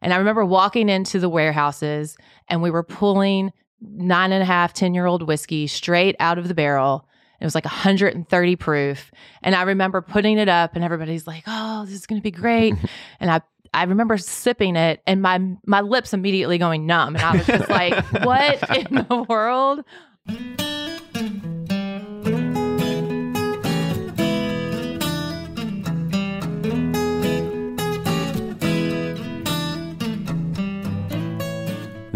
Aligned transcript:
And 0.00 0.12
I 0.12 0.16
remember 0.16 0.44
walking 0.44 0.88
into 0.88 1.18
the 1.18 1.28
warehouses 1.28 2.16
and 2.48 2.62
we 2.62 2.70
were 2.70 2.82
pulling 2.82 3.52
nine 3.80 4.32
and 4.32 4.42
a 4.42 4.46
half, 4.46 4.72
10 4.72 4.94
year 4.94 5.06
old 5.06 5.22
whiskey 5.22 5.66
straight 5.66 6.16
out 6.20 6.38
of 6.38 6.48
the 6.48 6.54
barrel. 6.54 7.06
It 7.40 7.44
was 7.44 7.54
like 7.54 7.64
130 7.64 8.56
proof. 8.56 9.10
And 9.42 9.54
I 9.54 9.62
remember 9.62 10.00
putting 10.02 10.38
it 10.38 10.48
up 10.48 10.74
and 10.74 10.84
everybody's 10.84 11.26
like, 11.26 11.44
oh, 11.46 11.84
this 11.84 11.94
is 11.94 12.06
going 12.06 12.20
to 12.20 12.22
be 12.22 12.32
great. 12.32 12.74
and 13.20 13.30
I, 13.30 13.40
I 13.72 13.84
remember 13.84 14.16
sipping 14.16 14.76
it 14.76 15.02
and 15.06 15.20
my 15.20 15.38
my 15.66 15.82
lips 15.82 16.14
immediately 16.14 16.58
going 16.58 16.86
numb. 16.86 17.16
And 17.16 17.24
I 17.24 17.36
was 17.36 17.46
just 17.46 17.68
like, 17.68 18.02
what 18.24 18.76
in 18.76 19.06
the 19.08 19.26
world? 19.28 19.84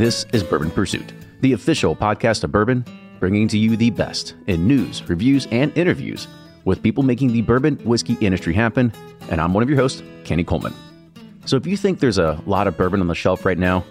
This 0.03 0.27
is 0.33 0.43
Bourbon 0.43 0.73
Pursuit, 0.73 1.13
the 1.43 1.53
official 1.53 1.95
podcast 1.95 2.43
of 2.43 2.51
bourbon, 2.51 2.85
bringing 3.21 3.47
to 3.47 3.57
you 3.57 3.77
the 3.77 3.91
best 3.91 4.35
in 4.49 4.67
news, 4.67 5.01
reviews, 5.09 5.47
and 5.53 5.71
interviews 5.79 6.27
with 6.65 6.83
people 6.83 7.05
making 7.05 7.33
the 7.33 7.43
bourbon 7.43 7.77
whiskey 7.85 8.15
industry 8.15 8.53
happen. 8.53 8.93
And 9.31 9.41
I'm 9.41 9.55
one 9.55 9.63
of 9.63 9.69
your 9.69 9.79
hosts, 9.79 10.03
Kenny 10.25 10.43
Coleman. 10.43 10.75
So 11.45 11.57
if 11.57 11.69
you 11.69 11.77
think 11.77 12.01
there's 12.01 12.19
a 12.19 12.43
lot 12.47 12.67
of 12.67 12.77
bourbon 12.77 13.01
on 13.01 13.07
the 13.07 13.15
shelf 13.15 13.45
right 13.45 13.57
now, 13.57 13.85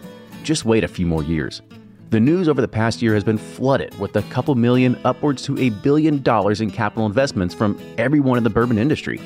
just 0.43 0.65
wait 0.65 0.83
a 0.83 0.87
few 0.89 1.05
more 1.05 1.23
years. 1.23 1.61
The 2.09 2.19
news 2.19 2.49
over 2.49 2.59
the 2.59 2.67
past 2.67 3.01
year 3.01 3.13
has 3.13 3.23
been 3.23 3.37
flooded 3.37 3.97
with 3.97 4.13
a 4.17 4.21
couple 4.23 4.53
million, 4.55 4.99
upwards 5.05 5.41
to 5.43 5.57
a 5.59 5.69
billion 5.69 6.21
dollars 6.21 6.59
in 6.59 6.71
capital 6.71 7.05
investments 7.05 7.55
from 7.55 7.79
everyone 7.97 8.37
in 8.37 8.43
the 8.43 8.49
bourbon 8.49 8.77
industry. 8.77 9.21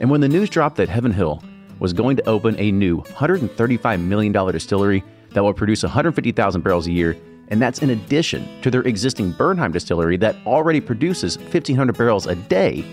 And 0.00 0.08
when 0.08 0.22
the 0.22 0.28
news 0.28 0.48
dropped 0.48 0.76
that 0.76 0.88
Heaven 0.88 1.12
Hill 1.12 1.44
was 1.80 1.92
going 1.92 2.16
to 2.16 2.26
open 2.26 2.58
a 2.58 2.72
new 2.72 3.02
$135 3.02 4.02
million 4.02 4.32
distillery 4.32 5.04
that 5.32 5.42
will 5.42 5.54
produce 5.54 5.82
150,000 5.82 6.62
barrels 6.62 6.86
a 6.86 6.92
year, 6.92 7.16
and 7.48 7.60
that's 7.60 7.82
in 7.82 7.90
addition 7.90 8.48
to 8.62 8.70
their 8.70 8.82
existing 8.82 9.32
Bernheim 9.32 9.72
distillery 9.72 10.16
that 10.18 10.36
already 10.46 10.80
produces 10.80 11.38
1,500 11.38 11.96
barrels 11.96 12.26
a 12.26 12.34
day. 12.34 12.84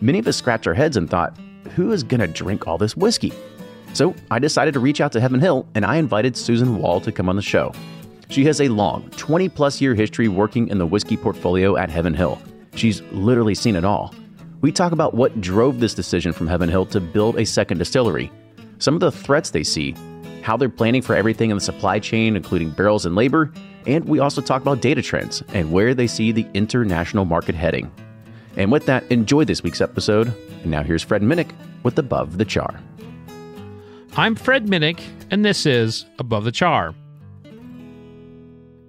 Many 0.00 0.18
of 0.18 0.28
us 0.28 0.36
scratched 0.36 0.66
our 0.66 0.74
heads 0.74 0.96
and 0.96 1.08
thought, 1.08 1.38
who 1.74 1.92
is 1.92 2.02
going 2.02 2.20
to 2.20 2.26
drink 2.26 2.68
all 2.68 2.78
this 2.78 2.96
whiskey? 2.96 3.32
So 3.92 4.14
I 4.30 4.38
decided 4.38 4.74
to 4.74 4.80
reach 4.80 5.00
out 5.00 5.12
to 5.12 5.20
Heaven 5.20 5.40
Hill 5.40 5.66
and 5.74 5.84
I 5.84 5.96
invited 5.96 6.36
Susan 6.36 6.78
Wall 6.78 7.00
to 7.00 7.12
come 7.12 7.28
on 7.28 7.36
the 7.36 7.42
show. 7.42 7.72
She 8.28 8.44
has 8.46 8.60
a 8.60 8.68
long, 8.68 9.08
20 9.10 9.48
plus 9.48 9.80
year 9.80 9.94
history 9.94 10.28
working 10.28 10.68
in 10.68 10.78
the 10.78 10.86
whiskey 10.86 11.16
portfolio 11.16 11.76
at 11.76 11.90
Heaven 11.90 12.14
Hill. 12.14 12.40
She's 12.74 13.02
literally 13.12 13.54
seen 13.54 13.76
it 13.76 13.84
all. 13.84 14.12
We 14.60 14.72
talk 14.72 14.92
about 14.92 15.14
what 15.14 15.40
drove 15.40 15.78
this 15.78 15.94
decision 15.94 16.32
from 16.32 16.48
Heaven 16.48 16.68
Hill 16.68 16.86
to 16.86 17.00
build 17.00 17.38
a 17.38 17.46
second 17.46 17.78
distillery, 17.78 18.32
some 18.78 18.94
of 18.94 19.00
the 19.00 19.12
threats 19.12 19.50
they 19.50 19.62
see, 19.62 19.94
how 20.44 20.58
they're 20.58 20.68
planning 20.68 21.00
for 21.00 21.16
everything 21.16 21.50
in 21.50 21.56
the 21.56 21.60
supply 21.62 21.98
chain, 21.98 22.36
including 22.36 22.70
barrels 22.70 23.06
and 23.06 23.14
labor, 23.14 23.50
and 23.86 24.04
we 24.04 24.18
also 24.18 24.42
talk 24.42 24.60
about 24.60 24.82
data 24.82 25.00
trends 25.00 25.42
and 25.54 25.72
where 25.72 25.94
they 25.94 26.06
see 26.06 26.32
the 26.32 26.46
international 26.52 27.24
market 27.24 27.54
heading. 27.54 27.90
And 28.56 28.70
with 28.70 28.84
that, 28.86 29.10
enjoy 29.10 29.44
this 29.44 29.62
week's 29.62 29.80
episode. 29.80 30.28
And 30.62 30.70
now 30.70 30.82
here's 30.82 31.02
Fred 31.02 31.22
Minnick 31.22 31.50
with 31.82 31.98
Above 31.98 32.36
the 32.36 32.44
Char. 32.44 32.78
I'm 34.16 34.34
Fred 34.34 34.66
Minnick, 34.66 35.00
and 35.30 35.44
this 35.44 35.64
is 35.64 36.04
Above 36.18 36.44
the 36.44 36.52
Char. 36.52 36.94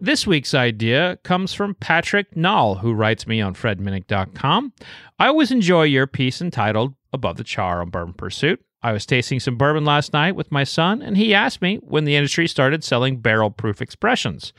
This 0.02 0.28
week's 0.28 0.54
idea 0.54 1.18
comes 1.24 1.54
from 1.54 1.76
Patrick 1.76 2.36
Nall, 2.36 2.80
who 2.80 2.94
writes 2.94 3.26
me 3.26 3.40
on 3.40 3.56
fredminnick.com. 3.56 4.74
I 5.20 5.28
always 5.28 5.52
enjoy 5.52 5.84
your 5.84 6.06
piece 6.06 6.42
entitled 6.42 6.94
Above 7.14 7.38
the 7.38 7.46
Char 7.46 7.82
on 7.82 7.90
Bourbon 7.90 8.14
Pursuit. 8.14 8.62
I 8.86 8.92
was 8.92 9.08
tasting 9.08 9.40
some 9.40 9.58
bourbon 9.58 9.84
last 9.84 10.14
night 10.14 10.36
with 10.36 10.52
my 10.52 10.64
son, 10.64 11.02
and 11.02 11.18
he 11.18 11.34
asked 11.34 11.60
me 11.60 11.78
when 11.78 12.06
the 12.06 12.16
industry 12.16 12.48
started 12.48 12.84
selling 12.84 13.18
barrel 13.18 13.50
proof 13.50 13.82
expressions. 13.82 14.54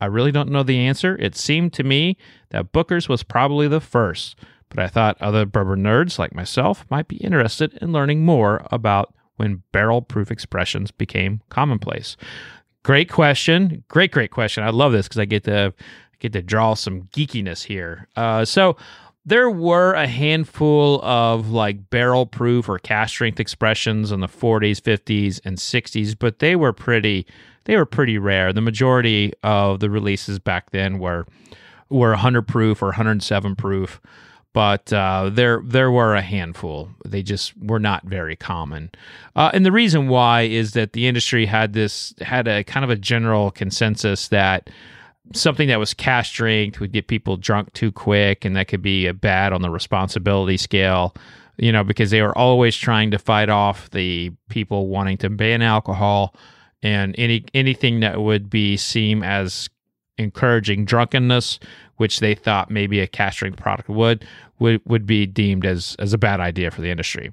I 0.00 0.06
really 0.06 0.32
don't 0.32 0.50
know 0.50 0.64
the 0.64 0.80
answer. 0.80 1.16
It 1.18 1.36
seemed 1.36 1.72
to 1.74 1.84
me 1.84 2.16
that 2.48 2.72
Booker's 2.72 3.08
was 3.08 3.22
probably 3.22 3.68
the 3.68 3.80
first, 3.80 4.34
but 4.70 4.80
I 4.80 4.88
thought 4.88 5.22
other 5.22 5.46
bourbon 5.46 5.84
nerds 5.84 6.18
like 6.18 6.34
myself 6.34 6.84
might 6.90 7.06
be 7.06 7.18
interested 7.18 7.78
in 7.80 7.92
learning 7.92 8.24
more 8.24 8.66
about 8.72 9.14
when 9.36 9.62
barrel 9.70 10.02
proof 10.02 10.32
expressions 10.32 10.90
became 10.90 11.40
commonplace. 11.48 12.16
Great 12.82 13.08
question. 13.08 13.84
Great, 13.86 14.10
great 14.10 14.32
question. 14.32 14.64
I 14.64 14.70
love 14.70 14.90
this 14.90 15.06
because 15.06 15.20
I 15.20 15.26
get 15.26 15.44
to 15.44 15.72
get 16.18 16.32
to 16.32 16.42
draw 16.42 16.74
some 16.74 17.02
geekiness 17.12 17.62
here. 17.62 18.08
Uh, 18.16 18.44
so 18.44 18.76
there 19.30 19.48
were 19.48 19.92
a 19.92 20.08
handful 20.08 21.00
of 21.02 21.50
like 21.50 21.88
barrel 21.88 22.26
proof 22.26 22.68
or 22.68 22.80
cask 22.80 23.14
strength 23.14 23.38
expressions 23.38 24.10
in 24.10 24.18
the 24.18 24.26
40s, 24.26 24.80
50s, 24.80 25.40
and 25.44 25.56
60s, 25.56 26.16
but 26.18 26.40
they 26.40 26.56
were 26.56 26.72
pretty 26.72 27.26
they 27.64 27.76
were 27.76 27.86
pretty 27.86 28.18
rare. 28.18 28.52
The 28.52 28.60
majority 28.60 29.32
of 29.44 29.78
the 29.78 29.88
releases 29.88 30.40
back 30.40 30.70
then 30.70 30.98
were 30.98 31.26
were 31.88 32.10
100 32.10 32.42
proof 32.42 32.82
or 32.82 32.86
107 32.86 33.54
proof, 33.54 34.00
but 34.52 34.92
uh, 34.92 35.30
there 35.32 35.62
there 35.64 35.92
were 35.92 36.16
a 36.16 36.22
handful. 36.22 36.88
They 37.06 37.22
just 37.22 37.56
were 37.56 37.78
not 37.78 38.04
very 38.04 38.34
common, 38.34 38.90
uh, 39.36 39.52
and 39.54 39.64
the 39.64 39.72
reason 39.72 40.08
why 40.08 40.42
is 40.42 40.72
that 40.72 40.92
the 40.92 41.06
industry 41.06 41.46
had 41.46 41.72
this 41.72 42.14
had 42.20 42.48
a 42.48 42.64
kind 42.64 42.82
of 42.82 42.90
a 42.90 42.96
general 42.96 43.52
consensus 43.52 44.26
that 44.28 44.70
something 45.32 45.68
that 45.68 45.78
was 45.78 45.94
cask 45.94 46.32
strength 46.32 46.80
would 46.80 46.92
get 46.92 47.06
people 47.06 47.36
drunk 47.36 47.72
too 47.72 47.92
quick, 47.92 48.44
and 48.44 48.56
that 48.56 48.68
could 48.68 48.82
be 48.82 49.06
a 49.06 49.14
bad 49.14 49.52
on 49.52 49.62
the 49.62 49.70
responsibility 49.70 50.56
scale. 50.56 51.14
You 51.56 51.72
know, 51.72 51.84
because 51.84 52.10
they 52.10 52.22
were 52.22 52.36
always 52.36 52.74
trying 52.74 53.10
to 53.10 53.18
fight 53.18 53.50
off 53.50 53.90
the 53.90 54.32
people 54.48 54.88
wanting 54.88 55.18
to 55.18 55.28
ban 55.28 55.60
alcohol 55.60 56.34
and 56.82 57.14
any 57.18 57.44
anything 57.52 58.00
that 58.00 58.20
would 58.20 58.48
be 58.48 58.76
seen 58.76 59.22
as 59.22 59.68
encouraging 60.16 60.84
drunkenness, 60.84 61.58
which 61.96 62.20
they 62.20 62.34
thought 62.34 62.70
maybe 62.70 63.00
a 63.00 63.06
cask 63.06 63.36
strength 63.36 63.58
product 63.58 63.88
would, 63.88 64.24
would 64.58 64.80
would 64.86 65.06
be 65.06 65.26
deemed 65.26 65.66
as 65.66 65.96
as 65.98 66.14
a 66.14 66.18
bad 66.18 66.40
idea 66.40 66.70
for 66.70 66.80
the 66.80 66.90
industry. 66.90 67.32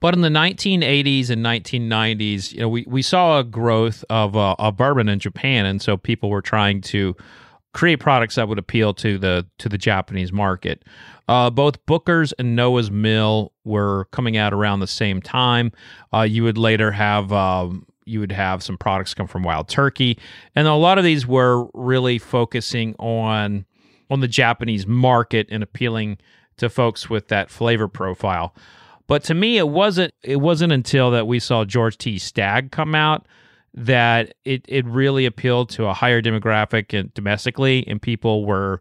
But 0.00 0.14
in 0.14 0.20
the 0.20 0.28
1980s 0.28 1.30
and 1.30 1.44
1990s, 1.44 2.52
you 2.52 2.60
know, 2.60 2.68
we, 2.68 2.84
we 2.88 3.02
saw 3.02 3.38
a 3.38 3.44
growth 3.44 4.04
of, 4.10 4.36
uh, 4.36 4.56
of 4.58 4.76
bourbon 4.76 5.08
in 5.08 5.18
Japan, 5.18 5.64
and 5.64 5.80
so 5.80 5.96
people 5.96 6.28
were 6.28 6.42
trying 6.42 6.80
to 6.82 7.14
create 7.72 8.00
products 8.00 8.34
that 8.34 8.48
would 8.48 8.58
appeal 8.58 8.92
to 8.92 9.18
the 9.18 9.46
to 9.58 9.68
the 9.68 9.78
Japanese 9.78 10.32
market. 10.32 10.84
Uh, 11.28 11.50
both 11.50 11.84
Booker's 11.86 12.32
and 12.32 12.54
Noah's 12.54 12.90
Mill 12.90 13.52
were 13.64 14.06
coming 14.06 14.36
out 14.36 14.52
around 14.52 14.80
the 14.80 14.86
same 14.86 15.22
time. 15.22 15.72
Uh, 16.12 16.22
you 16.22 16.42
would 16.44 16.58
later 16.58 16.92
have 16.92 17.32
um, 17.32 17.86
you 18.04 18.20
would 18.20 18.32
have 18.32 18.62
some 18.62 18.76
products 18.76 19.14
come 19.14 19.26
from 19.26 19.42
Wild 19.42 19.68
Turkey, 19.68 20.18
and 20.54 20.66
a 20.66 20.74
lot 20.74 20.98
of 20.98 21.04
these 21.04 21.26
were 21.26 21.66
really 21.74 22.18
focusing 22.18 22.94
on 22.98 23.64
on 24.10 24.20
the 24.20 24.28
Japanese 24.28 24.86
market 24.86 25.46
and 25.50 25.62
appealing 25.62 26.18
to 26.58 26.68
folks 26.68 27.08
with 27.08 27.28
that 27.28 27.50
flavor 27.50 27.88
profile. 27.88 28.54
But 29.06 29.24
to 29.24 29.34
me, 29.34 29.58
it 29.58 29.68
wasn't 29.68 30.14
it 30.22 30.36
wasn't 30.36 30.72
until 30.72 31.10
that 31.10 31.26
we 31.26 31.38
saw 31.38 31.64
George 31.64 31.98
T. 31.98 32.18
Stagg 32.18 32.70
come 32.70 32.94
out 32.94 33.26
that 33.74 34.34
it 34.44 34.64
it 34.68 34.84
really 34.86 35.26
appealed 35.26 35.70
to 35.70 35.86
a 35.86 35.94
higher 35.94 36.22
demographic 36.22 36.98
and 36.98 37.12
domestically, 37.14 37.84
and 37.86 38.00
people 38.00 38.44
were 38.44 38.80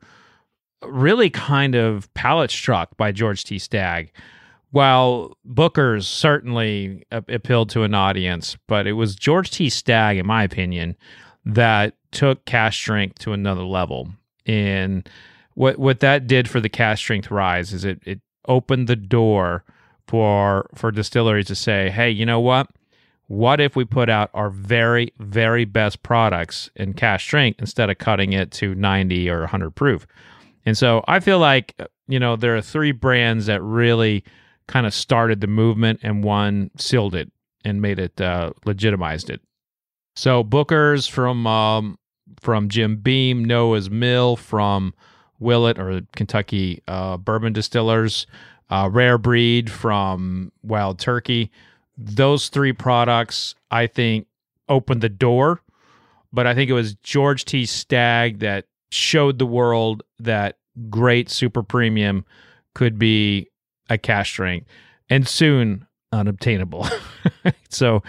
really 0.84 1.30
kind 1.30 1.76
of 1.76 2.12
palate 2.14 2.52
struck 2.52 2.96
by 2.98 3.12
George 3.12 3.44
T. 3.44 3.60
Stagg. 3.60 4.12
While 4.72 5.38
Booker's 5.44 6.08
certainly 6.08 7.04
appealed 7.12 7.70
to 7.72 7.84
an 7.84 7.94
audience, 7.94 8.58
but 8.68 8.88
it 8.88 8.94
was 8.94 9.16
George 9.16 9.52
T. 9.52 9.70
Stagg, 9.70 10.18
in 10.18 10.26
my 10.26 10.44
opinion, 10.44 10.96
that 11.44 11.96
took 12.12 12.46
Cask 12.46 12.78
strength 12.78 13.20
to 13.20 13.34
another 13.34 13.64
level. 13.64 14.10
And 14.46 15.10
what 15.56 15.78
what 15.78 16.00
that 16.00 16.28
did 16.28 16.50
for 16.50 16.62
the 16.62 16.70
Cask 16.70 17.00
strength 17.00 17.30
rise 17.30 17.74
is 17.74 17.84
it 17.84 18.02
it 18.06 18.22
opened 18.48 18.88
the 18.88 18.96
door 18.96 19.64
for 20.12 20.70
for 20.76 20.92
distilleries 20.92 21.46
to 21.46 21.56
say, 21.56 21.90
hey, 21.90 22.10
you 22.10 22.26
know 22.26 22.42
what? 22.42 22.68
What 23.28 23.62
if 23.62 23.78
we 23.78 23.86
put 23.86 24.10
out 24.10 24.30
our 24.34 24.50
very, 24.50 25.14
very 25.20 25.64
best 25.64 26.04
products 26.04 26.70
in 26.76 26.96
cask 26.96 27.24
strength 27.24 27.62
instead 27.62 27.90
of 27.90 27.98
cutting 27.98 28.34
it 28.34 28.52
to 28.52 28.76
90 28.76 29.30
or 29.30 29.40
100 29.40 29.72
proof? 29.72 30.06
And 30.66 30.78
so 30.78 31.02
I 31.08 31.22
feel 31.22 31.40
like, 31.40 31.82
you 32.10 32.20
know, 32.20 32.36
there 32.36 32.58
are 32.58 32.62
three 32.62 32.92
brands 32.92 33.46
that 33.46 33.62
really 33.62 34.26
kind 34.68 34.86
of 34.86 34.94
started 34.94 35.40
the 35.40 35.48
movement 35.48 36.02
and 36.04 36.26
one 36.26 36.72
sealed 36.78 37.16
it 37.16 37.32
and 37.64 37.82
made 37.82 37.98
it, 37.98 38.20
uh, 38.20 38.52
legitimized 38.66 39.30
it. 39.30 39.40
So 40.18 40.44
Booker's 40.44 41.08
from, 41.08 41.48
um, 41.48 41.98
from 42.42 42.68
Jim 42.68 42.98
Beam, 42.98 43.46
Noah's 43.46 43.90
Mill 43.90 44.36
from 44.36 44.94
Willet 45.40 45.80
or 45.80 46.02
Kentucky 46.18 46.84
uh, 46.90 47.16
Bourbon 47.16 47.54
Distillers, 47.54 48.28
uh, 48.72 48.90
Rare 48.92 49.18
Breed 49.18 49.70
from 49.70 50.52
Wild 50.64 50.98
Turkey. 50.98 51.52
Those 51.98 52.48
three 52.48 52.74
products, 52.74 53.54
I 53.70 53.86
think, 53.86 54.28
opened 54.70 55.02
the 55.02 55.10
door. 55.10 55.62
But 56.34 56.48
I 56.48 56.56
think 56.56 56.70
it 56.70 56.74
was 56.74 56.96
George 56.96 57.44
T. 57.46 57.66
Stagg 57.66 58.40
that 58.40 58.66
showed 58.90 59.38
the 59.38 59.46
world 59.46 60.04
that 60.20 60.58
great 60.90 61.30
super 61.30 61.62
premium 61.62 62.26
could 62.74 62.98
be 62.98 63.50
a 63.90 63.98
cask 63.98 64.32
strength 64.32 64.68
And 65.10 65.28
soon 65.28 65.86
unobtainable. 66.14 66.88
so 67.70 68.02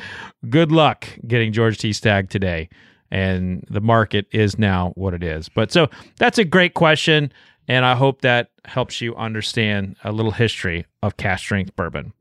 good 0.49 0.71
luck 0.71 1.09
getting 1.27 1.53
George 1.53 1.79
T. 1.79 1.93
Stagg 1.93 2.31
today. 2.31 2.69
And 3.11 3.65
the 3.69 3.81
market 3.81 4.27
is 4.31 4.59
now 4.59 4.93
what 4.95 5.13
it 5.13 5.23
is. 5.23 5.49
But 5.49 5.71
so 5.73 5.89
that's 6.19 6.39
a 6.39 6.45
great 6.45 6.75
question. 6.75 7.33
And 7.73 7.87
I 7.87 7.95
hope 7.95 8.21
that 8.21 8.51
helps 8.67 9.01
you 9.01 9.17
understand 9.17 9.97
a 10.05 10.13
little 10.13 10.33
history 10.33 10.85
of 11.03 11.17
cask 11.17 11.45
strength 11.45 11.75
bourbon. 11.75 12.13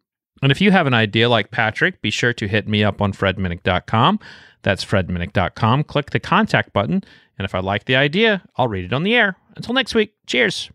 And 0.42 0.50
if 0.50 0.62
you 0.62 0.71
have 0.71 0.88
an 0.88 0.94
idea 0.94 1.27
like 1.27 1.51
Patrick, 1.51 2.01
be 2.01 2.09
sure 2.09 2.31
to 2.31 2.48
hit 2.48 2.69
me 2.69 2.86
up 2.86 3.01
on 3.01 3.12
fredminnick.com. 3.12 4.19
That's 4.62 4.86
fredminnick.com. 4.86 5.83
Click 5.83 6.12
the 6.12 6.21
contact 6.21 6.71
button. 6.71 7.03
And 7.38 7.44
if 7.44 7.53
I 7.53 7.59
like 7.59 7.83
the 7.83 7.98
idea, 7.98 8.42
I'll 8.56 8.69
read 8.69 8.86
it 8.86 8.94
on 8.94 9.03
the 9.03 9.13
air. 9.13 9.36
Until 9.57 9.74
next 9.74 9.94
week, 9.94 10.13
cheers. 10.25 10.71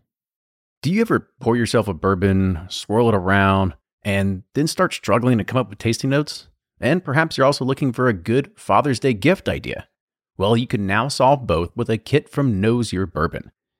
Do 0.83 0.93
you 0.93 1.01
ever 1.01 1.27
pour 1.39 1.57
yourself 1.57 1.87
a 1.87 1.93
bourbon, 1.95 2.59
swirl 2.69 3.09
it 3.09 3.15
around, 3.15 3.73
and 4.03 4.43
then 4.53 4.67
start 4.67 4.93
struggling 4.93 5.39
to 5.39 5.43
come 5.43 5.57
up 5.57 5.71
with 5.71 5.79
tasting 5.79 6.11
notes? 6.11 6.49
And 6.79 7.03
perhaps 7.03 7.35
you're 7.35 7.47
also 7.47 7.65
looking 7.65 7.93
for 7.93 8.07
a 8.09 8.13
good 8.13 8.51
Father's 8.55 8.99
Day 8.99 9.15
gift 9.15 9.49
idea. 9.49 9.87
Well, 10.37 10.55
you 10.55 10.67
can 10.67 10.85
now 10.85 11.07
solve 11.07 11.47
both 11.47 11.75
with 11.75 11.89
a 11.89 11.97
kit 11.97 12.29
from 12.29 12.61
Nose 12.61 12.93
Your 12.93 13.07
Bourbon. 13.07 13.51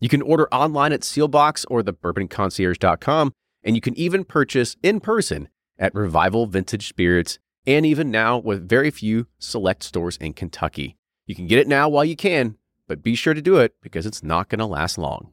You 0.00 0.08
can 0.08 0.22
order 0.22 0.48
online 0.52 0.92
at 0.92 1.00
Seelbach's 1.00 1.64
or 1.64 1.82
thebourbonconcierge.com, 1.82 3.32
and 3.64 3.74
you 3.74 3.80
can 3.80 3.98
even 3.98 4.24
purchase 4.24 4.76
in 4.82 5.00
person 5.00 5.48
at 5.78 5.94
Revival 5.94 6.46
Vintage 6.46 6.88
Spirits, 6.88 7.38
and 7.66 7.84
even 7.84 8.10
now 8.10 8.38
with 8.38 8.68
very 8.68 8.90
few 8.90 9.26
select 9.38 9.82
stores 9.82 10.16
in 10.18 10.34
Kentucky. 10.34 10.96
You 11.26 11.34
can 11.34 11.46
get 11.46 11.58
it 11.58 11.68
now 11.68 11.88
while 11.88 12.04
you 12.04 12.16
can, 12.16 12.56
but 12.86 13.02
be 13.02 13.14
sure 13.14 13.34
to 13.34 13.42
do 13.42 13.56
it 13.56 13.74
because 13.82 14.06
it's 14.06 14.22
not 14.22 14.48
going 14.48 14.60
to 14.60 14.66
last 14.66 14.98
long. 14.98 15.32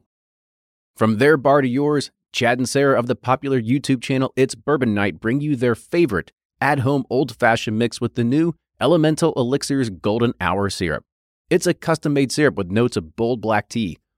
From 0.96 1.18
their 1.18 1.36
bar 1.36 1.62
to 1.62 1.68
yours, 1.68 2.10
Chad 2.32 2.58
and 2.58 2.68
Sarah 2.68 2.98
of 2.98 3.06
the 3.06 3.16
popular 3.16 3.60
YouTube 3.60 4.02
channel 4.02 4.32
It's 4.36 4.54
Bourbon 4.54 4.94
Night 4.94 5.20
bring 5.20 5.40
you 5.40 5.56
their 5.56 5.74
favorite 5.74 6.32
at 6.60 6.80
home 6.80 7.04
old 7.08 7.36
fashioned 7.36 7.78
mix 7.78 8.00
with 8.00 8.14
the 8.14 8.24
new 8.24 8.54
Elemental 8.80 9.32
Elixirs 9.36 9.90
Golden 9.90 10.34
Hour 10.40 10.68
Syrup. 10.68 11.04
It's 11.48 11.66
a 11.66 11.74
custom 11.74 12.12
made 12.12 12.32
syrup 12.32 12.56
with 12.56 12.70
notes 12.70 12.96
of 12.96 13.14
bold 13.16 13.40
black 13.40 13.68
tea 13.68 13.98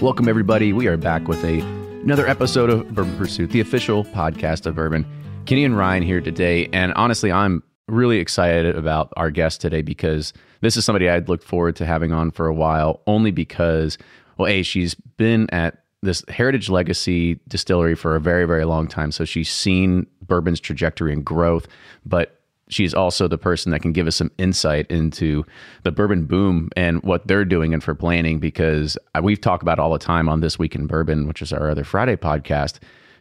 Welcome, 0.00 0.30
everybody. 0.30 0.72
We 0.72 0.86
are 0.86 0.96
back 0.96 1.28
with 1.28 1.44
a 1.44 1.60
another 2.02 2.26
episode 2.26 2.70
of 2.70 2.88
Bourbon 2.94 3.18
Pursuit, 3.18 3.50
the 3.50 3.60
official 3.60 4.02
podcast 4.02 4.64
of 4.64 4.74
Bourbon. 4.74 5.04
Kenny 5.44 5.62
and 5.62 5.76
Ryan 5.76 6.02
here 6.02 6.22
today, 6.22 6.70
and 6.72 6.94
honestly, 6.94 7.30
I'm 7.30 7.62
really 7.86 8.16
excited 8.16 8.74
about 8.76 9.12
our 9.18 9.30
guest 9.30 9.60
today 9.60 9.82
because 9.82 10.32
this 10.62 10.78
is 10.78 10.86
somebody 10.86 11.10
I'd 11.10 11.28
looked 11.28 11.44
forward 11.44 11.76
to 11.76 11.84
having 11.84 12.12
on 12.12 12.30
for 12.30 12.46
a 12.46 12.54
while, 12.54 13.02
only 13.06 13.30
because, 13.30 13.98
well, 14.38 14.48
a 14.48 14.62
she's 14.62 14.94
been 14.94 15.50
at 15.50 15.84
this 16.02 16.24
Heritage 16.28 16.70
Legacy 16.70 17.38
distillery 17.46 17.94
for 17.94 18.16
a 18.16 18.20
very, 18.20 18.46
very 18.46 18.64
long 18.64 18.88
time, 18.88 19.12
so 19.12 19.26
she's 19.26 19.50
seen 19.50 20.06
bourbon's 20.22 20.60
trajectory 20.60 21.12
and 21.12 21.26
growth, 21.26 21.68
but 22.06 22.39
she's 22.70 22.94
also 22.94 23.28
the 23.28 23.38
person 23.38 23.72
that 23.72 23.80
can 23.80 23.92
give 23.92 24.06
us 24.06 24.16
some 24.16 24.30
insight 24.38 24.86
into 24.90 25.44
the 25.82 25.90
bourbon 25.90 26.24
boom 26.24 26.70
and 26.76 27.02
what 27.02 27.26
they're 27.26 27.44
doing 27.44 27.74
and 27.74 27.82
for 27.82 27.94
planning 27.94 28.38
because 28.38 28.96
we've 29.22 29.40
talked 29.40 29.62
about 29.62 29.78
all 29.78 29.92
the 29.92 29.98
time 29.98 30.28
on 30.28 30.40
this 30.40 30.58
week 30.58 30.74
in 30.74 30.86
bourbon 30.86 31.26
which 31.28 31.42
is 31.42 31.52
our 31.52 31.70
other 31.70 31.84
friday 31.84 32.16
podcast 32.16 32.78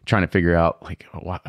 trying 0.10 0.24
to 0.24 0.28
figure 0.28 0.56
out 0.56 0.82
like 0.84 1.06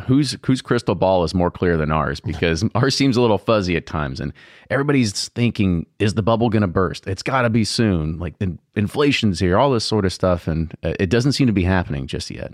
whose 0.06 0.36
whose 0.44 0.62
crystal 0.62 0.94
ball 0.94 1.24
is 1.24 1.34
more 1.34 1.50
clear 1.50 1.76
than 1.76 1.90
ours? 1.90 2.20
Because 2.20 2.62
ours 2.74 2.94
seems 2.94 3.16
a 3.16 3.20
little 3.20 3.38
fuzzy 3.38 3.76
at 3.76 3.86
times 3.86 4.20
and 4.20 4.32
everybody's 4.68 5.28
thinking 5.30 5.86
is 5.98 6.14
the 6.14 6.22
bubble 6.22 6.50
going 6.50 6.62
to 6.62 6.68
burst? 6.68 7.06
It's 7.06 7.22
got 7.22 7.42
to 7.42 7.50
be 7.50 7.64
soon. 7.64 8.18
Like 8.18 8.38
the 8.38 8.56
inflation's 8.76 9.40
here 9.40 9.58
all 9.58 9.70
this 9.70 9.84
sort 9.84 10.04
of 10.04 10.12
stuff 10.12 10.46
and 10.46 10.72
uh, 10.84 10.92
it 11.00 11.10
doesn't 11.10 11.32
seem 11.32 11.46
to 11.46 11.52
be 11.52 11.64
happening 11.64 12.06
just 12.06 12.30
yet 12.30 12.52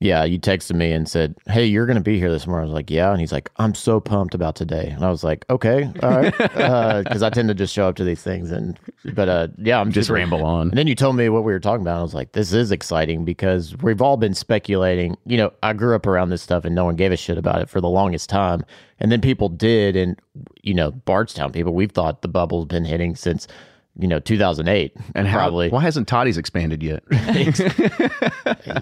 yeah, 0.00 0.22
you 0.22 0.38
texted 0.38 0.76
me 0.76 0.92
and 0.92 1.08
said, 1.08 1.34
"Hey, 1.46 1.66
you're 1.66 1.84
going 1.86 1.96
to 1.96 2.02
be 2.02 2.20
here 2.20 2.30
this 2.30 2.46
morning." 2.46 2.68
I 2.68 2.70
was 2.70 2.74
like, 2.74 2.88
"Yeah," 2.88 3.10
and 3.10 3.18
he's 3.18 3.32
like, 3.32 3.50
"I'm 3.56 3.74
so 3.74 3.98
pumped 3.98 4.32
about 4.32 4.54
today," 4.54 4.86
and 4.94 5.04
I 5.04 5.10
was 5.10 5.24
like, 5.24 5.44
"Okay, 5.50 5.90
all 6.02 6.10
right," 6.10 6.36
because 6.38 7.22
uh, 7.22 7.26
I 7.26 7.30
tend 7.30 7.48
to 7.48 7.54
just 7.54 7.74
show 7.74 7.88
up 7.88 7.96
to 7.96 8.04
these 8.04 8.22
things, 8.22 8.52
and 8.52 8.78
but 9.14 9.28
uh, 9.28 9.48
yeah, 9.58 9.80
I'm 9.80 9.90
just 9.90 10.06
super, 10.06 10.14
ramble 10.14 10.44
on. 10.44 10.68
And 10.68 10.78
then 10.78 10.86
you 10.86 10.94
told 10.94 11.16
me 11.16 11.28
what 11.28 11.42
we 11.42 11.52
were 11.52 11.58
talking 11.58 11.82
about. 11.82 11.98
I 11.98 12.02
was 12.02 12.14
like, 12.14 12.30
"This 12.30 12.52
is 12.52 12.70
exciting 12.70 13.24
because 13.24 13.76
we've 13.78 14.00
all 14.00 14.16
been 14.16 14.34
speculating." 14.34 15.16
You 15.26 15.38
know, 15.38 15.52
I 15.64 15.72
grew 15.72 15.96
up 15.96 16.06
around 16.06 16.28
this 16.28 16.42
stuff, 16.42 16.64
and 16.64 16.76
no 16.76 16.84
one 16.84 16.94
gave 16.94 17.10
a 17.10 17.16
shit 17.16 17.36
about 17.36 17.60
it 17.60 17.68
for 17.68 17.80
the 17.80 17.88
longest 17.88 18.30
time, 18.30 18.64
and 19.00 19.10
then 19.10 19.20
people 19.20 19.48
did, 19.48 19.96
and 19.96 20.16
you 20.62 20.74
know, 20.74 20.92
Bardstown 20.92 21.50
people, 21.50 21.74
we've 21.74 21.90
thought 21.90 22.22
the 22.22 22.28
bubble's 22.28 22.66
been 22.66 22.84
hitting 22.84 23.16
since 23.16 23.48
you 23.96 24.06
know 24.06 24.18
2008 24.20 24.96
and 25.14 25.26
how, 25.26 25.38
probably. 25.38 25.68
why 25.70 25.82
hasn't 25.82 26.08
toddy's 26.08 26.38
expanded 26.38 26.82
yet? 26.82 27.02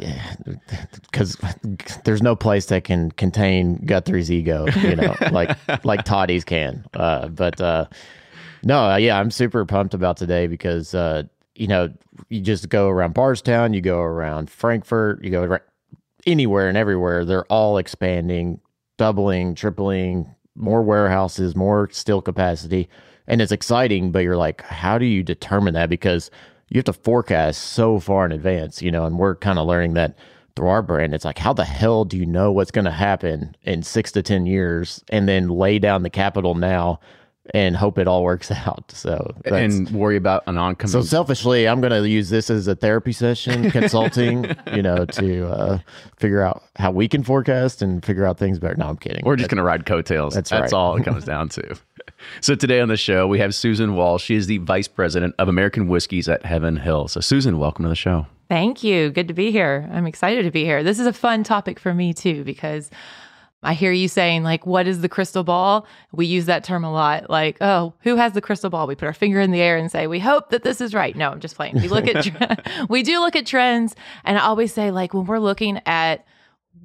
Yeah 0.00 0.22
because 1.02 1.36
there's 2.04 2.22
no 2.22 2.36
place 2.36 2.66
that 2.66 2.84
can 2.84 3.10
contain 3.12 3.76
guthrie's 3.86 4.30
ego 4.30 4.66
you 4.82 4.96
know 4.96 5.14
like 5.32 5.56
like 5.84 6.04
toddy's 6.04 6.44
can. 6.44 6.84
Uh, 6.94 7.28
but 7.28 7.60
uh, 7.60 7.86
no 8.62 8.90
uh, 8.90 8.96
yeah 8.96 9.18
i'm 9.18 9.30
super 9.30 9.64
pumped 9.64 9.94
about 9.94 10.16
today 10.16 10.46
because 10.46 10.94
uh, 10.94 11.22
you 11.54 11.66
know 11.66 11.92
you 12.28 12.40
just 12.40 12.68
go 12.68 12.88
around 12.88 13.14
bardstown 13.14 13.72
you 13.72 13.80
go 13.80 14.00
around 14.00 14.50
frankfort 14.50 15.22
you 15.24 15.30
go 15.30 15.42
around 15.42 15.62
anywhere 16.26 16.68
and 16.68 16.76
everywhere. 16.76 17.24
They're 17.24 17.46
all 17.46 17.78
expanding 17.78 18.60
doubling 18.98 19.54
tripling 19.54 20.34
more 20.54 20.82
warehouses 20.82 21.54
more 21.54 21.86
still 21.92 22.22
capacity 22.22 22.88
and 23.28 23.40
it's 23.40 23.52
exciting, 23.52 24.12
but 24.12 24.20
you're 24.20 24.36
like, 24.36 24.62
how 24.62 24.98
do 24.98 25.04
you 25.04 25.22
determine 25.22 25.74
that? 25.74 25.88
Because 25.88 26.30
you 26.68 26.78
have 26.78 26.84
to 26.84 26.92
forecast 26.92 27.62
so 27.62 28.00
far 28.00 28.24
in 28.26 28.32
advance, 28.32 28.82
you 28.82 28.90
know, 28.90 29.04
and 29.04 29.18
we're 29.18 29.36
kind 29.36 29.58
of 29.58 29.66
learning 29.66 29.94
that 29.94 30.16
through 30.56 30.68
our 30.68 30.82
brand. 30.82 31.14
It's 31.14 31.24
like, 31.24 31.38
how 31.38 31.52
the 31.52 31.64
hell 31.64 32.04
do 32.04 32.16
you 32.16 32.26
know 32.26 32.50
what's 32.50 32.70
going 32.70 32.86
to 32.86 32.90
happen 32.90 33.56
in 33.62 33.82
six 33.82 34.10
to 34.12 34.22
10 34.22 34.46
years 34.46 35.04
and 35.10 35.28
then 35.28 35.48
lay 35.48 35.78
down 35.78 36.02
the 36.02 36.10
capital 36.10 36.54
now 36.54 36.98
and 37.54 37.76
hope 37.76 37.98
it 37.98 38.08
all 38.08 38.24
works 38.24 38.50
out. 38.66 38.90
So 38.90 39.34
that's, 39.44 39.74
and 39.74 39.90
worry 39.90 40.16
about 40.16 40.42
an 40.46 40.58
oncoming. 40.58 40.90
so 40.90 41.02
selfishly, 41.02 41.68
I'm 41.68 41.80
going 41.80 41.92
to 41.92 42.08
use 42.08 42.30
this 42.30 42.50
as 42.50 42.66
a 42.66 42.74
therapy 42.74 43.12
session, 43.12 43.70
consulting, 43.70 44.56
you 44.72 44.82
know, 44.82 45.04
to 45.04 45.46
uh, 45.46 45.78
figure 46.16 46.42
out 46.42 46.62
how 46.76 46.90
we 46.90 47.06
can 47.08 47.22
forecast 47.22 47.82
and 47.82 48.04
figure 48.04 48.24
out 48.24 48.38
things 48.38 48.58
better. 48.58 48.76
No, 48.76 48.88
I'm 48.88 48.96
kidding. 48.96 49.22
We're 49.24 49.36
just 49.36 49.50
going 49.50 49.58
to 49.58 49.62
ride 49.62 49.86
coattails. 49.86 50.34
That's 50.34 50.50
That's 50.50 50.72
right. 50.72 50.78
all 50.78 50.96
it 50.96 51.04
comes 51.04 51.24
down 51.24 51.48
to. 51.50 51.76
So 52.40 52.54
today 52.54 52.80
on 52.80 52.88
the 52.88 52.96
show, 52.96 53.26
we 53.26 53.38
have 53.38 53.54
Susan 53.54 53.94
Wall. 53.94 54.18
She 54.18 54.34
is 54.34 54.46
the 54.46 54.58
vice 54.58 54.88
president 54.88 55.34
of 55.38 55.48
American 55.48 55.88
Whiskeys 55.88 56.28
at 56.28 56.44
Heaven 56.44 56.76
Hill. 56.76 57.08
So 57.08 57.20
Susan, 57.20 57.58
welcome 57.58 57.84
to 57.84 57.88
the 57.88 57.94
show. 57.94 58.26
Thank 58.48 58.84
you. 58.84 59.10
Good 59.10 59.28
to 59.28 59.34
be 59.34 59.50
here. 59.50 59.88
I'm 59.92 60.06
excited 60.06 60.44
to 60.44 60.50
be 60.50 60.64
here. 60.64 60.82
This 60.82 60.98
is 60.98 61.06
a 61.06 61.12
fun 61.12 61.42
topic 61.42 61.80
for 61.80 61.92
me 61.92 62.14
too 62.14 62.44
because 62.44 62.90
I 63.62 63.74
hear 63.74 63.90
you 63.90 64.06
saying 64.06 64.44
like 64.44 64.66
what 64.66 64.86
is 64.86 65.00
the 65.00 65.08
crystal 65.08 65.42
ball? 65.42 65.86
We 66.12 66.26
use 66.26 66.46
that 66.46 66.62
term 66.62 66.84
a 66.84 66.92
lot. 66.92 67.28
Like, 67.28 67.58
oh, 67.60 67.94
who 68.00 68.16
has 68.16 68.32
the 68.32 68.40
crystal 68.40 68.70
ball? 68.70 68.86
We 68.86 68.94
put 68.94 69.06
our 69.06 69.12
finger 69.12 69.40
in 69.40 69.50
the 69.50 69.60
air 69.60 69.76
and 69.76 69.90
say, 69.90 70.06
"We 70.06 70.20
hope 70.20 70.50
that 70.50 70.62
this 70.62 70.80
is 70.80 70.94
right." 70.94 71.16
No, 71.16 71.30
I'm 71.30 71.40
just 71.40 71.56
playing. 71.56 71.74
We 71.76 71.88
look 71.88 72.06
at 72.06 72.24
tre- 72.24 72.56
we 72.88 73.02
do 73.02 73.18
look 73.18 73.34
at 73.34 73.46
trends 73.46 73.96
and 74.24 74.38
I 74.38 74.42
always 74.42 74.72
say 74.72 74.90
like 74.90 75.14
when 75.14 75.26
we're 75.26 75.40
looking 75.40 75.80
at 75.86 76.24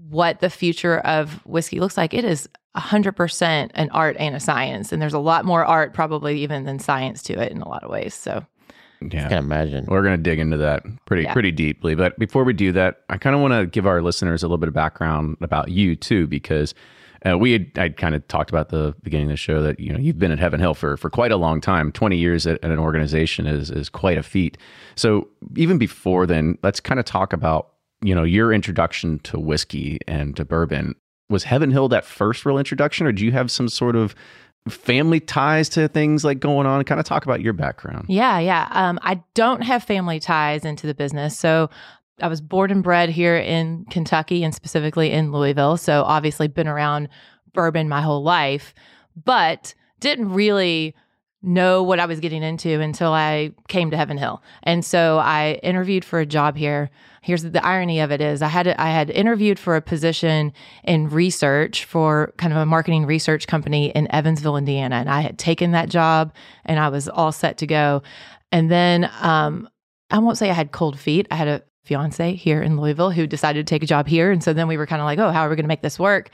what 0.09 0.39
the 0.39 0.49
future 0.49 0.97
of 0.99 1.45
whiskey 1.45 1.79
looks 1.79 1.97
like, 1.97 2.13
it 2.13 2.25
is 2.25 2.49
100% 2.75 3.71
an 3.73 3.89
art 3.91 4.15
and 4.19 4.35
a 4.35 4.39
science 4.39 4.91
and 4.91 5.01
there's 5.01 5.13
a 5.13 5.19
lot 5.19 5.45
more 5.45 5.65
art 5.65 5.93
probably 5.93 6.39
even 6.41 6.63
than 6.65 6.79
science 6.79 7.21
to 7.23 7.33
it 7.33 7.51
in 7.51 7.61
a 7.61 7.67
lot 7.67 7.83
of 7.83 7.89
ways. 7.89 8.13
So, 8.13 8.45
Yeah. 9.01 9.25
I 9.25 9.29
can 9.29 9.37
imagine. 9.39 9.85
We're 9.87 10.03
going 10.03 10.17
to 10.17 10.21
dig 10.23 10.39
into 10.39 10.57
that 10.57 10.83
pretty 11.05 11.23
Yeah. 11.23 11.33
pretty 11.33 11.51
deeply. 11.51 11.95
But 11.95 12.17
before 12.19 12.43
we 12.43 12.53
do 12.53 12.71
that, 12.73 13.01
I 13.09 13.17
kind 13.17 13.35
of 13.35 13.41
want 13.41 13.53
to 13.53 13.65
give 13.65 13.85
our 13.87 14.01
listeners 14.01 14.43
a 14.43 14.47
little 14.47 14.57
bit 14.59 14.67
of 14.67 14.73
background 14.75 15.37
about 15.41 15.69
you 15.69 15.95
too, 15.95 16.27
because 16.27 16.73
uh, 17.27 17.37
we 17.37 17.51
had 17.51 17.71
I 17.77 17.89
kind 17.89 18.15
of 18.15 18.27
talked 18.27 18.49
about 18.49 18.69
the 18.69 18.95
beginning 19.03 19.27
of 19.27 19.31
the 19.33 19.37
show 19.37 19.61
that 19.63 19.79
you 19.79 19.91
know 19.93 19.99
you've 19.99 20.17
been 20.17 20.31
at 20.31 20.39
Heaven 20.39 20.59
Hill 20.59 20.73
for 20.73 20.97
for 20.97 21.09
quite 21.09 21.31
a 21.31 21.37
long 21.37 21.61
time. 21.61 21.91
Twenty 21.91 22.17
years 22.17 22.47
at, 22.47 22.63
at 22.63 22.71
an 22.71 22.79
organization 22.79 23.45
is 23.47 23.69
is 23.69 23.89
quite 23.89 24.17
a 24.17 24.23
feat. 24.23 24.57
So 24.95 25.27
even 25.55 25.77
before 25.77 26.25
then, 26.25 26.57
let's 26.63 26.79
kind 26.79 26.99
of 26.99 27.05
talk 27.05 27.31
about 27.33 27.69
you 28.01 28.15
know 28.15 28.23
your 28.23 28.51
introduction 28.53 29.19
to 29.19 29.39
whiskey 29.39 29.99
and 30.07 30.35
to 30.35 30.45
bourbon. 30.45 30.95
Was 31.31 31.45
Heaven 31.45 31.71
Hill 31.71 31.87
that 31.89 32.05
first 32.05 32.45
real 32.45 32.57
introduction, 32.57 33.07
or 33.07 33.11
do 33.11 33.25
you 33.25 33.31
have 33.31 33.49
some 33.49 33.69
sort 33.69 33.95
of 33.95 34.13
family 34.69 35.19
ties 35.19 35.69
to 35.69 35.87
things 35.87 36.23
like 36.23 36.39
going 36.39 36.67
on? 36.67 36.83
Kind 36.83 36.99
of 36.99 37.05
talk 37.05 37.25
about 37.25 37.41
your 37.41 37.53
background. 37.53 38.05
Yeah, 38.09 38.37
yeah. 38.39 38.67
Um, 38.71 38.99
I 39.01 39.23
don't 39.33 39.61
have 39.61 39.83
family 39.83 40.19
ties 40.19 40.65
into 40.65 40.85
the 40.85 40.93
business. 40.93 41.37
So 41.37 41.69
I 42.21 42.27
was 42.27 42.41
born 42.41 42.71
and 42.71 42.83
bred 42.83 43.09
here 43.09 43.37
in 43.37 43.85
Kentucky 43.89 44.43
and 44.43 44.53
specifically 44.53 45.11
in 45.11 45.31
Louisville. 45.31 45.77
So 45.77 46.03
obviously 46.03 46.47
been 46.47 46.67
around 46.67 47.09
bourbon 47.53 47.89
my 47.89 48.01
whole 48.01 48.23
life, 48.23 48.73
but 49.15 49.73
didn't 49.99 50.29
really 50.33 50.95
know 51.41 51.81
what 51.81 51.99
I 51.99 52.05
was 52.05 52.19
getting 52.19 52.43
into 52.43 52.79
until 52.79 53.11
I 53.11 53.51
came 53.67 53.89
to 53.91 53.97
Heaven 53.97 54.17
Hill. 54.17 54.43
And 54.63 54.85
so 54.85 55.17
I 55.17 55.59
interviewed 55.63 56.05
for 56.05 56.19
a 56.19 56.25
job 56.25 56.55
here. 56.55 56.91
Here's 57.23 57.43
the 57.43 57.63
irony 57.63 57.99
of 57.99 58.11
it 58.11 58.19
is 58.19 58.41
I 58.41 58.47
had 58.47 58.67
I 58.67 58.89
had 58.89 59.11
interviewed 59.11 59.59
for 59.59 59.75
a 59.75 59.81
position 59.81 60.53
in 60.83 61.07
research 61.07 61.85
for 61.85 62.33
kind 62.37 62.51
of 62.51 62.57
a 62.57 62.65
marketing 62.65 63.05
research 63.05 63.45
company 63.45 63.91
in 63.91 64.11
Evansville, 64.11 64.57
Indiana, 64.57 64.95
and 64.95 65.09
I 65.09 65.21
had 65.21 65.37
taken 65.37 65.71
that 65.71 65.87
job 65.87 66.33
and 66.65 66.79
I 66.79 66.89
was 66.89 67.07
all 67.07 67.31
set 67.31 67.59
to 67.59 67.67
go. 67.67 68.01
And 68.51 68.71
then 68.71 69.07
um, 69.21 69.69
I 70.09 70.17
won't 70.17 70.39
say 70.39 70.49
I 70.49 70.53
had 70.53 70.71
cold 70.71 70.99
feet. 70.99 71.27
I 71.29 71.35
had 71.35 71.47
a 71.47 71.61
fiance 71.83 72.33
here 72.33 72.61
in 72.61 72.79
Louisville 72.79 73.11
who 73.11 73.27
decided 73.27 73.67
to 73.67 73.69
take 73.69 73.83
a 73.83 73.87
job 73.87 74.07
here, 74.07 74.31
and 74.31 74.43
so 74.43 74.51
then 74.51 74.67
we 74.67 74.77
were 74.77 74.87
kind 74.87 75.01
of 75.01 75.05
like, 75.05 75.19
oh, 75.19 75.29
how 75.29 75.41
are 75.41 75.49
we 75.49 75.55
going 75.55 75.65
to 75.65 75.67
make 75.69 75.83
this 75.83 75.99
work? 75.99 76.31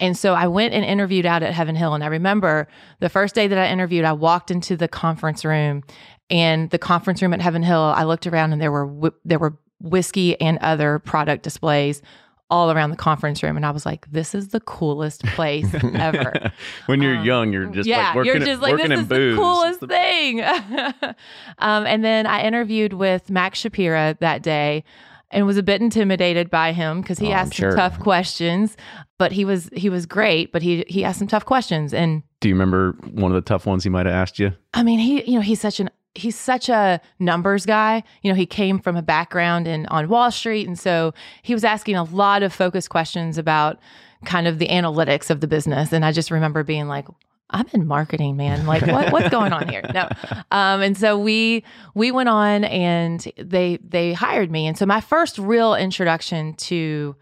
And 0.00 0.18
so 0.18 0.34
I 0.34 0.48
went 0.48 0.74
and 0.74 0.84
interviewed 0.84 1.26
out 1.26 1.44
at 1.44 1.52
Heaven 1.52 1.76
Hill. 1.76 1.94
And 1.94 2.02
I 2.02 2.08
remember 2.08 2.66
the 2.98 3.08
first 3.08 3.36
day 3.36 3.46
that 3.46 3.58
I 3.58 3.68
interviewed, 3.68 4.04
I 4.04 4.12
walked 4.12 4.50
into 4.50 4.76
the 4.76 4.88
conference 4.88 5.44
room, 5.44 5.84
and 6.28 6.70
the 6.70 6.78
conference 6.78 7.22
room 7.22 7.32
at 7.32 7.40
Heaven 7.40 7.62
Hill. 7.62 7.78
I 7.78 8.02
looked 8.02 8.26
around, 8.26 8.52
and 8.52 8.60
there 8.60 8.72
were 8.72 9.12
there 9.24 9.38
were 9.38 9.58
whiskey 9.84 10.40
and 10.40 10.58
other 10.58 10.98
product 10.98 11.42
displays 11.44 12.02
all 12.50 12.70
around 12.70 12.90
the 12.90 12.96
conference 12.96 13.42
room, 13.42 13.56
and 13.56 13.64
I 13.64 13.70
was 13.70 13.86
like, 13.86 14.06
"This 14.12 14.34
is 14.34 14.48
the 14.48 14.60
coolest 14.60 15.22
place 15.34 15.72
ever." 15.94 16.52
when 16.86 17.00
you're 17.02 17.16
Um, 17.16 17.24
young, 17.24 17.52
you're 17.52 17.66
just 17.66 17.88
yeah, 17.88 18.08
like 18.08 18.14
working, 18.16 18.36
you're 18.36 18.44
just 18.44 18.60
like 18.62 18.76
this 18.76 18.90
is 19.00 19.06
booze. 19.06 19.36
the 19.36 19.42
coolest 19.42 19.80
thing. 19.80 20.40
um, 21.58 21.86
and 21.86 22.04
then 22.04 22.26
I 22.26 22.42
interviewed 22.42 22.92
with 22.94 23.30
Max 23.30 23.62
Shapira 23.62 24.18
that 24.20 24.42
day, 24.42 24.84
and 25.30 25.46
was 25.46 25.56
a 25.56 25.62
bit 25.62 25.80
intimidated 25.80 26.50
by 26.50 26.72
him 26.72 27.00
because 27.00 27.18
he 27.18 27.28
Oh, 27.28 27.32
asked 27.32 27.54
sure. 27.54 27.70
some 27.72 27.78
tough 27.78 27.98
questions. 28.00 28.76
But 29.18 29.32
he 29.32 29.44
was 29.44 29.70
he 29.74 29.88
was 29.88 30.06
great. 30.06 30.52
But 30.52 30.62
he 30.62 30.84
he 30.88 31.04
asked 31.04 31.18
some 31.20 31.28
tough 31.28 31.44
questions, 31.46 31.94
and 31.94 32.22
Do 32.40 32.48
you 32.48 32.54
remember 32.54 32.92
one 33.12 33.30
of 33.32 33.36
the 33.36 33.40
tough 33.48 33.64
ones 33.64 33.84
he 33.84 33.90
might 33.90 34.06
have 34.06 34.14
asked 34.14 34.38
you? 34.38 34.52
I 34.74 34.82
mean, 34.82 34.98
he, 34.98 35.24
you 35.24 35.36
know, 35.36 35.40
he's 35.40 35.60
such 35.60 35.80
an 35.80 35.88
he's 36.14 36.38
such 36.38 36.68
a 36.68 37.00
numbers 37.18 37.66
guy. 37.66 38.02
You 38.22 38.30
know, 38.30 38.36
he 38.36 38.46
came 38.46 38.78
from 38.78 38.96
a 38.96 39.02
background 39.02 39.66
in 39.66 39.86
on 39.86 40.08
Wall 40.08 40.30
Street, 40.30 40.66
and 40.66 40.78
so 40.78 41.12
he 41.42 41.54
was 41.54 41.64
asking 41.64 41.96
a 41.96 42.04
lot 42.04 42.42
of 42.42 42.52
focused 42.52 42.90
questions 42.90 43.38
about 43.38 43.78
kind 44.24 44.46
of 44.46 44.58
the 44.58 44.68
analytics 44.68 45.30
of 45.30 45.40
the 45.40 45.46
business. 45.46 45.92
And 45.92 46.04
I 46.04 46.12
just 46.12 46.30
remember 46.30 46.62
being 46.62 46.88
like, 46.88 47.06
I'm 47.50 47.66
in 47.72 47.86
marketing, 47.86 48.36
man. 48.36 48.66
Like, 48.66 48.86
what, 48.86 49.12
what's 49.12 49.28
going 49.28 49.52
on 49.52 49.68
here? 49.68 49.82
No, 49.92 50.08
um, 50.50 50.80
and 50.82 50.96
so 50.96 51.18
we 51.18 51.62
we 51.94 52.10
went 52.10 52.28
on, 52.28 52.64
and 52.64 53.26
they 53.36 53.78
they 53.86 54.12
hired 54.12 54.50
me, 54.50 54.66
and 54.66 54.78
so 54.78 54.86
my 54.86 55.00
first 55.00 55.38
real 55.38 55.74
introduction 55.74 56.54
to 56.54 57.16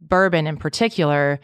bourbon 0.00 0.46
in 0.46 0.56
particular 0.56 1.40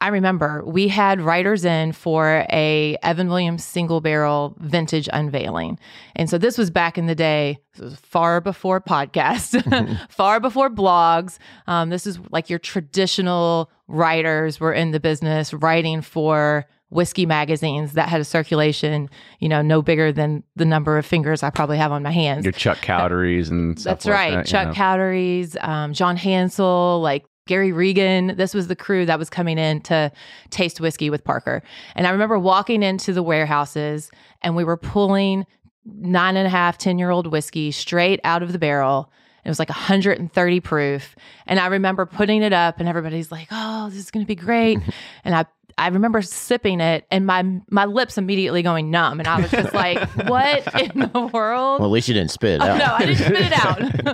I 0.00 0.08
remember 0.08 0.62
we 0.64 0.86
had 0.88 1.20
writers 1.20 1.64
in 1.64 1.92
for 1.92 2.46
a 2.50 2.96
Evan 3.02 3.28
Williams 3.28 3.64
single 3.64 4.00
barrel 4.00 4.54
vintage 4.58 5.08
unveiling. 5.12 5.78
And 6.14 6.30
so 6.30 6.38
this 6.38 6.56
was 6.56 6.70
back 6.70 6.98
in 6.98 7.06
the 7.06 7.16
day, 7.16 7.58
this 7.74 7.82
was 7.82 7.96
far 7.96 8.40
before 8.40 8.80
podcasts, 8.80 9.58
far 10.10 10.38
before 10.38 10.70
blogs. 10.70 11.38
Um, 11.66 11.90
this 11.90 12.06
is 12.06 12.20
like 12.30 12.48
your 12.48 12.60
traditional 12.60 13.70
writers 13.88 14.60
were 14.60 14.72
in 14.72 14.92
the 14.92 15.00
business 15.00 15.52
writing 15.52 16.00
for 16.00 16.66
whiskey 16.90 17.26
magazines 17.26 17.94
that 17.94 18.08
had 18.08 18.20
a 18.20 18.24
circulation, 18.24 19.10
you 19.40 19.48
know, 19.48 19.62
no 19.62 19.82
bigger 19.82 20.10
than 20.12 20.42
the 20.56 20.64
number 20.64 20.96
of 20.96 21.04
fingers 21.04 21.42
I 21.42 21.50
probably 21.50 21.76
have 21.76 21.92
on 21.92 22.02
my 22.02 22.10
hands. 22.10 22.44
Your 22.44 22.52
Chuck 22.52 22.78
Cowderies 22.78 23.50
and 23.50 23.78
stuff 23.78 23.90
That's 23.90 24.06
like 24.06 24.14
right. 24.14 24.30
that, 24.30 24.46
you 24.46 24.50
Chuck 24.50 24.68
know? 24.68 24.74
Cowderies, 24.74 25.62
um, 25.62 25.92
John 25.92 26.16
Hansell, 26.16 27.02
like 27.02 27.26
Gary 27.48 27.72
Regan. 27.72 28.36
This 28.36 28.54
was 28.54 28.68
the 28.68 28.76
crew 28.76 29.04
that 29.06 29.18
was 29.18 29.28
coming 29.28 29.58
in 29.58 29.80
to 29.82 30.12
taste 30.50 30.80
whiskey 30.80 31.10
with 31.10 31.24
Parker. 31.24 31.62
And 31.96 32.06
I 32.06 32.10
remember 32.10 32.38
walking 32.38 32.84
into 32.84 33.12
the 33.12 33.22
warehouses 33.22 34.12
and 34.42 34.54
we 34.54 34.62
were 34.62 34.76
pulling 34.76 35.44
nine 35.84 36.36
and 36.36 36.46
a 36.46 36.50
half, 36.50 36.78
10 36.78 36.98
year 36.98 37.10
old 37.10 37.26
whiskey 37.26 37.72
straight 37.72 38.20
out 38.22 38.44
of 38.44 38.52
the 38.52 38.58
barrel. 38.58 39.10
It 39.44 39.48
was 39.48 39.58
like 39.58 39.70
130 39.70 40.60
proof. 40.60 41.16
And 41.46 41.58
I 41.58 41.66
remember 41.66 42.06
putting 42.06 42.42
it 42.42 42.52
up 42.52 42.78
and 42.78 42.88
everybody's 42.88 43.32
like, 43.32 43.48
oh, 43.50 43.88
this 43.88 43.98
is 43.98 44.10
going 44.10 44.24
to 44.24 44.28
be 44.28 44.34
great. 44.34 44.78
and 45.24 45.34
I, 45.34 45.46
I 45.78 45.88
remember 45.88 46.20
sipping 46.22 46.80
it 46.80 47.06
and 47.10 47.24
my 47.24 47.44
my 47.70 47.84
lips 47.84 48.18
immediately 48.18 48.62
going 48.62 48.90
numb. 48.90 49.20
And 49.20 49.28
I 49.28 49.40
was 49.40 49.50
just 49.50 49.72
like, 49.72 49.98
what 50.28 50.66
in 50.80 51.10
the 51.12 51.30
world? 51.32 51.80
Well, 51.80 51.88
at 51.88 51.92
least 51.92 52.08
you 52.08 52.14
didn't 52.14 52.30
spit 52.32 52.56
it 52.56 52.60
Oh, 52.62 52.66
out. 52.66 52.78
no, 52.78 52.94
I 52.94 53.06
didn't 53.06 53.24
spit 53.24 53.52
it 53.52 53.52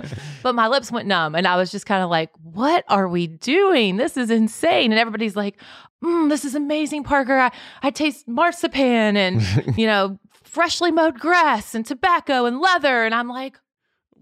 out. 0.03 0.13
but 0.43 0.55
my 0.55 0.67
lips 0.67 0.91
went 0.91 1.07
numb. 1.07 1.35
And 1.35 1.47
I 1.47 1.57
was 1.57 1.71
just 1.71 1.85
kind 1.85 2.03
of 2.03 2.09
like, 2.09 2.29
what 2.43 2.85
are 2.87 3.07
we 3.07 3.27
doing? 3.27 3.97
This 3.97 4.15
is 4.15 4.29
insane. 4.29 4.91
And 4.91 4.99
everybody's 4.99 5.35
like, 5.35 5.59
mm, 6.03 6.29
this 6.29 6.45
is 6.45 6.55
amazing, 6.55 7.03
Parker. 7.03 7.37
I, 7.37 7.51
I 7.81 7.89
taste 7.89 8.27
marzipan 8.27 9.17
and, 9.17 9.41
you 9.77 9.87
know, 9.87 10.19
freshly 10.43 10.91
mowed 10.91 11.19
grass 11.19 11.73
and 11.75 11.85
tobacco 11.85 12.45
and 12.45 12.59
leather. 12.61 13.03
And 13.03 13.13
I'm 13.15 13.27
like, 13.27 13.59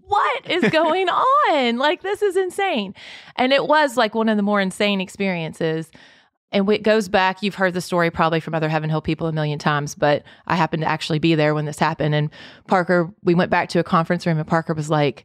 what 0.06 0.50
is 0.50 0.68
going 0.70 1.08
on? 1.08 1.78
Like, 1.78 2.02
this 2.02 2.20
is 2.22 2.36
insane. 2.36 2.94
And 3.36 3.52
it 3.52 3.66
was 3.66 3.96
like 3.96 4.14
one 4.14 4.28
of 4.28 4.36
the 4.36 4.42
more 4.42 4.60
insane 4.60 5.00
experiences. 5.00 5.90
And 6.54 6.70
it 6.70 6.84
goes 6.84 7.08
back, 7.08 7.42
you've 7.42 7.56
heard 7.56 7.74
the 7.74 7.80
story 7.80 8.10
probably 8.12 8.38
from 8.38 8.54
other 8.54 8.68
Heaven 8.68 8.88
Hill 8.88 9.02
people 9.02 9.26
a 9.26 9.32
million 9.32 9.58
times, 9.58 9.96
but 9.96 10.22
I 10.46 10.54
happened 10.54 10.82
to 10.82 10.88
actually 10.88 11.18
be 11.18 11.34
there 11.34 11.52
when 11.52 11.64
this 11.64 11.80
happened. 11.80 12.14
And 12.14 12.30
Parker, 12.68 13.12
we 13.24 13.34
went 13.34 13.50
back 13.50 13.68
to 13.70 13.80
a 13.80 13.84
conference 13.84 14.24
room 14.24 14.38
and 14.38 14.46
Parker 14.46 14.72
was 14.72 14.88
like, 14.88 15.24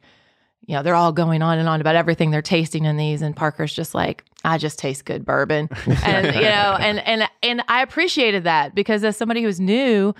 you 0.66 0.74
know, 0.74 0.82
they're 0.82 0.96
all 0.96 1.12
going 1.12 1.40
on 1.40 1.58
and 1.58 1.68
on 1.68 1.80
about 1.80 1.94
everything 1.94 2.32
they're 2.32 2.42
tasting 2.42 2.84
in 2.84 2.96
these. 2.96 3.22
And 3.22 3.36
Parker's 3.36 3.72
just 3.72 3.94
like, 3.94 4.24
I 4.44 4.58
just 4.58 4.78
taste 4.78 5.04
good 5.04 5.24
bourbon. 5.24 5.68
and, 6.04 6.34
you 6.34 6.42
know, 6.42 6.76
and, 6.80 6.98
and, 7.06 7.28
and 7.44 7.62
I 7.68 7.82
appreciated 7.82 8.42
that 8.44 8.74
because 8.74 9.04
as 9.04 9.16
somebody 9.16 9.42
who's 9.42 9.60
new, 9.60 10.12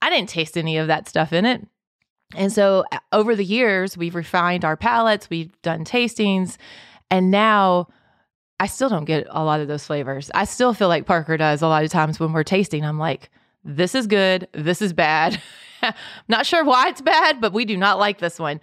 I 0.00 0.08
didn't 0.08 0.30
taste 0.30 0.56
any 0.56 0.78
of 0.78 0.86
that 0.86 1.06
stuff 1.06 1.34
in 1.34 1.44
it. 1.44 1.66
And 2.34 2.50
so 2.50 2.84
uh, 2.92 2.98
over 3.12 3.36
the 3.36 3.44
years, 3.44 3.96
we've 3.96 4.14
refined 4.14 4.64
our 4.64 4.76
palates, 4.76 5.28
we've 5.28 5.52
done 5.60 5.84
tastings, 5.84 6.56
and 7.10 7.30
now 7.30 7.88
I 8.58 8.66
still 8.66 8.88
don't 8.88 9.04
get 9.04 9.26
a 9.30 9.44
lot 9.44 9.60
of 9.60 9.68
those 9.68 9.86
flavors. 9.86 10.30
I 10.34 10.44
still 10.44 10.72
feel 10.72 10.88
like 10.88 11.06
Parker 11.06 11.36
does 11.36 11.62
a 11.62 11.68
lot 11.68 11.84
of 11.84 11.90
times 11.90 12.18
when 12.18 12.32
we're 12.32 12.42
tasting. 12.44 12.84
I'm 12.84 12.98
like, 12.98 13.30
this 13.64 13.94
is 13.94 14.06
good, 14.06 14.48
this 14.52 14.80
is 14.80 14.92
bad. 14.92 15.40
Not 16.28 16.46
sure 16.46 16.64
why 16.64 16.88
it's 16.88 17.02
bad, 17.02 17.40
but 17.40 17.52
we 17.52 17.64
do 17.64 17.76
not 17.76 17.98
like 17.98 18.18
this 18.18 18.38
one. 18.38 18.60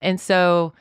And 0.00 0.20
so 0.20 0.72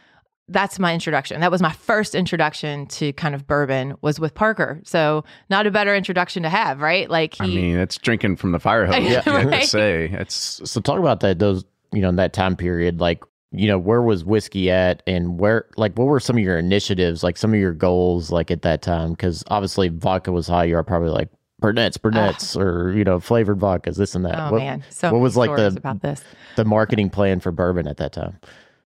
that's 0.48 0.80
my 0.80 0.94
introduction. 0.94 1.42
That 1.42 1.52
was 1.52 1.62
my 1.62 1.72
first 1.72 2.14
introduction 2.14 2.86
to 2.88 3.14
kind 3.14 3.34
of 3.34 3.48
bourbon 3.48 3.96
was 4.02 4.20
with 4.20 4.34
Parker. 4.34 4.80
So 4.84 5.24
not 5.50 5.66
a 5.66 5.72
better 5.72 5.96
introduction 5.96 6.44
to 6.44 6.50
have, 6.50 6.82
right? 6.82 7.10
Like 7.10 7.36
he, 7.36 7.44
I 7.44 7.48
mean, 7.48 7.78
it's 7.78 7.98
drinking 7.98 8.36
from 8.36 8.52
the 8.52 8.60
fire 8.60 8.86
hose. 8.86 8.96
Yeah, 9.02 9.24
you 9.26 9.50
have 9.50 9.62
to 9.62 9.68
say 9.68 10.10
it's 10.12 10.62
So 10.70 10.82
talk 10.82 11.00
about 11.00 11.22
that 11.22 11.40
those 11.40 11.64
you 11.92 12.02
know 12.02 12.10
in 12.10 12.18
that 12.18 12.34
time 12.34 12.56
period 12.56 13.00
like 13.00 13.24
you 13.52 13.68
know 13.68 13.78
where 13.78 14.02
was 14.02 14.24
whiskey 14.24 14.72
at 14.72 15.04
and 15.06 15.40
where 15.40 15.66
like 15.78 15.98
what 15.98 16.06
were 16.06 16.20
some 16.20 16.38
of 16.38 16.44
your 16.44 16.58
initiatives 16.58 17.22
like 17.22 17.38
some 17.38 17.54
of 17.54 17.60
your 17.60 17.74
goals 17.74 18.32
like 18.32 18.52
at 18.52 18.62
that 18.62 18.82
time? 18.82 19.12
Because 19.12 19.44
obviously 19.48 19.90
vodka 19.90 20.32
was 20.32 20.48
high 20.48 20.64
you're 20.64 20.84
probably 20.84 21.10
like 21.10 21.30
Burnett's 21.62 21.98
Burnett's 21.98 22.56
or 22.56 22.92
you 22.96 23.04
know 23.04 23.20
flavored 23.20 23.60
vodkas 23.60 23.96
this 23.98 24.16
and 24.16 24.26
that. 24.26 24.40
Oh 24.40 24.52
what, 24.54 24.60
man, 24.60 24.84
so 24.90 25.12
what 25.12 25.22
was 25.22 25.38
like 25.38 25.56
the 25.56 25.68
about 25.68 26.02
this? 26.02 26.24
the 26.56 26.66
marketing 26.66 27.10
plan 27.10 27.40
for 27.40 27.52
bourbon 27.52 27.88
at 27.88 27.98
that 27.98 28.14
time? 28.14 28.40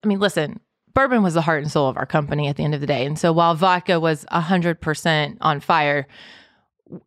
I 0.04 0.08
mean, 0.08 0.20
listen, 0.20 0.60
bourbon 0.94 1.24
was 1.24 1.36
the 1.36 1.42
heart 1.42 1.62
and 1.62 1.72
soul 1.72 1.88
of 1.88 1.98
our 1.98 2.06
company 2.06 2.48
at 2.48 2.58
the 2.58 2.64
end 2.64 2.74
of 2.74 2.82
the 2.82 2.88
day. 2.88 3.06
And 3.06 3.18
so 3.18 3.32
while 3.32 3.56
vodka 3.56 4.00
was 4.00 4.26
100% 4.32 5.38
on 5.42 5.60
fire, 5.60 6.08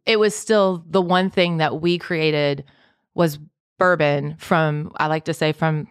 it 0.07 0.19
was 0.19 0.35
still 0.35 0.85
the 0.88 1.02
one 1.02 1.30
thing 1.30 1.59
that 1.59 1.80
we 1.80 1.99
created 1.99 2.64
was 3.14 3.38
bourbon 3.78 4.37
from 4.38 4.92
I 4.97 5.07
like 5.07 5.25
to 5.25 5.35
say 5.35 5.52
from 5.52 5.88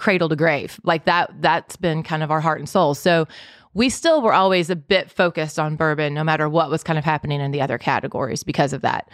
cradle 0.00 0.30
to 0.30 0.36
grave. 0.36 0.80
Like 0.82 1.04
that 1.04 1.30
that's 1.40 1.76
been 1.76 2.02
kind 2.02 2.22
of 2.22 2.30
our 2.30 2.40
heart 2.40 2.58
and 2.58 2.68
soul. 2.68 2.94
So 2.94 3.28
we 3.74 3.88
still 3.88 4.22
were 4.22 4.32
always 4.32 4.70
a 4.70 4.76
bit 4.76 5.10
focused 5.10 5.58
on 5.58 5.76
bourbon 5.76 6.14
no 6.14 6.24
matter 6.24 6.48
what 6.48 6.70
was 6.70 6.82
kind 6.82 6.98
of 6.98 7.04
happening 7.04 7.40
in 7.40 7.52
the 7.52 7.60
other 7.60 7.78
categories 7.78 8.42
because 8.42 8.72
of 8.72 8.80
that. 8.80 9.08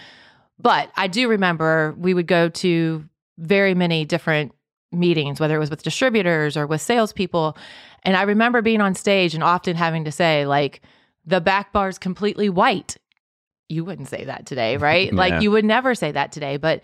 But 0.59 0.91
I 0.97 1.09
do 1.09 1.29
remember 1.29 1.95
we 1.99 2.15
would 2.15 2.29
go 2.29 2.49
to 2.49 3.05
very 3.37 3.75
many 3.75 4.05
different 4.07 4.53
meetings, 4.93 5.41
whether 5.41 5.57
it 5.57 5.59
was 5.59 5.71
with 5.71 5.83
distributors 5.83 6.57
or 6.57 6.67
with 6.67 6.81
salespeople. 6.81 7.59
And 8.05 8.17
I 8.17 8.23
remember 8.23 8.63
being 8.63 8.81
on 8.81 8.95
stage 8.95 9.35
and 9.35 9.43
often 9.43 9.77
having 9.77 10.05
to 10.05 10.13
say, 10.13 10.47
like, 10.47 10.81
the 11.27 11.41
back 11.41 11.73
bar 11.73 11.89
is 11.89 11.99
completely 11.99 12.49
white. 12.49 12.97
You 13.69 13.85
wouldn't 13.85 14.09
say 14.09 14.25
that 14.25 14.47
today, 14.47 14.77
right? 14.77 15.09
Yeah. 15.13 15.19
Like, 15.19 15.43
you 15.43 15.51
would 15.51 15.65
never 15.65 15.95
say 15.95 16.13
that 16.13 16.33
today. 16.33 16.57
But 16.57 16.81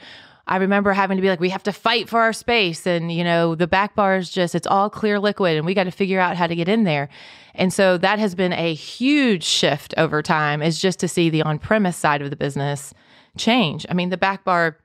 I 0.53 0.57
remember 0.57 0.93
having 0.93 1.17
to 1.17 1.23
be 1.23 1.31
like, 1.31 1.41
we 1.41 1.49
have 1.49 1.63
to 1.63 1.73
fight 1.73 2.11
for 2.11 2.21
our 2.21 2.35
space. 2.35 2.87
And, 2.87 3.11
you 3.11 3.25
know, 3.25 3.55
the 3.55 3.67
back 3.67 3.95
bar 3.95 4.19
is 4.19 4.29
just, 4.29 4.55
it's 4.55 4.67
all 4.67 4.91
clear 4.91 5.19
liquid 5.19 5.57
and 5.57 5.65
we 5.65 5.73
got 5.73 5.85
to 5.85 5.91
figure 5.91 6.21
out 6.21 6.37
how 6.37 6.47
to 6.47 6.55
get 6.55 6.69
in 6.69 6.85
there. 6.85 7.09
And 7.55 7.73
so 7.73 7.97
that 7.97 8.19
has 8.19 8.35
been 8.35 8.53
a 8.53 8.75
huge 8.75 9.45
shift 9.45 9.95
over 9.97 10.21
time, 10.21 10.61
is 10.61 10.79
just 10.79 11.01
to 11.01 11.09
see 11.09 11.31
the 11.31 11.41
on 11.41 11.59
premise 11.59 11.97
side 11.97 12.21
of 12.21 12.29
the 12.29 12.37
business 12.37 12.93
change. 13.39 13.87
I 13.89 13.95
mean, 13.95 14.11
the 14.11 14.19
back 14.19 14.45
bar 14.45 14.77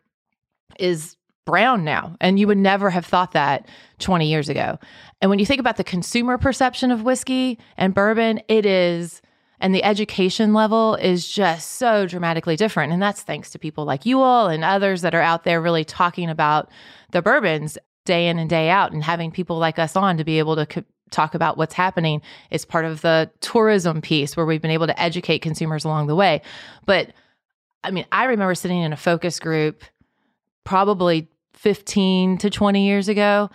is 0.80 1.18
brown 1.46 1.84
now, 1.84 2.16
and 2.22 2.40
you 2.40 2.48
would 2.48 2.58
never 2.58 2.90
have 2.90 3.06
thought 3.06 3.34
that 3.34 3.68
20 4.00 4.26
years 4.26 4.48
ago. 4.48 4.80
And 5.20 5.30
when 5.30 5.40
you 5.40 5.46
think 5.46 5.60
about 5.60 5.76
the 5.76 5.84
consumer 5.84 6.38
perception 6.38 6.92
of 6.92 7.04
whiskey 7.04 7.60
and 7.76 7.94
bourbon, 7.94 8.40
it 8.48 8.66
is, 8.66 9.22
and 9.60 9.74
the 9.74 9.84
education 9.84 10.54
level 10.54 10.96
is 10.96 11.28
just 11.28 11.74
so 11.74 12.06
dramatically 12.06 12.56
different. 12.56 12.94
And 12.94 13.02
that's 13.02 13.22
thanks 13.22 13.50
to 13.52 13.60
people 13.60 13.86
like 13.86 14.06
you 14.06 14.22
all 14.22 14.48
and 14.48 14.64
others 14.64 15.02
that 15.02 15.16
are 15.16 15.22
out 15.22 15.44
there 15.44 15.62
really 15.62 15.84
talking 15.84 16.30
about 16.30 16.70
the 17.12 17.22
bourbons 17.22 17.78
day 18.06 18.28
in 18.28 18.38
and 18.38 18.50
day 18.50 18.70
out 18.70 18.92
and 18.92 19.04
having 19.04 19.32
people 19.32 19.58
like 19.58 19.80
us 19.80 19.96
on 19.96 20.18
to 20.18 20.24
be 20.24 20.40
able 20.40 20.56
to 20.56 20.66
co- 20.66 20.84
talk 21.10 21.34
about 21.36 21.58
what's 21.58 21.74
happening 21.74 22.22
is 22.52 22.66
part 22.66 22.86
of 22.86 23.02
the 23.02 23.30
tourism 23.40 24.02
piece 24.02 24.38
where 24.38 24.46
we've 24.46 24.62
been 24.62 24.72
able 24.72 24.88
to 24.88 25.00
educate 25.02 25.40
consumers 25.40 25.86
along 25.86 26.08
the 26.08 26.16
way. 26.16 26.42
But 26.86 27.14
I 27.84 27.92
mean, 27.92 28.06
I 28.12 28.26
remember 28.26 28.56
sitting 28.56 28.82
in 28.82 28.94
a 28.94 28.98
focus 28.98 29.40
group 29.40 29.84
probably 30.64 31.30
15 31.54 32.38
to 32.40 32.50
20 32.50 32.86
years 32.86 33.08
ago 33.08 33.50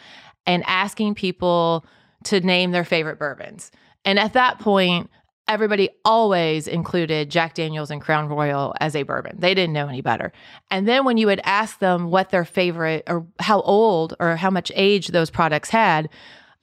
and 0.47 0.65
asking 0.67 1.15
people 1.15 1.85
to 2.25 2.41
name 2.41 2.73
their 2.73 2.85
favorite 2.85 3.19
bourbons. 3.19 3.71
And 4.05 4.19
at 4.19 4.33
that 4.33 4.59
point, 4.59 5.11
everybody 5.53 5.91
always 6.05 6.67
included 6.67 7.31
Jack 7.31 7.55
Daniels 7.55 7.91
and 7.91 8.01
Crown 8.01 8.29
Royal 8.29 8.75
as 8.81 8.97
a 8.97 9.03
bourbon. 9.03 9.37
They 9.39 9.55
didn't 9.55 9.75
know 9.75 9.87
any 9.87 10.01
better. 10.01 10.33
And 10.71 10.89
then 10.89 11.05
when 11.05 11.19
you 11.19 11.27
would 11.27 11.41
ask 11.45 11.79
them 11.79 12.11
what 12.11 12.31
their 12.31 12.45
favorite 12.45 13.05
or 13.07 13.27
how 13.39 13.61
old 13.61 14.15
or 14.19 14.37
how 14.37 14.51
much 14.51 14.73
age 14.75 15.09
those 15.09 15.31
products 15.31 15.69
had, 15.69 16.09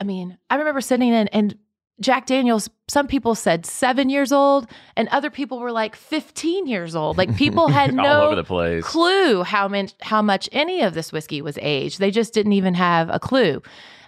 I 0.02 0.04
mean, 0.04 0.38
I 0.50 0.56
remember 0.56 0.82
sitting 0.82 1.10
in 1.14 1.28
and 1.28 1.56
Jack 2.02 2.26
Daniels, 2.26 2.70
some 2.88 3.08
people 3.08 3.36
said 3.36 3.66
seven 3.66 4.10
years 4.10 4.32
old, 4.32 4.68
and 4.96 5.10
other 5.10 5.30
people 5.30 5.60
were 5.60 5.72
like 5.72 5.96
15 5.96 6.66
years 6.66 6.96
old. 6.96 7.18
Like 7.18 7.36
people 7.36 7.68
had 7.80 7.94
no 7.94 8.28
over 8.28 8.36
the 8.36 8.44
place. 8.44 8.86
clue 8.86 9.44
how 9.44 9.68
much 9.68 9.94
how 10.02 10.22
much 10.22 10.48
any 10.52 10.82
of 10.82 10.94
this 10.94 11.12
whiskey 11.12 11.42
was 11.42 11.58
aged. 11.62 12.00
They 12.00 12.12
just 12.12 12.34
didn't 12.34 12.54
even 12.54 12.74
have 12.76 13.10
a 13.10 13.20
clue. 13.20 13.62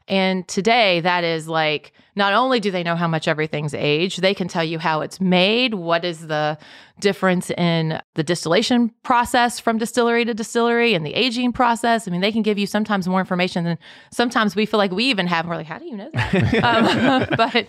And 0.08 0.48
today, 0.48 1.00
that 1.01 1.24
is 1.24 1.48
like 1.48 1.94
not 2.16 2.33
only 2.33 2.59
do 2.59 2.72
they 2.72 2.83
know 2.83 2.96
how 2.96 3.07
much 3.07 3.27
everything's 3.27 3.74
aged, 3.74 4.22
they 4.22 4.33
can 4.33 4.48
tell 4.48 4.64
you 4.64 4.79
how 4.79 5.01
it's 5.01 5.22
made, 5.22 5.75
what 5.75 6.03
is 6.03 6.27
the 6.27 6.57
difference 7.00 7.50
in 7.51 8.00
the 8.16 8.24
distillation 8.24 8.90
process 9.03 9.59
from 9.59 9.77
distillery 9.77 10.25
to 10.25 10.33
distillery 10.33 10.94
and 10.94 11.05
the 11.05 11.14
aging 11.14 11.51
process. 11.53 12.07
I 12.07 12.11
mean, 12.11 12.22
they 12.22 12.31
can 12.31 12.42
give 12.42 12.57
you 12.59 12.68
sometimes 12.68 13.07
more 13.07 13.20
information 13.20 13.64
than 13.64 13.77
sometimes 14.11 14.55
we 14.55 14.66
feel 14.66 14.77
like 14.77 14.92
we 14.92 15.05
even 15.05 15.27
have. 15.27 15.48
We're 15.48 15.55
like, 15.55 15.66
how 15.68 15.79
do 15.79 15.85
you 15.85 15.96
know 15.98 16.09
that? 16.14 16.64
um, 16.64 17.27
but 17.37 17.68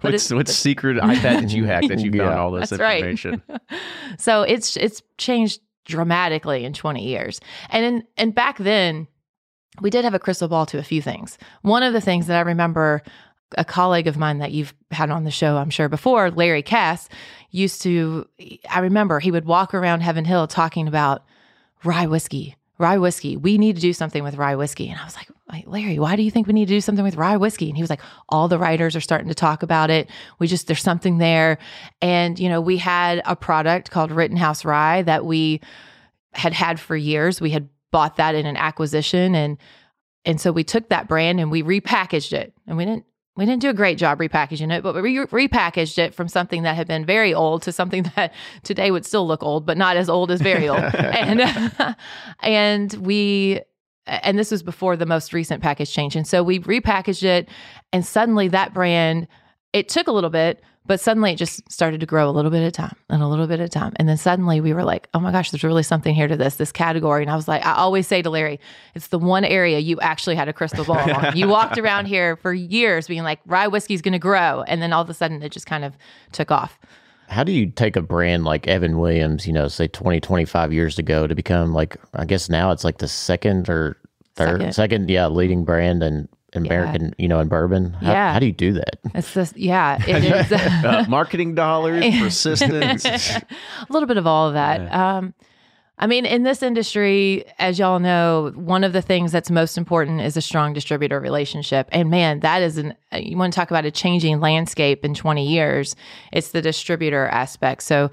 but 0.00 0.12
What's 0.12 0.30
what 0.32 0.48
secret 0.48 0.96
iPad 0.98 1.40
did 1.40 1.52
you 1.52 1.64
hack 1.64 1.88
that 1.88 1.98
you 2.00 2.10
found 2.12 2.14
Yeah. 2.30 2.38
all 2.38 2.52
this 2.52 2.70
That's 2.70 2.80
right. 2.80 2.98
information? 3.04 3.42
so 4.18 4.42
it's 4.42 4.76
it's 4.76 5.02
changed 5.18 5.60
dramatically 5.86 6.64
in 6.64 6.72
20 6.72 7.04
years. 7.04 7.40
And 7.70 7.84
in, 7.84 8.04
and 8.16 8.34
back 8.34 8.58
then 8.58 9.08
we 9.80 9.90
did 9.90 10.04
have 10.04 10.14
a 10.14 10.18
crystal 10.18 10.48
ball 10.48 10.66
to 10.66 10.78
a 10.78 10.82
few 10.82 11.02
things. 11.02 11.38
One 11.62 11.82
of 11.82 11.92
the 11.92 12.00
things 12.00 12.26
that 12.26 12.36
I 12.36 12.40
remember 12.40 13.02
a 13.58 13.64
colleague 13.64 14.06
of 14.06 14.16
mine 14.16 14.38
that 14.38 14.52
you've 14.52 14.74
had 14.90 15.10
on 15.10 15.24
the 15.24 15.30
show, 15.30 15.56
I'm 15.56 15.70
sure 15.70 15.88
before, 15.88 16.30
Larry 16.30 16.62
Kass, 16.62 17.08
used 17.50 17.82
to 17.82 18.28
I 18.68 18.80
remember 18.80 19.18
he 19.18 19.30
would 19.30 19.44
walk 19.44 19.74
around 19.74 20.00
Heaven 20.00 20.24
Hill 20.24 20.46
talking 20.46 20.86
about 20.86 21.24
rye 21.84 22.06
whiskey. 22.06 22.56
Rye 22.78 22.98
whiskey. 22.98 23.36
We 23.36 23.58
need 23.58 23.76
to 23.76 23.82
do 23.82 23.92
something 23.92 24.22
with 24.22 24.36
rye 24.36 24.56
whiskey. 24.56 24.88
And 24.88 24.98
I 24.98 25.04
was 25.04 25.16
like, 25.16 25.28
Larry, 25.66 25.98
why 25.98 26.16
do 26.16 26.22
you 26.22 26.30
think 26.30 26.46
we 26.46 26.52
need 26.52 26.68
to 26.68 26.74
do 26.74 26.80
something 26.80 27.04
with 27.04 27.16
rye 27.16 27.36
whiskey? 27.36 27.68
And 27.68 27.76
he 27.76 27.82
was 27.82 27.90
like, 27.90 28.00
all 28.28 28.48
the 28.48 28.58
writers 28.58 28.96
are 28.96 29.00
starting 29.00 29.28
to 29.28 29.34
talk 29.34 29.62
about 29.62 29.90
it. 29.90 30.08
We 30.38 30.46
just, 30.46 30.66
there's 30.66 30.82
something 30.82 31.18
there. 31.18 31.58
And, 32.00 32.38
you 32.38 32.48
know, 32.48 32.60
we 32.60 32.78
had 32.78 33.20
a 33.26 33.36
product 33.36 33.90
called 33.90 34.12
Rittenhouse 34.12 34.64
Rye 34.64 35.02
that 35.02 35.26
we 35.26 35.60
had 36.32 36.52
had 36.54 36.78
for 36.78 36.96
years. 36.96 37.40
We 37.40 37.50
had 37.50 37.68
bought 37.90 38.16
that 38.16 38.34
in 38.34 38.46
an 38.46 38.56
acquisition 38.56 39.34
and 39.34 39.58
and 40.24 40.40
so 40.40 40.52
we 40.52 40.64
took 40.64 40.88
that 40.90 41.08
brand 41.08 41.40
and 41.40 41.50
we 41.50 41.62
repackaged 41.62 42.32
it. 42.32 42.52
And 42.66 42.76
we 42.76 42.84
didn't 42.84 43.04
we 43.36 43.46
didn't 43.46 43.62
do 43.62 43.70
a 43.70 43.74
great 43.74 43.96
job 43.96 44.18
repackaging 44.18 44.76
it, 44.76 44.82
but 44.82 44.94
we 44.94 45.18
re- 45.18 45.48
repackaged 45.48 45.98
it 45.98 46.14
from 46.14 46.28
something 46.28 46.64
that 46.64 46.76
had 46.76 46.86
been 46.86 47.06
very 47.06 47.32
old 47.32 47.62
to 47.62 47.72
something 47.72 48.02
that 48.16 48.34
today 48.64 48.90
would 48.90 49.06
still 49.06 49.26
look 49.26 49.42
old, 49.42 49.64
but 49.64 49.78
not 49.78 49.96
as 49.96 50.10
old 50.10 50.30
as 50.30 50.40
very 50.40 50.68
old. 50.68 50.80
and 50.94 51.72
and 52.40 52.92
we 52.94 53.60
and 54.06 54.38
this 54.38 54.50
was 54.50 54.62
before 54.62 54.96
the 54.96 55.06
most 55.06 55.32
recent 55.32 55.62
package 55.62 55.92
change. 55.92 56.16
And 56.16 56.26
so 56.26 56.42
we 56.42 56.60
repackaged 56.60 57.22
it 57.22 57.48
and 57.92 58.04
suddenly 58.04 58.48
that 58.48 58.74
brand 58.74 59.26
it 59.72 59.88
took 59.88 60.08
a 60.08 60.12
little 60.12 60.30
bit, 60.30 60.62
but 60.86 60.98
suddenly 60.98 61.32
it 61.32 61.36
just 61.36 61.70
started 61.70 62.00
to 62.00 62.06
grow 62.06 62.28
a 62.28 62.32
little 62.32 62.50
bit 62.50 62.62
at 62.62 62.68
a 62.68 62.70
time 62.70 62.96
and 63.08 63.22
a 63.22 63.28
little 63.28 63.46
bit 63.46 63.60
at 63.60 63.66
a 63.66 63.68
time. 63.68 63.92
And 63.96 64.08
then 64.08 64.16
suddenly 64.16 64.60
we 64.60 64.72
were 64.72 64.82
like, 64.82 65.08
oh 65.14 65.20
my 65.20 65.30
gosh, 65.30 65.50
there's 65.50 65.62
really 65.62 65.82
something 65.82 66.14
here 66.14 66.26
to 66.26 66.36
this, 66.36 66.56
this 66.56 66.72
category. 66.72 67.22
And 67.22 67.30
I 67.30 67.36
was 67.36 67.46
like, 67.46 67.64
I 67.64 67.74
always 67.74 68.06
say 68.08 68.22
to 68.22 68.30
Larry, 68.30 68.58
it's 68.94 69.08
the 69.08 69.18
one 69.18 69.44
area 69.44 69.78
you 69.78 70.00
actually 70.00 70.36
had 70.36 70.48
a 70.48 70.52
crystal 70.52 70.84
ball 70.84 70.98
on. 70.98 71.36
You 71.40 71.48
walked 71.48 71.78
around 71.78 72.06
here 72.06 72.36
for 72.36 72.52
years 72.52 73.06
being 73.06 73.22
like, 73.22 73.40
rye 73.46 73.68
whiskey's 73.68 74.02
going 74.02 74.12
to 74.12 74.18
grow. 74.18 74.62
And 74.66 74.82
then 74.82 74.92
all 74.92 75.02
of 75.02 75.10
a 75.10 75.14
sudden 75.14 75.42
it 75.42 75.52
just 75.52 75.66
kind 75.66 75.84
of 75.84 75.96
took 76.32 76.50
off. 76.50 76.78
How 77.28 77.44
do 77.44 77.52
you 77.52 77.66
take 77.70 77.94
a 77.94 78.02
brand 78.02 78.44
like 78.44 78.66
Evan 78.66 78.98
Williams, 78.98 79.46
you 79.46 79.52
know, 79.52 79.68
say 79.68 79.86
20, 79.86 80.18
25 80.18 80.72
years 80.72 80.98
ago 80.98 81.28
to 81.28 81.34
become 81.36 81.72
like, 81.72 81.96
I 82.14 82.24
guess 82.24 82.48
now 82.48 82.72
it's 82.72 82.82
like 82.82 82.98
the 82.98 83.06
second 83.06 83.68
or 83.68 83.96
third, 84.34 84.58
Second. 84.58 84.72
second, 84.74 85.10
yeah, 85.10 85.28
leading 85.28 85.64
brand 85.64 86.02
and 86.02 86.28
American, 86.54 87.14
you 87.18 87.28
know, 87.28 87.40
in 87.40 87.48
bourbon? 87.48 87.92
How, 87.94 88.12
Yeah. 88.12 88.32
how 88.32 88.38
do 88.38 88.46
you 88.46 88.52
do 88.52 88.72
that? 88.74 88.98
It's 89.14 89.34
this, 89.34 89.52
yeah, 89.56 89.98
it 90.08 90.24
is. 90.24 90.52
Uh, 90.52 91.04
marketing 91.08 91.54
dollars, 91.54 92.04
persistence. 92.18 93.04
a 93.04 93.42
little 93.88 94.06
bit 94.06 94.16
of 94.16 94.26
all 94.26 94.48
of 94.48 94.54
that. 94.54 94.92
Um, 94.94 95.34
I 96.02 96.06
mean, 96.06 96.24
in 96.24 96.44
this 96.44 96.62
industry, 96.62 97.44
as 97.58 97.78
y'all 97.78 97.98
know, 97.98 98.52
one 98.54 98.84
of 98.84 98.94
the 98.94 99.02
things 99.02 99.32
that's 99.32 99.50
most 99.50 99.76
important 99.76 100.22
is 100.22 100.34
a 100.34 100.40
strong 100.40 100.72
distributor 100.72 101.20
relationship. 101.20 101.90
And 101.92 102.08
man, 102.08 102.40
that 102.40 102.62
is 102.62 102.78
an, 102.78 102.94
you 103.12 103.36
want 103.36 103.52
to 103.52 103.56
talk 103.60 103.70
about 103.70 103.84
a 103.84 103.90
changing 103.90 104.40
landscape 104.40 105.04
in 105.04 105.12
20 105.12 105.46
years, 105.46 105.94
it's 106.32 106.52
the 106.52 106.62
distributor 106.62 107.26
aspect. 107.26 107.82
So, 107.82 108.10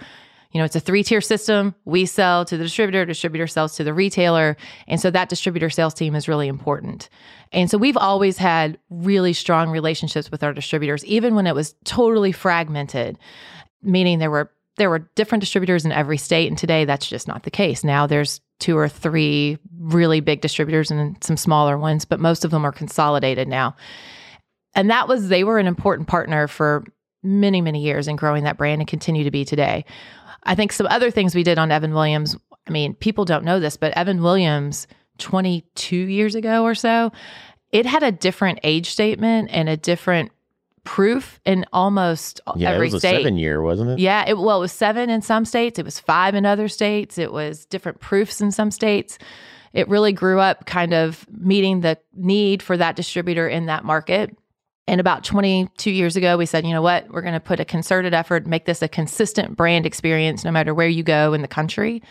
you 0.57 0.61
know, 0.63 0.65
it's 0.65 0.75
a 0.75 0.79
three 0.79 1.03
tier 1.03 1.21
system. 1.21 1.75
We 1.85 2.07
sell 2.07 2.43
to 2.45 2.57
the 2.57 2.63
distributor, 2.63 3.05
distributor 3.05 3.45
sells 3.45 3.75
to 3.75 3.83
the 3.83 3.93
retailer. 3.93 4.57
And 4.87 4.99
so 4.99 5.11
that 5.11 5.29
distributor 5.29 5.69
sales 5.69 5.93
team 5.93 6.15
is 6.15 6.27
really 6.27 6.47
important. 6.47 7.09
And 7.51 7.69
so 7.69 7.77
we've 7.77 7.95
always 7.95 8.39
had 8.39 8.79
really 8.89 9.33
strong 9.33 9.69
relationships 9.69 10.31
with 10.31 10.43
our 10.43 10.53
distributors, 10.53 11.05
even 11.05 11.35
when 11.35 11.45
it 11.45 11.53
was 11.53 11.75
totally 11.83 12.31
fragmented, 12.31 13.19
meaning 13.83 14.17
there 14.17 14.31
were 14.31 14.51
there 14.77 14.89
were 14.89 15.07
different 15.13 15.41
distributors 15.41 15.85
in 15.85 15.91
every 15.91 16.17
state 16.17 16.47
and 16.47 16.57
today 16.57 16.85
that's 16.85 17.07
just 17.07 17.27
not 17.27 17.43
the 17.43 17.51
case 17.51 17.83
now 17.83 18.07
there's 18.07 18.41
two 18.59 18.75
or 18.77 18.89
three 18.89 19.59
really 19.79 20.21
big 20.21 20.41
distributors 20.41 20.89
and 20.89 21.23
some 21.23 21.37
smaller 21.37 21.77
ones 21.77 22.03
but 22.05 22.19
most 22.19 22.43
of 22.43 22.49
them 22.49 22.65
are 22.65 22.71
consolidated 22.71 23.47
now 23.47 23.75
And 24.75 24.89
that 24.89 25.07
was, 25.07 25.29
they 25.29 25.43
were 25.43 25.59
an 25.59 25.67
important 25.67 26.07
partner 26.07 26.47
for 26.47 26.83
many, 27.23 27.61
many 27.61 27.81
years 27.81 28.07
in 28.07 28.15
growing 28.15 28.43
that 28.43 28.57
brand 28.57 28.81
and 28.81 28.87
continue 28.87 29.23
to 29.23 29.31
be 29.31 29.43
today. 29.45 29.85
I 30.43 30.56
think 30.56 30.71
some 30.71 30.88
other 30.88 31.12
things 31.12 31.36
we 31.36 31.43
did 31.43 31.58
on 31.58 31.71
Evan 31.71 31.93
Williams, 31.93 32.38
I 32.67 32.71
mean, 32.71 32.93
people 32.95 33.26
don't 33.26 33.43
know 33.43 33.60
this, 33.60 33.78
but 33.78 33.93
Evan 33.97 34.21
Williams 34.21 34.88
22 35.17 35.95
years 35.95 36.36
ago 36.36 36.63
or 36.63 36.76
so, 36.76 37.12
it 37.71 37.86
had 37.86 38.04
a 38.04 38.12
different 38.12 38.60
age 38.63 38.89
statement 38.89 39.50
and 39.52 39.67
a 39.67 39.78
different 39.78 40.32
proof 40.84 41.41
in 41.45 41.65
almost 41.73 42.39
every 42.47 42.60
state. 42.60 42.62
Yeah, 42.62 42.71
every 42.71 42.88
it 42.88 42.93
was 42.93 43.02
state. 43.02 43.15
a 43.15 43.17
seven 43.19 43.38
year, 43.38 43.62
wasn't 43.62 43.91
it? 43.91 44.00
Yeah, 44.00 44.23
it, 44.28 44.38
well, 44.38 44.58
it 44.58 44.62
was 44.62 44.71
seven 44.71 45.10
in 45.10 45.21
some 45.21 45.43
states. 45.43 45.78
It 45.78 45.86
was 45.86 46.00
five 46.00 46.34
in 46.34 46.45
other 46.45 46.69
states. 46.69 47.17
It 47.17 47.34
was 47.34 47.65
different 47.65 48.00
proofs 48.00 48.39
in 48.39 48.52
some 48.52 48.71
states. 48.71 49.17
It 49.73 49.89
really 49.89 50.13
grew 50.13 50.39
up 50.39 50.65
kind 50.65 50.93
of 50.93 51.28
meeting 51.30 51.82
the 51.82 51.97
need 52.15 52.63
for 52.63 52.78
that 52.78 52.95
distributor 52.95 53.47
in 53.50 53.65
that 53.65 53.84
market. 53.84 54.36
And 54.88 55.02
about 55.02 55.23
22 55.23 55.91
years 55.91 56.15
ago, 56.15 56.38
we 56.38 56.45
said, 56.45 56.65
you 56.65 56.71
know 56.71 56.82
what? 56.82 57.10
We're 57.10 57.21
going 57.21 57.34
to 57.34 57.39
put 57.39 57.60
a 57.60 57.65
concerted 57.65 58.13
effort, 58.13 58.47
make 58.47 58.65
this 58.65 58.82
a 58.82 58.88
consistent 58.88 59.58
brand 59.58 59.86
experience 59.86 60.45
no 60.45 60.52
matter 60.52 60.73
where 60.73 60.88
you 60.88 61.04
go 61.04 61.34
in 61.34 61.41
the 61.41 61.47
country. 61.47 62.02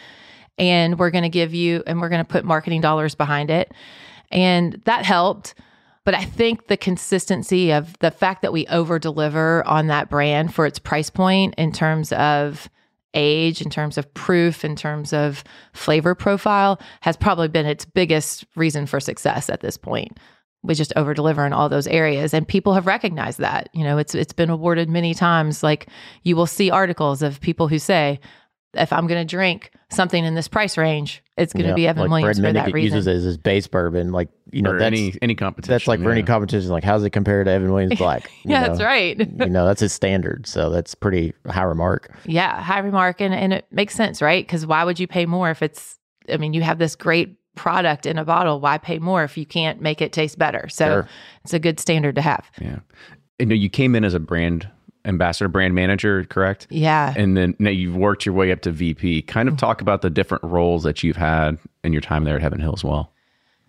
And 0.59 0.99
we're 0.99 1.11
going 1.11 1.23
to 1.23 1.31
give 1.31 1.55
you, 1.55 1.83
and 1.87 2.01
we're 2.01 2.11
going 2.11 2.25
to 2.25 2.31
put 2.31 2.45
marketing 2.45 2.83
dollars 2.83 3.15
behind 3.15 3.51
it. 3.51 3.73
And 4.31 4.81
that 4.85 5.05
helped. 5.05 5.55
But 6.05 6.15
I 6.15 6.25
think 6.25 6.69
the 6.69 6.77
consistency 6.77 7.73
of 7.73 7.99
the 7.99 8.11
fact 8.11 8.43
that 8.43 8.53
we 8.53 8.67
over 8.67 8.99
deliver 8.99 9.67
on 9.67 9.89
that 9.89 10.09
brand 10.09 10.55
for 10.55 10.67
its 10.67 10.79
price 10.79 11.11
point 11.11 11.55
in 11.57 11.73
terms 11.73 12.13
of 12.13 12.69
age, 13.15 13.63
in 13.63 13.71
terms 13.71 13.99
of 13.99 14.13
proof, 14.15 14.65
in 14.65 14.77
terms 14.77 15.13
of 15.13 15.43
flavor 15.73 16.15
profile 16.15 16.79
has 17.01 17.17
probably 17.17 17.49
been 17.49 17.67
its 17.67 17.85
biggest 17.85 18.45
reason 18.55 18.87
for 18.87 19.01
success 19.01 19.49
at 19.51 19.61
this 19.61 19.77
point. 19.77 20.19
We 20.67 20.75
just 20.75 20.93
over 20.97 21.15
deliver 21.15 21.47
in 21.47 21.53
all 21.53 21.69
those 21.69 21.87
areas 21.87 22.35
and 22.35 22.47
people 22.47 22.75
have 22.75 22.87
recognized 22.87 23.39
that. 23.39 23.69
You 23.73 23.85
know, 23.85 23.99
it's 23.99 24.15
it's 24.15 24.33
been 24.33 24.51
awarded 24.51 24.89
many 24.89 25.15
times. 25.15 25.63
Like 25.63 25.89
you 26.23 26.37
will 26.37 26.47
see 26.47 26.71
articles 26.71 27.23
of 27.23 27.41
people 27.41 27.69
who 27.69 27.79
say, 27.79 28.21
if 28.75 28.93
I'm 28.93 29.07
gonna 29.07 29.25
drink 29.25 29.71
something 29.91 30.25
in 30.25 30.35
this 30.35 30.49
price 30.49 30.77
range, 30.77 31.23
it's 31.39 31.53
gonna 31.53 31.69
Yeah, 31.69 31.75
be 31.75 31.89
Evan 31.89 32.03
like 32.03 32.11
Williams 32.11 32.41
Fred 32.41 32.49
for 32.49 32.53
that 32.53 32.69
Minnick 32.69 32.73
reason. 32.75 32.97
uses 32.97 33.07
it 33.07 33.15
as 33.15 33.23
his 33.25 33.39
base 33.39 33.67
bourbon. 33.67 34.13
Like, 34.13 34.29
you 34.53 34.61
know, 34.63 34.73
that's, 34.73 34.85
any 34.85 35.15
any 35.23 35.35
competition. 35.35 35.73
that's 35.73 35.87
like 35.87 36.03
for 36.03 36.11
any 36.11 36.23
competition. 36.23 36.71
Like, 36.71 36.85
how's 36.85 37.03
it 37.05 37.11
compare 37.11 37.43
to 37.43 37.51
Evan 37.51 37.73
Williams 37.73 37.95
Black? 37.99 38.31
Yeah, 38.45 38.61
know? 38.61 38.67
that's 38.69 38.83
right. 38.83 39.19
you 39.41 39.49
know, 39.49 39.65
that's 39.67 39.81
his 39.81 39.93
standard. 39.95 40.47
So 40.47 40.69
that's 40.71 40.95
pretty 40.95 41.33
high 41.49 41.63
remark. 41.63 42.11
Yeah, 42.27 42.61
high 42.61 42.81
remark, 42.81 43.21
and, 43.21 43.33
and 43.33 43.53
it 43.55 43.67
makes 43.71 43.95
sense, 43.95 44.21
right? 44.21 44.45
Because 44.47 44.67
why 44.67 44.85
would 44.85 44.99
you 45.01 45.07
pay 45.07 45.25
more 45.25 45.51
if 45.51 45.63
it's? 45.63 45.99
I 46.29 46.37
mean, 46.37 46.53
you 46.53 46.63
have 46.63 46.79
this 46.79 46.97
great 46.97 47.37
product 47.57 48.07
in 48.07 48.17
a 48.19 48.25
bottle. 48.25 48.61
Why 48.61 48.79
pay 48.79 48.99
more 49.01 49.25
if 49.25 49.37
you 49.37 49.45
can't 49.45 49.81
make 49.81 50.01
it 50.01 50.13
taste 50.13 50.39
better? 50.39 50.69
So 50.69 50.85
Sure. 50.87 51.09
it's 51.45 51.53
a 51.55 51.59
good 51.59 51.81
standard 51.81 52.15
to 52.15 52.23
have. 52.23 52.49
Yeah. 52.61 52.79
And 53.41 53.51
you 53.53 53.69
came 53.69 53.95
in 53.97 54.05
as 54.05 54.15
a 54.15 54.21
brand 54.21 54.69
ambassador, 55.05 55.49
brand 55.49 55.75
manager, 55.75 56.25
correct? 56.25 56.67
Yeah, 56.71 57.13
And 57.17 57.37
then 57.37 57.55
now 57.59 57.71
you've 57.71 57.97
worked 57.97 58.27
your 58.27 58.35
way 58.35 58.51
up 58.53 58.61
to 58.63 58.71
VP. 58.71 59.23
Kind 59.23 59.49
Mm-hmm. 59.49 59.55
of 59.55 59.61
talk 59.61 59.81
about 59.81 60.03
the 60.03 60.11
different 60.11 60.43
roles 60.45 60.83
that 60.85 61.03
you've 61.03 61.17
had 61.17 61.59
in 61.85 61.93
your 61.93 62.03
time 62.03 62.25
there 62.25 62.37
at 62.37 62.43
Heaven 62.43 62.61
Hill 62.61 62.73
as 62.75 62.83
well. 62.85 63.13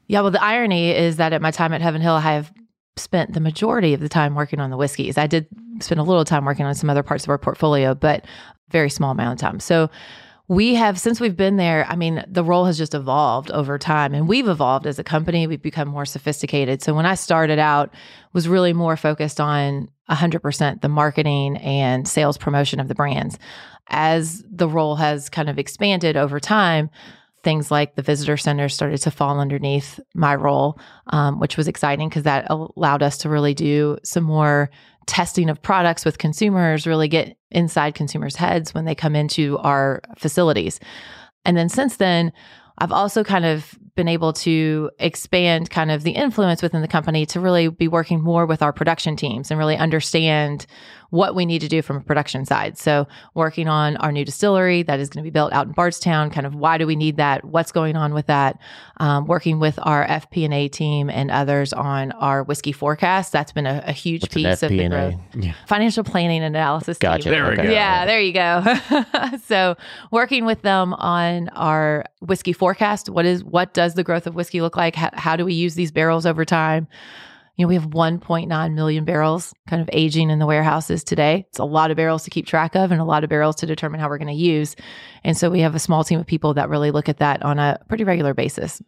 yeah. 0.08 0.22
Well, 0.22 0.32
the 0.32 0.44
irony 0.44 0.92
is 0.92 1.18
that 1.18 1.34
at 1.34 1.42
my 1.42 1.52
time 1.52 1.74
at 1.74 1.82
Heaven 1.82 2.02
Hill, 2.02 2.14
I 2.14 2.22
have 2.22 2.52
spent 2.96 3.34
the 3.34 3.40
majority 3.40 3.94
of 3.94 4.00
the 4.00 4.10
time 4.10 4.34
working 4.34 4.60
on 4.60 4.70
the 4.72 4.78
whiskeys. 4.78 5.18
I 5.18 5.28
did 5.28 5.46
spend 5.82 6.00
a 6.00 6.04
little 6.04 6.26
time 6.26 6.46
working 6.46 6.66
on 6.66 6.74
some 6.74 6.90
other 6.90 7.04
parts 7.04 7.24
of 7.26 7.30
our 7.30 7.38
portfolio, 7.38 7.94
but 7.94 8.26
very 8.72 8.90
small 8.90 9.12
amount 9.12 9.40
of 9.40 9.48
time. 9.48 9.60
So 9.60 9.90
we 10.48 10.76
have 10.76 11.00
since 11.00 11.20
we've 11.20 11.36
been 11.36 11.58
there 11.58 11.86
i 11.90 11.96
mean 11.96 12.24
the 12.28 12.44
role 12.44 12.66
has 12.66 12.78
just 12.78 12.94
evolved 12.94 13.52
over 13.52 13.78
time 13.78 14.14
and 14.14 14.28
we've 14.28 14.48
evolved 14.48 14.88
as 14.88 14.98
a 15.00 15.04
company. 15.04 15.46
We've 15.48 15.62
become 15.62 15.88
more 15.88 16.06
sophisticated. 16.06 16.82
So 16.82 16.94
when 16.94 17.06
i 17.06 17.16
started 17.16 17.60
out 17.60 17.94
was 18.34 18.48
really 18.48 18.74
more 18.74 18.98
focused 18.98 19.40
on 19.40 19.90
100% 20.10 20.82
the 20.82 20.90
marketing 20.90 21.58
and 21.58 22.08
sales 22.08 22.38
promotion 22.38 22.80
of 22.80 22.88
the 22.88 22.96
brands. 22.96 23.38
As 23.90 24.44
the 24.50 24.70
role 24.70 24.96
has 24.96 25.30
kind 25.30 25.50
of 25.50 25.60
expanded 25.60 26.16
over 26.16 26.40
time 26.40 26.90
things 27.44 27.70
like 27.72 27.96
the 27.96 28.02
visitor 28.02 28.36
center 28.36 28.68
started 28.68 28.98
to 28.98 29.12
fall 29.12 29.40
underneath 29.40 30.00
my 30.14 30.36
role 30.36 30.80
um, 31.08 31.40
which 31.40 31.56
was 31.56 31.68
exciting 31.68 32.10
because 32.10 32.24
that 32.24 32.48
allowed 32.50 33.04
us 33.04 33.18
to 33.20 33.30
really 33.30 33.54
do 33.54 33.98
some 34.04 34.24
more 34.24 34.70
testing 35.08 35.50
of 35.50 35.62
products 35.62 36.06
with 36.06 36.20
consumers, 36.20 36.86
really 36.86 37.08
get 37.08 37.38
inside 37.50 37.96
consumers' 37.96 38.36
heads 38.36 38.74
when 38.74 38.86
they 38.86 38.94
come 38.94 39.16
into 39.16 39.58
our 39.60 40.02
facilities. 40.18 40.80
And 41.46 41.58
then 41.58 41.70
since 41.70 41.98
then, 41.98 42.32
I've 42.78 42.92
also 42.92 43.24
kind 43.24 43.46
of 43.46 43.74
been 43.96 44.08
able 44.08 44.34
to 44.34 44.92
expand 45.00 45.72
kind 45.72 45.90
of 45.90 46.04
the 46.04 46.12
influence 46.12 46.62
within 46.62 46.82
the 46.82 46.88
company 46.88 47.26
to 47.28 47.40
really 47.40 47.70
be 47.70 47.88
working 47.88 48.22
more 48.22 48.46
with 48.46 48.62
our 48.62 48.72
production 48.72 49.16
teams 49.16 49.50
and 49.50 49.58
really 49.58 49.76
understand 49.76 50.68
what 51.10 51.36
we 51.36 51.46
need 51.46 51.60
to 51.62 51.68
do 51.68 51.82
from 51.82 51.98
a 51.98 52.02
production 52.02 52.46
side. 52.46 52.78
So, 52.78 53.08
working 53.34 53.68
on 53.68 53.98
our 53.98 54.12
new 54.12 54.26
distillery 54.26 54.84
that 54.84 55.00
is 55.00 55.10
going 55.10 55.24
to 55.24 55.28
be 55.28 55.32
built 55.32 55.54
out 55.54 55.68
in 55.68 55.74
Bardstown, 55.74 56.30
kind 56.30 56.46
of 56.46 56.56
why 56.56 56.78
do 56.78 56.86
we 56.88 56.96
need 56.96 57.18
that? 57.18 57.46
What's 57.46 57.72
going 57.72 57.96
on 57.96 58.14
with 58.14 58.28
that? 58.28 58.60
Um, 58.98 59.28
working 59.28 59.60
with 59.60 59.80
our 59.84 60.06
FP&A 60.06 60.68
team 60.70 61.10
and 61.10 61.30
others 61.32 61.72
on 61.74 62.12
our 62.14 62.44
whiskey 62.44 62.72
forecast. 62.72 63.32
That's 63.32 63.52
been 63.52 63.66
a, 63.68 63.84
a 63.86 63.92
huge 63.92 64.24
What's 64.24 64.36
an 64.36 64.44
piece 64.44 64.64
of 64.64 64.70
the 64.70 64.80
FP&A? 64.80 64.90
growth. 65.34 65.56
Financial 65.68 66.04
planning 66.04 66.44
and 66.44 66.56
analysis. 66.56 66.98
team. 66.98 67.10
Gotcha. 67.12 67.30
There 67.30 67.50
we 67.50 67.56
go. 67.56 67.64
Yeah, 67.64 68.06
there 68.06 68.22
you 68.22 68.34
go. 68.34 68.64
so 69.46 69.76
working 70.12 70.46
with 70.46 70.62
them 70.62 70.94
on 70.96 71.50
our 71.50 72.06
whiskey 72.22 72.54
forecast. 72.54 73.10
What 73.10 73.26
is 73.26 73.44
what 73.44 73.74
does 73.74 73.94
the 73.94 74.04
growth 74.04 74.28
of 74.28 74.36
whiskey 74.36 74.62
look 74.62 74.76
like? 74.76 74.96
How, 74.96 75.10
how 75.14 75.36
do 75.36 75.46
we 75.46 75.54
use 75.54 75.76
these 75.76 75.92
barrels 75.92 76.26
over 76.26 76.44
time? 76.46 76.88
You 77.58 77.66
know, 77.66 77.70
we 77.70 77.74
have 77.76 77.88
1.9 77.90 78.74
million 78.74 79.04
barrels 79.04 79.52
kind 79.68 79.82
of 79.82 79.90
aging 79.92 80.30
in 80.30 80.38
the 80.38 80.46
warehouses 80.46 81.04
today. 81.04 81.46
It's 81.50 81.58
a 81.58 81.66
lot 81.66 81.90
of 81.90 81.98
barrels 81.98 82.24
to 82.26 82.30
keep 82.30 82.46
track 82.46 82.76
of 82.76 82.92
and 82.92 83.02
a 83.02 83.04
lot 83.04 83.24
of 83.24 83.32
barrels 83.32 83.56
to 83.58 83.66
determine 83.66 84.00
how 84.00 84.10
we're 84.10 84.20
going 84.20 84.28
to 84.28 84.34
use. 84.34 84.76
And 85.24 85.36
so 85.36 85.50
we 85.50 85.62
have 85.62 85.74
a 85.74 85.80
small 85.80 86.04
team 86.04 86.20
of 86.20 86.28
people 86.28 86.54
that 86.54 86.70
really 86.70 86.92
look 86.92 87.10
at 87.10 87.18
that 87.18 87.42
on 87.42 87.58
a 87.58 87.80
pretty 87.90 88.04
regular 88.04 88.36
basis. 88.36 88.80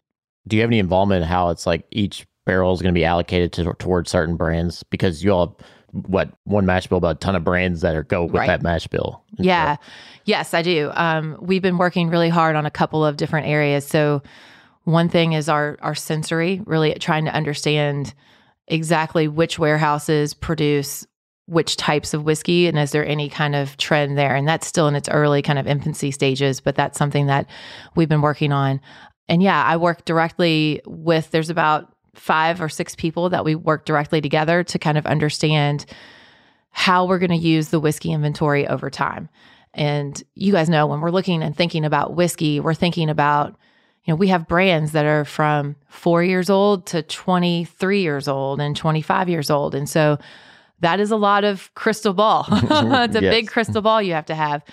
Do 0.48 0.56
you 0.56 0.62
have 0.62 0.70
any 0.70 0.78
involvement 0.78 1.24
in 1.24 1.28
how 1.28 1.50
it's 1.50 1.66
like 1.66 1.84
each 1.90 2.28
barrel 2.46 2.72
is 2.74 2.82
going 2.82 2.94
to 2.94 2.98
be 2.98 3.06
allocated 3.06 3.52
to, 3.54 3.74
towards 3.80 4.12
certain 4.12 4.36
brands? 4.36 4.84
Because 4.84 5.24
you 5.24 5.34
all, 5.34 5.48
have, 5.48 6.06
what, 6.06 6.30
one 6.44 6.68
mash 6.68 6.86
bill, 6.86 7.00
but 7.00 7.16
a 7.16 7.20
ton 7.20 7.36
of 7.36 7.44
brands 7.44 7.82
that 7.82 7.96
are 7.96 8.04
go 8.04 8.26
with 8.26 8.36
Right. 8.36 8.48
that 8.48 8.62
mash 8.62 8.86
bill. 8.86 9.24
Yeah. 9.40 9.78
Yes, 10.26 10.54
I 10.54 10.62
do. 10.62 10.92
Um, 10.94 11.38
we've 11.42 11.64
been 11.64 11.80
working 11.80 12.10
really 12.10 12.30
hard 12.30 12.56
on 12.56 12.68
a 12.68 12.72
couple 12.72 13.04
of 13.04 13.18
different 13.18 13.48
areas. 13.48 13.88
So 13.88 14.22
one 14.84 15.10
thing 15.10 15.34
is 15.34 15.50
our 15.50 15.78
our 15.82 15.96
sensory, 15.96 16.62
really 16.66 16.94
trying 16.96 17.26
to 17.26 17.34
understand 17.34 18.14
exactly 18.70 19.28
which 19.28 19.60
warehouses 19.60 20.34
produce 20.34 21.06
which 21.48 21.78
types 21.78 22.14
of 22.14 22.24
whiskey 22.24 22.68
and 22.68 22.78
is 22.78 22.92
there 22.92 23.06
any 23.06 23.28
kind 23.28 23.56
of 23.56 23.76
trend 23.78 24.18
there? 24.18 24.36
And 24.36 24.48
that's 24.48 24.68
still 24.68 24.88
in 24.88 24.96
its 24.96 25.10
early 25.10 25.42
kind 25.42 25.58
of 25.58 25.68
infancy 25.68 26.12
stages 26.12 26.62
but 26.62 26.76
that's 26.76 26.98
something 26.98 27.26
that 27.26 27.48
we've 27.96 28.10
been 28.10 28.22
working 28.22 28.52
on. 28.52 28.80
And 29.28 29.44
yeah 29.44 29.64
i 29.64 29.76
work 29.78 30.06
directly 30.06 30.82
with 30.86 31.32
there's 31.32 31.50
about 31.50 31.94
five 32.16 32.62
or 32.62 32.70
six 32.70 32.96
people 32.96 33.30
that 33.30 33.46
we 33.46 33.56
work 33.56 33.86
directly 33.86 34.22
together 34.22 34.64
to 34.64 34.80
kind 34.80 34.98
of 34.98 35.06
understand 35.06 35.86
how 36.72 37.06
we're 37.06 37.20
going 37.20 37.30
to 37.32 37.36
use 37.36 37.70
the 37.70 37.80
whiskey 37.80 38.12
inventory 38.12 38.68
over 38.68 38.90
time. 38.90 39.30
And 39.74 40.22
you 40.36 40.52
guys 40.52 40.70
know 40.70 40.88
when 40.88 41.02
we're 41.02 41.12
looking 41.12 41.42
and 41.42 41.56
thinking 41.56 41.86
about 41.86 42.16
whiskey 42.16 42.60
we're 42.60 42.74
thinking 42.74 43.10
about 43.10 43.58
you 44.10 44.13
know, 44.13 44.17
we 44.17 44.30
have 44.30 44.48
brands 44.48 44.93
that 44.93 45.06
are 45.06 45.24
from 45.24 45.76
four 45.88 46.24
years 46.24 46.50
old 46.50 46.88
to 46.88 47.04
23 47.04 48.02
years 48.02 48.28
old 48.28 48.60
and 48.60 48.76
25 48.76 49.30
years 49.30 49.52
old. 49.52 49.76
And 49.76 49.88
so 49.88 50.17
that 50.80 51.00
is 51.00 51.12
a 51.12 51.15
lot 51.15 51.43
of 51.43 51.72
crystal 51.76 52.13
ball. 52.13 52.48
it's 52.52 53.15
a 53.15 53.22
Yes. 53.22 53.32
big 53.32 53.48
crystal 53.48 53.84
ball 53.84 54.02
you 54.02 54.13
have 54.13 54.26
to 54.26 54.34
have 54.34 54.63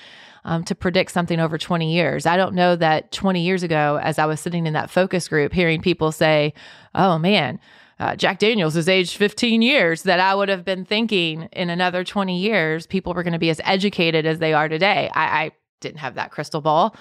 um, 0.46 0.64
to 0.64 0.74
predict 0.74 1.10
something 1.10 1.38
over 1.38 1.58
20 1.58 1.92
years. 1.92 2.24
I 2.24 2.38
don't 2.38 2.54
know 2.54 2.76
that 2.76 3.12
20 3.12 3.42
years 3.42 3.62
ago, 3.62 4.00
as 4.02 4.18
I 4.18 4.24
was 4.24 4.40
sitting 4.40 4.66
in 4.66 4.72
that 4.72 4.88
focus 4.88 5.28
group, 5.28 5.52
hearing 5.52 5.82
people 5.82 6.12
say, 6.12 6.54
oh 6.94 7.18
man, 7.18 7.60
uh, 8.00 8.16
Jack 8.16 8.38
Daniels 8.38 8.74
is 8.74 8.88
aged 8.88 9.18
15 9.18 9.60
years, 9.60 10.04
that 10.04 10.18
I 10.18 10.34
would 10.34 10.48
have 10.48 10.64
been 10.64 10.86
thinking 10.86 11.42
in 11.52 11.68
another 11.68 12.04
20 12.04 12.38
years, 12.38 12.86
people 12.86 13.12
were 13.12 13.22
going 13.22 13.34
to 13.34 13.38
be 13.38 13.50
as 13.50 13.60
educated 13.64 14.24
as 14.24 14.38
they 14.38 14.54
are 14.54 14.68
today. 14.70 15.10
I, 15.14 15.44
I 15.44 15.50
didn't 15.82 15.98
have 15.98 16.14
that 16.14 16.30
crystal 16.30 16.62
ball. 16.62 16.96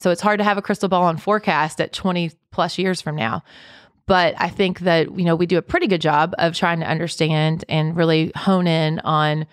So 0.00 0.10
it's 0.10 0.20
hard 0.20 0.38
to 0.38 0.44
have 0.44 0.58
a 0.58 0.62
crystal 0.62 0.88
ball 0.88 1.04
on 1.04 1.16
forecast 1.16 1.80
at 1.80 1.92
20 1.92 2.32
plus 2.50 2.78
years 2.78 3.00
from 3.00 3.16
now. 3.16 3.42
But 4.06 4.34
I 4.38 4.48
think 4.48 4.80
that, 4.80 5.18
you 5.18 5.24
know, 5.24 5.36
we 5.36 5.46
do 5.46 5.58
a 5.58 5.62
pretty 5.62 5.86
good 5.86 6.00
job 6.00 6.34
of 6.38 6.54
trying 6.54 6.80
to 6.80 6.88
understand 6.88 7.64
and 7.68 7.94
really 7.96 8.32
hone 8.34 8.66
in 8.66 9.00
on 9.00 9.46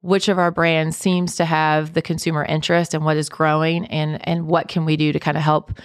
which 0.00 0.28
of 0.28 0.38
our 0.38 0.50
brands 0.50 0.96
seems 0.96 1.36
to 1.36 1.44
have 1.44 1.92
the 1.92 2.02
consumer 2.02 2.44
interest 2.44 2.94
and 2.94 3.04
what 3.04 3.16
is 3.16 3.28
growing 3.28 3.86
and 3.86 4.26
and 4.26 4.46
what 4.46 4.68
can 4.68 4.84
we 4.84 4.96
do 4.96 5.12
to 5.12 5.18
kind 5.20 5.36
of 5.36 5.42
help 5.42 5.80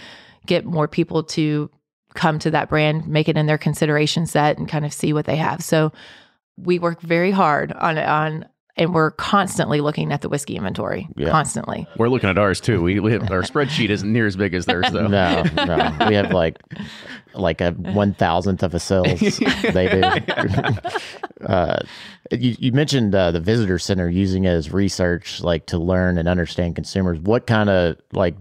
get 0.46 0.66
more 0.66 0.88
people 0.88 1.24
to 1.24 1.70
come 2.14 2.40
to 2.40 2.52
that 2.52 2.70
brand, 2.70 3.08
make 3.08 3.30
it 3.30 3.38
in 3.38 3.46
their 3.46 3.58
consideration 3.58 4.26
set 4.26 4.58
and 4.58 4.68
kind 4.68 4.86
of 4.86 4.94
see 4.94 5.14
what 5.14 5.26
they 5.26 5.38
have. 5.38 5.64
So 5.64 5.92
we 6.58 6.80
work 6.80 7.02
very 7.02 7.32
hard 7.32 7.72
on 7.74 7.98
on 7.98 8.46
and 8.78 8.94
we're 8.94 9.12
constantly 9.12 9.82
looking 9.82 10.12
at 10.12 10.22
the 10.22 10.30
whiskey 10.30 10.56
inventory. 10.56 11.08
Yeah. 11.16 11.30
Constantly. 11.30 11.88
We're 11.98 12.10
looking 12.10 12.30
at 12.30 12.38
ours 12.38 12.62
too. 12.62 12.82
We, 12.82 13.00
we 13.00 13.16
our 13.16 13.44
spreadsheet 13.44 13.90
isn't 13.90 14.12
near 14.12 14.28
as 14.28 14.36
big 14.36 14.54
as 14.54 14.66
theirs 14.66 14.88
though. 14.92 15.08
No, 15.08 15.44
no. 15.56 15.98
We 16.08 16.16
have 16.16 16.32
like 16.32 16.58
like 17.34 17.62
a 17.62 17.72
one 17.72 18.14
thousandth 18.14 18.64
of 18.64 18.74
a 18.74 18.80
sales 18.80 19.20
they 19.74 19.90
do. 19.90 21.46
uh, 21.46 21.80
you, 22.32 22.56
you 22.60 22.72
mentioned 22.72 23.14
uh, 23.14 23.32
the 23.32 23.40
visitor 23.42 23.80
center 23.80 24.10
using 24.10 24.46
it 24.46 24.52
as 24.52 24.72
research, 24.72 25.42
like 25.42 25.66
to 25.68 25.78
learn 25.78 26.18
and 26.18 26.28
understand 26.28 26.76
consumers. 26.76 27.20
What 27.20 27.48
kind 27.48 27.70
of 27.70 27.98
like, 28.14 28.36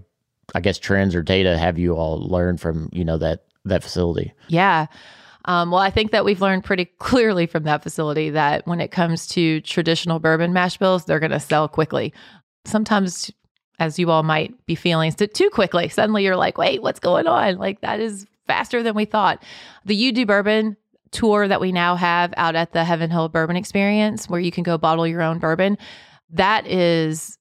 I 0.55 0.61
guess, 0.61 0.79
trends 0.79 1.15
or 1.15 1.23
data 1.23 1.59
have 1.59 1.79
you 1.79 1.95
all 1.95 2.21
learned 2.21 2.61
from 2.61 2.89
you 2.93 3.05
know 3.05 3.19
that 3.19 3.45
that 3.65 3.83
facility? 3.83 4.33
Yeah. 4.49 4.87
Um, 5.47 5.71
well, 5.71 5.81
I 5.81 5.91
think 5.91 6.11
that 6.13 6.25
we've 6.25 6.41
learned 6.41 6.65
pretty 6.65 6.85
clearly 6.99 7.47
from 7.47 7.65
that 7.65 7.83
facility 7.83 8.31
that 8.31 8.67
when 8.67 8.81
it 8.81 8.91
comes 8.91 9.27
to 9.29 9.61
traditional 9.63 10.19
bourbon 10.19 10.53
mash 10.53 10.77
bills, 10.77 11.05
they're 11.05 11.21
going 11.21 11.31
to 11.31 11.41
sell 11.41 11.69
quickly. 11.69 12.13
Sometimes, 12.65 13.31
as 13.79 13.99
you 13.99 14.11
all 14.11 14.23
might 14.23 14.55
be 14.67 14.75
feeling, 14.75 15.13
too 15.13 15.51
quickly. 15.51 15.89
Suddenly 15.89 16.25
you're 16.25 16.37
like, 16.37 16.59
wait, 16.59 16.83
what's 16.83 17.01
going 17.01 17.27
on? 17.27 17.57
Like, 17.57 17.81
that 17.81 18.01
is 18.01 18.27
faster 18.47 18.83
than 18.83 18.95
we 18.95 19.05
thought. 19.05 19.43
The 19.85 19.95
You 19.95 20.27
Bourbon 20.27 20.77
tour 21.11 21.49
that 21.49 21.61
we 21.61 21.73
now 21.73 21.97
have 21.97 22.33
out 22.37 22.55
at 22.55 22.73
the 22.73 22.85
Heaven 22.85 23.11
Hill 23.11 23.29
Bourbon 23.29 23.57
Experience, 23.57 24.29
where 24.29 24.41
you 24.41 24.53
can 24.53 24.63
go 24.63 24.79
bottle 24.79 25.07
your 25.07 25.23
own 25.23 25.39
bourbon, 25.39 25.79
that 26.31 26.67
is 26.67 27.37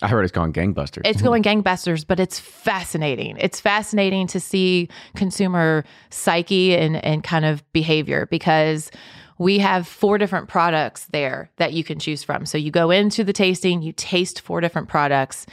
I 0.00 0.08
heard 0.08 0.22
it's 0.22 0.32
gone 0.32 0.52
gangbusters. 0.52 1.02
it's 1.04 1.22
going 1.22 1.42
gangbusters, 1.42 2.06
but 2.06 2.20
it's 2.20 2.38
fascinating. 2.38 3.36
It's 3.38 3.60
fascinating 3.60 4.28
to 4.28 4.38
see 4.38 4.88
consumer 5.16 5.84
psyche 6.10 6.76
and, 6.76 7.02
and 7.04 7.24
kind 7.24 7.44
of 7.44 7.64
behavior 7.72 8.26
because 8.30 8.92
we 9.38 9.58
have 9.58 9.88
four 9.88 10.18
different 10.18 10.48
products 10.48 11.06
there 11.06 11.50
that 11.56 11.72
you 11.72 11.82
can 11.82 11.98
choose 11.98 12.22
from. 12.22 12.46
So 12.46 12.58
you 12.58 12.70
go 12.70 12.90
into 12.90 13.24
the 13.24 13.32
tasting, 13.32 13.82
you 13.82 13.92
taste 13.92 14.40
four 14.40 14.60
different 14.60 14.88
products. 14.88 15.46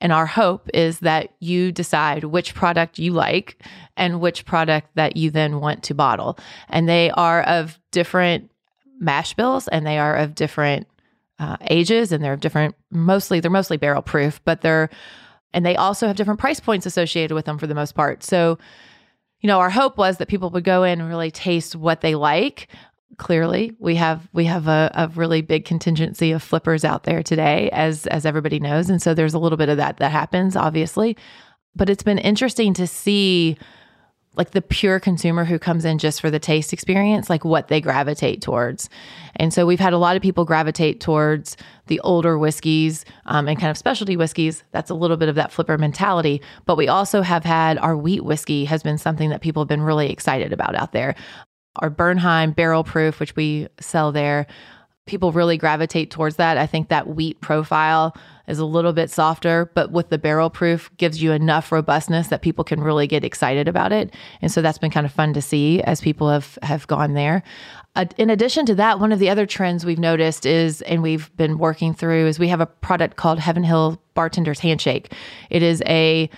And 0.00 0.12
our 0.12 0.26
hope 0.26 0.70
is 0.72 1.00
that 1.00 1.34
you 1.40 1.72
decide 1.72 2.24
which 2.24 2.54
product 2.54 2.98
you 2.98 3.12
like 3.12 3.62
and 3.98 4.20
which 4.20 4.46
product 4.46 4.88
that 4.94 5.16
you 5.16 5.30
then 5.30 5.60
want 5.60 5.82
to 5.84 5.94
bottle. 5.94 6.38
And 6.70 6.88
they 6.88 7.10
are 7.10 7.42
of 7.42 7.78
different 7.90 8.50
mash 8.98 9.34
bills 9.34 9.68
and 9.68 9.86
they 9.86 9.98
are 9.98 10.16
of 10.16 10.34
different 10.34 10.86
uh, 11.40 11.56
ages 11.70 12.12
and 12.12 12.22
they're 12.22 12.36
different 12.36 12.76
mostly 12.90 13.40
they're 13.40 13.50
mostly 13.50 13.78
barrel 13.78 14.02
proof 14.02 14.40
but 14.44 14.60
they're 14.60 14.90
and 15.52 15.66
they 15.66 15.76
also 15.76 16.06
have 16.06 16.16
different 16.16 16.40
price 16.40 16.60
points 16.60 16.86
associated 16.86 17.34
with 17.34 17.44
them 17.44 17.58
for 17.58 17.66
the 17.66 17.74
most 17.74 17.94
part. 17.94 18.22
So 18.22 18.58
you 19.40 19.46
know 19.46 19.58
our 19.58 19.70
hope 19.70 19.96
was 19.96 20.18
that 20.18 20.28
people 20.28 20.50
would 20.50 20.64
go 20.64 20.84
in 20.84 21.00
and 21.00 21.08
really 21.08 21.30
taste 21.30 21.74
what 21.74 22.02
they 22.02 22.14
like. 22.14 22.68
Clearly 23.16 23.72
we 23.78 23.96
have 23.96 24.28
we 24.32 24.44
have 24.44 24.68
a, 24.68 24.90
a 24.94 25.08
really 25.08 25.42
big 25.42 25.64
contingency 25.64 26.32
of 26.32 26.42
flippers 26.42 26.84
out 26.84 27.04
there 27.04 27.22
today 27.22 27.70
as 27.70 28.06
as 28.08 28.24
everybody 28.26 28.60
knows 28.60 28.90
and 28.90 29.02
so 29.02 29.14
there's 29.14 29.34
a 29.34 29.38
little 29.38 29.58
bit 29.58 29.68
of 29.68 29.78
that 29.78 29.96
that 29.98 30.12
happens 30.12 30.56
obviously. 30.56 31.16
But 31.74 31.88
it's 31.88 32.02
been 32.02 32.18
interesting 32.18 32.74
to 32.74 32.86
see 32.86 33.56
like 34.36 34.52
the 34.52 34.62
pure 34.62 35.00
consumer 35.00 35.44
who 35.44 35.58
comes 35.58 35.84
in 35.84 35.98
just 35.98 36.20
for 36.20 36.30
the 36.30 36.38
taste 36.38 36.72
experience, 36.72 37.28
like 37.28 37.44
what 37.44 37.68
they 37.68 37.80
gravitate 37.80 38.40
towards. 38.40 38.88
And 39.36 39.52
so 39.52 39.66
we've 39.66 39.80
had 39.80 39.92
a 39.92 39.98
lot 39.98 40.14
of 40.14 40.22
people 40.22 40.44
gravitate 40.44 41.00
towards 41.00 41.56
the 41.88 41.98
older 42.00 42.38
whiskeys 42.38 43.04
um, 43.26 43.48
and 43.48 43.58
kind 43.58 43.70
of 43.70 43.76
specialty 43.76 44.16
whiskeys. 44.16 44.62
That's 44.70 44.90
a 44.90 44.94
little 44.94 45.16
bit 45.16 45.28
of 45.28 45.34
that 45.34 45.50
flipper 45.50 45.76
mentality. 45.78 46.42
But 46.64 46.76
we 46.76 46.86
also 46.86 47.22
have 47.22 47.44
had 47.44 47.76
our 47.78 47.96
wheat 47.96 48.24
whiskey 48.24 48.64
has 48.66 48.82
been 48.82 48.98
something 48.98 49.30
that 49.30 49.40
people 49.40 49.62
have 49.62 49.68
been 49.68 49.82
really 49.82 50.10
excited 50.10 50.52
about 50.52 50.76
out 50.76 50.92
there. 50.92 51.16
Our 51.76 51.90
Bernheim 51.90 52.52
barrel 52.52 52.84
proof, 52.84 53.18
which 53.18 53.34
we 53.34 53.66
sell 53.80 54.12
there, 54.12 54.46
people 55.06 55.32
really 55.32 55.56
gravitate 55.56 56.10
towards 56.10 56.36
that. 56.36 56.56
I 56.56 56.66
think 56.66 56.88
that 56.88 57.08
wheat 57.08 57.40
profile 57.40 58.16
is 58.50 58.58
a 58.58 58.64
little 58.64 58.92
bit 58.92 59.10
softer, 59.10 59.70
but 59.74 59.90
with 59.92 60.10
the 60.10 60.18
barrel 60.18 60.50
proof 60.50 60.90
gives 60.96 61.22
you 61.22 61.32
enough 61.32 61.72
robustness 61.72 62.28
that 62.28 62.42
people 62.42 62.64
can 62.64 62.80
really 62.80 63.06
get 63.06 63.24
excited 63.24 63.68
about 63.68 63.92
it. 63.92 64.12
And 64.42 64.50
so 64.52 64.60
that's 64.60 64.78
been 64.78 64.90
kind 64.90 65.06
of 65.06 65.12
fun 65.12 65.32
to 65.34 65.40
see 65.40 65.80
as 65.82 66.00
people 66.00 66.28
have 66.28 66.58
have 66.62 66.86
gone 66.86 67.14
there. 67.14 67.42
Uh, 67.96 68.04
in 68.18 68.30
addition 68.30 68.66
to 68.66 68.74
that, 68.76 69.00
one 69.00 69.12
of 69.12 69.18
the 69.18 69.30
other 69.30 69.46
trends 69.46 69.84
we've 69.84 69.98
noticed 69.98 70.46
is, 70.46 70.82
and 70.82 71.02
we've 71.02 71.34
been 71.36 71.58
working 71.58 71.92
through, 71.92 72.26
is 72.26 72.38
we 72.38 72.48
have 72.48 72.60
a 72.60 72.66
product 72.66 73.16
called 73.16 73.38
Heaven 73.38 73.64
Hill 73.64 74.00
Bartender's 74.14 74.60
Handshake. 74.60 75.12
It 75.48 75.62
is 75.62 75.82
a 75.86 76.30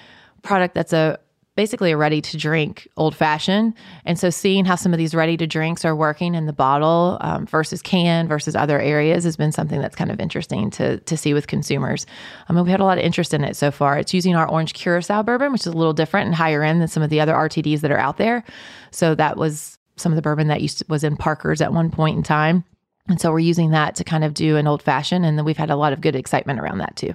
product 0.43 0.75
that's 0.75 0.93
a 0.93 1.19
basically 1.55 1.93
a 1.93 1.97
ready 1.97 2.21
to 2.21 2.37
drink 2.37 2.89
old 2.97 3.15
fashioned. 3.15 3.75
And 4.07 4.19
so 4.19 4.31
seeing 4.31 4.65
how 4.65 4.77
some 4.77 4.93
of 4.93 4.99
these 4.99 5.15
ready 5.15 5.37
to 5.37 5.47
drinks 5.47 5.85
are 5.85 5.95
working 5.95 6.35
in 6.35 6.47
the 6.47 6.53
bottle 6.53 7.19
um, 7.21 7.47
versus 7.47 7.83
can 7.83 8.27
versus 8.27 8.57
other 8.57 8.81
areas 8.81 9.25
has 9.25 9.37
been 9.37 9.53
something 9.53 9.81
that's 9.81 9.97
kind 9.97 10.11
of 10.11 10.19
interesting 10.19 10.71
to, 10.71 10.99
to 11.01 11.17
see 11.17 11.35
with 11.35 11.47
consumers. 11.49 12.07
I 12.49 12.53
mean, 12.53 12.65
we 12.65 12.71
had 12.71 12.81
a 12.81 12.85
lot 12.85 12.99
of 12.99 13.05
interest 13.05 13.35
in 13.35 13.45
it 13.45 13.57
so 13.57 13.71
far. 13.71 13.99
It's 13.99 14.15
using 14.15 14.35
our 14.35 14.49
orange 14.49 14.73
curacao 14.73 15.23
bourbon, 15.23 15.53
which 15.53 15.63
is 15.63 15.67
a 15.67 15.73
little 15.73 15.93
different 15.93 16.27
and 16.27 16.35
higher 16.35 16.63
end 16.63 16.81
than 16.81 16.89
some 16.89 17.03
of 17.03 17.11
the 17.11 17.21
other 17.21 17.35
RTDs 17.35 17.81
that 17.81 17.91
are 17.91 17.99
out 17.99 18.17
there. 18.17 18.45
So 18.91 19.15
that 19.15 19.37
was 19.37 19.79
some 19.97 20.13
of 20.13 20.17
the 20.17 20.23
bourbon 20.23 20.49
that 20.49 20.63
used 20.63 20.79
to, 20.79 20.85
was 20.89 21.05
in 21.05 21.17
Parker's 21.17 21.61
at 21.61 21.73
one 21.73 21.91
point 21.91 22.17
in 22.17 22.23
time. 22.23 22.65
And 23.09 23.21
so 23.21 23.31
we're 23.31 23.41
using 23.41 23.73
that 23.73 23.95
to 23.97 24.05
kind 24.05 24.25
of 24.25 24.33
do 24.33 24.57
an 24.57 24.67
old 24.67 24.81
fashioned. 24.81 25.27
And 25.27 25.37
then 25.37 25.45
we've 25.45 25.57
had 25.57 25.71
a 25.71 25.77
lot 25.77 25.93
of 25.93 26.01
good 26.01 26.17
excitement 26.17 26.61
around 26.61 26.79
that 26.79 26.97
too 26.97 27.15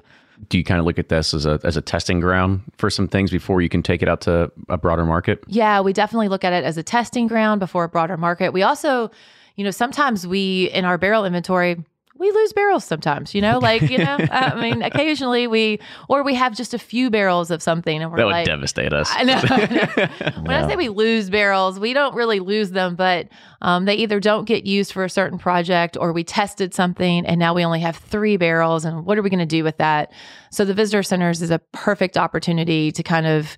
do 0.49 0.57
you 0.57 0.63
kind 0.63 0.79
of 0.79 0.85
look 0.85 0.99
at 0.99 1.09
this 1.09 1.33
as 1.33 1.45
a 1.45 1.59
as 1.63 1.77
a 1.77 1.81
testing 1.81 2.19
ground 2.19 2.61
for 2.77 2.89
some 2.89 3.07
things 3.07 3.31
before 3.31 3.61
you 3.61 3.69
can 3.69 3.83
take 3.83 4.01
it 4.01 4.07
out 4.07 4.21
to 4.21 4.51
a 4.69 4.77
broader 4.77 5.05
market? 5.05 5.43
Yeah, 5.47 5.81
we 5.81 5.93
definitely 5.93 6.27
look 6.27 6.43
at 6.43 6.53
it 6.53 6.63
as 6.63 6.77
a 6.77 6.83
testing 6.83 7.27
ground 7.27 7.59
before 7.59 7.85
a 7.85 7.89
broader 7.89 8.17
market. 8.17 8.53
We 8.53 8.63
also, 8.63 9.11
you 9.55 9.63
know, 9.63 9.71
sometimes 9.71 10.27
we 10.27 10.69
in 10.71 10.85
our 10.85 10.97
barrel 10.97 11.25
inventory 11.25 11.83
we 12.19 12.31
lose 12.31 12.53
barrels 12.53 12.83
sometimes, 12.83 13.33
you 13.35 13.41
know, 13.41 13.59
like, 13.61 13.81
you 13.83 13.97
know, 13.97 14.17
I 14.31 14.59
mean, 14.59 14.81
occasionally 14.81 15.47
we, 15.47 15.79
or 16.09 16.23
we 16.23 16.35
have 16.35 16.55
just 16.55 16.73
a 16.73 16.79
few 16.79 17.09
barrels 17.09 17.51
of 17.51 17.61
something 17.61 18.01
and 18.01 18.11
we're 18.11 18.17
that 18.17 18.25
would 18.25 18.31
like, 18.31 18.45
devastate 18.45 18.93
us. 18.93 19.09
I 19.13 19.23
know. 19.23 19.41
I 19.43 19.65
know. 19.65 20.41
When 20.47 20.51
I 20.51 20.67
say 20.67 20.75
we 20.75 20.89
lose 20.89 21.29
barrels, 21.29 21.79
we 21.79 21.93
don't 21.93 22.15
really 22.15 22.39
lose 22.39 22.71
them, 22.71 22.95
but 22.95 23.27
um, 23.61 23.85
they 23.85 23.95
either 23.95 24.19
don't 24.19 24.45
get 24.45 24.65
used 24.65 24.91
for 24.91 25.03
a 25.03 25.09
certain 25.09 25.37
project 25.37 25.97
or 25.99 26.13
we 26.13 26.23
tested 26.23 26.73
something 26.73 27.25
and 27.25 27.39
now 27.39 27.53
we 27.53 27.65
only 27.65 27.79
have 27.81 27.97
three 27.97 28.37
barrels. 28.37 28.85
And 28.85 29.05
what 29.05 29.17
are 29.17 29.21
we 29.21 29.29
going 29.29 29.39
to 29.39 29.45
do 29.45 29.63
with 29.63 29.77
that? 29.77 30.11
So 30.51 30.65
the 30.65 30.73
visitor 30.73 31.03
centers 31.03 31.41
is 31.41 31.51
a 31.51 31.59
perfect 31.73 32.17
opportunity 32.17 32.91
to 32.91 33.03
kind 33.03 33.27
of 33.27 33.57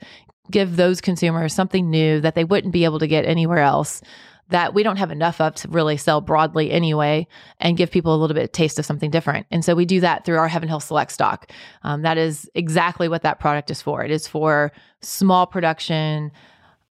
give 0.51 0.75
those 0.75 1.01
consumers 1.01 1.53
something 1.53 1.89
new 1.89 2.21
that 2.21 2.35
they 2.35 2.43
wouldn't 2.43 2.73
be 2.73 2.83
able 2.83 2.99
to 2.99 3.07
get 3.07 3.25
anywhere 3.25 3.59
else 3.59 4.01
that 4.49 4.73
we 4.73 4.83
don't 4.83 4.97
have 4.97 5.11
enough 5.11 5.39
of 5.39 5.55
to 5.55 5.67
really 5.67 5.97
sell 5.97 6.21
broadly 6.21 6.71
anyway 6.71 7.27
and 7.59 7.77
give 7.77 7.91
people 7.91 8.13
a 8.13 8.17
little 8.17 8.33
bit 8.33 8.43
of 8.43 8.51
taste 8.51 8.79
of 8.79 8.85
something 8.85 9.11
different. 9.11 9.47
And 9.51 9.63
so 9.63 9.75
we 9.75 9.85
do 9.85 9.99
that 10.01 10.25
through 10.25 10.37
our 10.37 10.47
Heaven 10.47 10.67
Hill 10.67 10.79
Select 10.79 11.11
stock. 11.11 11.51
Um, 11.83 12.01
that 12.01 12.17
is 12.17 12.49
exactly 12.55 13.07
what 13.07 13.21
that 13.21 13.39
product 13.39 13.69
is 13.71 13.81
for. 13.81 14.03
It 14.03 14.11
is 14.11 14.27
for 14.27 14.71
small 15.01 15.45
production 15.45 16.31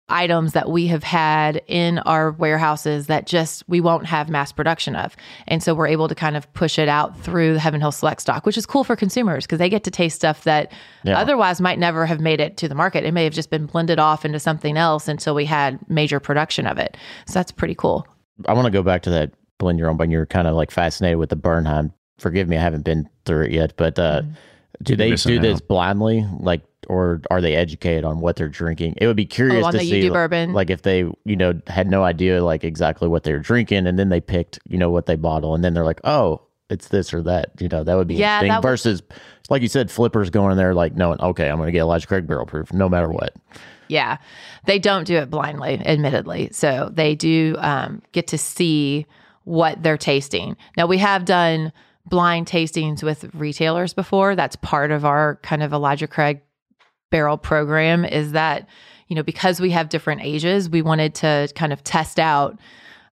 items 0.09 0.53
that 0.53 0.69
we 0.69 0.87
have 0.87 1.03
had 1.03 1.61
in 1.67 1.99
our 1.99 2.31
warehouses 2.31 3.07
that 3.07 3.27
just 3.27 3.63
we 3.67 3.79
won't 3.81 4.05
have 4.05 4.29
mass 4.29 4.51
production 4.51 4.95
of. 4.95 5.15
And 5.47 5.61
so 5.63 5.73
we're 5.73 5.87
able 5.87 6.07
to 6.07 6.15
kind 6.15 6.35
of 6.37 6.51
push 6.53 6.77
it 6.79 6.87
out 6.89 7.19
through 7.21 7.53
the 7.53 7.59
Heaven 7.59 7.79
Hill 7.81 7.91
Select 7.91 8.21
stock, 8.21 8.45
which 8.45 8.57
is 8.57 8.65
cool 8.65 8.83
for 8.83 8.95
consumers 8.95 9.45
because 9.45 9.59
they 9.59 9.69
get 9.69 9.83
to 9.85 9.91
taste 9.91 10.15
stuff 10.15 10.43
that 10.43 10.71
Yeah. 11.03 11.17
otherwise 11.19 11.61
might 11.61 11.79
never 11.79 12.05
have 12.05 12.19
made 12.19 12.39
it 12.39 12.57
to 12.57 12.67
the 12.67 12.75
market. 12.75 13.03
It 13.05 13.13
may 13.13 13.23
have 13.23 13.33
just 13.33 13.49
been 13.49 13.65
blended 13.65 13.99
off 13.99 14.25
into 14.25 14.39
something 14.39 14.77
else 14.77 15.07
until 15.07 15.35
we 15.35 15.45
had 15.45 15.79
major 15.89 16.19
production 16.19 16.67
of 16.67 16.77
it. 16.77 16.97
So 17.27 17.33
that's 17.33 17.51
pretty 17.51 17.75
cool. 17.75 18.07
I 18.47 18.53
want 18.53 18.65
to 18.65 18.71
go 18.71 18.83
back 18.83 19.01
to 19.03 19.09
that 19.11 19.31
blend 19.57 19.77
your 19.79 19.89
own, 19.89 19.97
but 19.97 20.09
you're 20.09 20.25
kind 20.25 20.47
of 20.47 20.55
like 20.55 20.71
fascinated 20.71 21.17
with 21.17 21.29
the 21.29 21.35
Bernheim. 21.35 21.91
Forgive 22.17 22.47
me, 22.47 22.57
I 22.57 22.61
haven't 22.61 22.83
been 22.85 23.09
through 23.25 23.45
it 23.45 23.51
yet, 23.51 23.73
but 23.77 23.97
uh, 23.99 24.21
do 24.81 24.95
they 24.95 25.15
do 25.15 25.39
this 25.39 25.55
out. 25.57 25.67
blindly, 25.67 26.25
like, 26.39 26.61
or 26.89 27.21
are 27.31 27.39
they 27.39 27.55
educated 27.55 28.03
on 28.03 28.19
what 28.19 28.35
they're 28.35 28.49
drinking? 28.49 28.95
It 28.97 29.07
would 29.07 29.15
be 29.15 29.25
curious 29.25 29.65
Oh, 29.65 29.71
to 29.71 29.79
see, 29.79 30.09
bourbon. 30.09 30.51
like, 30.53 30.69
if 30.69 30.81
they, 30.81 30.99
you 31.23 31.35
know, 31.35 31.53
had 31.67 31.87
no 31.89 32.03
idea 32.03 32.43
like 32.43 32.63
exactly 32.63 33.07
what 33.07 33.23
they 33.23 33.31
were 33.31 33.39
drinking, 33.39 33.87
and 33.87 33.97
then 33.97 34.09
they 34.09 34.19
picked, 34.19 34.59
you 34.67 34.77
know, 34.77 34.89
what 34.89 35.05
they 35.05 35.15
bottle, 35.15 35.55
and 35.55 35.63
then 35.63 35.73
they're 35.73 35.85
like, 35.85 36.01
oh, 36.03 36.41
it's 36.69 36.89
this 36.89 37.13
or 37.13 37.21
that. 37.23 37.51
You 37.59 37.67
know, 37.69 37.83
that 37.83 37.95
would 37.95 38.07
be 38.07 38.15
Yeah, 38.15 38.37
interesting. 38.41 38.55
would- 38.57 38.61
versus, 38.61 39.03
like 39.49 39.61
you 39.61 39.67
said, 39.67 39.89
flippers 39.89 40.29
going 40.29 40.51
in 40.51 40.57
there 40.57 40.73
like 40.73 40.95
knowing, 40.95 41.19
okay, 41.21 41.49
I'm 41.49 41.57
going 41.57 41.67
to 41.67 41.71
get 41.71 41.79
Elijah 41.81 42.07
Craig 42.07 42.27
barrel 42.27 42.45
proof, 42.45 42.73
no 42.73 42.89
matter 42.89 43.07
what. 43.09 43.33
Yeah, 43.87 44.17
they 44.65 44.77
don't 44.77 45.05
do 45.05 45.15
it 45.17 45.29
blindly, 45.31 45.81
admittedly. 45.83 46.49
So 46.51 46.91
they 46.93 47.15
do 47.15 47.55
um, 47.57 48.03
get 48.11 48.27
to 48.27 48.37
see 48.37 49.07
what 49.45 49.81
they're 49.81 49.97
tasting. 49.97 50.55
Now, 50.77 50.85
we 50.85 50.99
have 50.99 51.25
done 51.25 51.71
blind 52.05 52.45
tastings 52.47 53.01
with 53.01 53.29
retailers 53.33 53.95
before. 53.95 54.35
That's 54.35 54.55
part 54.57 54.91
of 54.91 55.05
our 55.05 55.37
kind 55.41 55.63
of 55.63 55.73
Elijah 55.73 56.07
Craig 56.07 56.41
barrel 57.09 57.37
program 57.37 58.05
is 58.05 58.33
that, 58.33 58.67
you 59.07 59.15
know, 59.15 59.23
because 59.23 59.59
we 59.59 59.71
have 59.71 59.89
different 59.89 60.21
ages, 60.21 60.69
we 60.69 60.81
wanted 60.81 61.15
to 61.15 61.51
kind 61.55 61.73
of 61.73 61.83
test 61.83 62.19
out 62.19 62.59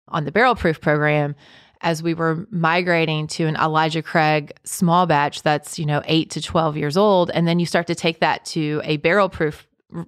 on 0.09 0.25
the 0.25 0.33
barrel 0.33 0.55
proof 0.55 0.81
program 0.81 1.35
as 1.83 2.03
we 2.03 2.15
were 2.15 2.47
migrating 2.51 3.27
to 3.27 3.47
an 3.47 3.57
Elijah 3.57 4.03
Craig 4.03 4.53
small 4.65 5.07
batch 5.07 5.43
that's, 5.43 5.79
you 5.79 5.87
know, 5.87 6.03
eight 6.07 6.31
to 6.31 6.41
12 6.41 6.77
years 6.77 6.97
old. 6.97 7.31
And 7.31 7.47
then 7.47 7.59
you 7.59 7.67
start 7.67 7.87
to 7.89 7.95
take 7.95 8.21
that 8.21 8.45
to 8.47 8.81
a 8.85 8.97
barrel 8.99 9.29
proof 9.29 9.67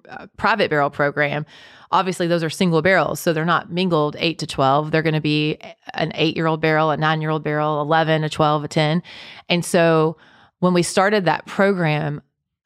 uh, 0.08 0.26
private 0.36 0.70
barrel 0.70 0.90
program, 0.90 1.46
obviously 1.92 2.26
those 2.26 2.42
are 2.42 2.50
single 2.50 2.82
barrels. 2.82 3.20
So 3.20 3.32
they're 3.32 3.44
not 3.44 3.70
mingled 3.70 4.16
eight 4.18 4.38
to 4.40 4.46
12. 4.46 4.90
They're 4.90 5.02
going 5.02 5.14
to 5.14 5.20
be 5.20 5.56
an 5.94 6.10
eight 6.16 6.36
year 6.36 6.46
old 6.46 6.60
barrel, 6.60 6.90
a 6.90 6.96
nine 6.96 7.20
year 7.20 7.30
old 7.30 7.44
barrel, 7.44 7.80
11, 7.80 8.24
a 8.24 8.28
12, 8.28 8.64
a 8.64 8.68
10. 8.68 9.02
And 9.48 9.64
so 9.64 10.16
when 10.58 10.74
we 10.74 10.82
started 10.82 11.26
that 11.26 11.46
program 11.46 12.20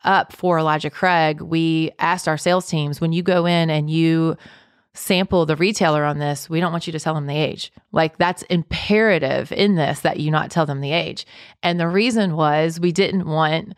up 0.05 0.33
for 0.33 0.59
Elijah 0.59 0.91
Craig, 0.91 1.41
we 1.41 1.91
asked 1.99 2.29
our 2.29 2.39
sales 2.39 2.67
teams 2.67 3.01
when 3.01 3.13
you 3.13 3.23
go 3.23 3.47
in 3.47 3.71
and 3.71 3.91
you 3.91 4.37
sample 4.95 5.47
the 5.47 5.57
retailer 5.57 6.05
on 6.05 6.19
this, 6.19 6.51
we 6.51 6.61
don't 6.61 6.73
want 6.73 6.87
you 6.87 6.93
to 6.93 7.01
tell 7.01 7.15
them 7.15 7.27
the 7.27 7.37
age. 7.37 7.73
Like 7.93 8.19
that's 8.19 8.43
imperative 8.45 9.51
in 9.53 9.77
this 9.77 10.01
that 10.01 10.21
you 10.21 10.31
not 10.31 10.51
tell 10.51 10.67
them 10.67 10.81
the 10.81 10.93
age. 10.93 11.27
And 11.63 11.81
the 11.81 11.89
reason 11.89 12.37
was 12.37 12.79
we 12.79 12.93
didn't 12.93 13.27
want 13.27 13.75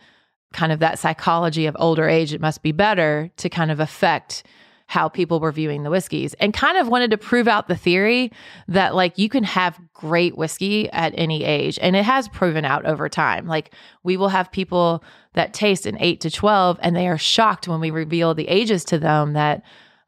kind 0.53 0.73
of 0.73 0.81
that 0.81 0.99
psychology 0.99 1.67
of 1.67 1.77
older 1.79 2.09
age, 2.09 2.33
it 2.33 2.41
must 2.41 2.63
be 2.63 2.73
better 2.73 3.31
to 3.37 3.49
kind 3.49 3.71
of 3.71 3.81
affect 3.81 4.45
how 4.87 5.09
people 5.09 5.41
were 5.41 5.53
viewing 5.53 5.83
the 5.83 5.91
whiskeys 5.91 6.35
and 6.35 6.53
kind 6.53 6.77
of 6.77 6.89
wanted 6.89 7.11
to 7.11 7.17
prove 7.17 7.49
out 7.49 7.69
the 7.69 7.77
theory 7.77 8.31
that 8.69 8.95
like 8.95 9.19
you 9.19 9.29
can 9.29 9.43
have 9.43 9.81
great 9.93 10.37
whiskey 10.37 10.91
at 10.91 11.15
any 11.17 11.43
age 11.43 11.79
and 11.81 11.97
it 11.97 12.05
has 12.05 12.29
proven 12.29 12.65
out 12.65 12.85
over 12.85 13.09
time. 13.09 13.47
Like 13.47 13.73
we 14.03 14.17
will 14.17 14.29
have 14.29 14.53
people 14.53 15.03
that 15.33 15.55
taste 15.55 15.87
an 15.87 15.97
8 15.99 16.21
to 16.21 16.31
12 16.31 16.79
and 16.83 16.95
they 16.95 17.09
are 17.09 17.19
shocked 17.19 17.67
when 17.67 17.81
we 17.81 17.91
reveal 17.91 18.35
the 18.35 18.49
ages 18.49 18.85
to 18.87 18.99
them 18.99 19.33
that 19.33 19.63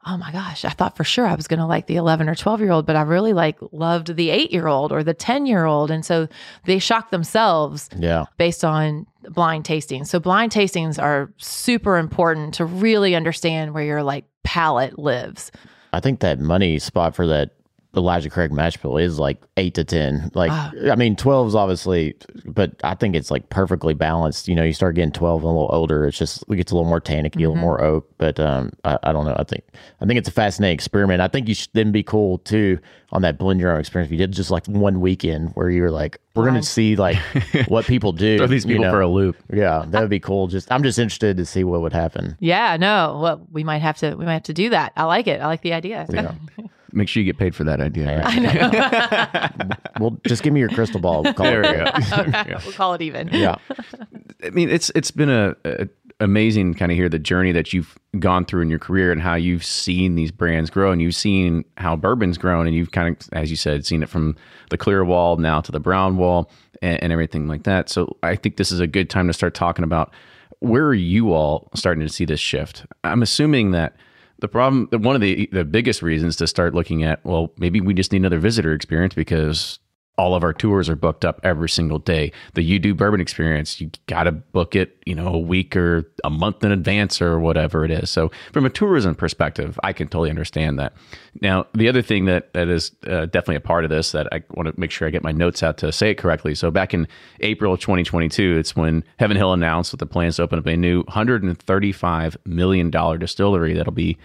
oh 0.07 0.17
my 0.17 0.31
gosh, 0.31 0.63
I 0.63 0.69
thought 0.69 0.95
for 0.95 1.03
sure 1.03 1.27
I 1.27 1.35
was 1.35 1.47
going 1.47 1.59
to 1.59 1.65
like 1.65 1.87
the 1.87 1.97
11 1.97 2.29
or 2.29 2.35
12 2.35 2.61
year 2.61 2.71
old, 2.71 2.85
but 2.85 2.95
I 2.95 3.01
really 3.01 3.33
like 3.33 3.57
loved 3.71 4.15
the 4.15 4.29
eight 4.29 4.51
year 4.51 4.67
old 4.67 4.91
or 4.91 5.03
the 5.03 5.13
10 5.13 5.45
year 5.45 5.65
old. 5.65 5.91
And 5.91 6.05
so 6.05 6.27
they 6.65 6.79
shock 6.79 7.11
themselves 7.11 7.89
Yeah. 7.97 8.25
based 8.37 8.63
on 8.63 9.05
blind 9.23 9.65
tasting. 9.65 10.05
So 10.05 10.19
blind 10.19 10.51
tastings 10.53 11.01
are 11.01 11.33
super 11.37 11.97
important 11.97 12.53
to 12.55 12.65
really 12.65 13.15
understand 13.15 13.73
where 13.73 13.83
your 13.83 14.01
like 14.03 14.23
palate 14.43 14.97
lives. 14.97 15.51
I 15.93 15.99
think 15.99 16.19
that 16.21 16.39
money 16.39 16.79
spot 16.79 17.15
for 17.15 17.27
that 17.27 17.51
Elijah 17.97 18.29
Craig 18.29 18.51
mash 18.51 18.77
bill 18.77 18.97
is 18.97 19.19
like 19.19 19.41
eight 19.57 19.73
to 19.75 19.83
ten. 19.83 20.31
Like 20.33 20.51
Ah. 20.51 20.71
I 20.91 20.95
mean, 20.95 21.15
twelve 21.15 21.47
is 21.47 21.55
obviously, 21.55 22.15
but 22.45 22.71
I 22.83 22.95
think 22.95 23.15
it's 23.15 23.29
like 23.31 23.49
perfectly 23.49 23.93
balanced. 23.93 24.47
You 24.47 24.55
know, 24.55 24.63
you 24.63 24.73
start 24.73 24.95
getting 24.95 25.11
twelve 25.11 25.41
and 25.41 25.49
a 25.49 25.53
little 25.53 25.69
older, 25.73 26.05
it's 26.05 26.17
just 26.17 26.43
it 26.49 26.55
gets 26.55 26.71
a 26.71 26.75
little 26.75 26.89
more 26.89 27.01
tannicky, 27.01 27.37
a 27.37 27.39
little 27.39 27.55
more 27.55 27.83
oak. 27.83 28.09
But 28.17 28.39
um, 28.39 28.71
I, 28.85 28.97
I 29.03 29.11
don't 29.11 29.25
know. 29.25 29.35
I 29.37 29.43
think 29.43 29.63
I 30.01 30.05
think 30.05 30.17
it's 30.17 30.29
a 30.29 30.31
fascinating 30.31 30.75
experiment. 30.75 31.21
I 31.21 31.27
think 31.27 31.47
you 31.47 31.55
should 31.55 31.69
then 31.73 31.91
be 31.91 32.03
cool 32.03 32.37
too 32.39 32.79
on 33.13 33.21
that 33.21 33.37
blend 33.37 33.59
your 33.59 33.71
own 33.73 33.79
experience. 33.79 34.07
If 34.09 34.11
you 34.11 34.17
did 34.17 34.33
just 34.33 34.51
like 34.51 34.65
one 34.67 34.99
weekend 34.99 35.51
where 35.53 35.69
you 35.69 35.81
were 35.81 35.91
like, 35.91 36.19
we're 36.35 36.45
gonna 36.45 36.61
see 36.61 36.95
like 36.95 37.17
what 37.67 37.85
people 37.85 38.11
do. 38.11 38.37
Throw 38.37 38.47
these 38.47 38.65
you 38.65 38.73
people 38.75 38.85
know? 38.85 38.91
for 38.91 39.01
a 39.01 39.07
loop. 39.07 39.37
Yeah, 39.51 39.85
that 39.87 40.01
would 40.01 40.09
be 40.09 40.19
cool. 40.19 40.47
Just 40.47 40.71
I'm 40.71 40.83
just 40.83 40.99
interested 40.99 41.37
to 41.37 41.45
see 41.45 41.63
what 41.63 41.81
would 41.81 41.93
happen. 41.93 42.35
Yeah, 42.39 42.77
no, 42.77 43.19
well, 43.21 43.47
we 43.51 43.63
might 43.63 43.79
have 43.79 43.97
to, 43.99 44.15
we 44.15 44.25
might 44.25 44.33
have 44.33 44.43
to 44.43 44.53
do 44.53 44.69
that. 44.71 44.91
I 44.97 45.05
like 45.05 45.27
it. 45.27 45.41
I 45.41 45.47
like 45.47 45.61
the 45.61 45.73
idea. 45.73 46.05
Yeah. 46.09 46.33
Make 46.97 47.07
sure 47.07 47.21
you 47.21 47.31
get 47.31 47.37
paid 47.37 47.53
for 47.55 47.63
that 47.63 47.79
idea. 47.79 48.21
I 48.25 48.39
know. 48.39 49.69
Well, 49.99 50.15
just 50.27 50.43
give 50.43 50.53
me 50.53 50.59
your 50.59 50.69
crystal 50.69 50.99
ball. 50.99 51.23
We'll 51.23 51.33
call 51.33 51.45
There 51.47 51.63
it. 51.63 51.93
we 51.95 52.31
go. 52.53 52.57
we'll 52.65 52.73
call 52.73 52.93
it 52.93 53.01
even. 53.01 53.29
Yeah. 53.31 53.55
I 54.43 54.51
mean, 54.51 54.69
it's 54.69 54.91
it's 54.93 55.09
been 55.09 55.29
a, 55.29 55.55
a 55.65 55.87
amazing 56.19 56.75
kind 56.75 56.91
of 56.91 56.95
hear 56.97 57.09
the 57.09 57.17
journey 57.17 57.51
that 57.51 57.73
you've 57.73 57.97
gone 58.19 58.45
through 58.45 58.61
in 58.61 58.69
your 58.69 58.77
career 58.79 59.11
and 59.11 59.21
how 59.21 59.33
you've 59.33 59.63
seen 59.65 60.13
these 60.15 60.31
brands 60.31 60.69
grow 60.69 60.91
and 60.91 61.01
you've 61.01 61.15
seen 61.15 61.63
how 61.77 61.95
bourbon's 61.95 62.37
grown 62.37 62.67
and 62.67 62.75
you've 62.75 62.91
kind 62.91 63.15
of, 63.15 63.29
as 63.33 63.49
you 63.49 63.55
said, 63.55 63.85
seen 63.87 64.03
it 64.03 64.09
from 64.09 64.35
the 64.69 64.77
clear 64.77 65.03
wall 65.03 65.37
now 65.37 65.61
to 65.61 65.71
the 65.71 65.79
brown 65.79 66.17
wall 66.17 66.51
and, 66.83 67.01
and 67.03 67.11
everything 67.11 67.47
like 67.47 67.63
that. 67.63 67.89
So 67.89 68.17
I 68.23 68.35
think 68.35 68.57
this 68.57 68.71
is 68.71 68.79
a 68.79 68.87
good 68.87 69.09
time 69.09 69.25
to 69.27 69.33
start 69.33 69.53
talking 69.55 69.83
about 69.83 70.13
where 70.59 70.85
are 70.85 70.93
you 70.93 71.33
all 71.33 71.69
starting 71.75 72.05
to 72.05 72.11
see 72.13 72.25
this 72.25 72.39
shift? 72.39 72.85
I'm 73.03 73.21
assuming 73.23 73.71
that 73.71 73.95
the 74.39 74.47
problem, 74.47 74.87
one 75.03 75.15
of 75.15 75.21
the 75.21 75.49
the 75.51 75.65
biggest 75.65 76.01
reasons 76.01 76.35
to 76.37 76.47
start 76.47 76.75
looking 76.75 77.03
at, 77.03 77.23
well, 77.25 77.51
maybe 77.57 77.81
we 77.81 77.93
just 77.93 78.11
need 78.11 78.19
another 78.19 78.39
visitor 78.39 78.73
experience 78.73 79.13
because 79.13 79.79
all 80.17 80.33
of 80.33 80.43
our 80.43 80.53
tours 80.53 80.89
are 80.89 80.95
booked 80.95 81.23
up 81.23 81.39
every 81.43 81.69
single 81.69 81.99
day. 81.99 82.31
The 82.55 82.63
You 82.63 82.79
Do 82.79 82.95
Bourbon 82.95 83.21
experience, 83.21 83.79
you 83.79 83.91
got 84.07 84.23
to 84.23 84.31
book 84.31 84.75
it, 84.75 84.97
you 85.05 85.13
know, 85.13 85.27
a 85.27 85.37
week 85.37 85.75
or 85.75 86.11
a 86.23 86.29
month 86.29 86.63
in 86.63 86.71
advance 86.71 87.21
or 87.21 87.39
whatever 87.39 87.85
it 87.85 87.91
is. 87.91 88.09
So, 88.09 88.31
from 88.51 88.65
a 88.65 88.69
tourism 88.69 89.13
perspective, 89.13 89.79
I 89.83 89.93
can 89.93 90.07
totally 90.07 90.31
understand 90.31 90.79
that. 90.79 90.93
Now, 91.39 91.67
the 91.73 91.87
other 91.87 92.01
thing 92.01 92.25
that 92.25 92.51
that 92.53 92.67
is 92.67 92.91
uh, 93.05 93.27
definitely 93.27 93.57
a 93.57 93.61
part 93.61 93.83
of 93.83 93.91
this 93.91 94.11
that 94.11 94.27
I 94.31 94.43
want 94.51 94.67
to 94.67 94.79
make 94.79 94.89
sure 94.89 95.07
I 95.07 95.11
get 95.11 95.23
my 95.23 95.31
notes 95.31 95.61
out 95.61 95.77
to 95.79 95.91
say 95.91 96.11
it 96.11 96.15
correctly. 96.15 96.55
So, 96.55 96.71
back 96.71 96.95
in 96.95 97.07
April 97.41 97.73
of 97.73 97.79
2022, 97.79 98.57
it's 98.57 98.75
when 98.75 99.03
Heaven 99.19 99.37
Hill 99.37 99.53
announced 99.53 99.91
that 99.91 99.97
the 99.97 100.07
plans 100.07 100.37
to 100.37 100.43
open 100.43 100.57
up 100.57 100.65
a 100.65 100.75
new 100.75 101.01
135 101.03 102.37
million 102.45 102.89
dollar 102.89 103.19
distillery 103.19 103.73
that'll 103.75 103.93
be 103.93 104.17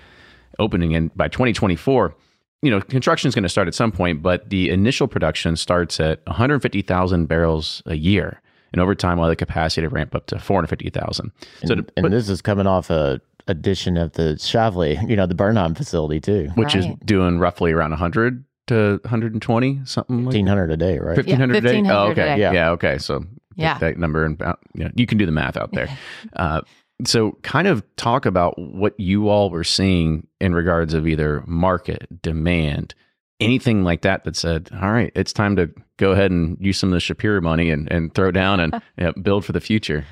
opening 0.58 0.92
in 0.92 1.08
by 1.14 1.28
2024 1.28 2.14
you 2.62 2.70
know, 2.70 2.80
construction 2.80 3.28
is 3.28 3.34
going 3.34 3.42
to 3.42 3.48
start 3.48 3.68
at 3.68 3.74
some 3.74 3.92
point, 3.92 4.22
but 4.22 4.48
the 4.50 4.70
initial 4.70 5.08
production 5.08 5.56
starts 5.56 5.98
at 6.00 6.24
150,000 6.26 7.26
barrels 7.26 7.82
a 7.86 7.96
year. 7.96 8.40
And 8.72 8.80
over 8.80 8.94
time, 8.94 9.18
we'll 9.18 9.28
have 9.28 9.32
the 9.32 9.44
capacity 9.44 9.82
to 9.82 9.88
ramp 9.88 10.14
up 10.14 10.26
to 10.26 10.38
450,000. 10.38 11.30
So, 11.66 11.74
to 11.74 11.80
and, 11.96 12.06
and 12.06 12.12
this 12.12 12.28
is 12.28 12.40
coming 12.40 12.66
off 12.66 12.88
a 12.88 13.20
addition 13.48 13.96
of 13.96 14.12
the 14.12 14.34
Chavley, 14.38 14.96
you 15.10 15.16
know, 15.16 15.26
the 15.26 15.34
Bernheim 15.34 15.74
facility 15.76 16.20
too. 16.20 16.48
which 16.54 16.74
is 16.74 16.86
doing 17.04 17.38
roughly 17.38 17.72
around 17.72 17.90
100 17.90 18.44
to 18.68 19.00
120, 19.02 19.80
something 19.84 20.18
like 20.24 20.26
Fifteen 20.32 20.46
hundred 20.46 20.70
a 20.70 20.76
day, 20.76 20.98
right? 20.98 21.16
1500 21.16 21.56
a 21.56 21.60
day. 21.60 21.66
1500 21.82 21.92
Oh, 21.92 22.06
a 22.06 22.10
okay. 22.12 22.22
day. 22.36 22.40
Yeah. 22.40 22.52
Yeah. 22.52 22.70
Okay. 22.70 22.96
So 22.98 23.24
Yeah. 23.56 23.76
that 23.78 23.98
number 23.98 24.24
and 24.24 24.40
you, 24.74 24.84
know, 24.84 24.90
you 24.94 25.06
can 25.06 25.18
do 25.18 25.26
the 25.26 25.32
math 25.32 25.56
out 25.56 25.72
there. 25.72 25.88
uh, 26.34 26.60
so 27.04 27.38
kind 27.42 27.66
of 27.66 27.84
talk 27.96 28.26
about 28.26 28.58
what 28.58 28.98
you 28.98 29.28
all 29.28 29.50
were 29.50 29.64
seeing 29.64 30.26
in 30.40 30.54
regards 30.54 30.94
of 30.94 31.06
either 31.06 31.42
market 31.46 32.22
demand, 32.22 32.94
anything 33.40 33.84
like 33.84 34.02
that 34.02 34.24
that 34.24 34.36
said, 34.36 34.70
all 34.80 34.92
right, 34.92 35.12
it's 35.14 35.32
time 35.32 35.56
to 35.56 35.70
go 35.96 36.12
ahead 36.12 36.30
and 36.30 36.56
use 36.60 36.78
some 36.78 36.92
of 36.92 36.94
the 36.94 37.14
Shapira 37.14 37.42
money 37.42 37.70
and, 37.70 37.90
and 37.90 38.14
throw 38.14 38.30
down 38.30 38.60
and 38.60 38.72
you 38.98 39.04
know, 39.04 39.12
build 39.22 39.44
for 39.44 39.52
the 39.52 39.60
future. 39.60 40.04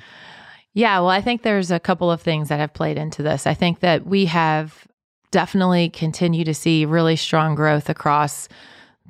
Yeah, 0.72 1.00
well, 1.00 1.08
I 1.08 1.20
think 1.20 1.42
there's 1.42 1.70
a 1.70 1.80
couple 1.80 2.10
of 2.10 2.20
things 2.20 2.48
that 2.48 2.60
have 2.60 2.72
played 2.72 2.96
into 2.96 3.22
this. 3.22 3.46
I 3.46 3.54
think 3.54 3.80
that 3.80 4.06
we 4.06 4.26
have 4.26 4.86
definitely 5.30 5.90
continued 5.90 6.44
to 6.44 6.54
see 6.54 6.84
really 6.84 7.16
strong 7.16 7.54
growth 7.54 7.88
across 7.88 8.48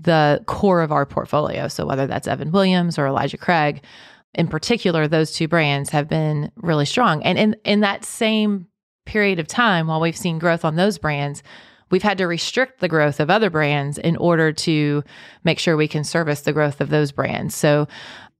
the 0.03 0.43
core 0.47 0.81
of 0.81 0.93
our 0.93 1.05
portfolio. 1.05 1.69
So 1.69 1.87
whether 1.87 2.07
that's 2.07 2.27
Evan 2.27 2.53
Williams 2.53 2.99
or 2.99 3.07
Elijah 3.07 3.37
Craig, 3.37 3.83
in 4.35 4.49
particular, 4.49 5.09
those 5.09 5.33
two 5.33 5.49
brands 5.49 5.91
have 5.91 6.09
been 6.09 6.53
really 6.57 6.87
strong. 6.87 7.23
And 7.23 7.39
in 7.39 7.57
in 7.65 7.81
that 7.81 8.05
same 8.05 8.67
period 9.07 9.39
of 9.39 9.47
time, 9.49 9.87
while 9.89 10.01
we've 10.01 10.17
seen 10.17 10.39
growth 10.39 10.65
on 10.65 10.77
those 10.77 10.99
brands, 10.99 11.43
we've 11.91 12.03
had 12.03 12.19
to 12.19 12.27
restrict 12.27 12.81
the 12.81 12.89
growth 12.89 13.19
of 13.19 13.31
other 13.31 13.51
brands 13.51 13.99
in 13.99 14.17
order 14.17 14.53
to 14.53 15.03
make 15.43 15.59
sure 15.59 15.77
we 15.77 15.89
can 15.89 16.05
service 16.05 16.43
the 16.43 16.53
growth 16.53 16.81
of 16.81 16.91
those 16.91 17.11
brands. 17.11 17.55
So 17.55 17.89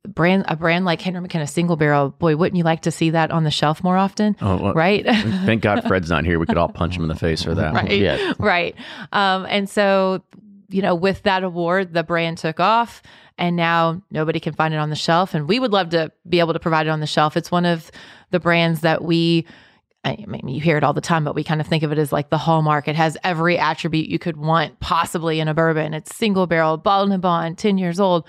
brand 0.09 0.45
a 0.49 0.57
brand 0.57 0.85
like 0.85 1.01
Henry 1.03 1.21
McKenna 1.21 1.47
single 1.47 1.77
barrel, 1.77 2.11
boy, 2.11 2.37
wouldn't 2.37 2.57
you 2.57 2.65
like 2.65 2.83
to 2.83 2.91
see 2.91 3.11
that 3.11 3.31
on 3.31 3.45
the 3.45 3.51
shelf 3.51 3.83
more 3.83 3.97
often? 3.97 4.37
Oh, 4.41 4.57
well, 4.57 4.75
Right? 4.75 5.05
Thank 5.45 5.63
God 5.63 5.83
Fred's 5.87 6.09
not 6.09 6.25
here. 6.25 6.39
We 6.39 6.47
could 6.47 6.57
all 6.57 6.69
punch 6.69 6.97
him 6.97 7.03
in 7.03 7.09
the 7.09 7.17
face 7.17 7.43
for 7.43 7.55
that. 7.55 7.75
right. 7.75 7.91
Yeah. 7.91 8.33
Right. 8.39 8.75
Um, 9.13 9.45
and 9.49 9.69
so, 9.69 10.23
you 10.69 10.83
know, 10.83 10.95
with 10.95 11.25
that 11.25 11.43
award, 11.43 11.93
the 11.93 12.03
brand 12.05 12.39
took 12.39 12.61
off 12.61 13.03
and 13.41 13.57
now 13.57 14.03
nobody 14.11 14.39
can 14.39 14.53
find 14.53 14.75
it 14.75 14.77
on 14.77 14.91
the 14.91 14.97
shelf. 14.97 15.35
And 15.35 15.49
we 15.49 15.59
would 15.59 15.73
love 15.73 15.89
to 15.91 16.13
be 16.29 16.39
able 16.39 16.53
to 16.53 16.61
provide 16.61 16.87
it 16.87 16.91
on 16.91 17.01
the 17.01 17.07
shelf. 17.07 17.37
It's 17.37 17.51
one 17.51 17.65
of 17.65 17.91
the 18.31 18.39
brands 18.39 18.83
that 18.83 19.03
we 19.03 19.47
I 20.03 20.25
mean, 20.27 20.49
you 20.49 20.63
hear 20.63 20.79
it 20.79 20.85
all 20.85 20.95
the 20.95 21.03
time, 21.03 21.25
but 21.25 21.35
we 21.35 21.45
kind 21.45 21.61
of 21.61 21.67
think 21.67 21.83
of 21.83 21.93
it 21.93 21.99
as 21.99 22.11
like 22.11 22.31
the 22.31 22.39
hallmark. 22.39 22.89
It 22.89 22.97
has 22.97 23.19
every 23.23 23.59
attribute 23.59 24.09
you 24.09 24.19
could 24.19 24.39
want 24.39 24.81
possibly 24.81 25.41
in 25.41 25.49
a 25.49 25.53
bourbon. 25.53 25.93
It's 25.93 26.17
single 26.17 26.47
barrel, 26.47 26.79
bottled 26.79 27.13
and 27.13 27.21
bond, 27.21 27.59
10 27.59 27.77
years 27.77 28.01
old. 28.01 28.27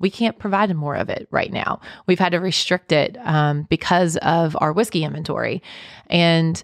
We 0.00 0.10
can't 0.10 0.36
provide 0.36 0.74
more 0.74 0.96
of 0.96 1.08
it 1.08 1.28
right 1.30 1.52
now. 1.52 1.80
We've 2.08 2.18
had 2.18 2.32
to 2.32 2.40
restrict 2.40 2.90
it 2.90 3.16
um, 3.20 3.68
because 3.70 4.16
of 4.16 4.56
our 4.60 4.72
whiskey 4.72 5.04
inventory. 5.04 5.62
And 6.10 6.60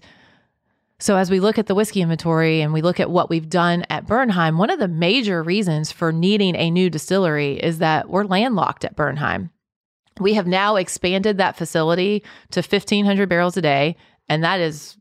so, 1.01 1.15
as 1.15 1.31
we 1.31 1.39
look 1.39 1.57
at 1.57 1.67
the 1.67 1.75
whiskey 1.75 2.01
inventory 2.01 2.59
and 2.59 2.73
we 2.73 2.81
look 2.81 2.99
at 2.99 3.09
what 3.09 3.29
we've 3.29 3.47
done 3.47 3.85
at 3.89 4.05
Bernheim, 4.05 4.57
one 4.57 4.69
of 4.69 4.79
the 4.79 4.87
major 4.89 5.41
reasons 5.41 5.93
for 5.93 6.11
needing 6.11 6.55
a 6.57 6.69
new 6.69 6.89
distillery 6.89 7.53
is 7.53 7.77
that 7.77 8.09
we're 8.09 8.25
landlocked 8.25 8.83
at 8.83 8.97
Bernheim. 8.97 9.49
We 10.19 10.33
have 10.33 10.45
now 10.45 10.75
expanded 10.75 11.37
that 11.37 11.55
facility 11.55 12.23
to 12.51 12.59
1,500 12.59 13.29
barrels 13.29 13.55
a 13.55 13.61
day, 13.61 13.95
and 14.27 14.43
that 14.43 14.59
is 14.59 14.97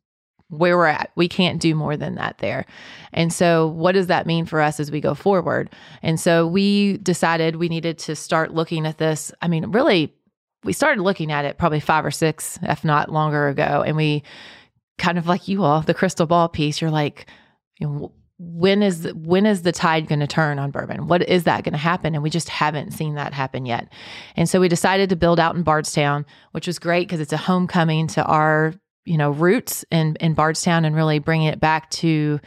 where 0.50 0.76
we're 0.76 0.87
at. 0.87 1.11
We 1.16 1.28
can't 1.28 1.61
do 1.61 1.74
more 1.74 1.96
than 1.96 2.14
that 2.14 2.38
there. 2.38 2.64
And 3.12 3.32
so, 3.32 3.66
what 3.66 3.92
does 3.92 4.06
that 4.06 4.26
mean 4.26 4.46
for 4.46 4.61
us 4.61 4.78
as 4.78 4.92
we 4.92 5.00
go 5.00 5.14
forward? 5.14 5.68
And 6.00 6.20
so, 6.20 6.46
we 6.46 6.98
decided 6.98 7.56
we 7.56 7.68
needed 7.68 7.98
to 8.00 8.14
start 8.14 8.54
looking 8.54 8.87
at 8.87 8.98
this. 8.98 9.32
I 9.42 9.48
mean, 9.48 9.72
really, 9.72 10.14
we 10.62 10.72
started 10.72 11.02
looking 11.02 11.32
at 11.32 11.44
it 11.44 11.58
probably 11.58 11.80
five 11.80 12.04
or 12.04 12.12
six, 12.12 12.56
if 12.62 12.84
not 12.84 13.11
longer 13.11 13.48
ago, 13.48 13.82
and 13.84 13.96
we 13.96 14.22
kind 14.98 15.18
of 15.18 15.26
like 15.26 15.48
you 15.48 15.62
all, 15.64 15.80
the 15.80 15.94
crystal 15.94 16.26
ball 16.26 16.48
piece, 16.48 16.80
you're 16.80 16.90
like, 16.90 17.26
you 17.78 17.87
know, 17.87 18.12
when 18.38 18.82
is 18.82 19.12
when 19.14 19.46
is 19.46 19.62
the 19.62 19.72
tide 19.72 20.06
going 20.06 20.20
to 20.20 20.26
turn 20.26 20.58
on 20.58 20.70
bourbon? 20.70 21.08
What 21.08 21.28
is 21.28 21.44
that 21.44 21.64
going 21.64 21.72
to 21.72 21.78
happen? 21.78 22.14
And 22.14 22.22
we 22.22 22.30
just 22.30 22.48
haven't 22.48 22.92
seen 22.92 23.14
that 23.16 23.32
happen 23.32 23.66
yet. 23.66 23.92
And 24.37 24.48
so 24.48 24.61
we 24.61 24.68
decided 24.68 25.08
to 25.08 25.16
build 25.16 25.40
out 25.40 25.56
in 25.56 25.64
Bardstown, 25.64 26.24
which 26.52 26.68
was 26.68 26.78
great 26.78 27.08
because 27.08 27.20
it's 27.20 27.32
a 27.32 27.37
homecoming 27.37 28.06
to 28.08 28.25
our 28.25 28.75
you 29.04 29.16
know 29.16 29.31
roots 29.31 29.85
in 29.90 30.16
in 30.20 30.35
Bardstown 30.35 30.85
and 30.85 30.94
really 30.94 31.18
bringing 31.18 31.48
it 31.48 31.58
back 31.58 31.90
to 31.90 32.38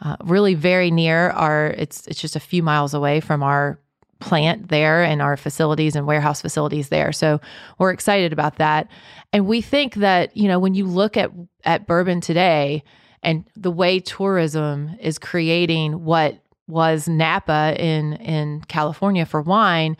uh, 0.00 0.16
really 0.24 0.54
very 0.54 0.92
near 0.92 1.30
our. 1.30 1.68
It's 1.68 2.06
it's 2.06 2.20
just 2.20 2.36
a 2.36 2.40
few 2.40 2.62
miles 2.62 2.94
away 2.94 3.20
from 3.20 3.42
our 3.42 3.80
plant 4.22 4.68
there 4.68 5.02
and 5.02 5.20
our 5.20 5.36
facilities 5.36 5.96
and 5.96 6.06
warehouse 6.06 6.40
facilities 6.40 6.88
there. 6.88 7.12
So 7.12 7.40
we're 7.78 7.90
excited 7.90 8.32
about 8.32 8.56
that. 8.56 8.88
And 9.32 9.46
we 9.46 9.60
think 9.60 9.94
that, 9.96 10.36
you 10.36 10.48
know, 10.48 10.58
when 10.58 10.74
you 10.74 10.86
look 10.86 11.16
at 11.16 11.30
at 11.64 11.86
bourbon 11.86 12.20
today 12.20 12.82
and 13.22 13.44
the 13.56 13.70
way 13.70 14.00
tourism 14.00 14.96
is 15.00 15.18
creating 15.18 16.04
what 16.04 16.38
was 16.68 17.08
Napa 17.08 17.74
in 17.78 18.14
in 18.14 18.62
California 18.68 19.26
for 19.26 19.42
wine, 19.42 19.96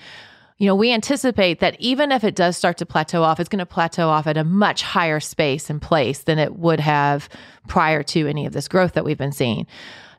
you 0.59 0.67
know, 0.69 0.77
we 0.77 0.93
anticipate 0.93 1.59
that 1.59 1.75
even 1.81 2.13
if 2.13 2.23
it 2.23 2.37
does 2.37 2.57
start 2.57 2.77
to 2.79 2.87
plateau 2.87 3.25
off, 3.25 3.41
it's 3.41 3.49
going 3.49 3.59
to 3.59 3.67
plateau 3.67 4.09
off 4.09 4.29
at 4.29 4.37
a 4.37 4.45
much 4.45 4.83
higher 4.83 5.19
space 5.19 5.69
and 5.69 5.83
place 5.83 6.21
than 6.21 6.39
it 6.39 6.57
would 6.57 6.79
have 6.79 7.29
prior 7.67 8.05
to 8.05 8.29
any 8.29 8.47
of 8.47 8.53
this 8.53 8.69
growth 8.69 8.93
that 8.93 9.05
we've 9.05 9.19
been 9.19 9.33
seeing. 9.33 9.67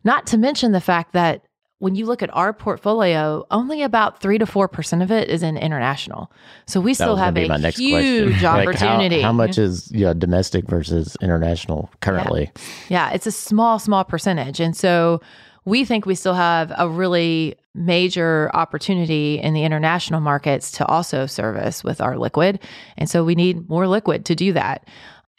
Not 0.03 0.27
to 0.27 0.37
mention 0.37 0.73
the 0.73 0.81
fact 0.81 1.13
that 1.13 1.45
when 1.83 1.95
you 1.95 2.05
look 2.05 2.23
at 2.23 2.33
our 2.33 2.53
portfolio, 2.53 3.45
only 3.51 3.81
about 3.81 4.21
three 4.21 4.37
to 4.37 4.45
four 4.45 4.69
percent 4.69 5.01
of 5.01 5.11
it 5.11 5.27
is 5.27 5.43
in 5.43 5.57
international. 5.57 6.31
So 6.65 6.79
we 6.79 6.91
That 6.91 6.95
still 6.95 7.17
have 7.17 7.35
a 7.35 7.41
huge 7.41 7.51
question. 7.59 8.31
Like, 8.31 8.41
how- 8.41 8.59
opportunity. 8.61 9.21
how, 9.21 9.33
much 9.33 9.57
is 9.57 9.91
yeah, 9.91 10.13
domestic 10.13 10.65
versus 10.69 11.17
international 11.21 11.89
currently? 11.99 12.51
Yeah, 12.87 13.11
it's 13.11 13.27
a 13.27 13.31
small, 13.31 13.79
small 13.79 14.05
percentage. 14.05 14.61
And 14.61 14.77
so 14.77 15.19
we 15.65 15.83
think 15.83 16.05
we 16.05 16.15
still 16.15 16.35
have 16.35 16.71
a 16.77 16.87
really 16.87 17.55
major 17.75 18.49
opportunity 18.53 19.39
in 19.39 19.53
the 19.53 19.63
international 19.63 20.21
markets 20.21 20.71
to 20.73 20.85
also 20.85 21.25
service 21.25 21.83
with 21.83 21.99
our 21.99 22.17
liquid. 22.17 22.59
And 22.97 23.09
so 23.09 23.25
we 23.25 23.35
need 23.35 23.67
more 23.67 23.87
liquid 23.89 24.23
to 24.27 24.35
do 24.35 24.53
that. 24.53 24.87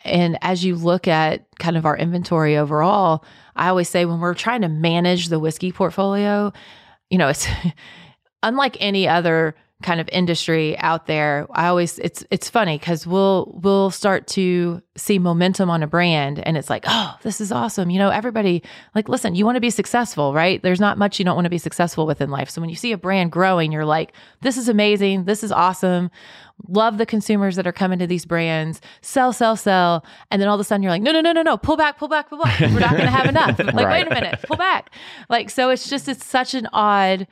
And 0.05 0.39
as 0.43 0.65
you 0.65 0.77
look 0.77 1.09
at 1.09 1.47
kind 1.59 1.77
of 1.77 1.87
our 1.87 1.97
inventory 1.97 2.57
overall, 2.57 3.25
I 3.57 3.69
always 3.69 3.89
say 3.89 4.05
when 4.05 4.21
we're 4.21 4.35
trying 4.35 4.63
to 4.63 4.69
manage 4.69 5.29
the 5.29 5.39
whiskey 5.39 5.73
portfolio, 5.73 6.53
you 7.11 7.19
know, 7.19 7.29
it's 7.29 7.47
unlike 8.43 8.77
any 8.81 9.09
other 9.09 9.55
kind 9.83 10.01
of 10.01 10.09
industry 10.13 10.79
out 10.79 11.07
there 11.07 11.47
i 11.51 11.67
always 11.67 11.99
it's 11.99 12.25
it's 12.31 12.49
funny 12.49 12.79
because 12.79 13.07
we'll 13.07 13.53
we'll 13.63 13.91
start 13.91 14.27
to 14.27 14.81
see 14.97 15.19
momentum 15.19 15.69
on 15.69 15.83
a 15.83 15.87
brand 15.87 16.39
and 16.47 16.57
it's 16.57 16.71
like 16.71 16.85
oh 16.87 17.15
this 17.23 17.41
is 17.41 17.51
awesome. 17.51 17.91
You 17.91 17.99
know 17.99 18.11
everybody 18.11 18.63
like 18.95 19.09
listen 19.09 19.35
you 19.35 19.45
want 19.45 19.57
to 19.57 19.61
be 19.61 19.71
successful 19.71 20.33
right? 20.33 20.63
There's 20.63 20.79
not 20.79 20.97
much 20.99 21.19
you 21.19 21.25
don't 21.25 21.35
want 21.35 21.47
to 21.47 21.51
be 21.51 21.59
successful 21.59 22.07
with 22.07 22.21
in 22.21 22.31
life. 22.31 22.49
So 22.49 22.61
when 22.61 22.71
you 22.71 22.77
see 22.77 22.93
a 22.93 22.97
brand 22.97 23.33
growing 23.33 23.73
you're 23.73 23.85
like 23.85 24.13
this 24.43 24.57
is 24.57 24.69
amazing. 24.69 25.25
This 25.25 25.43
is 25.43 25.51
awesome. 25.51 26.11
Love 26.69 26.97
the 26.99 27.07
consumers 27.07 27.57
that 27.57 27.67
are 27.67 27.73
coming 27.73 27.99
to 27.99 28.07
these 28.07 28.25
brands. 28.25 28.81
Sell 29.03 29.33
sell 29.33 29.57
sell. 29.57 30.05
And 30.31 30.41
then 30.41 30.49
all 30.49 30.55
of 30.55 30.61
a 30.61 30.65
sudden 30.65 30.85
you're 30.85 30.93
like 30.93 31.03
no 31.03 31.11
no 31.11 31.21
no 31.21 31.33
no 31.33 31.43
no. 31.43 31.57
Pull 31.57 31.77
back 31.77 31.99
pull 31.99 32.09
back 32.09 32.29
pull 32.29 32.39
back. 32.39 32.61
We're 32.61 32.79
not 32.79 32.93
going 32.93 33.03
to 33.07 33.11
have 33.11 33.27
enough. 33.35 33.59
Like 33.59 33.75
Right. 33.75 34.07
wait 34.07 34.07
a 34.07 34.15
minute. 34.15 34.39
Pull 34.47 34.57
back. 34.57 34.91
Like 35.29 35.51
so 35.51 35.71
it's 35.71 35.91
just 35.91 36.09
it's 36.09 36.25
such 36.25 36.55
an 36.55 36.69
odd 36.73 37.27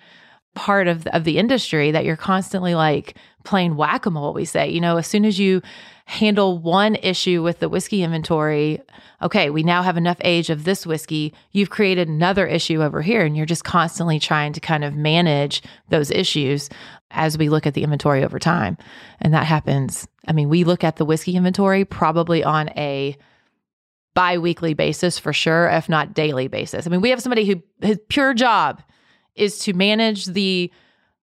part 0.55 0.87
of 0.87 1.05
the, 1.05 1.17
of 1.17 1.25
the 1.25 1.39
industry 1.39 1.91
that 1.91 2.05
you're 2.05 2.17
constantly 2.17 2.75
like 2.75 3.17
playing 3.45 3.77
whack-a-mole 3.77 4.35
we 4.35 4.45
say. 4.45 4.69
You 4.69 4.81
know 4.81 4.97
as 4.99 5.07
soon 5.07 5.25
as 5.25 5.39
you 5.39 5.63
handle 6.05 6.59
one 6.59 6.97
issue 6.97 7.43
with 7.43 7.61
the 7.61 7.69
whiskey 7.69 8.03
inventory 8.03 8.81
okay 9.23 9.51
we 9.51 9.63
now 9.63 9.83
have 9.83 9.97
enough 9.97 10.19
age 10.23 10.51
of 10.51 10.65
this 10.65 10.85
whiskey 10.85 11.33
you've 11.53 11.71
created 11.71 12.09
another 12.09 12.47
issue 12.47 12.83
over 12.83 13.01
here 13.01 13.25
and 13.25 13.37
you're 13.37 13.47
just 13.47 13.65
constantly 13.65 14.19
trying 14.19 14.53
to 14.53 14.61
kind 14.61 14.85
of 14.85 14.95
manage 14.95 15.63
those 15.89 16.11
issues 16.11 16.69
as 17.13 17.39
we 17.39 17.49
look 17.49 17.67
at 17.67 17.75
the 17.75 17.83
inventory 17.83 18.25
over 18.25 18.39
time. 18.39 18.77
And 19.21 19.33
that 19.33 19.47
happens. 19.47 20.07
I 20.27 20.33
mean 20.33 20.49
we 20.49 20.65
look 20.65 20.85
at 20.85 20.97
the 20.97 21.05
whiskey 21.05 21.37
inventory 21.37 21.85
probably 21.85 22.45
on 22.45 22.69
a 22.71 23.17
bi-weekly 24.15 24.75
basis 24.75 25.19
for 25.19 25.33
sure 25.33 25.69
if 25.71 25.89
not 25.89 26.15
daily 26.15 26.49
basis. 26.49 26.87
I 26.87 26.91
mean 26.91 27.01
we 27.01 27.11
have 27.11 27.23
somebody 27.23 27.47
who 27.47 27.63
his 27.81 27.99
pure 28.09 28.35
job 28.35 28.83
is 29.35 29.59
to 29.61 29.73
manage 29.73 30.27
the 30.27 30.71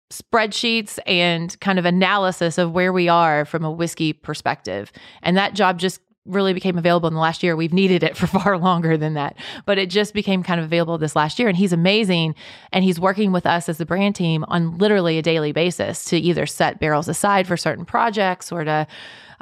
spreadsheets 0.09 0.99
and 1.05 1.59
kind 1.59 1.77
of 1.77 1.85
analysis 1.85 2.57
of 2.57 2.71
where 2.71 2.93
we 2.93 3.09
are 3.09 3.45
from 3.45 3.65
a 3.65 3.71
whiskey 3.71 4.13
perspective. 4.13 4.91
And 5.21 5.35
that 5.35 5.53
job 5.53 5.79
just 5.79 5.99
really 6.27 6.53
became 6.53 6.77
available 6.77 7.07
in 7.07 7.13
the 7.13 7.19
last 7.19 7.41
year. 7.41 7.55
We've 7.55 7.73
needed 7.73 8.03
it 8.03 8.15
for 8.17 8.27
far 8.27 8.57
longer 8.57 8.97
than 8.97 9.15
that, 9.15 9.37
but 9.65 9.77
it 9.77 9.89
just 9.89 10.13
became 10.13 10.43
kind 10.43 10.59
of 10.59 10.65
available 10.65 10.97
this 10.97 11.15
last 11.15 11.39
year. 11.39 11.47
And 11.47 11.57
he's 11.57 11.73
amazing. 11.73 12.35
And 12.71 12.83
he's 12.83 12.99
working 12.99 13.31
with 13.31 13.45
us 13.45 13.69
as 13.69 13.77
the 13.77 13.85
brand 13.85 14.15
team 14.15 14.45
on 14.47 14.77
literally 14.77 15.17
a 15.17 15.21
daily 15.21 15.51
basis 15.51 16.05
to 16.05 16.17
either 16.17 16.45
set 16.45 16.79
barrels 16.79 17.07
aside 17.07 17.47
for 17.47 17.57
certain 17.57 17.85
projects 17.85 18.51
or 18.51 18.63
to, 18.63 18.87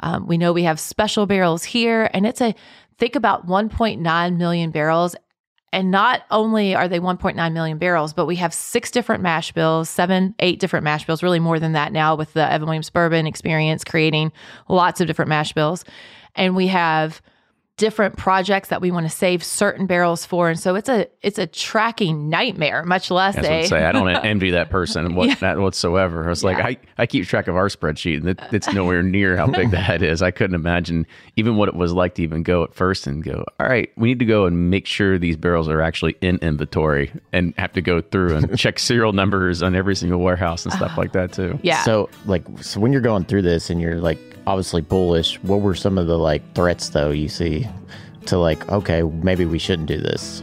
um, 0.00 0.26
we 0.26 0.38
know 0.38 0.52
we 0.52 0.64
have 0.64 0.80
special 0.80 1.26
barrels 1.26 1.64
here. 1.64 2.10
And 2.12 2.26
it's 2.26 2.40
a, 2.40 2.54
think 2.98 3.16
about 3.16 3.46
1.9 3.46 4.36
million 4.36 4.70
barrels 4.70 5.16
and 5.76 5.90
not 5.90 6.22
only 6.30 6.74
are 6.74 6.88
they 6.88 7.00
1.9 7.00 7.52
million 7.52 7.76
barrels, 7.76 8.14
but 8.14 8.24
we 8.24 8.36
have 8.36 8.54
six 8.54 8.90
different 8.90 9.22
mash 9.22 9.52
bills, 9.52 9.90
seven, 9.90 10.34
eight 10.38 10.58
different 10.58 10.84
mash 10.84 11.06
bills, 11.06 11.22
really 11.22 11.38
more 11.38 11.60
than 11.60 11.72
that 11.72 11.92
now 11.92 12.14
with 12.14 12.32
the 12.32 12.50
Evan 12.50 12.66
Williams 12.66 12.88
bourbon 12.88 13.26
experience, 13.26 13.84
creating 13.84 14.32
lots 14.70 15.02
of 15.02 15.06
different 15.06 15.28
mash 15.28 15.52
bills. 15.52 15.84
And 16.34 16.56
we 16.56 16.68
have 16.68 17.20
different 17.76 18.16
projects 18.16 18.70
that 18.70 18.80
we 18.80 18.90
want 18.90 19.04
to 19.04 19.10
save 19.14 19.44
certain 19.44 19.86
barrels 19.86 20.24
for. 20.24 20.48
And 20.48 20.58
so 20.58 20.74
it's 20.76 20.88
a 20.88 21.08
it's 21.20 21.38
a 21.38 21.46
tracking 21.46 22.30
nightmare, 22.30 22.82
much 22.84 23.10
less 23.10 23.34
That's 23.34 23.46
what 23.46 23.52
a 23.52 23.58
I'd 23.60 23.66
say. 23.68 23.84
I 23.84 23.92
don't 23.92 24.08
envy 24.24 24.52
that 24.52 24.70
person 24.70 25.14
what, 25.14 25.28
Yeah. 25.28 25.34
that 25.36 25.58
whatsoever. 25.58 26.24
I 26.24 26.28
was 26.28 26.42
like, 26.42 26.56
I, 26.58 26.78
I 26.96 27.04
keep 27.06 27.26
track 27.26 27.48
of 27.48 27.56
our 27.56 27.68
spreadsheet, 27.68 28.16
and 28.18 28.28
it, 28.30 28.40
it's 28.52 28.72
nowhere 28.72 29.02
near 29.02 29.36
how 29.36 29.46
big 29.46 29.70
that 29.72 30.02
is. 30.02 30.22
I 30.22 30.30
couldn't 30.30 30.54
imagine 30.54 31.06
even 31.36 31.56
what 31.56 31.68
it 31.68 31.74
was 31.74 31.92
like 31.92 32.14
to 32.14 32.22
even 32.22 32.42
go 32.42 32.62
at 32.64 32.74
first 32.74 33.06
and 33.06 33.22
go, 33.22 33.44
all 33.60 33.66
right, 33.68 33.90
we 33.96 34.08
need 34.08 34.20
to 34.20 34.24
go 34.24 34.46
and 34.46 34.70
make 34.70 34.86
sure 34.86 35.18
these 35.18 35.36
barrels 35.36 35.68
are 35.68 35.82
actually 35.82 36.16
in 36.22 36.36
inventory 36.38 37.12
and 37.32 37.52
have 37.58 37.72
to 37.74 37.82
go 37.82 38.00
through 38.00 38.36
and 38.36 38.58
check 38.58 38.78
serial 38.78 39.12
numbers 39.12 39.62
on 39.62 39.74
every 39.74 39.96
single 39.96 40.20
warehouse 40.20 40.64
and 40.64 40.72
stuff 40.72 40.96
like 40.96 41.12
that 41.12 41.32
too. 41.32 41.58
yeah. 41.62 41.82
So 41.82 42.08
like 42.24 42.44
so 42.62 42.80
when 42.80 42.92
you're 42.92 43.02
going 43.02 43.24
through 43.24 43.42
this 43.42 43.68
and 43.68 43.80
you're 43.80 43.96
like 44.00 44.18
obviously 44.46 44.82
bullish, 44.82 45.42
what 45.42 45.60
were 45.60 45.74
some 45.74 45.98
of 45.98 46.06
the 46.06 46.18
like 46.18 46.54
threats 46.54 46.90
though 46.90 47.10
you 47.10 47.28
see 47.28 47.66
to 48.26 48.38
like, 48.38 48.68
okay, 48.70 49.02
maybe 49.02 49.44
we 49.44 49.58
shouldn't 49.58 49.88
do 49.88 49.98
this? 49.98 50.42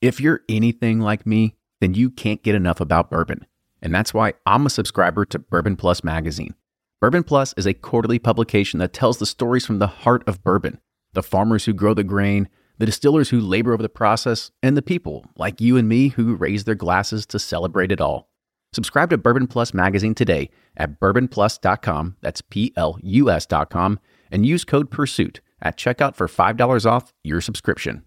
If 0.00 0.20
you're 0.20 0.40
anything 0.48 0.98
like 0.98 1.26
me, 1.26 1.56
then 1.80 1.94
you 1.94 2.10
can't 2.10 2.42
get 2.42 2.54
enough 2.54 2.80
about 2.80 3.10
bourbon. 3.10 3.46
And 3.80 3.94
that's 3.94 4.12
why 4.12 4.34
I'm 4.46 4.66
a 4.66 4.70
subscriber 4.70 5.24
to 5.26 5.38
Bourbon 5.38 5.76
Plus 5.76 6.02
magazine. 6.02 6.54
Bourbon 7.00 7.24
Plus 7.24 7.54
is 7.56 7.66
a 7.66 7.74
quarterly 7.74 8.18
publication 8.18 8.78
that 8.78 8.92
tells 8.92 9.18
the 9.18 9.26
stories 9.26 9.66
from 9.66 9.78
the 9.78 9.86
heart 9.88 10.22
of 10.26 10.42
bourbon 10.42 10.80
the 11.14 11.22
farmers 11.22 11.66
who 11.66 11.74
grow 11.74 11.92
the 11.92 12.02
grain, 12.02 12.48
the 12.78 12.86
distillers 12.86 13.30
who 13.30 13.40
labor 13.40 13.72
over 13.72 13.82
the 13.82 13.88
process, 13.88 14.50
and 14.62 14.76
the 14.76 14.82
people 14.82 15.24
like 15.36 15.60
you 15.60 15.76
and 15.76 15.88
me 15.88 16.08
who 16.08 16.34
raise 16.34 16.64
their 16.64 16.74
glasses 16.74 17.26
to 17.26 17.38
celebrate 17.38 17.92
it 17.92 18.00
all. 18.00 18.28
Subscribe 18.72 19.10
to 19.10 19.18
Bourbon 19.18 19.46
Plus 19.46 19.74
magazine 19.74 20.14
today 20.14 20.50
at 20.76 20.98
bourbonplus.com, 20.98 22.16
that's 22.22 22.40
P 22.40 22.72
L 22.76 22.98
U 23.02 23.30
S.com, 23.30 24.00
and 24.30 24.46
use 24.46 24.64
code 24.64 24.90
PURSUIT 24.90 25.40
at 25.60 25.76
checkout 25.76 26.16
for 26.16 26.26
$5 26.26 26.86
off 26.90 27.12
your 27.22 27.40
subscription. 27.40 28.04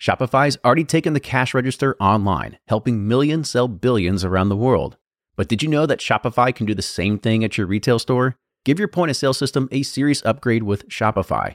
Shopify's 0.00 0.58
already 0.64 0.82
taken 0.82 1.12
the 1.12 1.20
cash 1.20 1.54
register 1.54 1.96
online, 2.00 2.58
helping 2.66 3.06
millions 3.06 3.48
sell 3.48 3.68
billions 3.68 4.24
around 4.24 4.48
the 4.48 4.56
world. 4.56 4.96
But 5.36 5.48
did 5.48 5.62
you 5.62 5.68
know 5.68 5.86
that 5.86 6.00
Shopify 6.00 6.52
can 6.52 6.66
do 6.66 6.74
the 6.74 6.82
same 6.82 7.18
thing 7.18 7.44
at 7.44 7.56
your 7.56 7.68
retail 7.68 8.00
store? 8.00 8.34
Give 8.64 8.80
your 8.80 8.88
point 8.88 9.10
of 9.10 9.16
sale 9.16 9.32
system 9.32 9.68
a 9.70 9.84
serious 9.84 10.20
upgrade 10.24 10.64
with 10.64 10.88
Shopify. 10.88 11.54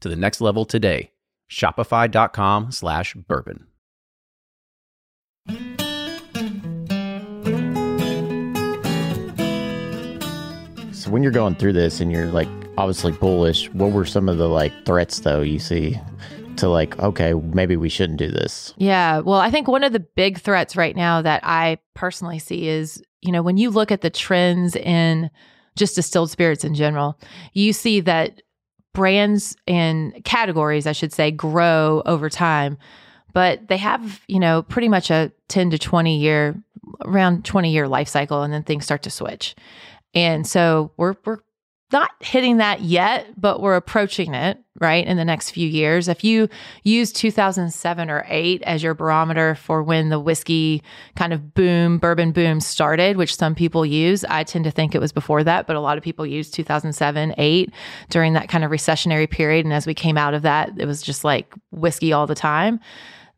to 0.00 0.08
the 0.08 0.16
next 0.16 0.40
level 0.40 0.64
today. 0.64 1.12
Shopify.com 1.50 2.72
slash 2.72 3.14
bourbon. 3.14 3.66
So 10.92 11.10
when 11.12 11.22
you're 11.22 11.30
going 11.30 11.54
through 11.54 11.74
this 11.74 12.00
and 12.00 12.10
you're 12.10 12.26
like 12.26 12.48
obviously 12.76 13.12
bullish, 13.12 13.70
what 13.72 13.92
were 13.92 14.04
some 14.04 14.28
of 14.28 14.38
the 14.38 14.48
like 14.48 14.72
threats 14.84 15.20
though 15.20 15.40
you 15.40 15.60
see 15.60 15.96
to 16.56 16.68
like, 16.68 16.98
okay, 16.98 17.32
maybe 17.34 17.76
we 17.76 17.88
shouldn't 17.88 18.18
do 18.18 18.30
this? 18.30 18.74
Yeah. 18.76 19.20
Well, 19.20 19.38
I 19.38 19.50
think 19.50 19.68
one 19.68 19.84
of 19.84 19.92
the 19.92 20.00
big 20.00 20.38
threats 20.38 20.74
right 20.74 20.96
now 20.96 21.22
that 21.22 21.42
I 21.44 21.78
personally 21.94 22.38
see 22.38 22.66
is, 22.66 23.02
you 23.20 23.30
know, 23.30 23.42
when 23.42 23.56
you 23.56 23.70
look 23.70 23.92
at 23.92 24.00
the 24.00 24.10
trends 24.10 24.74
in 24.74 25.30
just 25.76 25.94
distilled 25.94 26.30
spirits 26.30 26.64
in 26.64 26.74
general, 26.74 27.20
you 27.52 27.72
see 27.72 28.00
that 28.00 28.42
brands 28.96 29.54
and 29.68 30.24
categories, 30.24 30.86
I 30.86 30.92
should 30.92 31.12
say, 31.12 31.30
grow 31.30 32.02
over 32.06 32.30
time, 32.30 32.78
but 33.34 33.68
they 33.68 33.76
have, 33.76 34.22
you 34.26 34.40
know, 34.40 34.62
pretty 34.62 34.88
much 34.88 35.10
a 35.10 35.30
10 35.48 35.68
to 35.72 35.78
20 35.78 36.16
year, 36.16 36.58
around 37.04 37.44
20 37.44 37.70
year 37.70 37.86
life 37.86 38.08
cycle, 38.08 38.42
and 38.42 38.54
then 38.54 38.62
things 38.62 38.86
start 38.86 39.02
to 39.02 39.10
switch. 39.10 39.54
And 40.14 40.46
so 40.46 40.92
we're, 40.96 41.14
we're 41.26 41.40
not 41.92 42.10
hitting 42.20 42.56
that 42.56 42.80
yet, 42.80 43.40
but 43.40 43.60
we're 43.60 43.76
approaching 43.76 44.34
it, 44.34 44.58
right? 44.80 45.06
In 45.06 45.16
the 45.16 45.24
next 45.24 45.50
few 45.50 45.68
years. 45.68 46.08
If 46.08 46.24
you 46.24 46.48
use 46.82 47.12
2007 47.12 48.10
or 48.10 48.24
8 48.28 48.62
as 48.62 48.82
your 48.82 48.94
barometer 48.94 49.54
for 49.54 49.84
when 49.84 50.08
the 50.08 50.18
whiskey 50.18 50.82
kind 51.14 51.32
of 51.32 51.54
boom, 51.54 51.98
bourbon 51.98 52.32
boom 52.32 52.60
started, 52.60 53.16
which 53.16 53.36
some 53.36 53.54
people 53.54 53.86
use, 53.86 54.24
I 54.24 54.42
tend 54.42 54.64
to 54.64 54.72
think 54.72 54.96
it 54.96 55.00
was 55.00 55.12
before 55.12 55.44
that, 55.44 55.68
but 55.68 55.76
a 55.76 55.80
lot 55.80 55.96
of 55.96 56.02
people 56.02 56.26
use 56.26 56.50
2007, 56.50 57.34
8 57.38 57.72
during 58.10 58.32
that 58.32 58.48
kind 58.48 58.64
of 58.64 58.72
recessionary 58.72 59.30
period. 59.30 59.64
And 59.64 59.72
as 59.72 59.86
we 59.86 59.94
came 59.94 60.18
out 60.18 60.34
of 60.34 60.42
that, 60.42 60.72
it 60.78 60.86
was 60.86 61.02
just 61.02 61.22
like 61.22 61.54
whiskey 61.70 62.12
all 62.12 62.26
the 62.26 62.34
time. 62.34 62.80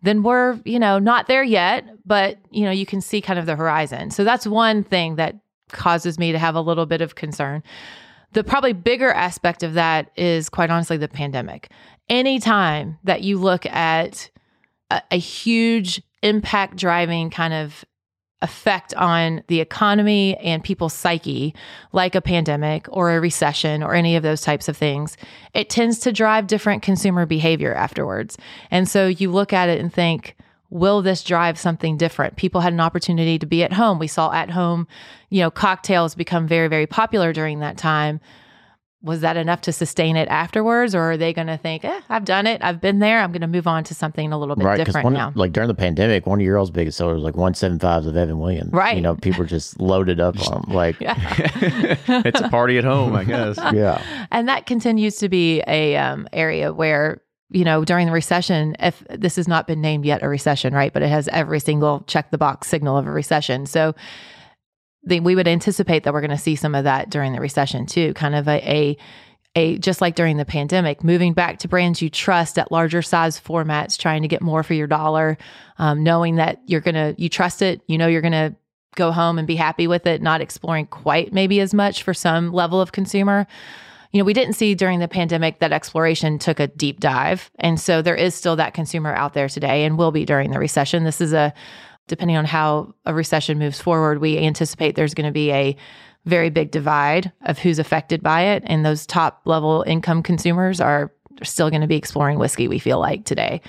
Then 0.01 0.23
we're, 0.23 0.59
you 0.65 0.79
know, 0.79 0.99
not 0.99 1.27
there 1.27 1.43
yet, 1.43 1.85
but, 2.07 2.39
you 2.51 2.65
know, 2.65 2.71
you 2.71 2.87
can 2.87 3.03
see 3.03 3.21
kind 3.21 3.39
of 3.39 3.45
the 3.45 3.57
horizon. 3.57 4.11
So 4.11 4.25
that's 4.25 4.47
one 4.47 4.85
thing 4.85 5.17
that 5.17 5.37
causes 5.71 6.19
me 6.19 6.33
to 6.33 6.39
have 6.39 6.55
a 6.55 6.61
little 6.63 6.87
bit 6.87 7.03
of 7.03 7.15
concern. 7.15 7.63
The 8.33 8.45
probably 8.45 8.73
bigger 8.73 9.11
aspect 9.11 9.63
of 9.63 9.75
that 9.75 10.11
is 10.17 10.49
quite 10.49 10.71
honestly 10.71 10.97
the 10.97 11.09
pandemic. 11.09 11.71
Anytime 12.09 12.99
that 13.05 13.23
you 13.23 13.39
look 13.39 13.67
at 13.67 14.31
a, 14.91 15.03
a 15.11 15.19
huge 15.19 16.03
impact 16.23 16.77
driving 16.77 17.31
kind 17.31 17.55
of 17.55 17.85
effect 18.41 18.95
on 18.95 19.43
the 19.49 19.61
economy 19.61 20.37
and 20.37 20.63
people's 20.63 20.95
psyche, 20.95 21.55
like 21.93 22.15
a 22.15 22.21
pandemic 22.21 22.87
or 22.89 23.11
a 23.11 23.21
recession 23.21 23.83
or 23.83 23.95
any 23.95 24.15
of 24.15 24.23
those 24.23 24.43
types 24.43 24.69
of 24.69 24.77
things, 24.77 25.17
it 25.55 25.69
tends 25.69 25.99
to 25.99 26.13
drive 26.13 26.47
different 26.47 26.83
consumer 26.83 27.27
behavior 27.27 27.75
afterwards. 27.75 28.37
And 28.71 28.89
so 28.89 29.09
you 29.09 29.31
look 29.31 29.53
at 29.53 29.69
it 29.69 29.81
and 29.81 29.93
think, 29.93 30.37
will 30.71 31.03
this 31.03 31.23
drive 31.23 31.59
something 31.59 31.97
different? 31.97 32.37
People 32.37 32.61
had 32.61 32.73
an 32.73 32.81
opportunity 32.81 33.39
to 33.39 33.47
be 33.47 33.63
at 33.63 33.73
home. 33.73 33.99
We 33.99 34.07
saw 34.07 34.33
at 34.33 34.51
home, 34.51 34.87
you 35.31 35.41
know, 35.41 35.51
cocktails 35.51 36.15
become 36.15 36.47
very, 36.47 36.69
very 36.69 36.87
popular 36.87 37.33
during 37.33 37.61
that 37.61 37.77
time. 37.77 38.21
Was 39.01 39.21
that 39.21 39.37
enough 39.37 39.61
to 39.63 39.73
sustain 39.73 40.17
it 40.17 40.27
afterwards, 40.29 40.93
or 40.93 41.13
are 41.13 41.17
they 41.17 41.33
going 41.33 41.47
to 41.47 41.57
think, 41.57 41.85
eh, 41.85 42.01
"I've 42.09 42.25
done 42.25 42.49
it, 42.49 42.61
I've 42.65 42.81
been 42.81 42.99
there, 42.99 43.21
I'm 43.21 43.31
going 43.31 43.43
to 43.43 43.47
move 43.47 43.69
on 43.69 43.85
to 43.85 43.95
something 43.95 44.33
a 44.33 44.39
little 44.39 44.57
bit 44.57 44.65
right, 44.65 44.77
because 44.77 44.93
different 44.93 45.15
now"? 45.15 45.33
like 45.37 45.53
during 45.53 45.69
the 45.69 45.75
pandemic, 45.75 46.27
one 46.27 46.41
of 46.41 46.45
your 46.45 46.59
all's 46.59 46.73
biggest 46.73 46.99
sellers 46.99 47.15
was 47.15 47.23
like 47.23 47.37
one 47.37 47.55
seven 47.55 47.79
fives 47.79 48.09
of 48.09 48.17
Evan 48.17 48.41
Williams. 48.41 48.73
Right. 48.73 48.97
You 48.97 49.03
know, 49.03 49.15
people 49.15 49.39
were 49.39 49.47
just 49.47 49.81
loaded 49.81 50.19
up 50.19 50.37
on 50.51 50.63
them. 50.63 50.75
Like, 50.75 50.97
it's 51.01 52.41
a 52.41 52.49
party 52.49 52.77
at 52.77 52.83
home, 52.83 53.15
I 53.15 53.23
guess. 53.23 53.57
Yeah. 53.73 54.03
And 54.33 54.49
that 54.49 54.67
continues 54.67 55.19
to 55.19 55.29
be 55.29 55.63
a 55.69 55.97
um, 55.97 56.27
area 56.33 56.73
where 56.73 57.23
you 57.51 57.65
know, 57.65 57.85
during 57.85 58.07
the 58.07 58.13
recession, 58.13 58.77
if 58.79 59.03
this 59.09 59.37
has 59.37 59.49
not 59.49 59.67
been 59.67 59.81
named 59.81 60.05
yet 60.05 60.23
a 60.23 60.29
recession, 60.29 60.75
right? 60.75 60.93
But 60.93 61.03
it 61.03 61.09
has 61.09 61.29
every 61.29 61.61
single 61.61 62.05
check 62.07 62.31
the 62.31 62.39
box 62.39 62.69
signal 62.69 62.97
of 62.97 63.07
a 63.07 63.11
recession. 63.11 63.67
So 63.67 63.95
we 65.05 65.35
would 65.35 65.49
anticipate 65.49 66.05
that 66.05 66.13
we're 66.13 66.21
going 66.21 66.31
to 66.31 66.39
see 66.39 66.57
some 66.57 66.75
of 66.75 66.85
that 66.85 67.09
during 67.09 67.33
the 67.33 67.41
recession 67.41 67.87
too, 67.87 68.13
kind 68.15 68.35
of 68.35 68.49
a, 68.49 68.61
a 68.71 68.99
a 69.55 69.79
just 69.79 70.01
like 70.03 70.15
during 70.15 70.37
the 70.37 70.45
pandemic, 70.45 71.03
moving 71.03 71.33
back 71.33 71.59
to 71.61 71.69
brands 71.69 72.03
you 72.03 72.11
trust 72.11 72.59
at 72.59 72.71
larger 72.71 73.01
size 73.01 73.41
formats, 73.41 73.99
trying 73.99 74.23
to 74.23 74.29
get 74.29 74.43
more 74.43 74.63
for 74.63 74.75
your 74.75 74.87
dollar, 74.87 75.39
um, 75.79 76.05
knowing 76.05 76.37
that 76.37 76.61
you're 76.67 76.83
gonna 76.83 77.15
you 77.17 77.31
trust 77.31 77.63
it, 77.63 77.81
you 77.87 77.97
know 77.97 78.07
you're 78.07 78.21
gonna 78.21 78.55
go 78.95 79.11
home 79.11 79.39
and 79.39 79.49
be 79.49 79.57
happy 79.57 79.87
with 79.87 80.07
it, 80.07 80.21
not 80.21 80.43
exploring 80.43 80.87
quite 80.87 81.33
maybe 81.33 81.61
as 81.61 81.73
much 81.73 82.03
for 82.03 82.13
some 82.13 82.53
level 82.53 82.81
of 82.81 82.93
consumer. 82.93 83.47
You 84.13 84.19
know, 84.19 84.25
we 84.25 84.33
didn't 84.33 84.55
see 84.55 84.75
during 84.75 85.01
the 85.01 85.09
pandemic 85.09 85.59
that 85.59 85.73
exploration 85.73 86.39
took 86.39 86.61
a 86.61 86.67
deep 86.67 87.01
dive. 87.01 87.51
And 87.59 87.79
so 87.79 88.01
there 88.01 88.15
is 88.15 88.35
still 88.35 88.57
that 88.57 88.75
consumer 88.75 89.15
out 89.15 89.35
there 89.35 89.49
today 89.49 89.85
and 89.85 89.99
will 89.99 90.13
be 90.13 90.25
during 90.25 90.51
the 90.51 90.59
recession. 90.59 91.05
This 91.05 91.21
is 91.21 91.33
a 91.33 91.53
depending 92.09 92.37
on 92.37 92.47
how 92.47 92.95
a 93.05 93.15
recession 93.15 93.59
moves 93.59 93.81
forward, 93.81 94.19
we 94.19 94.39
anticipate 94.39 94.97
there's 94.97 95.15
going 95.15 95.27
to 95.27 95.33
be 95.33 95.53
a 95.53 95.77
very 96.25 96.51
big 96.51 96.71
divide 96.71 97.33
of 97.43 97.59
who's 97.59 97.79
affected 97.79 98.23
by 98.23 98.43
it. 98.43 98.63
And 98.67 98.85
those 98.85 99.07
top 99.07 99.43
level 99.45 99.85
income 99.87 100.23
consumers 100.23 100.81
are 100.81 101.13
still 101.43 101.71
going 101.71 101.83
to 101.83 101.87
be 101.87 101.97
exploring 101.97 102.39
whiskey, 102.39 102.67
we 102.67 102.79
feel 102.79 102.99
like 102.99 103.25
today, 103.25 103.61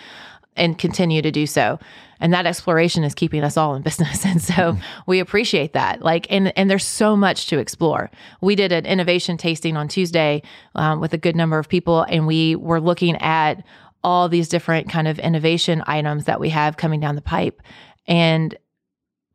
and 0.56 0.78
continue 0.78 1.22
to 1.22 1.32
do 1.32 1.47
so. 1.47 1.80
And 2.20 2.34
that 2.34 2.45
exploration 2.45 3.04
is 3.04 3.14
keeping 3.14 3.43
us 3.43 3.58
all 3.58 3.76
in 3.76 3.82
business. 3.84 4.26
And 4.26 4.41
so 4.41 4.78
we 5.06 5.20
appreciate 5.20 5.74
that. 5.74 6.02
Like, 6.02 6.28
and, 6.30 6.56
and 6.58 6.70
there's 6.70 6.86
so 6.86 7.16
much 7.16 7.47
to 7.47 7.60
explore. 7.60 8.12
We 8.41 8.56
did 8.56 8.72
an 8.72 8.86
innovation 8.86 9.38
tasting 9.38 9.78
on 9.78 9.88
Tuesday 9.88 10.43
um, 10.76 11.00
with 11.00 11.14
a 11.14 11.18
good 11.18 11.36
number 11.36 11.58
of 11.58 11.70
people, 11.70 12.04
and 12.04 12.28
we 12.28 12.56
were 12.56 12.82
looking 12.82 13.16
at 13.18 13.64
all 14.04 14.30
these 14.30 14.47
different 14.47 14.89
kind 14.89 15.08
of 15.08 15.20
innovation 15.20 15.84
items 15.86 16.26
that 16.26 16.39
we 16.39 16.50
have 16.50 16.78
coming 16.78 17.00
down 17.00 17.16
the 17.16 17.22
pipe. 17.22 17.62
And 18.08 18.58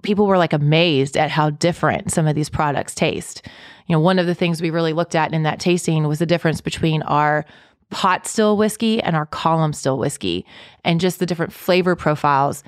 people 0.02 0.26
were 0.26 0.38
like 0.38 0.52
amazed 0.52 1.16
at 1.16 1.30
how 1.30 1.50
different 1.50 2.12
some 2.12 2.26
of 2.26 2.34
these 2.34 2.48
products 2.48 2.94
taste. 2.94 3.46
You 3.86 3.94
know, 3.94 4.00
one 4.00 4.18
of 4.18 4.26
the 4.26 4.34
things 4.34 4.62
we 4.62 4.70
really 4.70 4.92
looked 4.92 5.14
at 5.14 5.34
in 5.34 5.42
that 5.42 5.60
tasting 5.60 6.06
was 6.06 6.18
the 6.18 6.26
difference 6.26 6.60
between 6.60 7.02
our 7.02 7.44
pot 7.90 8.26
still 8.26 8.56
whiskey 8.56 9.00
and 9.02 9.14
our 9.16 9.26
column 9.26 9.72
still 9.72 9.98
whiskey 9.98 10.44
and 10.84 11.00
just 11.00 11.18
the 11.18 11.26
different 11.26 11.52
flavor 11.52 11.94
profiles. 11.96 12.62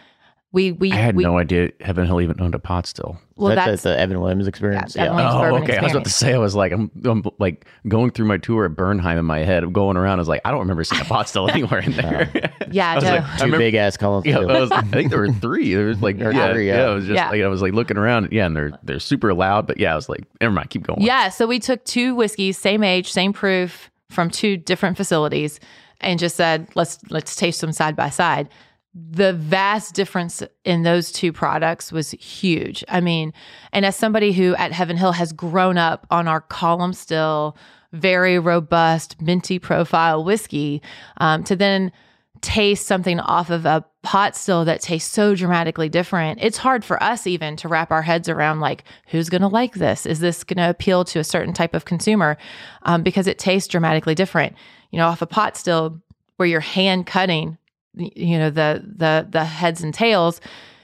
We 0.53 0.73
we 0.73 0.91
I 0.93 0.97
had 0.97 1.17
we, 1.17 1.25
no 1.25 1.37
idea 1.37 1.71
Heaven 1.81 2.07
Hill 2.07 2.21
even 2.23 2.41
owned 2.41 2.55
a 2.55 2.59
pot 2.59 2.87
still. 2.87 3.19
well 3.35 3.55
that's, 3.55 3.67
that's, 3.69 3.83
the 3.83 3.99
Evan 3.99 4.21
Williams 4.21 4.47
experience. 4.47 4.95
Yeah, 4.97 5.03
Yeah. 5.03 5.11
Evan 5.11 5.17
Williams. 5.17 5.35
Oh, 5.35 5.41
bourbon 5.41 5.62
okay. 5.64 5.77
I 5.77 5.83
was 5.83 5.93
about 5.93 6.05
to 6.05 6.11
say, 6.11 6.33
I 6.33 6.39
was 6.39 6.55
like, 6.55 6.73
I'm, 6.73 6.91
I'm 7.05 7.25
like 7.39 7.67
going 7.89 8.11
through 8.11 8.25
my 8.27 8.39
tour 8.39 8.64
at 8.64 8.71
Bernheim 8.71 9.19
in 9.19 9.25
my 9.27 9.41
head. 9.41 9.64
I'm 9.64 9.73
going 9.73 9.99
around. 9.99 10.19
I 10.19 10.23
was 10.23 10.29
like, 10.29 10.41
I 10.47 10.51
don't 10.53 10.61
remember 10.61 10.83
seeing 10.85 11.03
a 11.03 11.05
pot 11.05 11.29
still 11.29 11.51
anywhere 11.51 11.81
in 11.81 11.93
there. 11.93 12.31
yeah, 12.71 12.93
I 12.93 12.95
was 12.95 13.05
no. 13.05 13.11
like, 13.17 13.23
I 13.25 13.37
Two 13.37 13.45
remember- 13.47 13.59
big 13.59 13.75
ass 13.75 13.97
columns. 13.99 14.25
Yeah, 14.25 14.39
I, 14.39 14.61
was, 14.61 14.71
I 14.71 14.83
think 14.93 15.11
there 15.11 15.21
were 15.21 15.33
three. 15.33 15.75
There 15.75 15.87
was 15.87 16.01
like 16.01 16.19
Or 16.23 16.31
yeah, 16.33 16.53
three, 16.53 16.69
yeah. 16.69 16.77
yeah. 16.79 16.87
I 16.87 16.95
was 16.95 17.05
just 17.05 17.17
Yeah. 17.17 17.29
like 17.29 17.43
I 17.43 17.49
was 17.49 17.61
like 17.61 17.75
looking 17.75 17.99
around. 17.99 18.29
Yeah, 18.33 18.47
and 18.47 18.57
they're 18.57 18.79
they're 18.83 19.01
super 19.01 19.35
loud. 19.35 19.67
But 19.67 19.79
yeah, 19.79 19.93
I 19.93 19.97
was 19.97 20.09
like, 20.09 20.23
never 20.41 20.55
mind, 20.55 20.71
keep 20.71 20.85
going. 20.85 21.03
Yeah, 21.03 21.29
so 21.29 21.47
we 21.47 21.59
took 21.59 21.85
two 21.85 22.14
whiskeys, 22.14 22.57
same 22.57 22.83
age, 22.85 23.12
same 23.12 23.33
proof 23.35 23.91
from 24.11 24.31
two 24.31 24.57
different 24.57 24.97
facilities 24.97 25.61
and 26.01 26.19
just 26.19 26.37
said, 26.37 26.69
let's 26.75 26.99
let's 27.11 27.37
taste 27.37 27.61
them 27.61 27.73
side 27.73 27.97
by 27.97 28.11
side. 28.11 28.49
The 28.95 29.35
vast 29.35 29.95
difference 29.95 30.43
in 30.65 30.83
those 30.83 31.13
two 31.13 31.33
products 31.33 31.93
was 31.93 32.13
huge. 32.13 32.83
I 32.89 33.01
mean, 33.01 33.35
and 33.73 33.85
as 33.85 33.95
somebody 33.95 34.33
who 34.33 34.55
at 34.57 34.73
Heaven 34.73 34.97
Hill 34.97 35.13
has 35.13 35.33
grown 35.33 35.77
up 35.77 36.07
on 36.11 36.29
our 36.29 36.41
column 36.41 36.95
still 36.95 37.57
very 37.93 38.39
robust 38.39 39.21
minty 39.21 39.59
profile 39.59 40.25
whiskey, 40.25 40.83
um, 41.19 41.45
to 41.45 41.57
then 41.57 41.93
taste 42.41 42.87
something 42.87 43.20
off 43.20 43.51
of 43.51 43.66
a 43.66 43.84
pot 44.03 44.37
still 44.37 44.64
that 44.64 44.80
tastes 44.80 45.12
so 45.12 45.34
dramatically 45.34 45.89
different 45.89 46.39
it's 46.41 46.59
hard 46.59 46.84
for 46.84 47.03
us 47.03 47.26
even 47.26 47.57
to 47.57 47.66
wrap 47.66 47.91
our 47.91 48.03
heads 48.03 48.28
around 48.28 48.61
like 48.61 48.84
who's 49.09 49.28
going 49.28 49.43
to 49.43 49.49
like 49.49 49.74
this? 49.74 50.07
Is 50.07 50.20
this 50.20 50.45
going 50.45 50.59
to 50.59 50.70
appeal 50.70 51.05
to 51.07 51.18
a 51.18 51.24
certain 51.24 51.53
type 51.53 51.74
of 51.74 51.84
consumer? 51.84 52.37
Um, 52.82 53.03
because 53.03 53.26
it 53.26 53.39
tastes 53.39 53.68
dramatically 53.68 54.14
different. 54.14 54.55
You 54.91 54.99
know 54.99 55.07
off 55.07 55.22
a 55.22 55.26
pot 55.26 55.57
still 55.57 56.01
where 56.37 56.49
you're 56.49 56.61
hand 56.61 57.07
cutting 57.07 57.59
you 57.95 58.39
know 58.39 58.51
the 58.51 58.84
the 58.97 59.26
the 59.28 59.45
heads 59.45 59.82
and 59.82 59.93
tails 59.93 60.41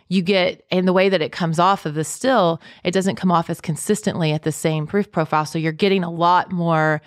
you 0.09 0.23
get 0.23 0.67
and 0.71 0.87
the 0.87 0.93
way 0.93 1.09
that 1.09 1.23
it 1.23 1.33
comes 1.33 1.59
off 1.59 1.87
of 1.87 1.95
the 1.95 2.05
still 2.05 2.61
it 2.85 2.91
doesn't 2.91 3.17
come 3.17 3.33
off 3.33 3.49
as 3.49 3.61
consistently 3.61 4.33
at 4.33 4.43
the 4.43 4.53
same 4.53 4.87
proof 4.87 5.11
profile. 5.11 5.47
So 5.47 5.59
you're 5.59 5.73
getting 5.73 6.05
a 6.05 6.11
lot 6.11 6.53
more 6.53 7.01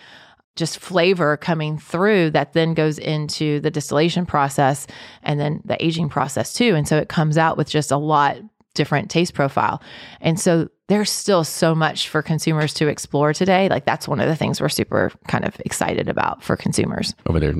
just 0.55 0.79
flavor 0.79 1.37
coming 1.37 1.77
through 1.77 2.31
that 2.31 2.53
then 2.53 2.73
goes 2.73 2.97
into 2.97 3.59
the 3.59 3.69
distillation 3.71 4.25
process 4.25 4.87
and 5.23 5.39
then 5.39 5.61
the 5.65 5.83
aging 5.83 6.09
process 6.09 6.53
too. 6.53 6.75
And 6.75 6.87
so 6.87 6.97
it 6.97 7.09
comes 7.09 7.37
out 7.37 7.57
with 7.57 7.69
just 7.69 7.91
a 7.91 7.97
lot 7.97 8.37
different 8.73 9.09
taste 9.09 9.33
profile. 9.33 9.81
And 10.21 10.39
so 10.39 10.69
there's 10.87 11.09
still 11.09 11.43
so 11.43 11.73
much 11.73 12.09
for 12.09 12.21
consumers 12.21 12.73
to 12.75 12.87
explore 12.87 13.33
today. 13.33 13.69
Like 13.69 13.85
that's 13.85 14.07
one 14.07 14.19
of 14.19 14.27
the 14.27 14.35
things 14.35 14.61
we're 14.61 14.69
super 14.69 15.11
kind 15.27 15.45
of 15.45 15.59
excited 15.65 16.07
about 16.09 16.43
for 16.43 16.55
consumers. 16.55 17.15
over 17.25 17.39
there, 17.39 17.55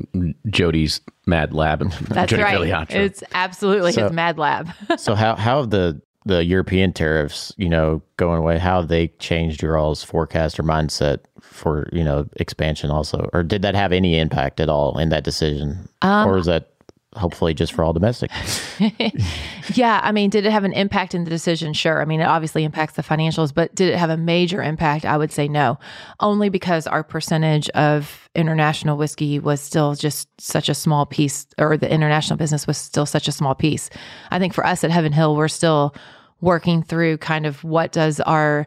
Jody's 0.48 1.00
Mad 1.26 1.52
Lab 1.52 1.80
and 1.82 1.90
That's 1.92 2.30
Jody 2.30 2.42
right. 2.42 2.90
It's 2.90 3.22
absolutely 3.34 3.92
So- 3.92 4.04
his 4.04 4.12
Mad 4.12 4.38
Lab. 4.38 4.68
so 4.98 5.14
how 5.14 5.34
how 5.36 5.60
have 5.60 5.70
the 5.70 6.00
the 6.26 6.44
European 6.44 6.92
tariffs, 6.92 7.54
you 7.56 7.68
know, 7.68 8.02
going 8.16 8.38
away, 8.38 8.58
how 8.58 8.80
have 8.80 8.88
they 8.88 9.08
changed 9.18 9.62
your 9.62 9.78
all's 9.78 10.02
forecast 10.02 10.58
or 10.58 10.64
mindset 10.64 11.20
for, 11.40 11.88
you 11.92 12.02
know, 12.02 12.26
expansion 12.36 12.90
also? 12.90 13.30
Or 13.32 13.44
did 13.44 13.62
that 13.62 13.76
have 13.76 13.92
any 13.92 14.18
impact 14.18 14.58
at 14.58 14.68
all 14.68 14.98
in 14.98 15.08
that 15.10 15.22
decision? 15.22 15.88
Um, 16.02 16.28
or 16.28 16.36
is 16.36 16.46
that 16.46 16.72
hopefully 17.14 17.54
just 17.54 17.72
for 17.72 17.84
all 17.84 17.92
domestic? 17.92 18.30
yeah, 19.74 20.00
I 20.02 20.12
mean, 20.12 20.30
did 20.30 20.46
it 20.46 20.52
have 20.52 20.64
an 20.64 20.72
impact 20.72 21.14
in 21.14 21.22
the 21.22 21.30
decision? 21.30 21.72
Sure. 21.72 22.02
I 22.02 22.04
mean, 22.04 22.20
it 22.20 22.26
obviously 22.26 22.64
impacts 22.64 22.94
the 22.94 23.02
financials, 23.02 23.54
but 23.54 23.74
did 23.74 23.88
it 23.92 23.96
have 23.96 24.10
a 24.10 24.16
major 24.16 24.62
impact? 24.62 25.04
I 25.04 25.16
would 25.16 25.32
say 25.32 25.48
no, 25.48 25.78
only 26.18 26.48
because 26.48 26.88
our 26.88 27.02
percentage 27.02 27.68
of 27.70 28.28
international 28.34 28.96
whiskey 28.96 29.38
was 29.38 29.60
still 29.60 29.94
just 29.94 30.28
such 30.40 30.68
a 30.68 30.74
small 30.74 31.06
piece, 31.06 31.46
or 31.56 31.76
the 31.76 31.90
international 31.90 32.36
business 32.36 32.66
was 32.66 32.76
still 32.76 33.06
such 33.06 33.28
a 33.28 33.32
small 33.32 33.54
piece. 33.54 33.90
I 34.30 34.40
think 34.40 34.54
for 34.54 34.66
us 34.66 34.84
at 34.84 34.90
Heaven 34.90 35.12
Hill, 35.12 35.36
we're 35.36 35.48
still 35.48 35.94
working 36.40 36.82
through 36.82 37.18
kind 37.18 37.46
of 37.46 37.62
what 37.64 37.92
does 37.92 38.20
our 38.20 38.66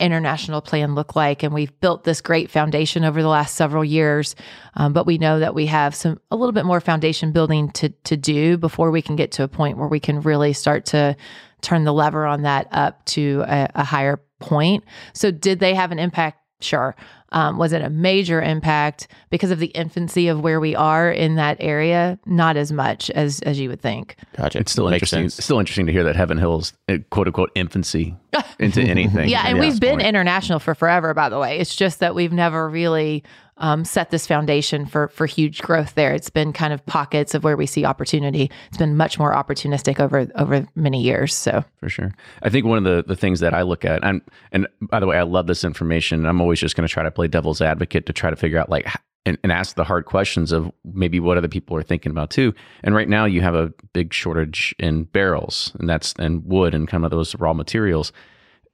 international 0.00 0.60
plan 0.60 0.94
look 0.94 1.14
like. 1.14 1.42
And 1.42 1.54
we've 1.54 1.78
built 1.80 2.04
this 2.04 2.20
great 2.20 2.50
foundation 2.50 3.04
over 3.04 3.22
the 3.22 3.28
last 3.28 3.54
several 3.54 3.84
years. 3.84 4.34
Um, 4.74 4.92
but 4.92 5.06
we 5.06 5.16
know 5.16 5.38
that 5.38 5.54
we 5.54 5.66
have 5.66 5.94
some 5.94 6.18
a 6.30 6.36
little 6.36 6.52
bit 6.52 6.64
more 6.64 6.80
foundation 6.80 7.32
building 7.32 7.70
to 7.72 7.90
to 7.90 8.16
do 8.16 8.56
before 8.58 8.90
we 8.90 9.00
can 9.00 9.16
get 9.16 9.32
to 9.32 9.44
a 9.44 9.48
point 9.48 9.78
where 9.78 9.88
we 9.88 10.00
can 10.00 10.20
really 10.20 10.52
start 10.52 10.86
to 10.86 11.16
turn 11.60 11.84
the 11.84 11.92
lever 11.92 12.26
on 12.26 12.42
that 12.42 12.66
up 12.72 13.04
to 13.04 13.44
a, 13.46 13.70
a 13.76 13.84
higher 13.84 14.20
point. 14.40 14.84
So 15.12 15.30
did 15.30 15.60
they 15.60 15.74
have 15.74 15.92
an 15.92 16.00
impact 16.00 16.41
sure 16.62 16.94
um, 17.32 17.56
was 17.56 17.72
it 17.72 17.82
a 17.82 17.90
major 17.90 18.40
impact 18.40 19.08
because 19.30 19.50
of 19.50 19.58
the 19.58 19.68
infancy 19.68 20.28
of 20.28 20.40
where 20.40 20.60
we 20.60 20.76
are 20.76 21.10
in 21.10 21.36
that 21.36 21.56
area? 21.60 22.18
Not 22.26 22.56
as 22.56 22.70
much 22.70 23.10
as 23.10 23.40
as 23.40 23.58
you 23.58 23.68
would 23.70 23.80
think. 23.80 24.16
Gotcha. 24.36 24.58
It's 24.58 24.72
still 24.72 24.84
Makes 24.84 24.94
interesting. 24.96 25.22
sense. 25.24 25.38
It's 25.38 25.44
still 25.44 25.58
interesting 25.58 25.86
to 25.86 25.92
hear 25.92 26.04
that 26.04 26.14
Heaven 26.14 26.38
Hill's 26.38 26.74
uh, 26.88 26.98
quote 27.10 27.26
unquote 27.26 27.50
infancy 27.54 28.14
into 28.58 28.82
anything. 28.82 29.28
Yeah, 29.28 29.44
and 29.46 29.58
at 29.58 29.64
we've 29.64 29.80
been 29.80 29.96
point. 29.96 30.06
international 30.06 30.58
for 30.58 30.74
forever, 30.74 31.14
by 31.14 31.28
the 31.30 31.38
way. 31.38 31.58
It's 31.58 31.74
just 31.74 32.00
that 32.00 32.14
we've 32.14 32.32
never 32.32 32.68
really 32.68 33.24
um, 33.58 33.84
set 33.84 34.10
this 34.10 34.26
foundation 34.26 34.86
for 34.86 35.08
for 35.08 35.26
huge 35.26 35.62
growth 35.62 35.94
there. 35.94 36.12
It's 36.12 36.30
been 36.30 36.52
kind 36.52 36.72
of 36.72 36.84
pockets 36.86 37.34
of 37.34 37.44
where 37.44 37.56
we 37.56 37.66
see 37.66 37.84
opportunity. 37.84 38.50
It's 38.68 38.78
been 38.78 38.96
much 38.96 39.18
more 39.18 39.32
opportunistic 39.32 40.00
over 40.00 40.26
over 40.36 40.66
many 40.74 41.02
years. 41.02 41.34
So 41.34 41.64
for 41.78 41.88
sure. 41.88 42.12
I 42.42 42.48
think 42.48 42.66
one 42.66 42.78
of 42.78 42.84
the, 42.84 43.04
the 43.06 43.16
things 43.16 43.40
that 43.40 43.54
I 43.54 43.62
look 43.62 43.84
at, 43.84 44.02
and 44.04 44.22
and 44.52 44.66
by 44.80 45.00
the 45.00 45.06
way, 45.06 45.18
I 45.18 45.22
love 45.22 45.46
this 45.46 45.64
information. 45.64 46.26
I'm 46.26 46.40
always 46.40 46.60
just 46.60 46.76
going 46.76 46.86
to 46.86 46.92
try 46.92 47.02
to 47.02 47.10
play 47.10 47.28
devil's 47.28 47.60
advocate 47.60 48.06
to 48.06 48.12
try 48.12 48.30
to 48.30 48.36
figure 48.36 48.58
out 48.58 48.70
like 48.70 48.86
and, 49.24 49.38
and 49.42 49.52
ask 49.52 49.76
the 49.76 49.84
hard 49.84 50.06
questions 50.06 50.52
of 50.52 50.70
maybe 50.84 51.20
what 51.20 51.36
other 51.36 51.48
people 51.48 51.76
are 51.76 51.82
thinking 51.82 52.10
about 52.10 52.30
too. 52.30 52.54
And 52.82 52.94
right 52.94 53.08
now, 53.08 53.24
you 53.24 53.40
have 53.40 53.54
a 53.54 53.72
big 53.92 54.12
shortage 54.12 54.74
in 54.78 55.04
barrels, 55.04 55.72
and 55.78 55.88
that's 55.88 56.14
and 56.18 56.44
wood 56.44 56.74
and 56.74 56.88
kind 56.88 57.04
of 57.04 57.10
those 57.10 57.34
raw 57.36 57.52
materials. 57.52 58.12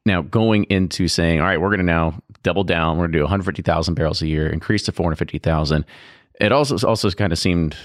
Now, 0.08 0.22
going 0.22 0.64
into 0.64 1.06
saying, 1.06 1.40
all 1.40 1.46
right, 1.46 1.60
we're 1.60 1.68
going 1.68 1.78
to 1.78 1.84
now 1.84 2.20
double 2.42 2.64
down. 2.64 2.96
We're 2.96 3.02
going 3.02 3.12
to 3.12 3.18
do 3.18 3.22
150,000 3.22 3.94
barrels 3.94 4.22
a 4.22 4.26
year, 4.26 4.48
increase 4.48 4.82
to 4.84 4.92
450,000. 4.92 5.84
It 6.40 6.50
also 6.50 6.86
also 6.86 7.10
kind 7.10 7.32
of 7.32 7.38
seemed 7.38 7.76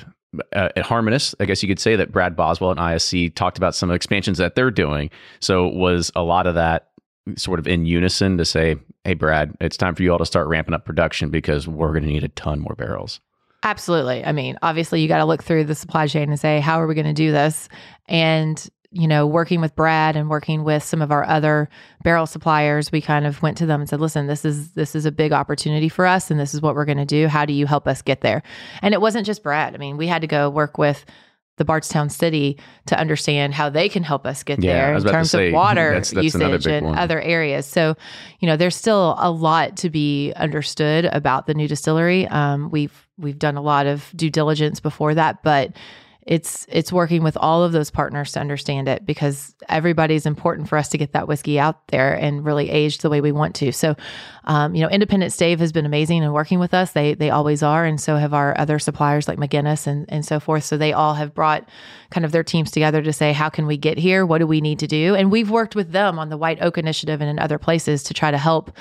uh, 0.53 0.69
harmonious. 0.77 1.35
I 1.39 1.45
guess 1.45 1.61
you 1.61 1.67
could 1.67 1.79
say 1.79 1.95
that 1.95 2.11
Brad 2.11 2.35
Boswell 2.35 2.71
and 2.71 2.79
ISC 2.79 3.35
talked 3.35 3.57
about 3.57 3.75
some 3.75 3.91
expansions 3.91 4.37
that 4.37 4.55
they're 4.55 4.71
doing. 4.71 5.09
So 5.41 5.67
was 5.67 6.11
a 6.15 6.23
lot 6.23 6.47
of 6.47 6.55
that 6.55 6.89
sort 7.35 7.59
of 7.59 7.67
in 7.67 7.85
unison 7.85 8.37
to 8.37 8.45
say, 8.45 8.77
"Hey, 9.03 9.15
Brad, 9.15 9.55
it's 9.59 9.75
time 9.75 9.93
for 9.95 10.03
you 10.03 10.11
all 10.11 10.19
to 10.19 10.25
start 10.25 10.47
ramping 10.47 10.73
up 10.73 10.85
production 10.85 11.29
because 11.29 11.67
we're 11.67 11.91
going 11.91 12.03
to 12.03 12.09
need 12.09 12.23
a 12.23 12.29
ton 12.29 12.59
more 12.59 12.75
barrels." 12.75 13.19
Absolutely. 13.63 14.25
I 14.25 14.33
mean, 14.33 14.57
obviously, 14.61 15.01
you 15.01 15.07
got 15.07 15.19
to 15.19 15.25
look 15.25 15.41
through 15.41 15.63
the 15.63 15.75
supply 15.75 16.05
chain 16.05 16.29
and 16.29 16.39
say, 16.39 16.59
how 16.59 16.81
are 16.81 16.87
we 16.87 16.95
going 16.95 17.07
to 17.07 17.13
do 17.13 17.31
this? 17.31 17.69
And, 18.09 18.69
you 18.95 19.07
know, 19.07 19.25
working 19.25 19.59
with 19.59 19.75
Brad 19.75 20.15
and 20.15 20.29
working 20.29 20.63
with 20.63 20.83
some 20.83 21.01
of 21.01 21.11
our 21.11 21.25
other 21.25 21.67
barrel 22.03 22.27
suppliers, 22.27 22.91
we 22.91 23.01
kind 23.01 23.25
of 23.25 23.41
went 23.41 23.57
to 23.57 23.65
them 23.65 23.81
and 23.81 23.89
said, 23.89 23.99
listen, 23.99 24.27
this 24.27 24.45
is 24.45 24.71
this 24.73 24.95
is 24.95 25.05
a 25.05 25.11
big 25.11 25.31
opportunity 25.33 25.89
for 25.89 26.05
us 26.05 26.29
and 26.29 26.39
this 26.39 26.53
is 26.53 26.61
what 26.61 26.75
we're 26.75 26.85
going 26.85 26.99
to 26.99 27.05
do. 27.05 27.27
How 27.27 27.43
do 27.45 27.53
you 27.53 27.65
help 27.65 27.87
us 27.87 28.01
get 28.03 28.21
there? 28.21 28.43
And 28.83 28.93
it 28.93 29.01
wasn't 29.01 29.25
just 29.25 29.41
Brad. 29.41 29.73
I 29.73 29.77
mean, 29.79 29.97
we 29.97 30.05
had 30.05 30.21
to 30.21 30.27
go 30.27 30.47
work 30.49 30.77
with 30.77 31.05
the 31.57 31.65
Bardstown 31.65 32.09
City 32.09 32.57
to 32.87 32.99
understand 32.99 33.53
how 33.53 33.69
they 33.69 33.87
can 33.87 34.01
help 34.01 34.25
us 34.25 34.41
get 34.43 34.63
Yeah, 34.63 34.73
there 34.73 34.95
in 34.95 35.03
terms 35.03 35.31
say, 35.31 35.47
of 35.49 35.53
water 35.55 35.89
that's- 35.93 36.09
that's 36.11 36.23
usage 36.23 36.65
and 36.67 36.85
one. 36.87 36.97
other 36.97 37.21
areas. 37.21 37.65
So, 37.67 37.95
you 38.39 38.47
know, 38.47 38.57
there's 38.57 38.75
still 38.75 39.15
a 39.19 39.29
lot 39.29 39.77
to 39.77 39.89
be 39.91 40.33
understood 40.35 41.05
about 41.05 41.45
the 41.47 41.53
new 41.53 41.67
distillery. 41.67 42.27
Um, 42.27 42.69
we've 42.71 43.07
we've 43.19 43.37
done 43.37 43.55
a 43.55 43.61
lot 43.61 43.85
of 43.85 44.11
due 44.15 44.29
diligence 44.31 44.79
before 44.79 45.13
that, 45.13 45.43
but 45.43 45.75
it's 46.25 46.65
it's 46.69 46.91
working 46.91 47.21
with 47.21 47.35
all 47.37 47.63
of 47.63 47.73
those 47.73 47.91
partners 47.91 48.31
to 48.31 48.39
understand 48.39 48.87
it 48.87 49.05
because 49.05 49.55
everybody's 49.67 50.25
important 50.25 50.69
for 50.69 50.77
us 50.77 50.87
to 50.89 50.97
get 50.97 51.11
that 51.11 51.27
whiskey 51.27 51.59
out 51.59 51.87
there 51.89 52.13
and 52.13 52.45
really 52.45 52.69
aged 52.69 53.01
the 53.01 53.09
way 53.09 53.19
we 53.19 53.31
want 53.31 53.55
to. 53.55 53.71
So, 53.71 53.95
um, 54.45 54.73
you 54.73 54.81
know, 54.81 54.89
Independent 54.89 55.33
Stave 55.33 55.59
has 55.59 55.71
been 55.71 55.85
amazing 55.85 56.23
in 56.23 56.31
working 56.31 56.59
with 56.59 56.73
us. 56.73 56.91
They 56.91 57.13
they 57.13 57.29
always 57.29 57.61
are, 57.61 57.85
and 57.85 57.99
so 57.99 58.15
have 58.15 58.33
our 58.33 58.57
other 58.57 58.79
suppliers 58.79 59.27
like 59.27 59.37
McGinnis 59.37 59.85
and 59.85 60.05
and 60.09 60.25
so 60.25 60.39
forth. 60.39 60.63
So 60.63 60.77
they 60.77 60.93
all 60.93 61.13
have 61.15 61.33
brought 61.33 61.67
kind 62.09 62.25
of 62.25 62.31
their 62.31 62.43
teams 62.43 62.71
together 62.71 63.01
to 63.01 63.11
say, 63.11 63.33
how 63.33 63.49
can 63.49 63.65
we 63.65 63.75
get 63.75 63.97
here? 63.97 64.25
What 64.25 64.37
do 64.37 64.47
we 64.47 64.61
need 64.61 64.79
to 64.79 64.87
do? 64.87 65.15
And 65.15 65.31
we've 65.31 65.49
worked 65.49 65.75
with 65.75 65.91
them 65.91 66.19
on 66.19 66.29
the 66.29 66.37
White 66.37 66.61
Oak 66.61 66.77
Initiative 66.77 67.21
and 67.21 67.29
in 67.29 67.39
other 67.39 67.57
places 67.57 68.03
to 68.03 68.13
try 68.13 68.31
to 68.31 68.37
help 68.37 68.71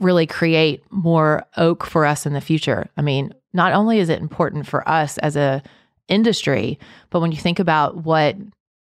really 0.00 0.26
create 0.26 0.82
more 0.90 1.44
oak 1.56 1.84
for 1.84 2.04
us 2.04 2.26
in 2.26 2.32
the 2.32 2.40
future. 2.40 2.90
I 2.96 3.02
mean, 3.02 3.32
not 3.52 3.72
only 3.72 4.00
is 4.00 4.08
it 4.08 4.20
important 4.20 4.66
for 4.66 4.86
us 4.88 5.18
as 5.18 5.36
a 5.36 5.62
industry, 6.08 6.78
but 7.10 7.20
when 7.20 7.32
you 7.32 7.38
think 7.38 7.58
about 7.58 8.04
what 8.04 8.36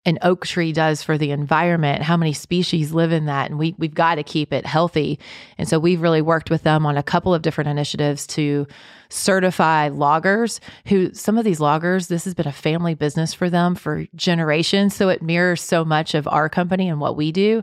an 0.04 0.18
oak 0.22 0.46
tree 0.46 0.72
does 0.72 1.02
for 1.02 1.18
the 1.18 1.32
environment, 1.32 2.02
how 2.02 2.16
many 2.16 2.32
species 2.32 2.92
live 2.92 3.12
in 3.12 3.26
that, 3.26 3.50
and 3.50 3.58
we 3.58 3.74
we've 3.78 3.94
got 3.94 4.14
to 4.14 4.22
keep 4.22 4.52
it 4.52 4.64
healthy. 4.64 5.18
And 5.58 5.68
so 5.68 5.78
we've 5.78 6.00
really 6.00 6.22
worked 6.22 6.50
with 6.50 6.62
them 6.62 6.86
on 6.86 6.96
a 6.96 7.02
couple 7.02 7.34
of 7.34 7.42
different 7.42 7.68
initiatives 7.68 8.26
to 8.28 8.66
certify 9.10 9.88
loggers 9.88 10.60
who 10.86 11.12
some 11.14 11.38
of 11.38 11.44
these 11.44 11.60
loggers 11.60 12.08
this 12.08 12.24
has 12.24 12.34
been 12.34 12.46
a 12.46 12.52
family 12.52 12.94
business 12.94 13.32
for 13.32 13.48
them 13.48 13.74
for 13.74 14.04
generations 14.14 14.94
so 14.94 15.08
it 15.08 15.22
mirrors 15.22 15.62
so 15.62 15.82
much 15.82 16.14
of 16.14 16.28
our 16.28 16.50
company 16.50 16.90
and 16.90 17.00
what 17.00 17.16
we 17.16 17.32
do 17.32 17.62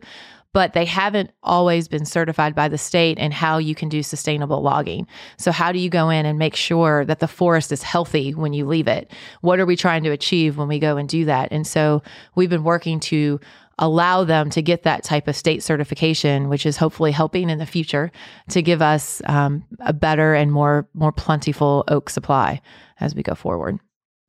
but 0.56 0.72
they 0.72 0.86
haven't 0.86 1.32
always 1.44 1.90
been 1.90 2.06
certified 2.06 2.56
by 2.56 2.70
the 2.70 2.78
state 2.78 3.18
and 3.20 3.34
how 3.34 3.58
you 3.58 3.76
can 3.76 3.90
do 3.90 4.02
sustainable 4.02 4.62
logging. 4.62 5.06
So, 5.38 5.52
how 5.52 5.74
do 5.74 5.80
you 5.80 5.90
go 5.90 6.10
in 6.10 6.26
and 6.26 6.40
make 6.40 6.56
sure 6.56 7.04
that 7.04 7.20
the 7.20 7.28
forest 7.28 7.74
is 7.74 7.84
healthy 7.84 8.34
when 8.34 8.54
you 8.54 8.66
leave 8.66 8.88
it? 8.88 9.12
What 9.42 9.60
are 9.60 9.66
we 9.66 9.76
trying 9.76 10.04
to 10.06 10.12
achieve 10.12 10.56
when 10.56 10.70
we 10.70 10.80
go 10.80 10.96
and 10.96 11.10
do 11.10 11.26
that? 11.26 11.50
And 11.52 11.68
so, 11.68 12.02
we've 12.36 12.50
been 12.50 12.64
working 12.64 13.02
to 13.02 13.42
allow 13.80 14.24
them 14.24 14.50
to 14.52 14.62
get 14.62 14.84
that 14.84 15.04
type 15.04 15.28
of 15.28 15.36
state 15.36 15.62
certification, 15.62 16.48
which 16.48 16.66
is 16.66 16.78
hopefully 16.78 17.12
helping 17.12 17.50
in 17.50 17.58
the 17.58 17.66
future 17.66 18.10
to 18.48 18.62
give 18.62 18.82
us 18.82 19.22
um, 19.26 19.62
a 19.82 19.92
better 19.92 20.36
and 20.36 20.54
more 20.54 20.88
more 20.94 21.12
plentiful 21.12 21.84
oak 21.90 22.10
supply 22.10 22.62
as 23.02 23.14
we 23.14 23.24
go 23.24 23.36
forward. 23.36 23.78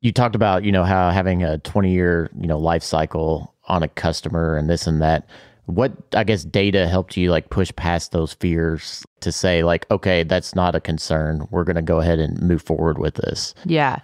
You 0.00 0.10
talked 0.10 0.34
about, 0.34 0.64
you 0.64 0.72
know, 0.72 0.82
how 0.82 1.10
having 1.10 1.44
a 1.44 1.58
20 1.58 1.92
year, 1.92 2.32
you 2.36 2.48
know, 2.48 2.58
life 2.58 2.82
cycle 2.82 3.54
on 3.68 3.84
a 3.84 3.88
customer 3.88 4.56
and 4.56 4.68
this 4.68 4.88
and 4.88 5.00
that. 5.00 5.28
What 5.66 5.92
I 6.14 6.24
guess 6.24 6.44
data 6.44 6.88
helped 6.88 7.16
you 7.16 7.30
like 7.30 7.50
push 7.50 7.70
past 7.76 8.12
those 8.12 8.32
fears 8.34 9.04
to 9.20 9.30
say 9.30 9.62
like, 9.62 9.86
okay, 9.90 10.22
that's 10.22 10.54
not 10.54 10.74
a 10.74 10.80
concern. 10.80 11.46
We're 11.50 11.64
going 11.64 11.76
to 11.76 11.82
go 11.82 12.00
ahead 12.00 12.18
and 12.18 12.40
move 12.40 12.62
forward 12.62 12.98
with 12.98 13.14
this. 13.14 13.54
Yeah. 13.64 13.98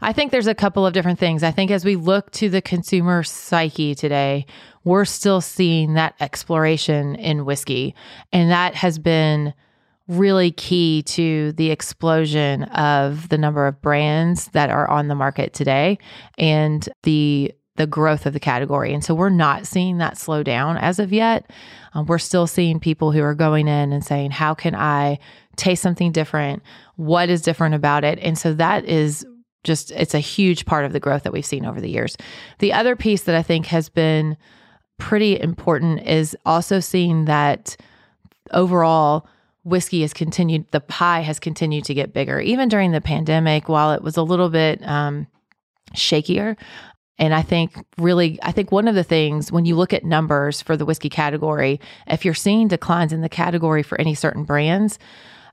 I 0.00 0.12
think 0.12 0.32
there's 0.32 0.48
a 0.48 0.54
couple 0.54 0.84
of 0.84 0.92
different 0.92 1.18
things. 1.20 1.42
I 1.42 1.52
think 1.52 1.70
as 1.70 1.84
we 1.84 1.94
look 1.94 2.30
to 2.32 2.48
the 2.48 2.60
consumer 2.60 3.22
psyche 3.22 3.94
today, 3.94 4.46
we're 4.84 5.04
still 5.04 5.40
seeing 5.40 5.94
that 5.94 6.14
exploration 6.20 7.14
in 7.14 7.44
whiskey. 7.44 7.94
And 8.32 8.50
that 8.50 8.74
has 8.74 8.98
been 8.98 9.54
really 10.08 10.50
key 10.50 11.02
to 11.04 11.52
the 11.52 11.70
explosion 11.70 12.64
of 12.64 13.28
the 13.28 13.38
number 13.38 13.66
of 13.66 13.80
brands 13.80 14.48
that 14.48 14.70
are 14.70 14.90
on 14.90 15.06
the 15.06 15.14
market 15.14 15.52
today 15.54 15.98
and 16.36 16.88
the 17.04 17.52
the 17.76 17.86
growth 17.86 18.26
of 18.26 18.32
the 18.32 18.40
category. 18.40 18.92
And 18.92 19.02
so 19.02 19.14
we're 19.14 19.30
not 19.30 19.66
seeing 19.66 19.98
that 19.98 20.18
slow 20.18 20.42
down 20.42 20.76
as 20.76 20.98
of 20.98 21.12
yet. 21.12 21.50
Um, 21.94 22.06
we're 22.06 22.18
still 22.18 22.46
seeing 22.46 22.80
people 22.80 23.12
who 23.12 23.22
are 23.22 23.34
going 23.34 23.66
in 23.68 23.92
and 23.92 24.04
saying, 24.04 24.32
How 24.32 24.54
can 24.54 24.74
I 24.74 25.18
taste 25.56 25.82
something 25.82 26.12
different? 26.12 26.62
What 26.96 27.28
is 27.28 27.42
different 27.42 27.74
about 27.74 28.04
it? 28.04 28.18
And 28.20 28.36
so 28.36 28.54
that 28.54 28.84
is 28.84 29.26
just, 29.64 29.90
it's 29.92 30.14
a 30.14 30.18
huge 30.18 30.66
part 30.66 30.84
of 30.84 30.92
the 30.92 31.00
growth 31.00 31.22
that 31.22 31.32
we've 31.32 31.46
seen 31.46 31.64
over 31.64 31.80
the 31.80 31.90
years. 31.90 32.16
The 32.58 32.72
other 32.72 32.96
piece 32.96 33.22
that 33.22 33.34
I 33.34 33.42
think 33.42 33.66
has 33.66 33.88
been 33.88 34.36
pretty 34.98 35.40
important 35.40 36.06
is 36.06 36.36
also 36.44 36.80
seeing 36.80 37.24
that 37.26 37.76
overall, 38.52 39.26
whiskey 39.64 40.02
has 40.02 40.12
continued, 40.12 40.70
the 40.72 40.80
pie 40.80 41.20
has 41.20 41.38
continued 41.38 41.84
to 41.84 41.94
get 41.94 42.12
bigger. 42.12 42.40
Even 42.40 42.68
during 42.68 42.92
the 42.92 43.00
pandemic, 43.00 43.68
while 43.68 43.92
it 43.92 44.02
was 44.02 44.16
a 44.16 44.22
little 44.22 44.48
bit 44.48 44.86
um, 44.86 45.26
shakier, 45.94 46.56
and 47.18 47.34
I 47.34 47.42
think 47.42 47.74
really, 47.98 48.38
I 48.42 48.52
think 48.52 48.72
one 48.72 48.88
of 48.88 48.94
the 48.94 49.04
things 49.04 49.52
when 49.52 49.64
you 49.64 49.76
look 49.76 49.92
at 49.92 50.04
numbers 50.04 50.62
for 50.62 50.76
the 50.76 50.86
whiskey 50.86 51.08
category, 51.08 51.80
if 52.06 52.24
you're 52.24 52.34
seeing 52.34 52.68
declines 52.68 53.12
in 53.12 53.20
the 53.20 53.28
category 53.28 53.82
for 53.82 54.00
any 54.00 54.14
certain 54.14 54.44
brands, 54.44 54.98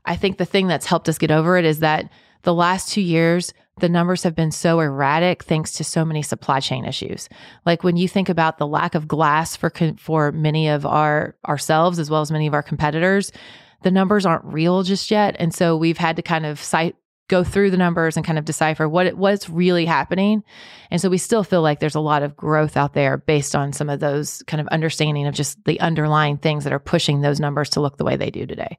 I 0.05 0.15
think 0.15 0.37
the 0.37 0.45
thing 0.45 0.67
that's 0.67 0.85
helped 0.85 1.09
us 1.09 1.17
get 1.17 1.31
over 1.31 1.57
it 1.57 1.65
is 1.65 1.79
that 1.79 2.09
the 2.43 2.53
last 2.53 2.89
two 2.89 3.01
years, 3.01 3.53
the 3.79 3.89
numbers 3.89 4.23
have 4.23 4.35
been 4.35 4.51
so 4.51 4.79
erratic 4.79 5.43
thanks 5.43 5.73
to 5.73 5.83
so 5.83 6.05
many 6.05 6.21
supply 6.21 6.59
chain 6.59 6.85
issues. 6.85 7.29
Like 7.65 7.83
when 7.83 7.97
you 7.97 8.07
think 8.07 8.29
about 8.29 8.57
the 8.57 8.67
lack 8.67 8.95
of 8.95 9.07
glass 9.07 9.55
for 9.55 9.71
for 9.97 10.31
many 10.31 10.67
of 10.69 10.85
our 10.85 11.35
ourselves 11.47 11.99
as 11.99 12.09
well 12.09 12.21
as 12.21 12.31
many 12.31 12.47
of 12.47 12.53
our 12.53 12.63
competitors, 12.63 13.31
the 13.83 13.91
numbers 13.91 14.25
aren't 14.25 14.45
real 14.45 14.83
just 14.83 15.11
yet, 15.11 15.35
and 15.39 15.53
so 15.53 15.77
we've 15.77 15.97
had 15.97 16.15
to 16.15 16.21
kind 16.21 16.45
of 16.45 16.59
cite 16.59 16.95
go 17.29 17.43
through 17.43 17.71
the 17.71 17.77
numbers 17.77 18.17
and 18.17 18.25
kind 18.25 18.37
of 18.37 18.43
decipher 18.43 18.89
what 18.89 19.13
what's 19.13 19.49
really 19.49 19.85
happening. 19.85 20.43
And 20.91 20.99
so 20.99 21.09
we 21.09 21.17
still 21.17 21.43
feel 21.43 21.61
like 21.61 21.79
there's 21.79 21.95
a 21.95 22.01
lot 22.01 22.23
of 22.23 22.35
growth 22.35 22.75
out 22.75 22.93
there 22.93 23.17
based 23.17 23.55
on 23.55 23.71
some 23.71 23.89
of 23.89 24.01
those 24.01 24.43
kind 24.47 24.59
of 24.59 24.67
understanding 24.67 25.25
of 25.27 25.33
just 25.33 25.63
the 25.63 25.79
underlying 25.79 26.37
things 26.37 26.65
that 26.65 26.73
are 26.73 26.79
pushing 26.79 27.21
those 27.21 27.39
numbers 27.39 27.69
to 27.71 27.79
look 27.79 27.97
the 27.97 28.03
way 28.03 28.17
they 28.17 28.29
do 28.29 28.45
today. 28.45 28.77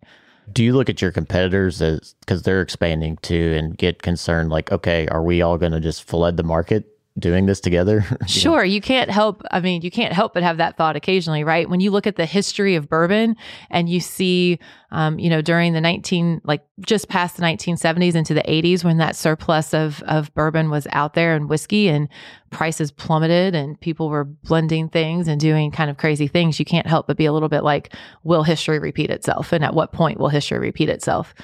Do 0.53 0.64
you 0.64 0.74
look 0.74 0.90
at 0.90 1.01
your 1.01 1.12
competitors 1.12 1.80
as 1.80 2.14
because 2.20 2.42
they're 2.42 2.61
expanding 2.61 3.16
too 3.22 3.55
and 3.57 3.78
get 3.78 4.03
concerned 4.03 4.51
like, 4.51 4.70
okay, 4.72 5.07
are 5.09 5.22
we 5.22 5.40
all 5.40 5.57
going 5.57 5.72
to 5.72 5.80
just 5.80 6.05
flood 6.05 6.36
the 6.36 6.42
market 6.42 6.99
doing 7.18 7.46
this 7.46 7.61
together? 7.61 8.04
sure, 8.26 8.64
you 8.64 8.80
can't 8.80 9.11
help. 9.11 9.42
I 9.50 9.61
mean, 9.61 9.82
you 9.82 9.90
can't 9.90 10.12
help 10.12 10.34
but 10.34 10.42
have 10.42 10.58
that 10.58 10.76
thought 10.76 10.96
occasionally, 10.96 11.44
right? 11.44 11.68
When 11.68 11.80
you 11.80 11.90
look 11.90 12.06
at 12.06 12.16
the 12.16 12.26
history 12.26 12.74
of 12.74 12.88
bourbon 12.88 13.36
and 13.70 13.88
you 13.88 14.00
see, 14.00 14.58
um, 14.90 15.18
you 15.18 15.28
know, 15.28 15.42
during 15.42 15.72
the 15.72 15.80
19, 15.80 16.40
like 16.44 16.62
just 16.80 17.08
past 17.08 17.36
the 17.36 17.42
1970s 17.42 18.14
into 18.14 18.34
the 18.34 18.42
80s, 18.42 18.84
when 18.84 18.98
that 18.98 19.16
surplus 19.16 19.74
of 19.74 20.02
of 20.02 20.32
bourbon 20.34 20.70
was 20.70 20.86
out 20.92 21.14
there 21.14 21.34
and 21.34 21.48
whiskey 21.48 21.88
and 21.88 22.08
prices 22.50 22.90
plummeted 22.90 23.54
and 23.54 23.80
people 23.80 24.08
were 24.08 24.24
blending 24.24 24.88
things 24.88 25.28
and 25.28 25.40
doing 25.40 25.70
kind 25.70 25.90
of 25.90 25.96
crazy 25.96 26.28
things, 26.28 26.58
you 26.58 26.64
can't 26.64 26.86
help 26.86 27.06
but 27.06 27.16
be 27.16 27.26
a 27.26 27.32
little 27.32 27.48
bit 27.48 27.64
like, 27.64 27.94
will 28.24 28.42
history 28.42 28.78
repeat 28.78 29.11
itself? 29.11 29.52
And 29.52 29.64
at 29.64 29.74
what 29.74 29.92
point 29.92 30.18
will 30.18 30.28
history 30.28 30.58
repeat 30.58 30.88
itself? 30.88 31.34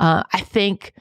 Uh, 0.00 0.24
I 0.32 0.40
think 0.40 0.92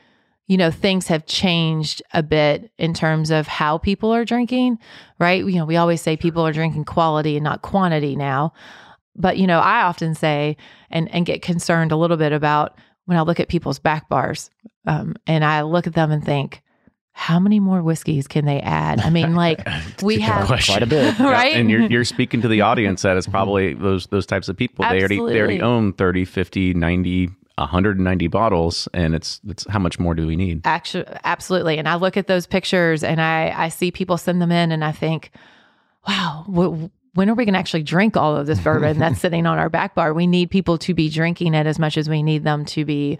you 0.47 0.57
know, 0.57 0.71
things 0.71 1.07
have 1.07 1.25
changed 1.25 2.01
a 2.13 2.21
bit 2.21 2.71
in 2.77 2.93
terms 2.93 3.31
of 3.31 3.47
how 3.47 3.77
people 3.77 4.13
are 4.13 4.25
drinking, 4.25 4.77
right? 5.19 5.43
You 5.43 5.55
know, 5.55 5.65
we 5.65 5.77
always 5.77 6.01
say 6.01 6.17
people 6.17 6.45
are 6.45 6.51
drinking 6.51 6.85
quality 6.85 7.37
and 7.37 7.43
not 7.43 7.61
quantity 7.61 8.15
now. 8.15 8.53
But, 9.15 9.37
you 9.37 9.47
know, 9.47 9.59
I 9.59 9.83
often 9.83 10.15
say 10.15 10.57
and, 10.89 11.09
and 11.13 11.25
get 11.25 11.41
concerned 11.41 11.91
a 11.91 11.95
little 11.95 12.17
bit 12.17 12.33
about 12.33 12.77
when 13.05 13.17
I 13.17 13.21
look 13.21 13.39
at 13.39 13.47
people's 13.47 13.79
back 13.79 14.09
bars 14.09 14.49
um, 14.85 15.15
and 15.27 15.45
I 15.45 15.61
look 15.61 15.87
at 15.87 15.93
them 15.93 16.11
and 16.11 16.23
think, 16.23 16.61
how 17.15 17.39
many 17.39 17.59
more 17.59 17.83
whiskeys 17.83 18.27
can 18.27 18.45
they 18.45 18.59
add? 18.59 18.99
I 18.99 19.11
mean, 19.11 19.35
like 19.35 19.65
we 20.01 20.19
have 20.19 20.47
quite 20.47 20.81
a 20.81 20.87
bit, 20.87 21.17
right? 21.19 21.53
And 21.53 21.69
you're, 21.69 21.81
you're 21.81 22.05
speaking 22.05 22.41
to 22.41 22.47
the 22.47 22.61
audience 22.61 23.03
that 23.03 23.17
is 23.17 23.27
probably 23.27 23.75
those 23.75 24.07
those 24.07 24.25
types 24.25 24.49
of 24.49 24.57
people. 24.57 24.83
They 24.89 24.99
already 24.99 25.17
they 25.17 25.39
already 25.39 25.61
own 25.61 25.93
30, 25.93 26.25
50, 26.25 26.73
90 26.73 27.29
190 27.55 28.27
bottles 28.27 28.87
and 28.93 29.13
it's 29.13 29.39
it's 29.47 29.65
how 29.69 29.79
much 29.79 29.99
more 29.99 30.15
do 30.15 30.25
we 30.25 30.35
need? 30.35 30.61
Actually 30.65 31.05
absolutely. 31.23 31.77
And 31.77 31.87
i 31.87 31.95
look 31.95 32.17
at 32.17 32.27
those 32.27 32.47
pictures 32.47 33.03
and 33.03 33.21
i 33.21 33.53
i 33.55 33.69
see 33.69 33.91
people 33.91 34.17
send 34.17 34.41
them 34.41 34.51
in 34.51 34.71
and 34.71 34.83
i 34.83 34.91
think 34.91 35.31
wow 36.07 36.45
when 37.15 37.29
are 37.29 37.35
we 37.35 37.45
going 37.45 37.53
to 37.53 37.59
actually 37.59 37.83
drink 37.83 38.17
all 38.17 38.35
of 38.35 38.47
this 38.47 38.59
bourbon 38.63 38.97
that's 38.97 39.19
sitting 39.19 39.45
on 39.45 39.59
our 39.59 39.69
back 39.69 39.93
bar? 39.93 40.13
We 40.13 40.25
need 40.25 40.49
people 40.49 40.77
to 40.79 40.93
be 40.93 41.09
drinking 41.09 41.53
it 41.53 41.67
as 41.67 41.77
much 41.77 41.97
as 41.97 42.09
we 42.09 42.23
need 42.23 42.43
them 42.43 42.65
to 42.65 42.85
be 42.85 43.19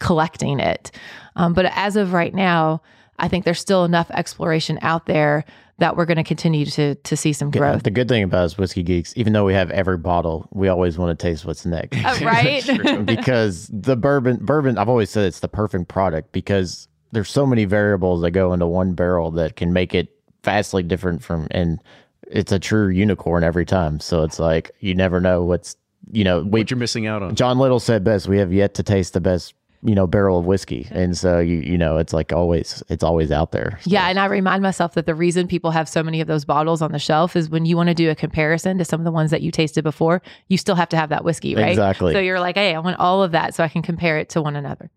collecting 0.00 0.58
it. 0.58 0.90
Um, 1.36 1.52
but 1.52 1.66
as 1.74 1.96
of 1.96 2.12
right 2.12 2.34
now 2.34 2.82
i 3.18 3.28
think 3.28 3.44
there's 3.44 3.60
still 3.60 3.84
enough 3.84 4.10
exploration 4.12 4.78
out 4.82 5.06
there 5.06 5.44
that 5.80 5.96
we're 5.96 6.04
going 6.04 6.18
to 6.18 6.24
continue 6.24 6.66
to 6.66 6.94
to 6.94 7.16
see 7.16 7.32
some 7.32 7.50
growth. 7.50 7.82
The 7.82 7.90
good 7.90 8.06
thing 8.06 8.22
about 8.22 8.44
us 8.44 8.58
whiskey 8.58 8.82
geeks, 8.82 9.12
even 9.16 9.32
though 9.32 9.44
we 9.44 9.54
have 9.54 9.70
every 9.70 9.96
bottle, 9.96 10.46
we 10.52 10.68
always 10.68 10.96
want 10.96 11.18
to 11.18 11.20
taste 11.20 11.44
what's 11.44 11.66
next. 11.66 11.96
Uh, 12.04 12.18
right? 12.22 13.06
because 13.06 13.68
the 13.72 13.96
bourbon 13.96 14.38
bourbon, 14.44 14.78
I've 14.78 14.88
always 14.88 15.10
said 15.10 15.24
it's 15.24 15.40
the 15.40 15.48
perfect 15.48 15.88
product 15.88 16.32
because 16.32 16.86
there's 17.12 17.30
so 17.30 17.46
many 17.46 17.64
variables 17.64 18.20
that 18.20 18.30
go 18.30 18.52
into 18.52 18.66
one 18.66 18.92
barrel 18.92 19.30
that 19.32 19.56
can 19.56 19.72
make 19.72 19.94
it 19.94 20.08
vastly 20.44 20.82
different 20.82 21.22
from 21.22 21.48
and 21.50 21.82
it's 22.28 22.52
a 22.52 22.58
true 22.58 22.88
unicorn 22.88 23.42
every 23.42 23.64
time. 23.64 24.00
So 24.00 24.22
it's 24.22 24.38
like 24.38 24.70
you 24.80 24.94
never 24.94 25.20
know 25.20 25.42
what's 25.44 25.76
you 26.12 26.24
know 26.24 26.40
we, 26.40 26.60
what 26.60 26.70
you're 26.70 26.78
missing 26.78 27.06
out 27.06 27.22
on. 27.22 27.34
John 27.34 27.58
Little 27.58 27.80
said 27.80 28.04
best, 28.04 28.28
we 28.28 28.38
have 28.38 28.52
yet 28.52 28.74
to 28.74 28.82
taste 28.82 29.14
the 29.14 29.20
best 29.20 29.54
you 29.82 29.94
know 29.94 30.06
barrel 30.06 30.38
of 30.38 30.44
whiskey. 30.44 30.86
And 30.90 31.16
so 31.16 31.38
you 31.38 31.56
you 31.58 31.78
know 31.78 31.96
it's 31.96 32.12
like 32.12 32.32
always 32.32 32.82
it's 32.88 33.02
always 33.02 33.30
out 33.30 33.52
there. 33.52 33.78
So. 33.82 33.90
yeah 33.90 34.08
and 34.08 34.18
i 34.18 34.26
remind 34.26 34.62
myself 34.62 34.94
that 34.94 35.06
the 35.06 35.14
reason 35.14 35.46
people 35.46 35.70
have 35.70 35.88
so 35.88 36.02
many 36.02 36.20
of 36.20 36.26
those 36.26 36.44
bottles 36.44 36.82
on 36.82 36.92
the 36.92 36.98
shelf 36.98 37.36
is 37.36 37.48
when 37.48 37.64
you 37.64 37.76
want 37.76 37.88
to 37.88 37.94
do 37.94 38.10
a 38.10 38.14
comparison 38.14 38.78
to 38.78 38.84
some 38.84 39.00
of 39.00 39.04
the 39.04 39.10
ones 39.10 39.30
that 39.30 39.42
you 39.42 39.50
tasted 39.50 39.82
before 39.82 40.20
you 40.48 40.58
still 40.58 40.74
have 40.74 40.88
to 40.90 40.96
have 40.96 41.08
that 41.08 41.24
whiskey 41.24 41.54
right? 41.54 41.70
Exactly. 41.70 42.12
So 42.12 42.18
you're 42.20 42.40
like 42.40 42.56
hey 42.56 42.74
i 42.74 42.78
want 42.78 42.98
all 42.98 43.22
of 43.22 43.32
that 43.32 43.54
so 43.54 43.64
i 43.64 43.68
can 43.68 43.82
compare 43.82 44.18
it 44.18 44.28
to 44.30 44.42
one 44.42 44.56
another. 44.56 44.90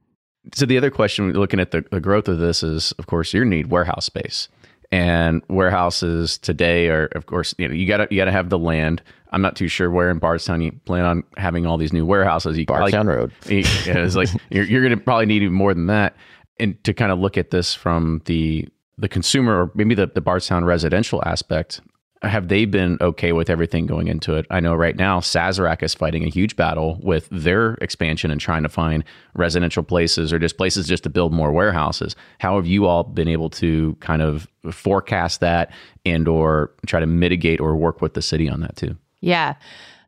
So 0.53 0.65
the 0.65 0.77
other 0.77 0.91
question 0.91 1.31
looking 1.31 1.61
at 1.61 1.71
the, 1.71 1.85
the 1.89 2.01
growth 2.01 2.27
of 2.27 2.39
this 2.39 2.63
is 2.63 2.91
of 2.93 3.07
course 3.07 3.33
your 3.33 3.45
need 3.45 3.67
warehouse 3.67 4.05
space 4.05 4.49
and 4.93 5.41
warehouses 5.49 6.37
today 6.37 6.87
are 6.87 7.07
of 7.13 7.25
course 7.25 7.55
you 7.57 7.67
know 7.67 7.73
you 7.73 7.87
gotta 7.87 8.07
you 8.11 8.17
gotta 8.17 8.31
have 8.31 8.49
the 8.49 8.59
land. 8.59 9.01
I'm 9.31 9.41
not 9.41 9.55
too 9.55 9.67
sure 9.67 9.89
where 9.89 10.11
in 10.11 10.19
bardstown 10.19 10.61
you 10.61 10.71
plan 10.85 11.03
on 11.03 11.23
having 11.35 11.65
all 11.65 11.79
these 11.79 11.91
new 11.91 12.05
warehouses. 12.05 12.55
You 12.55 12.67
bardstown 12.67 13.07
road. 13.07 13.31
You, 13.49 13.63
it's 13.65 14.15
like 14.15 14.29
you're, 14.51 14.65
you're 14.65 14.83
gonna 14.83 14.97
probably 14.97 15.25
need 15.25 15.41
even 15.41 15.55
more 15.55 15.73
than 15.73 15.87
that. 15.87 16.15
And 16.59 16.81
to 16.83 16.93
kind 16.93 17.11
of 17.11 17.17
look 17.17 17.39
at 17.39 17.49
this 17.49 17.73
from 17.73 18.21
the 18.25 18.69
the 18.99 19.09
consumer 19.09 19.63
or 19.63 19.71
maybe 19.73 19.95
the, 19.95 20.05
the 20.05 20.21
bardstown 20.21 20.63
residential 20.63 21.23
aspect 21.25 21.81
have 22.23 22.47
they 22.47 22.65
been 22.65 22.97
okay 23.01 23.33
with 23.33 23.49
everything 23.49 23.85
going 23.85 24.07
into 24.07 24.35
it? 24.35 24.45
I 24.49 24.59
know 24.59 24.75
right 24.75 24.95
now 24.95 25.19
Sazerac 25.19 25.83
is 25.83 25.93
fighting 25.93 26.23
a 26.23 26.29
huge 26.29 26.55
battle 26.55 26.99
with 27.01 27.27
their 27.31 27.73
expansion 27.75 28.31
and 28.31 28.39
trying 28.39 28.63
to 28.63 28.69
find 28.69 29.03
residential 29.35 29.83
places 29.83 30.31
or 30.31 30.39
just 30.39 30.57
places 30.57 30.87
just 30.87 31.03
to 31.03 31.09
build 31.09 31.33
more 31.33 31.51
warehouses. 31.51 32.15
How 32.39 32.55
have 32.55 32.65
you 32.65 32.85
all 32.85 33.03
been 33.03 33.27
able 33.27 33.49
to 33.51 33.95
kind 33.99 34.21
of 34.21 34.47
forecast 34.71 35.41
that 35.41 35.71
and 36.05 36.27
or 36.27 36.71
try 36.85 36.99
to 36.99 37.07
mitigate 37.07 37.59
or 37.59 37.75
work 37.75 38.01
with 38.01 38.13
the 38.13 38.21
city 38.21 38.49
on 38.49 38.61
that 38.61 38.77
too? 38.77 38.95
Yeah. 39.19 39.55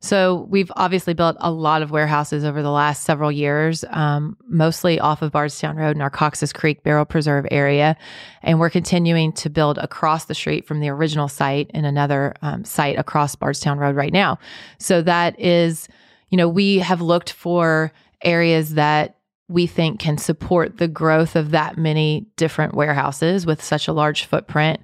So 0.06 0.46
we've 0.52 0.72
obviously 0.76 1.16
built 1.16 1.36
a 1.40 1.50
lot 1.50 1.82
of 1.82 1.90
warehouses 1.90 2.46
over 2.46 2.62
the 2.62 2.70
last 2.70 3.06
several 3.06 3.32
years, 3.32 3.84
um, 3.90 4.38
mostly 4.48 5.00
off 5.00 5.24
of 5.24 5.32
Bardstown 5.32 5.78
Road 5.78 5.96
in 5.96 6.02
our 6.04 6.12
Cox's 6.12 6.54
Creek 6.54 6.84
Barrel 6.84 7.06
Preserve 7.06 7.48
area. 7.50 7.98
And 8.44 8.60
we're 8.60 8.70
continuing 8.70 9.34
to 9.34 9.50
build 9.50 9.80
across 9.80 10.26
the 10.26 10.36
street 10.36 10.68
from 10.68 10.80
the 10.80 10.90
original 10.90 11.28
site 11.28 11.72
in 11.74 11.86
another 11.86 12.36
um, 12.44 12.64
site 12.64 13.00
across 13.00 13.36
Bardstown 13.36 13.80
Road 13.80 13.96
right 13.96 14.14
now. 14.14 14.38
So 14.78 15.02
that 15.02 15.40
is, 15.40 15.88
you 16.30 16.38
know, 16.38 16.50
we 16.50 16.78
have 16.78 17.02
looked 17.02 17.32
for 17.32 17.92
areas 18.22 18.76
that 18.76 19.18
we 19.48 19.66
think 19.66 20.00
can 20.00 20.20
support 20.20 20.78
the 20.78 20.88
growth 20.88 21.36
of 21.36 21.50
that 21.50 21.80
many 21.80 22.28
different 22.36 22.76
warehouses 22.76 23.48
with 23.48 23.64
such 23.64 23.88
a 23.88 23.94
large 23.94 24.26
footprint 24.26 24.82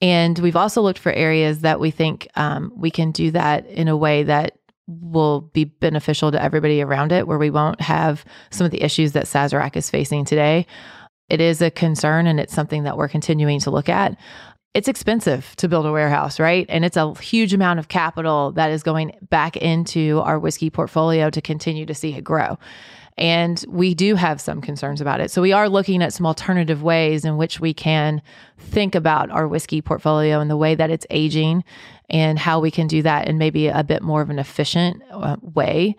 and 0.00 0.38
we've 0.38 0.56
also 0.56 0.82
looked 0.82 0.98
for 0.98 1.12
areas 1.12 1.60
that 1.60 1.80
we 1.80 1.90
think 1.90 2.28
um, 2.34 2.72
we 2.76 2.90
can 2.90 3.12
do 3.12 3.30
that 3.30 3.66
in 3.66 3.88
a 3.88 3.96
way 3.96 4.22
that 4.24 4.58
will 4.86 5.40
be 5.40 5.64
beneficial 5.64 6.30
to 6.30 6.42
everybody 6.42 6.82
around 6.82 7.12
it, 7.12 7.26
where 7.26 7.38
we 7.38 7.50
won't 7.50 7.80
have 7.80 8.24
some 8.50 8.64
of 8.64 8.70
the 8.70 8.82
issues 8.82 9.12
that 9.12 9.24
Sazerac 9.24 9.76
is 9.76 9.90
facing 9.90 10.24
today. 10.24 10.66
It 11.28 11.40
is 11.40 11.60
a 11.60 11.70
concern 11.70 12.26
and 12.26 12.38
it's 12.38 12.54
something 12.54 12.84
that 12.84 12.96
we're 12.96 13.08
continuing 13.08 13.58
to 13.60 13.70
look 13.70 13.88
at. 13.88 14.16
It's 14.74 14.88
expensive 14.88 15.56
to 15.56 15.68
build 15.68 15.86
a 15.86 15.92
warehouse, 15.92 16.38
right? 16.38 16.66
And 16.68 16.84
it's 16.84 16.98
a 16.98 17.14
huge 17.14 17.54
amount 17.54 17.78
of 17.78 17.88
capital 17.88 18.52
that 18.52 18.70
is 18.70 18.82
going 18.82 19.16
back 19.22 19.56
into 19.56 20.20
our 20.20 20.38
whiskey 20.38 20.68
portfolio 20.70 21.30
to 21.30 21.40
continue 21.40 21.86
to 21.86 21.94
see 21.94 22.14
it 22.14 22.22
grow. 22.22 22.58
And 23.18 23.64
we 23.68 23.94
do 23.94 24.14
have 24.14 24.40
some 24.40 24.60
concerns 24.60 25.00
about 25.00 25.20
it. 25.20 25.30
So 25.30 25.40
we 25.40 25.52
are 25.52 25.68
looking 25.68 26.02
at 26.02 26.12
some 26.12 26.26
alternative 26.26 26.82
ways 26.82 27.24
in 27.24 27.38
which 27.38 27.60
we 27.60 27.72
can 27.72 28.20
think 28.58 28.94
about 28.94 29.30
our 29.30 29.48
whiskey 29.48 29.80
portfolio 29.80 30.38
and 30.40 30.50
the 30.50 30.56
way 30.56 30.74
that 30.74 30.90
it's 30.90 31.06
aging 31.08 31.64
and 32.10 32.38
how 32.38 32.60
we 32.60 32.70
can 32.70 32.86
do 32.86 33.02
that 33.02 33.26
in 33.26 33.38
maybe 33.38 33.68
a 33.68 33.82
bit 33.82 34.02
more 34.02 34.20
of 34.20 34.28
an 34.28 34.38
efficient 34.38 35.02
uh, 35.10 35.36
way. 35.40 35.96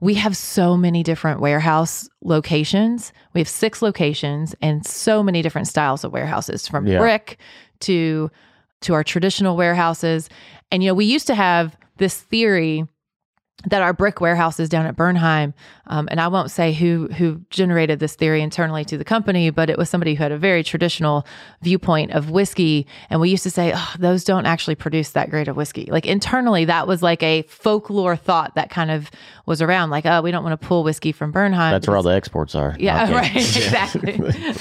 We 0.00 0.14
have 0.14 0.36
so 0.36 0.76
many 0.76 1.02
different 1.02 1.40
warehouse 1.40 2.08
locations. 2.22 3.12
We 3.32 3.40
have 3.40 3.48
six 3.48 3.82
locations 3.82 4.54
and 4.60 4.86
so 4.86 5.22
many 5.22 5.42
different 5.42 5.68
styles 5.68 6.04
of 6.04 6.12
warehouses 6.12 6.68
from 6.68 6.86
yeah. 6.86 6.98
brick 6.98 7.38
to 7.80 8.30
to 8.80 8.94
our 8.94 9.02
traditional 9.02 9.56
warehouses. 9.56 10.28
And 10.70 10.84
you 10.84 10.90
know, 10.90 10.94
we 10.94 11.04
used 11.04 11.26
to 11.26 11.34
have 11.34 11.76
this 11.96 12.20
theory 12.20 12.86
that 13.66 13.82
our 13.82 13.92
brick 13.92 14.20
warehouses 14.20 14.68
down 14.68 14.86
at 14.86 14.94
Bernheim, 14.94 15.52
um, 15.88 16.06
and 16.12 16.20
I 16.20 16.28
won't 16.28 16.50
say 16.50 16.72
who 16.72 17.08
who 17.08 17.40
generated 17.50 17.98
this 17.98 18.14
theory 18.14 18.40
internally 18.40 18.84
to 18.84 18.96
the 18.96 19.04
company, 19.04 19.50
but 19.50 19.68
it 19.68 19.76
was 19.76 19.90
somebody 19.90 20.14
who 20.14 20.22
had 20.22 20.30
a 20.30 20.38
very 20.38 20.62
traditional 20.62 21.26
viewpoint 21.60 22.12
of 22.12 22.30
whiskey, 22.30 22.86
and 23.10 23.20
we 23.20 23.30
used 23.30 23.42
to 23.42 23.50
say, 23.50 23.72
"Oh, 23.74 23.94
those 23.98 24.22
don't 24.22 24.46
actually 24.46 24.76
produce 24.76 25.10
that 25.10 25.28
great 25.28 25.48
of 25.48 25.56
whiskey." 25.56 25.88
Like 25.90 26.06
internally, 26.06 26.66
that 26.66 26.86
was 26.86 27.02
like 27.02 27.20
a 27.24 27.42
folklore 27.42 28.14
thought 28.14 28.54
that 28.54 28.70
kind 28.70 28.92
of 28.92 29.10
was 29.44 29.60
around, 29.60 29.90
like, 29.90 30.06
"Oh, 30.06 30.22
we 30.22 30.30
don't 30.30 30.44
want 30.44 30.58
to 30.58 30.66
pull 30.66 30.84
whiskey 30.84 31.10
from 31.10 31.32
Bernheim." 31.32 31.72
That's 31.72 31.88
where 31.88 31.96
all 31.96 32.04
the 32.04 32.10
exports 32.10 32.54
are. 32.54 32.76
Yeah, 32.78 33.04
okay. 33.04 33.12
right, 33.14 33.36
exactly. 33.36 34.20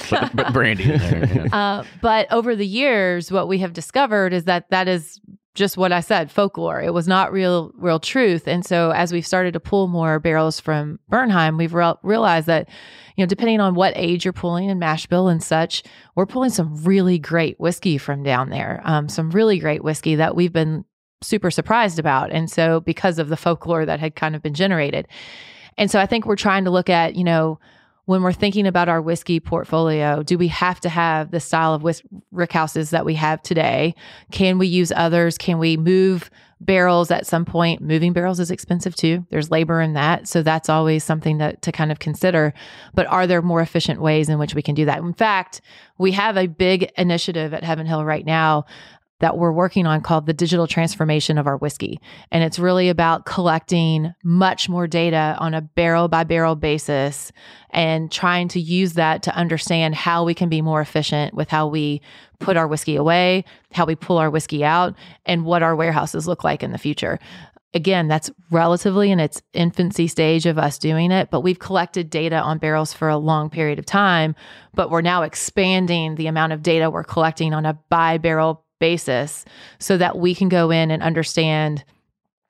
but, 0.10 0.32
but 0.34 0.54
brandy. 0.54 0.98
There, 0.98 1.46
yeah. 1.46 1.56
uh, 1.56 1.84
but 2.02 2.32
over 2.32 2.56
the 2.56 2.66
years, 2.66 3.32
what 3.32 3.48
we 3.48 3.60
have 3.60 3.74
discovered 3.74 4.34
is 4.34 4.46
that 4.46 4.72
that 4.72 4.88
is 4.88 5.22
just 5.58 5.76
what 5.76 5.92
I 5.92 6.02
said, 6.02 6.32
folklore. 6.32 6.80
It 6.80 6.94
was 6.94 7.08
not 7.08 7.34
real, 7.34 7.72
real 7.76 8.00
truth. 8.00 8.48
And 8.48 8.64
so 8.64 8.92
as 8.92 9.12
we've 9.12 9.26
started 9.26 9.54
to 9.54 9.60
pull 9.60 9.88
more 9.88 10.20
barrels 10.20 10.60
from 10.60 11.00
Bernheim, 11.10 11.58
we've 11.58 11.74
re- 11.74 11.96
realized 12.04 12.46
that, 12.46 12.70
you 13.16 13.24
know, 13.24 13.28
depending 13.28 13.60
on 13.60 13.74
what 13.74 13.94
age 13.98 14.24
you're 14.24 14.34
pulling 14.34 14.70
in 14.70 14.78
mash 14.78 15.08
bill 15.08 15.28
and 15.28 15.44
such, 15.44 15.82
we're 16.16 16.28
pulling 16.28 16.52
some 16.52 16.84
really 16.84 17.18
great 17.18 17.60
whiskey 17.60 17.98
from 17.98 18.22
down 18.22 18.50
there. 18.52 18.82
Um, 18.86 19.10
some 19.10 19.32
really 19.32 19.58
great 19.58 19.84
whiskey 19.84 20.16
that 20.16 20.36
we've 20.36 20.54
been 20.54 20.86
super 21.24 21.50
surprised 21.50 21.98
about. 21.98 22.32
And 22.32 22.50
so 22.50 22.80
because 22.80 23.18
of 23.18 23.30
the 23.30 23.38
folklore 23.38 23.86
that 23.86 24.00
had 24.00 24.16
kind 24.16 24.36
of 24.36 24.44
been 24.44 24.54
generated. 24.54 25.08
And 25.76 25.90
so 25.90 26.00
I 26.00 26.06
think 26.06 26.26
we're 26.26 26.36
trying 26.36 26.66
to 26.66 26.72
look 26.72 26.90
at, 26.90 27.16
you 27.16 27.24
know, 27.24 27.60
when 28.08 28.24
we're 28.24 28.32
thinking 28.32 28.66
about 28.66 28.88
our 28.88 29.02
whiskey 29.02 29.38
portfolio, 29.42 30.24
do 30.24 30.38
we 30.38 30.48
have 30.48 30.80
to 30.80 30.88
have 30.88 31.30
the 31.30 31.42
style 31.42 31.74
of 31.74 31.84
whis- 31.84 32.02
rickhouses 32.34 32.92
that 32.92 33.04
we 33.04 33.16
have 33.16 33.42
today? 33.42 33.94
Can 34.32 34.58
we 34.58 34.66
use 34.66 34.94
others? 34.96 35.38
Can 35.38 35.60
we 35.60 35.76
move 35.76 36.32
barrels 36.62 37.12
at 37.12 37.28
some 37.28 37.44
point? 37.44 37.82
Moving 37.82 38.14
barrels 38.14 38.40
is 38.40 38.50
expensive 38.50 38.96
too. 38.96 39.28
There's 39.30 39.52
labor 39.52 39.82
in 39.82 39.92
that. 39.94 40.26
So 40.26 40.42
that's 40.42 40.70
always 40.70 41.04
something 41.04 41.40
that 41.40 41.62
to 41.64 41.74
kind 41.74 41.92
of 41.92 42.00
consider. 42.00 42.54
But 42.94 43.08
are 43.08 43.28
there 43.28 43.42
more 43.42 43.60
efficient 43.60 44.02
ways 44.02 44.30
in 44.30 44.40
which 44.40 44.56
we 44.56 44.62
can 44.62 44.74
do 44.74 44.86
that? 44.86 45.00
In 45.00 45.14
fact, 45.14 45.60
we 45.98 46.14
have 46.14 46.38
a 46.38 46.48
big 46.48 46.90
initiative 46.98 47.54
at 47.54 47.66
Heaven 47.66 47.86
Hill 47.86 48.06
right 48.06 48.26
now 48.26 48.66
that 49.20 49.38
we're 49.38 49.52
working 49.52 49.88
on 49.88 50.02
called 50.02 50.26
the 50.26 50.34
digital 50.34 50.68
transformation 50.68 51.38
of 51.38 51.48
our 51.48 51.58
whiskey. 51.58 52.00
And 52.32 52.44
it's 52.44 52.60
really 52.60 52.90
about 52.90 53.26
collecting 53.26 54.14
much 54.24 54.70
more 54.70 54.88
data 54.88 55.36
on 55.40 55.54
a 55.54 55.62
barrel 55.62 56.08
by 56.08 56.24
barrel 56.24 56.56
basis 56.56 57.32
and 57.72 58.12
trying 58.12 58.48
to 58.50 58.60
use 58.60 58.94
that 58.94 59.24
to 59.24 59.36
understand 59.36 59.96
how 59.96 60.24
we 60.24 60.34
can 60.34 60.50
be 60.50 60.62
more 60.62 60.82
efficient 60.82 61.34
with 61.34 61.50
how 61.50 61.68
we 61.68 62.02
put 62.40 62.58
our 62.58 62.68
whiskey 62.68 62.96
away, 62.96 63.44
how 63.72 63.86
we 63.86 63.96
pull 63.96 64.18
our 64.18 64.30
whiskey 64.30 64.64
out, 64.64 64.96
and 65.26 65.46
what 65.46 65.64
our 65.64 65.76
warehouses 65.76 66.28
look 66.28 66.44
like 66.44 66.62
in 66.62 66.72
the 66.72 66.78
future. 66.78 67.20
Again, 67.74 68.08
that's 68.08 68.32
relatively 68.50 69.12
in 69.12 69.20
its 69.20 69.42
infancy 69.54 70.08
stage 70.08 70.46
of 70.46 70.58
us 70.58 70.78
doing 70.78 71.12
it, 71.12 71.30
but 71.30 71.42
we've 71.42 71.60
collected 71.60 72.10
data 72.10 72.38
on 72.38 72.60
barrels 72.60 72.94
for 72.94 73.10
a 73.10 73.18
long 73.18 73.50
period 73.50 73.78
of 73.78 73.86
time. 73.86 74.36
But 74.74 74.90
we're 74.90 75.02
now 75.02 75.24
expanding 75.24 76.16
the 76.16 76.28
amount 76.28 76.54
of 76.54 76.64
data 76.64 76.90
we're 76.90 77.04
collecting 77.04 77.54
on 77.54 77.66
a 77.66 77.78
by 77.90 78.20
barrel 78.20 78.66
basis 78.80 79.46
so 79.80 79.98
that 79.98 80.18
we 80.18 80.36
can 80.36 80.50
go 80.50 80.72
in 80.72 80.92
and 80.92 81.02
understand 81.04 81.84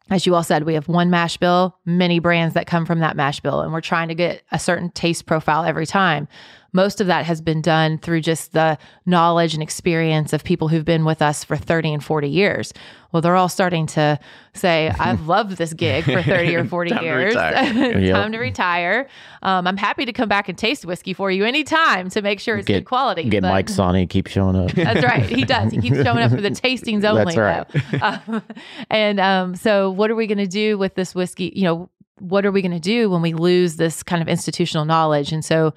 as 0.09 0.25
you 0.25 0.35
all 0.35 0.43
said, 0.43 0.63
we 0.63 0.73
have 0.75 0.87
one 0.87 1.09
mash 1.09 1.37
bill, 1.37 1.77
many 1.85 2.19
brands 2.19 2.53
that 2.53 2.65
come 2.65 2.85
from 2.85 2.99
that 2.99 3.17
mash 3.17 3.41
bill, 3.41 3.61
and 3.61 3.73
we're 3.73 3.81
trying 3.81 4.07
to 4.07 4.15
get 4.15 4.41
a 4.51 4.59
certain 4.59 4.89
taste 4.91 5.25
profile 5.25 5.65
every 5.65 5.85
time. 5.85 6.27
Most 6.71 7.01
of 7.01 7.07
that 7.07 7.25
has 7.25 7.41
been 7.41 7.61
done 7.61 7.97
through 7.97 8.21
just 8.21 8.53
the 8.53 8.77
knowledge 9.05 9.53
and 9.53 9.63
experience 9.63 10.31
of 10.31 10.43
people 10.43 10.67
who've 10.67 10.85
been 10.85 11.05
with 11.05 11.21
us 11.21 11.43
for 11.43 11.57
30 11.57 11.95
and 11.95 12.03
40 12.03 12.29
years. 12.29 12.73
Well, 13.11 13.21
they're 13.21 13.35
all 13.35 13.49
starting 13.49 13.85
to 13.87 14.19
say, 14.53 14.89
I've 14.99 15.27
loved 15.27 15.57
this 15.57 15.73
gig 15.73 16.03
for 16.03 16.21
30 16.21 16.55
or 16.55 16.65
40 16.65 16.89
Time 16.89 16.99
to 16.99 17.05
years. 17.05 17.35
retire. 17.35 17.99
Yep. 18.07 18.13
Time 18.15 18.31
to 18.33 18.37
retire. 18.37 19.07
Um, 19.41 19.65
I'm 19.67 19.77
happy 19.77 20.05
to 20.05 20.13
come 20.13 20.27
back 20.29 20.49
and 20.49 20.57
taste 20.57 20.85
whiskey 20.85 21.13
for 21.13 21.31
you 21.31 21.45
anytime 21.45 22.09
to 22.11 22.21
make 22.21 22.39
sure 22.39 22.57
it's 22.57 22.67
Get- 22.67 22.79
good 22.79 22.85
quality. 22.85 23.23
Get 23.29 23.41
but- 23.43 23.49
Mike 23.49 23.69
Sonny 23.69 24.07
keep 24.07 24.27
showing 24.27 24.55
up. 24.55 24.71
that's 24.71 25.03
right. 25.03 25.23
He 25.25 25.43
does. 25.45 25.71
He 25.71 25.79
keeps 25.79 25.97
showing 26.03 26.19
up 26.19 26.31
for 26.31 26.41
the 26.41 26.49
tastings 26.51 27.03
only. 27.05 27.33
That's 27.35 27.73
right. 27.93 28.01
Um, 28.27 28.41
and 28.89 29.19
um, 29.19 29.55
so, 29.55 29.89
what 29.91 30.11
are 30.11 30.15
we 30.15 30.27
going 30.27 30.37
to 30.39 30.47
do 30.47 30.77
with 30.77 30.95
this 30.95 31.15
whiskey? 31.15 31.51
You 31.55 31.63
know, 31.63 31.89
what 32.19 32.45
are 32.45 32.51
we 32.51 32.61
going 32.61 32.71
to 32.71 32.79
do 32.79 33.09
when 33.09 33.21
we 33.21 33.33
lose 33.33 33.75
this 33.77 34.03
kind 34.03 34.21
of 34.21 34.27
institutional 34.27 34.85
knowledge? 34.85 35.31
And 35.31 35.43
so, 35.45 35.73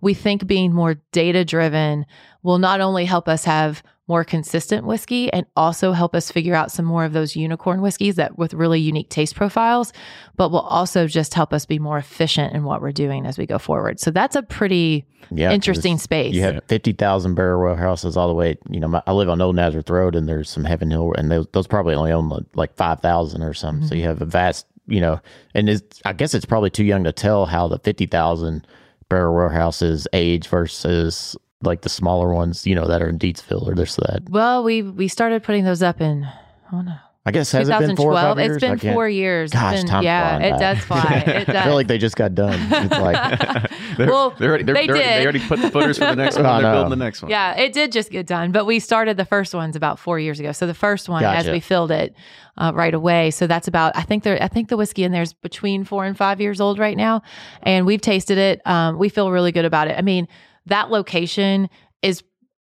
we 0.00 0.12
think 0.12 0.46
being 0.46 0.72
more 0.72 0.96
data 1.12 1.44
driven 1.44 2.04
will 2.42 2.58
not 2.58 2.80
only 2.80 3.04
help 3.06 3.26
us 3.28 3.44
have 3.44 3.82
more 4.06 4.22
consistent 4.22 4.86
whiskey 4.86 5.32
and 5.32 5.46
also 5.56 5.92
help 5.92 6.14
us 6.14 6.30
figure 6.30 6.54
out 6.54 6.70
some 6.70 6.84
more 6.84 7.06
of 7.06 7.14
those 7.14 7.34
unicorn 7.34 7.80
whiskeys 7.80 8.16
that 8.16 8.36
with 8.36 8.52
really 8.52 8.78
unique 8.78 9.08
taste 9.08 9.34
profiles, 9.34 9.94
but 10.36 10.50
will 10.50 10.60
also 10.60 11.06
just 11.06 11.32
help 11.32 11.54
us 11.54 11.64
be 11.64 11.78
more 11.78 11.96
efficient 11.96 12.54
in 12.54 12.64
what 12.64 12.82
we're 12.82 12.92
doing 12.92 13.24
as 13.24 13.38
we 13.38 13.46
go 13.46 13.58
forward. 13.58 13.98
So 13.98 14.10
that's 14.10 14.36
a 14.36 14.42
pretty 14.42 15.06
Yeah, 15.30 15.48
'cause 15.48 15.54
interesting 15.54 15.96
space. 15.96 16.34
You 16.34 16.42
have 16.42 16.62
fifty 16.68 16.92
thousand 16.92 17.34
barrel 17.34 17.62
warehouses 17.62 18.14
all 18.14 18.28
the 18.28 18.34
way. 18.34 18.58
You 18.68 18.80
know, 18.80 18.88
my, 18.88 19.02
I 19.06 19.12
live 19.12 19.30
on 19.30 19.40
Old 19.40 19.56
Nazareth 19.56 19.88
Road, 19.88 20.14
and 20.14 20.28
there's 20.28 20.50
some 20.50 20.64
Heaven 20.64 20.90
Hill, 20.90 21.14
and 21.16 21.30
those, 21.30 21.46
those 21.52 21.66
probably 21.66 21.94
only 21.94 22.12
own 22.12 22.28
like- 22.28 22.44
like 22.54 22.76
five 22.76 23.00
thousand 23.00 23.42
or 23.42 23.54
something. 23.54 23.86
So 23.88 23.94
mm-hmm. 23.94 24.00
you 24.02 24.08
have 24.08 24.20
a 24.20 24.26
vast, 24.26 24.66
you 24.86 25.00
know, 25.00 25.18
and 25.54 25.70
it's, 25.70 26.02
I 26.04 26.12
guess 26.12 26.34
it's 26.34 26.44
probably 26.44 26.68
too 26.68 26.84
young 26.84 27.04
to 27.04 27.12
tell 27.12 27.46
how 27.46 27.68
the 27.68 27.78
fifty 27.78 28.04
thousand 28.04 28.66
barrel 29.08 29.34
warehouses 29.34 30.06
age 30.12 30.48
versus 30.48 31.36
like 31.66 31.82
the 31.82 31.88
smaller 31.88 32.32
ones, 32.32 32.66
you 32.66 32.74
know, 32.74 32.86
that 32.86 33.02
are 33.02 33.08
in 33.08 33.18
Deatsville 33.18 33.66
or 33.66 33.74
this 33.74 33.98
or 33.98 34.02
that. 34.12 34.28
Well, 34.28 34.62
we 34.64 34.82
we 34.82 35.08
started 35.08 35.42
putting 35.42 35.64
those 35.64 35.82
up 35.82 36.00
in 36.00 36.26
oh 36.72 36.80
no. 36.82 36.94
I 37.26 37.30
guess 37.30 37.50
has 37.52 37.70
it 37.70 37.78
been 37.78 37.96
four 37.96 38.12
or 38.12 38.20
2012. 38.20 38.36
five 38.36 38.38
years? 38.44 38.56
It's 38.62 38.82
been 38.82 38.92
four 38.92 39.08
years. 39.08 39.50
Gosh, 39.50 39.76
been- 39.78 39.86
time's 39.86 40.04
yeah, 40.04 40.28
flying 40.36 40.44
it 40.44 40.50
by. 40.50 40.58
does 40.58 40.78
fly. 40.84 41.22
It 41.26 41.46
does. 41.46 41.56
I 41.56 41.64
feel 41.64 41.74
like 41.74 41.86
they 41.86 41.96
just 41.96 42.16
got 42.16 42.34
done. 42.34 42.60
It's 42.70 42.90
like 42.92 43.70
They're, 43.96 44.06
Well, 44.10 44.34
they're 44.38 44.48
already, 44.50 44.64
they're, 44.64 44.74
they 44.74 44.86
they're- 44.86 44.96
did. 44.96 45.06
they 45.06 45.22
already 45.22 45.40
put 45.40 45.58
the 45.62 45.70
footers 45.70 45.96
for 45.96 46.04
the 46.04 46.16
next 46.16 46.36
one. 46.36 46.44
I 46.44 46.56
and 46.56 46.64
They're 46.66 46.72
know. 46.72 46.80
building 46.82 46.98
the 46.98 47.02
next 47.02 47.22
one. 47.22 47.30
yeah, 47.30 47.54
it 47.58 47.72
did 47.72 47.92
just 47.92 48.10
get 48.10 48.26
done, 48.26 48.52
but 48.52 48.66
we 48.66 48.78
started 48.78 49.16
the 49.16 49.24
first 49.24 49.54
ones 49.54 49.74
about 49.74 49.98
four 49.98 50.18
years 50.18 50.38
ago. 50.38 50.52
So 50.52 50.66
the 50.66 50.74
first 50.74 51.08
one, 51.08 51.24
as 51.24 51.48
we 51.48 51.60
filled 51.60 51.90
it 51.92 52.14
uh, 52.58 52.72
right 52.74 52.92
away, 52.92 53.30
so 53.30 53.46
that's 53.46 53.68
about. 53.68 53.96
I 53.96 54.02
think 54.02 54.22
there. 54.22 54.36
I 54.42 54.48
think 54.48 54.68
the 54.68 54.76
whiskey 54.76 55.04
in 55.04 55.10
there 55.10 55.22
is 55.22 55.32
between 55.32 55.84
four 55.84 56.04
and 56.04 56.14
five 56.18 56.42
years 56.42 56.60
old 56.60 56.78
right 56.78 56.96
now, 56.96 57.22
and 57.62 57.86
we've 57.86 58.02
tasted 58.02 58.36
it. 58.36 58.60
Um, 58.66 58.98
we 58.98 59.08
feel 59.08 59.30
really 59.30 59.50
good 59.50 59.64
about 59.64 59.88
it. 59.88 59.96
I 59.98 60.02
mean, 60.02 60.28
that 60.66 60.90
location 60.90 61.68
is 62.02 62.22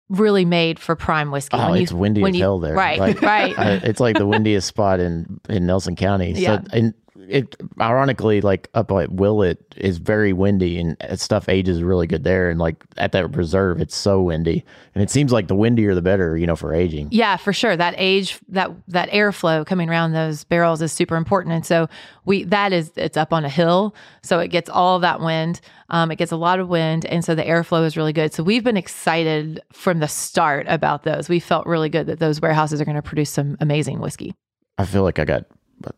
really 0.09 0.45
made 0.45 0.79
for 0.79 0.97
prime 0.97 1.31
whiskey. 1.31 1.57
Oh, 1.59 1.67
When 1.71 1.77
you- 1.77 1.83
it's 1.83 1.93
windy 1.93 2.23
when 2.23 2.31
as 2.31 2.37
you- 2.37 2.43
hell 2.43 2.59
there. 2.59 2.75
Right, 2.75 2.99
Like, 2.99 3.21
right. 3.23 3.55
It's 3.85 4.01
like 4.01 4.17
the 4.17 4.27
windiest 4.27 4.67
spot 4.67 5.01
in 5.01 5.39
in 5.49 5.67
Nelson 5.67 5.97
County. 5.97 6.33
Yeah. 6.33 6.61
And 6.73 6.95
it 7.29 7.57
ironically, 7.81 8.41
like 8.41 8.69
up 8.75 8.91
at 8.91 9.13
Willett 9.13 9.75
is 9.77 9.99
very 9.99 10.33
windy, 10.33 10.79
and 10.79 10.97
stuff 11.21 11.49
ages 11.49 11.83
really 11.83 12.07
good 12.07 12.25
there. 12.25 12.51
And 12.51 12.59
like 12.59 12.83
at 12.97 13.13
that 13.13 13.37
reserve, 13.37 13.81
it's 13.81 13.95
so 13.95 14.23
windy, 14.23 14.65
and 14.95 15.03
it 15.03 15.11
seems 15.11 15.31
like 15.31 15.49
the 15.49 15.55
windier 15.55 15.95
the 15.95 16.03
better, 16.03 16.37
you 16.37 16.47
know, 16.47 16.57
for 16.57 16.75
aging. 16.75 17.09
Yeah, 17.11 17.37
for 17.37 17.53
sure. 17.53 17.77
That 17.77 17.95
age, 17.97 18.39
that 18.49 18.71
that 18.89 19.11
airflow 19.11 19.67
coming 19.67 19.89
around 19.89 20.13
those 20.13 20.45
barrels 20.45 20.83
is 20.83 20.93
super 20.93 21.17
important, 21.17 21.55
and 21.55 21.67
so 21.67 21.89
we 22.25 22.45
that 22.45 22.73
is 22.73 22.91
it's 22.97 23.17
up 23.17 23.33
on 23.33 23.45
a 23.45 23.51
hill, 23.51 23.95
so 24.23 24.39
it 24.39 24.49
gets 24.49 24.71
all 24.71 24.99
that 25.01 25.21
wind. 25.21 25.61
Um, 25.91 26.11
it 26.11 26.17
gets 26.17 26.33
a 26.33 26.37
lot 26.37 26.61
of 26.61 26.69
wind, 26.69 27.05
and 27.07 27.25
so 27.25 27.35
the 27.35 27.45
airflow 27.45 27.85
is 27.87 27.97
really 27.97 28.13
good. 28.13 28.33
So 28.33 28.43
we've 28.43 28.65
been 28.65 28.77
excited 28.77 29.61
from 29.73 30.01
the 30.01 30.09
start 30.09 30.67
about 30.69 31.05
those. 31.05 31.29
We 31.29 31.41
felt 31.41 31.67
really 31.67 31.89
good 31.89 32.07
that 32.07 32.19
those 32.19 32.41
warehouses 32.41 32.81
are 32.81 32.85
going 32.85 32.97
to 32.97 33.03
produce 33.03 33.31
some 33.31 33.57
amazing 33.61 34.01
whiskey. 34.01 34.35
I 34.77 34.85
feel 34.85 35.03
like 35.03 35.19
I 35.19 35.25
got. 35.25 35.45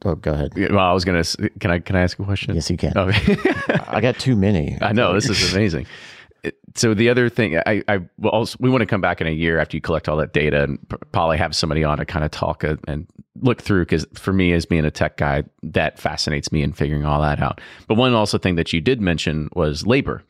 Oh, 0.04 0.14
go 0.14 0.32
ahead. 0.32 0.52
Yeah, 0.56 0.68
Well, 0.70 0.84
I 0.84 0.92
was 0.92 1.04
gonna. 1.04 1.24
Can 1.60 1.70
I? 1.70 1.78
Can 1.78 1.96
I 1.96 2.02
ask 2.02 2.18
a 2.18 2.24
question? 2.24 2.54
Yes, 2.54 2.70
you 2.70 2.76
can. 2.76 2.92
Okay. 2.96 3.36
I 3.88 4.00
got 4.00 4.18
too 4.18 4.36
many. 4.36 4.76
I 4.82 4.92
know 4.92 5.14
this 5.14 5.28
is 5.28 5.52
amazing. 5.54 5.86
So 6.74 6.94
the 6.94 7.10
other 7.10 7.28
thing, 7.28 7.58
I, 7.58 7.82
I 7.86 7.98
well, 8.16 8.32
also, 8.32 8.56
we 8.60 8.70
want 8.70 8.80
to 8.80 8.86
come 8.86 9.02
back 9.02 9.20
in 9.20 9.26
a 9.26 9.30
year 9.30 9.58
after 9.58 9.76
you 9.76 9.80
collect 9.82 10.08
all 10.08 10.16
that 10.16 10.32
data 10.32 10.62
and 10.62 10.78
probably 11.12 11.36
have 11.36 11.54
somebody 11.54 11.84
on 11.84 11.98
to 11.98 12.06
kind 12.06 12.24
of 12.24 12.30
talk 12.30 12.64
uh, 12.64 12.76
and 12.88 13.06
look 13.42 13.60
through. 13.60 13.82
Because 13.82 14.06
for 14.14 14.32
me, 14.32 14.52
as 14.52 14.64
being 14.64 14.86
a 14.86 14.90
tech 14.90 15.18
guy, 15.18 15.44
that 15.62 15.98
fascinates 15.98 16.50
me 16.50 16.62
in 16.62 16.72
figuring 16.72 17.04
all 17.04 17.20
that 17.20 17.42
out. 17.42 17.60
But 17.88 17.96
one 17.96 18.14
also 18.14 18.38
thing 18.38 18.54
that 18.54 18.72
you 18.72 18.80
did 18.80 19.02
mention 19.02 19.50
was 19.54 19.86
labor. 19.86 20.22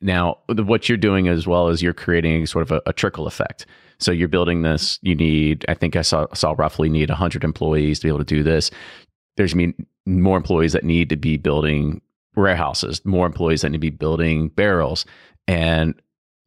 Now, 0.00 0.38
what 0.48 0.88
you're 0.88 0.98
doing 0.98 1.28
as 1.28 1.46
well 1.46 1.68
is 1.68 1.82
you're 1.82 1.92
creating 1.92 2.46
sort 2.46 2.62
of 2.62 2.72
a, 2.72 2.82
a 2.86 2.92
trickle 2.92 3.26
effect. 3.26 3.66
So 3.98 4.12
you're 4.12 4.28
building 4.28 4.62
this. 4.62 4.98
You 5.02 5.14
need, 5.14 5.64
I 5.68 5.74
think 5.74 5.96
I 5.96 6.02
saw 6.02 6.26
saw 6.34 6.54
roughly 6.56 6.88
need 6.88 7.08
100 7.08 7.42
employees 7.42 7.98
to 7.98 8.06
be 8.06 8.08
able 8.08 8.18
to 8.18 8.24
do 8.24 8.42
this. 8.42 8.70
There's 9.36 9.54
me 9.54 9.74
more 10.06 10.36
employees 10.36 10.72
that 10.72 10.84
need 10.84 11.08
to 11.10 11.16
be 11.16 11.36
building 11.36 12.00
warehouses, 12.36 13.04
more 13.04 13.26
employees 13.26 13.62
that 13.62 13.70
need 13.70 13.78
to 13.78 13.80
be 13.80 13.90
building 13.90 14.48
barrels. 14.48 15.04
And 15.46 16.00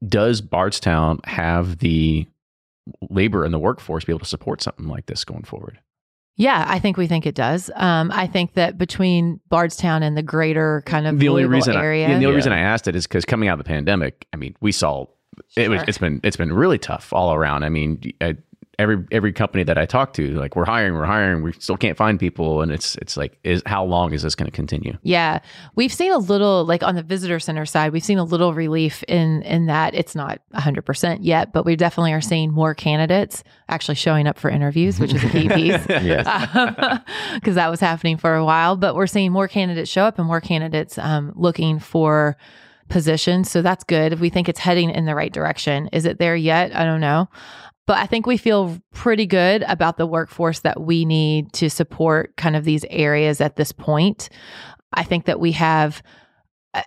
does 0.08 0.42
Bardstown 0.42 1.20
have 1.26 1.80
the 1.80 2.26
labor 3.10 3.44
and 3.44 3.54
the 3.54 3.60
workforce 3.60 4.06
be 4.06 4.12
able 4.12 4.20
to 4.20 4.26
support 4.26 4.62
something 4.62 4.88
like 4.88 5.06
this 5.06 5.26
going 5.26 5.44
forward? 5.44 5.80
Yeah, 6.38 6.66
I 6.68 6.80
think 6.80 6.98
we 6.98 7.08
think 7.08 7.26
it 7.26 7.36
does. 7.36 7.70
Um, 7.76 8.12
I 8.12 8.26
think 8.26 8.54
that 8.54 8.78
between 8.78 9.40
Bardstown 9.50 10.02
and 10.02 10.18
the 10.18 10.24
greater 10.24 10.82
kind 10.86 11.06
of 11.06 11.20
the 11.20 11.30
only 11.30 11.46
reason 11.46 11.76
area, 11.76 12.08
I, 12.08 12.10
yeah, 12.12 12.20
the 12.20 12.26
only 12.26 12.28
Yeah. 12.30 12.36
reason 12.36 12.54
I 12.54 12.60
asked 12.60 12.88
it 12.88 12.96
is 12.96 13.06
because 13.06 13.26
coming 13.26 13.48
out 13.50 13.54
of 13.54 13.66
the 13.66 13.68
pandemic, 13.68 14.26
I 14.34 14.38
mean, 14.38 14.56
we 14.62 14.72
saw 14.72 15.06
it 15.56 15.70
was 15.70 15.84
it's 15.88 15.98
been 15.98 16.20
it's 16.24 16.38
been 16.38 16.52
really 16.54 16.78
tough 16.78 17.14
all 17.14 17.34
around. 17.34 17.64
I 17.64 17.70
mean, 17.70 18.02
I, 18.22 18.38
every 18.80 19.04
every 19.12 19.34
company 19.34 19.64
that 19.64 19.78
I 19.78 19.86
talk 19.86 20.14
to, 20.14 20.30
like 20.40 20.56
we're 20.56 20.66
hiring, 20.66 20.94
we're 20.94 21.06
hiring, 21.06 21.44
we 21.44 21.54
still 21.54 21.78
can't 21.78 21.98
find 21.98 22.20
people, 22.20 22.62
and 22.62 22.72
it's 22.72 22.96
it's 22.96 23.18
like, 23.18 23.38
is 23.44 23.62
how 23.66 23.84
long 23.84 24.14
is 24.14 24.24
this 24.24 24.36
going 24.36 24.50
to 24.50 24.56
continue? 24.56 24.98
Yeah, 25.04 25.40
we've 25.76 25.94
seen 25.94 26.12
a 26.12 26.18
little 26.18 26.66
like 26.66 26.84
on 26.84 26.96
the 26.96 27.04
visitor 27.04 27.40
center 27.40 27.66
side, 27.66 27.92
we've 27.94 28.04
seen 28.04 28.18
a 28.18 28.24
little 28.24 28.54
relief 28.54 29.04
in 29.08 29.42
in 29.44 29.68
that 29.68 29.94
it's 29.94 30.16
not 30.16 30.42
100% 30.54 31.20
yet, 31.22 31.54
but 31.54 31.66
we 31.66 31.76
definitely 31.76 32.14
are 32.14 32.22
seeing 32.22 32.52
more 32.52 32.74
candidates 32.74 33.44
actually 33.70 33.96
showing 33.96 34.28
up 34.28 34.38
for 34.38 34.50
interviews, 34.50 35.00
which 35.00 35.14
is 35.14 35.24
a 35.24 35.30
key 35.30 35.50
piece. 35.56 35.86
Yes. 35.90 37.02
Because 37.34 37.56
that 37.56 37.70
was 37.70 37.80
happening 37.80 38.18
for 38.18 38.36
a 38.36 38.46
while, 38.46 38.76
but 38.76 38.96
we're 38.96 39.08
seeing 39.08 39.32
more 39.32 39.48
candidates 39.48 39.90
show 39.90 40.04
up 40.04 40.20
and 40.20 40.28
more 40.28 40.42
candidates 40.42 40.98
um, 40.98 41.32
looking 41.36 41.80
for 41.80 42.38
positions. 42.92 43.50
So 43.50 43.62
that's 43.62 43.84
good. 43.84 44.14
If 44.14 44.20
we 44.20 44.30
think 44.30 44.48
it's 44.48 44.60
heading 44.60 44.92
in 44.92 45.06
the 45.06 45.16
right 45.16 45.32
direction. 45.32 45.90
Is 45.92 46.06
it 46.06 46.20
there 46.20 46.36
yet? 46.36 46.76
I 46.76 46.84
don't 46.84 47.02
know. 47.02 47.30
But 47.88 47.98
I 47.98 48.06
think 48.06 48.26
we 48.26 48.38
feel 48.38 48.80
pretty 48.94 49.26
good 49.26 49.64
about 49.64 49.98
the 49.98 50.06
workforce 50.06 50.60
that 50.60 50.82
we 50.82 51.04
need 51.04 51.52
to 51.54 51.70
support 51.70 52.36
kind 52.38 52.56
of 52.56 52.64
these 52.64 52.86
areas 52.90 53.42
at 53.42 53.56
this 53.56 53.72
point. 53.72 54.30
I 54.94 55.04
think 55.04 55.26
that 55.26 55.40
we 55.40 55.54
have 55.54 56.04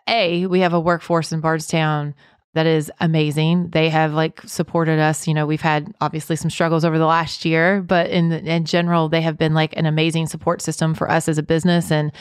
a 0.09 0.47
we 0.47 0.61
have 0.61 0.73
a 0.73 0.81
workforce 0.81 1.33
in 1.33 1.41
Bardstown 1.41 2.15
that 2.55 2.67
is 2.67 2.91
amazing. 3.01 3.71
They 3.71 3.89
have 3.89 4.15
like 4.15 4.41
supported 4.47 5.01
us. 5.01 5.27
You 5.27 5.35
know, 5.35 5.45
we've 5.45 5.61
had 5.61 5.93
obviously 6.01 6.37
some 6.37 6.51
struggles 6.51 6.85
over 6.85 6.99
the 6.99 7.07
last 7.07 7.45
year, 7.45 7.83
but 7.83 8.11
in 8.11 8.33
in 8.33 8.65
general, 8.65 9.09
they 9.09 9.21
have 9.23 9.37
been 9.37 9.55
like 9.55 9.77
an 9.77 9.87
amazing 9.87 10.27
support 10.27 10.63
system 10.63 10.95
for 10.95 11.11
us 11.11 11.29
as 11.29 11.37
a 11.37 11.43
business. 11.43 11.91
And 11.91 12.13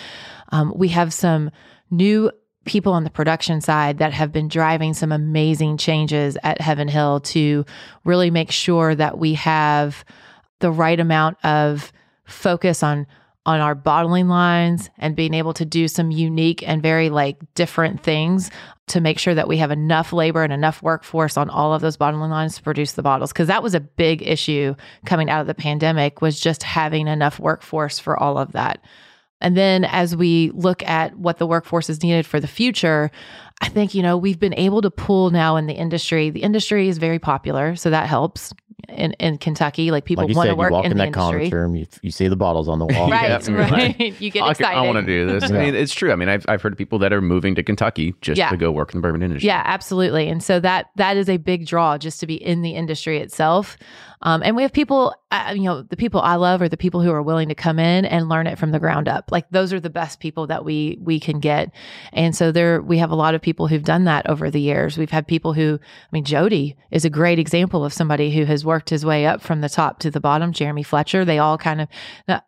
um, 0.51 0.73
we 0.75 0.87
have 0.89 1.13
some 1.13 1.51
new 1.91 2.31
people 2.65 2.93
on 2.93 3.03
the 3.03 3.09
production 3.09 3.61
side 3.61 3.97
that 3.97 4.13
have 4.13 4.31
been 4.31 4.47
driving 4.47 4.93
some 4.93 5.11
amazing 5.11 5.77
changes 5.77 6.37
at 6.43 6.61
Heaven 6.61 6.87
Hill 6.87 7.19
to 7.21 7.65
really 8.05 8.31
make 8.31 8.51
sure 8.51 8.95
that 8.95 9.17
we 9.17 9.33
have 9.33 10.05
the 10.59 10.71
right 10.71 10.99
amount 10.99 11.43
of 11.43 11.91
focus 12.25 12.83
on 12.83 13.05
on 13.45 13.59
our 13.59 13.75
bottling 13.75 14.29
lines 14.29 14.89
and 14.97 15.17
being 15.17 15.33
able 15.33 15.53
to 15.53 15.65
do 15.65 15.87
some 15.89 16.11
unique 16.11 16.65
and 16.65 16.81
very 16.81 17.09
like 17.09 17.37
different 17.55 18.01
things 18.01 18.49
to 18.87 19.01
make 19.01 19.19
sure 19.19 19.35
that 19.35 19.47
we 19.47 19.57
have 19.57 19.71
enough 19.71 20.13
labor 20.13 20.43
and 20.43 20.53
enough 20.53 20.81
workforce 20.81 21.35
on 21.35 21.49
all 21.49 21.73
of 21.73 21.81
those 21.81 21.97
bottling 21.97 22.29
lines 22.29 22.55
to 22.55 22.63
produce 22.63 22.93
the 22.93 23.01
bottles. 23.01 23.33
Because 23.33 23.47
that 23.47 23.63
was 23.63 23.75
a 23.75 23.81
big 23.81 24.21
issue 24.21 24.75
coming 25.05 25.29
out 25.29 25.41
of 25.41 25.47
the 25.47 25.53
pandemic 25.53 26.21
was 26.21 26.39
just 26.39 26.63
having 26.63 27.07
enough 27.07 27.39
workforce 27.39 27.99
for 27.99 28.17
all 28.17 28.37
of 28.37 28.53
that 28.53 28.81
and 29.43 29.55
then 29.55 29.85
as 29.85 30.15
we 30.15 30.49
look 30.55 30.81
at 30.83 31.15
what 31.17 31.37
the 31.37 31.45
workforce 31.45 31.89
is 31.89 32.01
needed 32.01 32.25
for 32.25 32.39
the 32.39 32.47
future, 32.47 33.11
I 33.61 33.69
think, 33.69 33.93
you 33.93 34.01
know, 34.01 34.17
we've 34.17 34.39
been 34.39 34.55
able 34.55 34.81
to 34.81 34.89
pull 34.89 35.29
now 35.29 35.55
in 35.57 35.67
the 35.67 35.73
industry. 35.73 36.29
The 36.31 36.41
industry 36.41 36.87
is 36.89 36.97
very 36.97 37.19
popular, 37.19 37.75
so 37.75 37.89
that 37.91 38.07
helps 38.07 38.53
in, 38.89 39.13
in 39.13 39.37
Kentucky. 39.37 39.91
Like 39.91 40.05
people 40.05 40.25
like 40.27 40.35
want 40.35 40.47
said, 40.47 40.51
to 40.51 40.55
work 40.57 40.69
you 40.71 40.73
walk 40.75 40.85
in, 40.85 40.91
in, 40.91 40.97
the 40.97 41.01
that 41.03 41.07
industry. 41.07 41.21
conference 41.49 41.53
room, 41.53 41.75
you, 41.75 41.85
you 42.01 42.11
see 42.11 42.27
the 42.27 42.35
bottles 42.35 42.67
on 42.67 42.79
the 42.79 42.85
wall. 42.89 43.09
Right, 43.09 43.47
Yeah, 43.47 43.55
right. 43.55 43.99
you 44.21 44.31
get 44.31 44.39
excited. 44.39 44.45
I, 44.45 44.51
excited. 44.51 44.87
want 44.87 44.97
to 44.97 45.01
do 45.05 45.25
this. 45.39 45.49
I 45.49 45.53
mean, 45.53 45.75
it's 45.75 45.93
true. 45.93 46.11
I 46.11 46.15
mean, 46.15 46.29
I've, 46.29 46.45
I've 46.47 46.61
heard 46.61 46.77
people 46.77 46.99
that 46.99 47.13
are 47.13 47.21
moving 47.21 47.55
to 47.55 47.63
Kentucky 47.63 48.13
just 48.21 48.37
Yeah. 48.37 48.49
to 48.49 48.57
go 48.57 48.71
work 48.71 48.93
in 48.93 48.97
the 48.99 49.01
bourbon 49.01 49.21
industry. 49.21 49.47
Yeah, 49.47 49.61
absolutely. 49.65 50.27
And 50.29 50.43
so 50.43 50.59
that 50.59 50.87
that 50.95 51.15
is 51.17 51.29
a 51.29 51.37
big 51.37 51.65
draw 51.65 51.97
just 51.97 52.19
to 52.21 52.27
be 52.27 52.35
in 52.35 52.61
the 52.61 52.71
industry 52.71 53.19
itself. 53.19 53.77
Um, 54.23 54.41
and 54.43 54.55
we 54.55 54.61
have 54.63 54.71
people, 54.73 55.13
uh, 55.33 55.53
you 55.55 55.63
know, 55.63 55.81
the 55.81 55.97
people 55.97 56.21
I 56.21 56.35
love 56.35 56.61
are 56.61 56.69
the 56.69 56.77
people 56.77 57.01
who 57.01 57.11
are 57.11 57.23
willing 57.23 57.49
to 57.49 57.55
come 57.55 57.79
in 57.79 58.05
and 58.05 58.29
learn 58.29 58.45
it 58.45 58.59
from 58.59 58.69
the 58.69 58.79
ground 58.79 59.07
up. 59.07 59.31
Like 59.31 59.49
those 59.49 59.73
are 59.73 59.79
the 59.79 59.89
best 59.89 60.19
people 60.19 60.45
that 60.47 60.63
we 60.63 60.99
we 61.01 61.19
can 61.19 61.39
get. 61.39 61.71
And 62.11 62.35
so 62.35 62.51
there, 62.51 62.81
we 62.83 62.99
have 62.99 63.09
a 63.09 63.15
lot 63.15 63.33
of 63.33 63.41
people 63.41 63.67
who've 63.67 63.83
done 63.83 64.03
that 64.03 64.29
over 64.29 64.51
the 64.51 64.61
years. 64.61 64.95
We've 64.95 65.09
had 65.09 65.27
people 65.27 65.53
who, 65.53 65.79
I 65.81 66.07
mean, 66.11 66.23
Jody 66.23 66.77
is 66.91 67.03
a 67.03 67.09
great 67.09 67.39
example 67.39 67.83
of 67.83 67.93
somebody 67.93 68.29
who 68.29 68.45
has 68.45 68.63
worked 68.63 68.91
his 68.91 69.03
way 69.03 69.25
up 69.25 69.41
from 69.41 69.61
the 69.61 69.69
top 69.69 69.97
to 69.99 70.11
the 70.11 70.19
bottom. 70.19 70.53
Jeremy 70.53 70.83
Fletcher, 70.83 71.25
they 71.25 71.39
all 71.39 71.57
kind 71.57 71.81
of, 71.81 71.87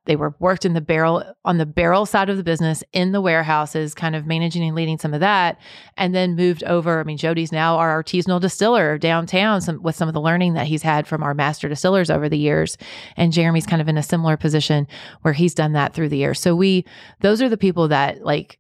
they 0.05 0.15
were 0.15 0.35
worked 0.37 0.63
in 0.63 0.73
the 0.73 0.81
barrel 0.81 1.23
on 1.43 1.57
the 1.57 1.65
barrel 1.65 2.05
side 2.05 2.29
of 2.29 2.37
the 2.37 2.43
business 2.43 2.83
in 2.93 3.13
the 3.13 3.21
warehouses, 3.21 3.95
kind 3.95 4.15
of 4.15 4.27
managing 4.27 4.63
and 4.63 4.75
leading 4.75 4.99
some 4.99 5.15
of 5.15 5.21
that, 5.21 5.57
and 5.97 6.13
then 6.13 6.35
moved 6.35 6.63
over. 6.65 6.99
I 6.99 7.03
mean, 7.03 7.17
Jody's 7.17 7.51
now 7.51 7.77
our 7.77 8.03
artisanal 8.03 8.39
distiller 8.39 8.99
downtown 8.99 9.61
some, 9.61 9.81
with 9.81 9.95
some 9.95 10.07
of 10.07 10.13
the 10.13 10.21
learning 10.21 10.53
that 10.53 10.67
he's 10.67 10.83
had 10.83 11.07
from 11.07 11.23
our 11.23 11.33
master 11.33 11.67
distillers 11.67 12.11
over 12.11 12.29
the 12.29 12.37
years. 12.37 12.74
And 13.17 13.33
Jeremy's 13.33 13.65
kind 13.65 13.81
of 13.81 13.87
in 13.87 13.97
a 13.97 14.03
similar 14.03 14.37
position 14.37 14.87
where 15.21 15.33
he's 15.33 15.53
done 15.53 15.73
that 15.73 15.93
through 15.93 16.09
the 16.09 16.17
year. 16.17 16.33
So 16.33 16.55
we, 16.55 16.85
those 17.21 17.41
are 17.41 17.49
the 17.49 17.57
people 17.57 17.87
that 17.89 18.23
like, 18.23 18.59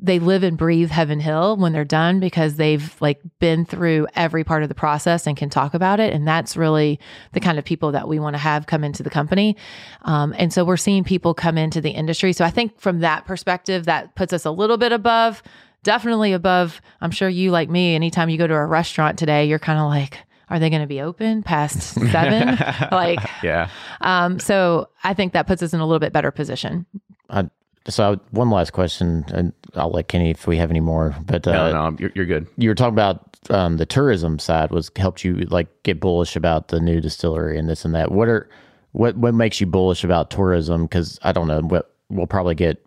they 0.00 0.20
live 0.20 0.44
and 0.44 0.56
breathe 0.56 0.90
Heaven 0.90 1.18
Hill 1.18 1.56
when 1.56 1.72
they're 1.72 1.84
done 1.84 2.20
because 2.20 2.54
they've 2.54 2.94
like 3.00 3.20
been 3.40 3.64
through 3.64 4.06
every 4.14 4.44
part 4.44 4.62
of 4.62 4.68
the 4.68 4.74
process 4.74 5.26
and 5.26 5.36
can 5.36 5.50
talk 5.50 5.74
about 5.74 5.98
it. 5.98 6.12
And 6.12 6.24
that's 6.24 6.56
really 6.56 7.00
the 7.32 7.40
kind 7.40 7.58
of 7.58 7.64
people 7.64 7.90
that 7.90 8.06
we 8.06 8.20
want 8.20 8.34
to 8.34 8.38
have 8.38 8.68
come 8.68 8.84
into 8.84 9.02
the 9.02 9.10
company. 9.10 9.56
Um, 10.02 10.32
and 10.38 10.52
so 10.52 10.64
we're 10.64 10.76
seeing 10.76 11.02
people 11.02 11.34
come 11.34 11.58
into 11.58 11.80
the 11.80 11.90
industry. 11.90 12.32
So 12.32 12.44
I 12.44 12.50
think 12.50 12.78
from 12.78 13.00
that 13.00 13.24
perspective, 13.24 13.86
that 13.86 14.14
puts 14.14 14.32
us 14.32 14.44
a 14.44 14.52
little 14.52 14.76
bit 14.76 14.92
above, 14.92 15.42
definitely 15.82 16.32
above. 16.32 16.80
I'm 17.00 17.10
sure 17.10 17.28
you, 17.28 17.50
like 17.50 17.68
me, 17.68 17.96
anytime 17.96 18.28
you 18.28 18.38
go 18.38 18.46
to 18.46 18.54
a 18.54 18.66
restaurant 18.66 19.18
today, 19.18 19.46
you're 19.46 19.58
kind 19.58 19.80
of 19.80 19.86
like, 19.86 20.18
are 20.50 20.58
they 20.58 20.70
going 20.70 20.82
to 20.82 20.88
be 20.88 21.00
open 21.00 21.42
past 21.42 21.94
seven? 22.10 22.56
like, 22.92 23.20
Yeah. 23.42 23.68
um, 24.00 24.38
so 24.38 24.88
I 25.04 25.14
think 25.14 25.32
that 25.34 25.46
puts 25.46 25.62
us 25.62 25.72
in 25.74 25.80
a 25.80 25.86
little 25.86 25.98
bit 26.00 26.12
better 26.12 26.30
position. 26.30 26.86
I, 27.30 27.48
so 27.88 28.12
I, 28.12 28.16
one 28.30 28.50
last 28.50 28.72
question, 28.72 29.24
and 29.32 29.52
I'll 29.74 29.90
let 29.90 30.08
Kenny 30.08 30.30
if 30.30 30.46
we 30.46 30.56
have 30.58 30.70
any 30.70 30.80
more. 30.80 31.14
But 31.24 31.46
uh, 31.46 31.52
No, 31.72 31.90
no, 31.90 31.96
you're, 31.98 32.10
you're 32.14 32.26
good. 32.26 32.46
you 32.56 32.68
were 32.68 32.74
talking 32.74 32.94
about 32.94 33.24
um, 33.50 33.76
the 33.78 33.86
tourism 33.86 34.38
side 34.38 34.70
was 34.70 34.90
helped 34.96 35.24
you 35.24 35.36
like 35.50 35.68
get 35.84 36.00
bullish 36.00 36.36
about 36.36 36.68
the 36.68 36.80
new 36.80 37.00
distillery 37.00 37.58
and 37.58 37.68
this 37.68 37.84
and 37.84 37.94
that. 37.94 38.10
What 38.12 38.28
are 38.28 38.48
what 38.92 39.16
what 39.16 39.32
makes 39.34 39.60
you 39.60 39.66
bullish 39.66 40.04
about 40.04 40.30
tourism? 40.30 40.82
Because 40.84 41.18
I 41.22 41.32
don't 41.32 41.46
know. 41.48 41.60
What 41.62 41.94
we'll 42.10 42.26
probably 42.26 42.54
get. 42.54 42.84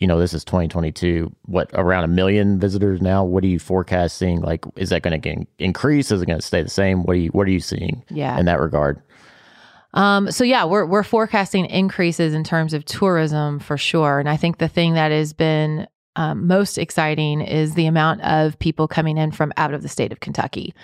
You 0.00 0.06
know, 0.06 0.18
this 0.18 0.34
is 0.34 0.44
2022. 0.44 1.34
What 1.44 1.70
around 1.74 2.04
a 2.04 2.08
million 2.08 2.58
visitors 2.58 3.00
now? 3.00 3.22
What 3.22 3.44
are 3.44 3.48
you 3.48 3.58
forecasting? 3.58 4.40
Like, 4.40 4.64
is 4.76 4.88
that 4.90 5.02
going 5.02 5.20
to 5.20 5.46
increase? 5.58 6.10
Is 6.10 6.22
it 6.22 6.26
going 6.26 6.40
to 6.40 6.46
stay 6.46 6.62
the 6.62 6.70
same? 6.70 7.04
What 7.04 7.16
are 7.16 7.20
you 7.20 7.28
What 7.30 7.46
are 7.46 7.50
you 7.50 7.60
seeing? 7.60 8.02
Yeah. 8.10 8.38
in 8.38 8.46
that 8.46 8.60
regard. 8.60 9.00
Um, 9.92 10.30
so 10.30 10.44
yeah, 10.44 10.64
we're 10.64 10.86
we're 10.86 11.02
forecasting 11.02 11.66
increases 11.66 12.32
in 12.34 12.44
terms 12.44 12.74
of 12.74 12.84
tourism 12.84 13.58
for 13.58 13.76
sure, 13.76 14.20
and 14.20 14.28
I 14.28 14.36
think 14.36 14.58
the 14.58 14.68
thing 14.68 14.94
that 14.94 15.10
has 15.10 15.32
been 15.32 15.88
um, 16.16 16.46
most 16.46 16.78
exciting 16.78 17.40
is 17.40 17.74
the 17.74 17.86
amount 17.86 18.20
of 18.22 18.58
people 18.58 18.88
coming 18.88 19.16
in 19.16 19.32
from 19.32 19.52
out 19.56 19.74
of 19.74 19.82
the 19.82 19.88
state 19.88 20.12
of 20.12 20.20
Kentucky. 20.20 20.74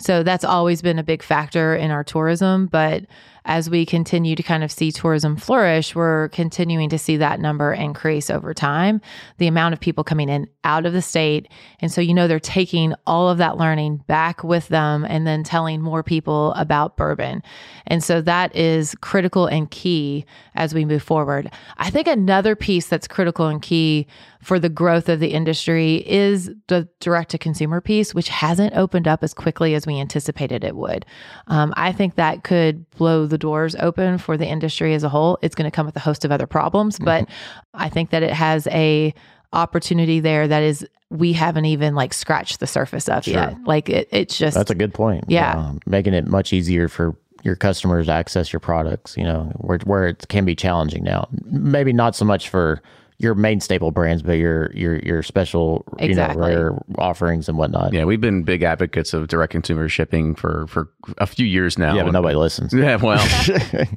So 0.00 0.22
that's 0.22 0.44
always 0.44 0.82
been 0.82 0.98
a 0.98 1.04
big 1.04 1.22
factor 1.22 1.74
in 1.74 1.90
our 1.90 2.02
tourism, 2.02 2.66
but 2.66 3.04
as 3.44 3.68
we 3.68 3.84
continue 3.84 4.36
to 4.36 4.42
kind 4.42 4.62
of 4.62 4.70
see 4.70 4.92
tourism 4.92 5.36
flourish, 5.36 5.94
we're 5.94 6.28
continuing 6.28 6.88
to 6.90 6.98
see 6.98 7.16
that 7.16 7.40
number 7.40 7.72
increase 7.72 8.30
over 8.30 8.54
time. 8.54 9.00
The 9.38 9.46
amount 9.46 9.72
of 9.72 9.80
people 9.80 10.04
coming 10.04 10.28
in 10.28 10.48
out 10.64 10.86
of 10.86 10.92
the 10.92 11.02
state. 11.02 11.48
And 11.80 11.90
so, 11.90 12.00
you 12.00 12.14
know, 12.14 12.28
they're 12.28 12.40
taking 12.40 12.94
all 13.06 13.28
of 13.28 13.38
that 13.38 13.56
learning 13.56 13.98
back 14.06 14.44
with 14.44 14.68
them 14.68 15.04
and 15.08 15.26
then 15.26 15.42
telling 15.42 15.80
more 15.80 16.02
people 16.02 16.52
about 16.54 16.96
bourbon. 16.96 17.42
And 17.86 18.02
so 18.02 18.20
that 18.22 18.54
is 18.54 18.94
critical 19.00 19.46
and 19.46 19.70
key 19.70 20.24
as 20.54 20.74
we 20.74 20.84
move 20.84 21.02
forward. 21.02 21.50
I 21.78 21.90
think 21.90 22.06
another 22.06 22.54
piece 22.54 22.86
that's 22.86 23.08
critical 23.08 23.48
and 23.48 23.60
key 23.60 24.06
for 24.42 24.58
the 24.58 24.68
growth 24.68 25.08
of 25.08 25.20
the 25.20 25.32
industry 25.32 25.96
is 26.06 26.50
the 26.66 26.88
direct 27.00 27.30
to 27.30 27.38
consumer 27.38 27.80
piece, 27.80 28.12
which 28.12 28.28
hasn't 28.28 28.74
opened 28.74 29.06
up 29.06 29.22
as 29.22 29.32
quickly 29.32 29.74
as 29.74 29.86
we 29.86 30.00
anticipated 30.00 30.64
it 30.64 30.74
would. 30.74 31.06
Um, 31.46 31.72
I 31.76 31.92
think 31.92 32.16
that 32.16 32.42
could 32.42 32.88
blow 32.90 33.26
the 33.32 33.38
doors 33.38 33.74
open 33.80 34.18
for 34.18 34.36
the 34.36 34.46
industry 34.46 34.94
as 34.94 35.02
a 35.02 35.08
whole. 35.08 35.38
It's 35.42 35.56
going 35.56 35.68
to 35.68 35.74
come 35.74 35.86
with 35.86 35.96
a 35.96 36.00
host 36.00 36.24
of 36.24 36.30
other 36.30 36.46
problems, 36.46 36.98
but 36.98 37.28
I 37.74 37.88
think 37.88 38.10
that 38.10 38.22
it 38.22 38.32
has 38.32 38.68
a 38.68 39.12
opportunity 39.52 40.20
there 40.20 40.46
that 40.46 40.62
is 40.62 40.86
we 41.10 41.32
haven't 41.32 41.64
even 41.64 41.94
like 41.94 42.14
scratched 42.14 42.60
the 42.60 42.66
surface 42.66 43.08
of 43.08 43.26
yet. 43.26 43.56
Like 43.64 43.88
it, 43.88 44.08
it's 44.10 44.38
just 44.38 44.56
That's 44.56 44.70
a 44.70 44.74
good 44.74 44.94
point. 44.94 45.24
Yeah. 45.28 45.58
Um, 45.58 45.80
making 45.86 46.14
it 46.14 46.26
much 46.26 46.52
easier 46.52 46.88
for 46.88 47.16
your 47.42 47.56
customers 47.56 48.06
to 48.06 48.12
access 48.12 48.52
your 48.52 48.60
products, 48.60 49.16
you 49.16 49.24
know, 49.24 49.52
where, 49.56 49.78
where 49.84 50.06
it 50.06 50.26
can 50.28 50.44
be 50.44 50.54
challenging 50.54 51.02
now. 51.02 51.28
Maybe 51.44 51.92
not 51.92 52.14
so 52.14 52.24
much 52.24 52.48
for 52.48 52.80
your 53.22 53.34
main 53.34 53.60
staple 53.60 53.92
brands, 53.92 54.22
but 54.22 54.32
your 54.32 54.70
your 54.74 54.98
your 54.98 55.22
special, 55.22 55.84
Exactly. 55.98 56.50
you 56.50 56.58
know, 56.58 56.62
rare 56.70 56.82
offerings 56.98 57.48
and 57.48 57.56
whatnot. 57.56 57.92
Yeah, 57.92 58.04
we've 58.04 58.20
been 58.20 58.42
big 58.42 58.62
advocates 58.62 59.14
of 59.14 59.28
direct 59.28 59.52
consumer 59.52 59.88
shipping 59.88 60.34
for 60.34 60.66
for 60.66 60.90
a 61.18 61.26
few 61.26 61.46
years 61.46 61.78
now. 61.78 61.94
Yeah, 61.94 62.02
but 62.02 62.10
nobody 62.12 62.34
listens. 62.34 62.74
Yeah, 62.74 62.96
well, 62.96 63.24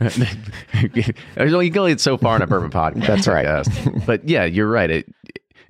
there's 1.35 1.53
only 1.53 1.65
you 1.65 1.71
can 1.71 1.79
only 1.79 1.91
get 1.91 2.01
so 2.01 2.17
far 2.17 2.35
in 2.35 2.41
a 2.41 2.47
bourbon 2.47 2.69
podcast. 2.69 3.07
That's 3.07 3.27
right. 3.27 4.05
But 4.05 4.27
yeah, 4.27 4.45
you're 4.45 4.69
right. 4.69 4.89
It, 4.89 5.13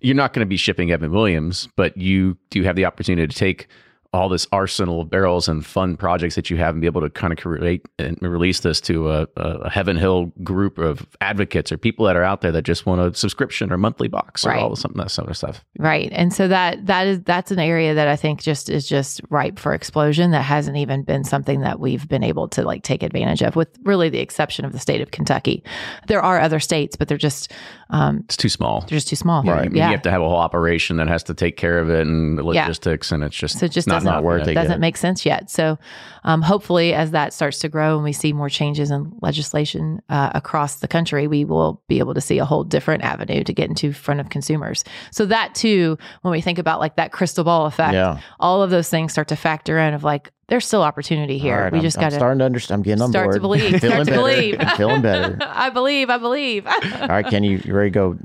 you're 0.02 0.16
not 0.16 0.34
going 0.34 0.46
to 0.46 0.50
be 0.50 0.58
shipping 0.58 0.92
Evan 0.92 1.12
Williams, 1.12 1.68
but 1.76 1.96
you 1.98 2.38
do 2.50 2.64
have 2.64 2.76
the 2.76 2.86
opportunity 2.86 3.28
to 3.28 3.36
take 3.36 3.68
all 4.16 4.30
this 4.30 4.48
arsenal 4.52 5.02
of 5.02 5.10
barrels 5.10 5.48
and 5.48 5.66
fun 5.66 5.98
projects 5.98 6.36
that 6.36 6.50
you 6.50 6.58
have 6.58 6.74
and 6.76 6.82
be 6.82 6.88
able 6.88 7.02
to 7.02 7.10
kind 7.10 7.34
of 7.34 7.40
create 7.40 7.86
and 8.00 8.18
release 8.22 8.62
this 8.62 8.80
to 8.82 9.12
a, 9.12 9.28
a 9.38 9.70
Heaven 9.70 9.98
Hill 9.98 10.32
group 10.44 10.78
of 10.78 11.06
advocates 11.22 11.72
or 11.72 11.78
people 11.78 12.06
that 12.06 12.16
are 12.16 12.24
out 12.24 12.42
there 12.42 12.52
that 12.52 12.64
just 12.64 12.86
want 12.86 13.02
a 13.02 13.14
subscription 13.18 13.72
or 13.72 13.78
monthly 13.78 14.08
box 14.08 14.46
or 14.46 14.50
Right. 14.50 14.62
all 14.62 14.76
something 14.76 15.00
that 15.00 15.12
sort 15.12 15.30
of 15.30 15.38
stuff. 15.38 15.64
Right. 15.78 16.10
And 16.14 16.32
so 16.34 16.48
that 16.48 16.86
that 16.86 17.08
is 17.08 17.22
that's 17.24 17.52
an 17.52 17.60
area 17.60 17.94
that 17.94 18.08
I 18.08 18.16
think 18.16 18.42
just 18.42 18.70
is 18.70 18.88
just 18.88 19.22
ripe 19.30 19.60
for 19.60 19.74
explosion 19.74 20.32
that 20.32 20.42
hasn't 20.44 20.78
even 20.78 21.04
been 21.04 21.24
something 21.24 21.62
that 21.62 21.80
we've 21.80 22.08
been 22.08 22.24
able 22.24 22.48
to 22.50 22.64
like 22.64 22.84
take 22.84 23.04
advantage 23.04 23.42
of 23.44 23.56
with 23.56 23.70
really 23.84 24.10
the 24.10 24.20
exception 24.20 24.66
of 24.66 24.72
the 24.72 24.80
state 24.80 25.02
of 25.02 25.12
Kentucky. 25.12 25.64
There 26.08 26.22
are 26.22 26.40
other 26.40 26.60
states, 26.60 26.96
but 26.96 27.08
they're 27.08 27.18
just 27.18 27.52
um 27.90 28.22
It's 28.26 28.38
too 28.38 28.50
small. 28.50 28.82
they're 28.82 28.98
just 28.98 29.08
too 29.08 29.16
small. 29.16 29.44
Mean, 29.44 29.76
Yeah. 29.76 29.86
You 29.88 29.92
have 29.92 30.02
to 30.04 30.12
have 30.12 30.22
a 30.22 30.28
whole 30.28 30.38
operation 30.38 30.98
that 30.98 31.08
has 31.08 31.24
to 31.24 31.34
take 31.34 31.56
care 31.58 31.78
of 31.80 31.90
it 31.90 32.08
and 32.08 32.38
the 32.38 32.44
Yeah. 32.44 32.64
logistics, 32.64 33.12
and 33.12 33.24
it's 33.24 33.36
just 33.36 33.60
So 33.60 33.66
it 33.66 33.72
just 33.72 33.88
not, 33.88 33.96
doesn't 33.96 34.12
not 34.12 34.24
worth 34.24 34.48
it. 34.48 34.54
doesn't 34.56 34.72
yet. 34.72 34.80
make 34.80 34.98
sense 34.98 35.26
yet. 35.26 35.50
So 35.52 35.78
um, 36.24 36.42
hopefully, 36.42 36.94
as 36.94 37.12
that 37.12 37.34
starts 37.34 37.60
to 37.60 37.70
grow 37.70 37.96
and 37.96 38.04
we 38.04 38.12
see 38.14 38.34
more 38.34 38.50
changes 38.50 38.90
in 38.92 39.12
legislation 39.22 40.02
uh, 40.10 40.32
across 40.34 40.78
the 40.78 40.88
country, 40.88 41.28
we 41.28 41.46
will 41.46 41.82
be 41.88 42.00
able 42.00 42.14
to 42.16 42.22
see 42.22 42.40
a 42.40 42.46
whole 42.46 42.64
different 42.64 43.04
avenue 43.04 43.44
to 43.44 43.54
get 43.54 43.70
into 43.70 43.94
front 43.94 44.20
of 44.20 44.30
consumers. 44.30 44.84
So 45.12 45.26
that 45.28 45.54
too, 45.54 45.98
when 46.24 46.32
we 46.32 46.42
think 46.42 46.58
about 46.58 46.80
like 46.80 46.96
that 46.96 47.12
crystal 47.12 47.44
ball 47.44 47.66
effect, 47.68 47.94
Yeah. 47.94 48.18
all 48.40 48.64
of 48.64 48.70
those 48.72 48.90
things 48.90 49.12
start 49.12 49.28
to 49.28 49.36
factor 49.36 49.78
in 49.78 49.94
of 49.94 50.04
like 50.04 50.32
there's 50.48 50.66
still 50.66 50.84
opportunity 50.84 51.38
here. 51.38 51.56
All 51.56 51.62
right, 51.64 51.72
we 51.72 51.80
I'm- 51.80 51.84
just 51.84 51.98
got 52.00 52.10
to 52.10 52.16
starting 52.16 52.40
to 52.40 52.46
understand. 52.46 52.80
I'm 52.80 52.84
getting 52.84 53.02
on 53.02 53.10
start 53.10 53.26
board. 53.28 53.36
to 53.36 53.40
believe. 53.42 53.80
Feeling 53.80 53.80
Start 53.80 54.06
to 54.06 54.12
better. 54.12 54.22
believe. 54.22 54.56
I'm 54.60 54.78
feeling 54.78 55.02
better. 55.02 55.38
I 55.42 55.70
believe. 55.70 56.10
I 56.10 56.18
believe. 56.18 56.68
All 56.68 57.08
right, 57.08 57.26
Kenny, 57.26 57.58
you 57.64 57.74
ready 57.74 57.90
to 57.90 57.94
go 57.94 58.18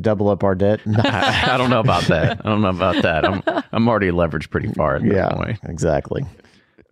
double 0.00 0.28
up 0.28 0.42
our 0.44 0.54
debt? 0.54 0.80
I, 0.86 1.52
I 1.54 1.56
don't 1.56 1.70
know 1.70 1.80
about 1.80 2.04
that. 2.04 2.40
I 2.44 2.48
don't 2.48 2.62
know 2.62 2.68
about 2.70 3.02
that. 3.02 3.24
I'm 3.24 3.42
I'm 3.72 3.88
already 3.88 4.10
leveraged 4.10 4.50
pretty 4.50 4.72
far 4.72 4.96
at 4.96 5.02
this 5.02 5.12
yeah, 5.12 5.28
point. 5.30 5.58
exactly. 5.64 6.24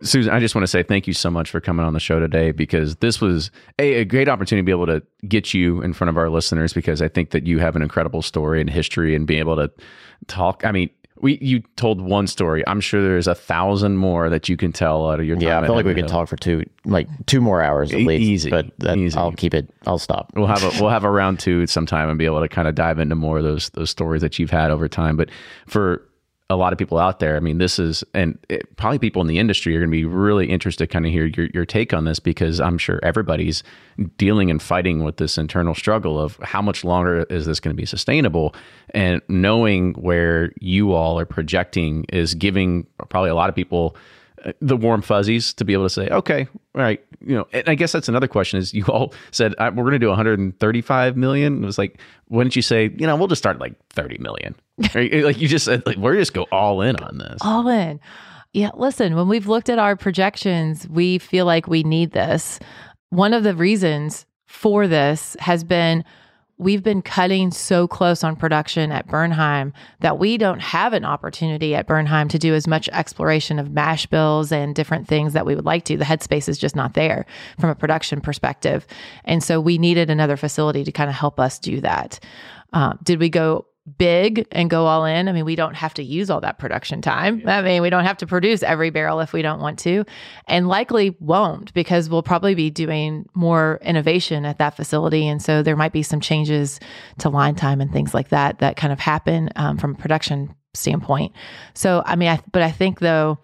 Susan, 0.03 0.31
I 0.31 0.39
just 0.39 0.53
want 0.53 0.61
to 0.61 0.67
say 0.67 0.83
thank 0.83 1.07
you 1.07 1.13
so 1.13 1.31
much 1.31 1.49
for 1.49 1.59
coming 1.59 1.83
on 1.83 1.93
the 1.93 1.99
show 1.99 2.19
today 2.19 2.51
because 2.51 2.97
this 2.97 3.19
was 3.19 3.49
a, 3.79 3.95
a 3.95 4.05
great 4.05 4.29
opportunity 4.29 4.61
to 4.61 4.65
be 4.65 4.71
able 4.71 4.85
to 4.85 5.01
get 5.27 5.55
you 5.55 5.81
in 5.81 5.91
front 5.91 6.09
of 6.09 6.17
our 6.17 6.29
listeners 6.29 6.71
because 6.71 7.01
I 7.01 7.07
think 7.07 7.31
that 7.31 7.47
you 7.47 7.57
have 7.57 7.75
an 7.75 7.81
incredible 7.81 8.21
story 8.21 8.61
and 8.61 8.69
history 8.69 9.15
and 9.15 9.25
being 9.25 9.39
able 9.39 9.55
to 9.55 9.71
talk. 10.27 10.63
I 10.63 10.71
mean, 10.71 10.91
we 11.21 11.37
you 11.39 11.61
told 11.75 12.01
one 12.01 12.27
story. 12.27 12.63
I'm 12.67 12.81
sure 12.81 13.01
there's 13.01 13.27
a 13.27 13.35
thousand 13.35 13.97
more 13.97 14.29
that 14.29 14.49
you 14.49 14.57
can 14.57 14.71
tell 14.71 15.09
out 15.09 15.19
of 15.19 15.25
your 15.25 15.35
time. 15.35 15.47
Yeah, 15.47 15.59
I 15.59 15.65
feel 15.65 15.75
like 15.75 15.85
we 15.85 15.95
could 15.95 16.07
talk 16.07 16.27
for 16.27 16.37
two, 16.37 16.63
like 16.85 17.07
two 17.25 17.41
more 17.41 17.61
hours 17.61 17.93
at 17.93 18.01
least. 18.01 18.21
easy, 18.21 18.49
but 18.49 18.67
that, 18.79 18.97
easy. 18.97 19.17
I'll 19.17 19.31
keep 19.31 19.53
it. 19.53 19.69
I'll 19.85 19.99
stop. 19.99 20.31
We'll 20.35 20.47
have 20.47 20.63
a 20.63 20.69
we'll 20.81 20.89
have 20.89 21.03
a 21.03 21.11
round 21.11 21.39
two 21.39 21.67
sometime 21.67 22.09
and 22.09 22.17
be 22.17 22.25
able 22.25 22.41
to 22.41 22.47
kind 22.47 22.67
of 22.67 22.75
dive 22.75 22.99
into 22.99 23.15
more 23.15 23.37
of 23.37 23.43
those 23.43 23.69
those 23.69 23.89
stories 23.89 24.21
that 24.21 24.39
you've 24.39 24.51
had 24.51 24.71
over 24.71 24.87
time. 24.87 25.17
But 25.17 25.29
for 25.65 26.06
a 26.49 26.55
lot 26.55 26.71
of 26.71 26.79
people 26.79 26.97
out 26.97 27.19
there, 27.19 27.35
I 27.35 27.41
mean, 27.41 27.57
this 27.57 27.77
is 27.77 28.03
and 28.13 28.37
it, 28.47 28.75
probably 28.77 28.99
people 28.99 29.21
in 29.21 29.27
the 29.27 29.37
industry 29.37 29.75
are 29.75 29.79
going 29.79 29.91
to 29.91 29.97
be 29.97 30.05
really 30.05 30.49
interested 30.49 30.89
kind 30.89 31.05
of 31.05 31.11
hear 31.11 31.25
your 31.25 31.47
your 31.53 31.65
take 31.65 31.93
on 31.93 32.05
this 32.05 32.19
because 32.19 32.61
I'm 32.61 32.77
sure 32.77 32.99
everybody's 33.03 33.63
dealing 34.17 34.49
and 34.49 34.61
fighting 34.61 35.03
with 35.03 35.17
this 35.17 35.37
internal 35.37 35.75
struggle 35.75 36.17
of 36.19 36.37
how 36.41 36.61
much 36.61 36.85
longer 36.85 37.23
is 37.29 37.45
this 37.45 37.59
going 37.59 37.75
to 37.75 37.79
be 37.79 37.85
sustainable, 37.85 38.55
and 38.91 39.21
knowing 39.27 39.93
where 39.95 40.53
you 40.59 40.93
all 40.93 41.19
are 41.19 41.25
projecting 41.25 42.05
is 42.13 42.33
giving 42.33 42.87
probably 43.09 43.29
a 43.29 43.35
lot 43.35 43.49
of 43.49 43.55
people 43.55 43.97
the 44.61 44.77
warm 44.77 45.01
fuzzies 45.01 45.53
to 45.53 45.65
be 45.65 45.73
able 45.73 45.85
to 45.85 45.89
say, 45.89 46.07
okay, 46.09 46.47
all 46.75 46.81
right, 46.81 47.03
you 47.25 47.35
know, 47.35 47.47
and 47.53 47.67
I 47.67 47.75
guess 47.75 47.91
that's 47.91 48.07
another 48.07 48.27
question 48.27 48.59
is 48.59 48.73
you 48.73 48.85
all 48.85 49.13
said 49.31 49.53
we're 49.59 49.71
going 49.83 49.91
to 49.91 49.99
do 49.99 50.09
135 50.09 51.17
million. 51.17 51.63
It 51.63 51.65
was 51.65 51.77
like, 51.77 51.99
why 52.27 52.43
didn't 52.43 52.55
you 52.55 52.61
say, 52.61 52.91
you 52.97 53.07
know, 53.07 53.15
we'll 53.15 53.27
just 53.27 53.41
start 53.41 53.59
like 53.59 53.73
30 53.89 54.17
million? 54.19 54.55
Like 54.93 55.39
you 55.41 55.47
just 55.47 55.65
said, 55.65 55.83
like 55.85 55.97
we're 55.97 56.15
just 56.15 56.33
go 56.33 56.43
all 56.51 56.81
in 56.81 56.95
on 56.97 57.17
this. 57.17 57.39
all 57.41 57.67
in. 57.67 57.99
Yeah, 58.53 58.69
listen, 58.75 59.15
when 59.15 59.27
we've 59.27 59.47
looked 59.47 59.69
at 59.69 59.79
our 59.79 59.95
projections, 59.95 60.87
we 60.87 61.17
feel 61.17 61.45
like 61.45 61.67
we 61.67 61.83
need 61.83 62.11
this. 62.11 62.59
One 63.09 63.33
of 63.33 63.43
the 63.43 63.55
reasons 63.55 64.25
for 64.45 64.87
this 64.87 65.35
has 65.39 65.63
been 65.63 66.03
we've 66.57 66.81
been 66.81 67.01
cutting 67.01 67.51
so 67.51 67.87
close 67.87 68.23
on 68.23 68.35
production 68.35 68.91
at 68.91 69.07
Bernheim 69.07 69.73
that 69.99 70.17
we 70.17 70.37
don't 70.37 70.59
have 70.59 70.93
an 70.93 71.05
opportunity 71.05 71.75
at 71.75 71.87
Bernheim 71.87 72.29
to 72.29 72.39
do 72.39 72.55
as 72.55 72.67
much 72.67 72.89
exploration 72.89 73.59
of 73.59 73.71
mash 73.71 74.07
bills 74.07 74.51
and 74.51 74.73
different 74.73 75.07
things 75.07 75.33
that 75.33 75.45
we 75.45 75.53
would 75.53 75.65
like 75.65 75.85
to. 75.85 75.97
The 75.97 76.05
headspace 76.05 76.49
is 76.49 76.57
just 76.57 76.75
not 76.75 76.95
there 76.95 77.25
from 77.59 77.69
a 77.69 77.75
production 77.75 78.21
perspective. 78.21 78.87
And 79.23 79.43
so 79.43 79.61
we 79.61 79.77
needed 79.77 80.09
another 80.09 80.37
facility 80.37 80.83
to 80.83 80.91
kind 80.91 81.09
of 81.09 81.15
help 81.15 81.39
us 81.39 81.59
do 81.59 81.79
that. 81.81 82.19
Um, 82.73 82.97
did 83.03 83.19
we 83.19 83.29
go 83.29 83.66
big 83.97 84.45
and 84.51 84.69
go 84.69 84.85
all 84.85 85.05
in? 85.05 85.27
I 85.27 85.31
mean, 85.31 85.45
we 85.45 85.55
don't 85.55 85.75
have 85.75 85.93
to 85.95 86.03
use 86.03 86.29
all 86.29 86.41
that 86.41 86.59
production 86.59 87.01
time. 87.01 87.41
I 87.45 87.61
mean, 87.61 87.81
we 87.81 87.89
don't 87.89 88.03
have 88.03 88.17
to 88.17 88.27
produce 88.27 88.63
every 88.63 88.89
barrel 88.89 89.19
if 89.19 89.33
we 89.33 89.41
don't 89.41 89.61
want 89.61 89.79
to, 89.79 90.03
and 90.47 90.67
likely 90.67 91.15
won't 91.19 91.73
because 91.73 92.09
we'll 92.09 92.23
probably 92.23 92.55
be 92.55 92.69
doing 92.69 93.27
more 93.33 93.79
innovation 93.81 94.45
at 94.45 94.57
that 94.57 94.75
facility. 94.75 95.27
And 95.27 95.41
so 95.41 95.63
there 95.63 95.75
might 95.75 95.93
be 95.93 96.03
some 96.03 96.19
changes 96.19 96.79
to 97.19 97.29
line 97.29 97.55
time 97.55 97.81
and 97.81 97.91
things 97.91 98.13
like 98.13 98.29
that 98.29 98.59
that 98.59 98.75
kind 98.75 98.91
of 98.91 98.99
happen 98.99 99.49
um, 99.55 99.77
from 99.77 99.91
a 99.91 99.95
production 99.95 100.53
standpoint. 100.73 101.33
So, 101.73 102.03
I 102.05 102.15
mean, 102.15 102.29
I, 102.29 102.39
but 102.51 102.61
I 102.61 102.71
think 102.71 102.99
though, 102.99 103.39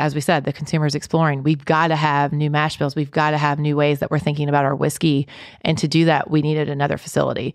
as 0.00 0.14
we 0.14 0.20
said, 0.20 0.44
the 0.44 0.52
consumer 0.52 0.86
is 0.86 0.94
exploring. 0.94 1.42
We've 1.44 1.64
got 1.64 1.88
to 1.88 1.96
have 1.96 2.32
new 2.32 2.50
mash 2.50 2.78
bills. 2.78 2.96
We've 2.96 3.10
got 3.10 3.30
to 3.30 3.38
have 3.38 3.60
new 3.60 3.76
ways 3.76 4.00
that 4.00 4.10
we're 4.10 4.18
thinking 4.18 4.48
about 4.48 4.64
our 4.64 4.74
whiskey. 4.74 5.28
And 5.60 5.78
to 5.78 5.86
do 5.86 6.06
that, 6.06 6.30
we 6.30 6.42
needed 6.42 6.68
another 6.68 6.98
facility. 6.98 7.54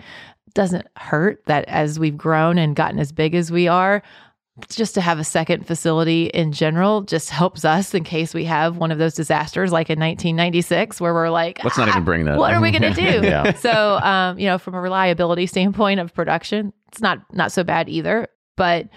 Doesn't 0.53 0.87
hurt 0.97 1.43
that 1.45 1.65
as 1.67 1.99
we've 1.99 2.17
grown 2.17 2.57
and 2.57 2.75
gotten 2.75 2.99
as 2.99 3.11
big 3.11 3.35
as 3.35 3.51
we 3.51 3.67
are, 3.67 4.01
just 4.67 4.93
to 4.95 5.01
have 5.01 5.19
a 5.19 5.23
second 5.23 5.65
facility 5.65 6.25
in 6.27 6.51
general 6.51 7.01
just 7.03 7.29
helps 7.29 7.63
us 7.63 7.93
in 7.93 8.03
case 8.03 8.33
we 8.33 8.43
have 8.43 8.75
one 8.77 8.91
of 8.91 8.97
those 8.97 9.13
disasters 9.13 9.71
like 9.71 9.89
in 9.89 9.97
1996 9.99 10.99
where 10.99 11.13
we're 11.13 11.29
like, 11.29 11.63
Let's 11.63 11.77
not 11.77 11.87
"Ah, 11.87 11.91
even 11.91 12.03
bring 12.03 12.25
that 12.25 12.37
What 12.37 12.51
up." 12.51 12.57
are 12.57 12.61
we 12.61 12.71
going 12.71 12.93
to 12.93 13.21
do? 13.21 13.21
Yeah. 13.27 13.53
So, 13.53 13.99
um, 13.99 14.37
you 14.37 14.47
know, 14.47 14.57
from 14.57 14.73
a 14.75 14.81
reliability 14.81 15.45
standpoint 15.47 15.99
of 16.01 16.13
production, 16.13 16.73
it's 16.89 16.99
not 17.01 17.19
not 17.33 17.51
so 17.53 17.63
bad 17.63 17.87
either. 17.87 18.27
But 18.57 18.89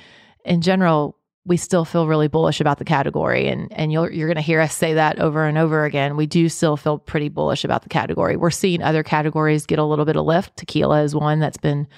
in 0.45 0.63
general, 0.63 1.17
we 1.45 1.57
still 1.57 1.85
feel 1.85 2.07
really 2.07 2.29
bullish 2.29 2.61
about 2.61 2.79
the 2.79 2.85
category, 2.85 3.49
and 3.49 3.73
and 3.73 3.93
you'll, 3.93 4.11
you're 4.11 4.29
going 4.29 4.37
to 4.37 4.43
hear 4.43 4.61
us 4.61 4.77
say 4.77 4.95
that 4.95 5.19
over 5.19 5.47
and 5.47 5.59
over 5.59 5.85
again. 5.85 6.17
We 6.17 6.27
do 6.27 6.49
still 6.49 6.77
feel 6.77 6.99
pretty 6.99 7.29
bullish 7.29 7.65
about 7.65 7.83
the 7.83 7.89
category. 7.89 8.37
We're 8.37 8.51
seeing 8.51 8.83
other 8.83 9.03
categories 9.03 9.67
get 9.67 9.79
a 9.79 9.85
little 9.85 10.05
bit 10.05 10.17
of 10.17 10.25
lift. 10.25 10.57
Tequila 10.57 11.03
is 11.03 11.15
one 11.15 11.41
that's 11.41 11.57
been 11.57 11.89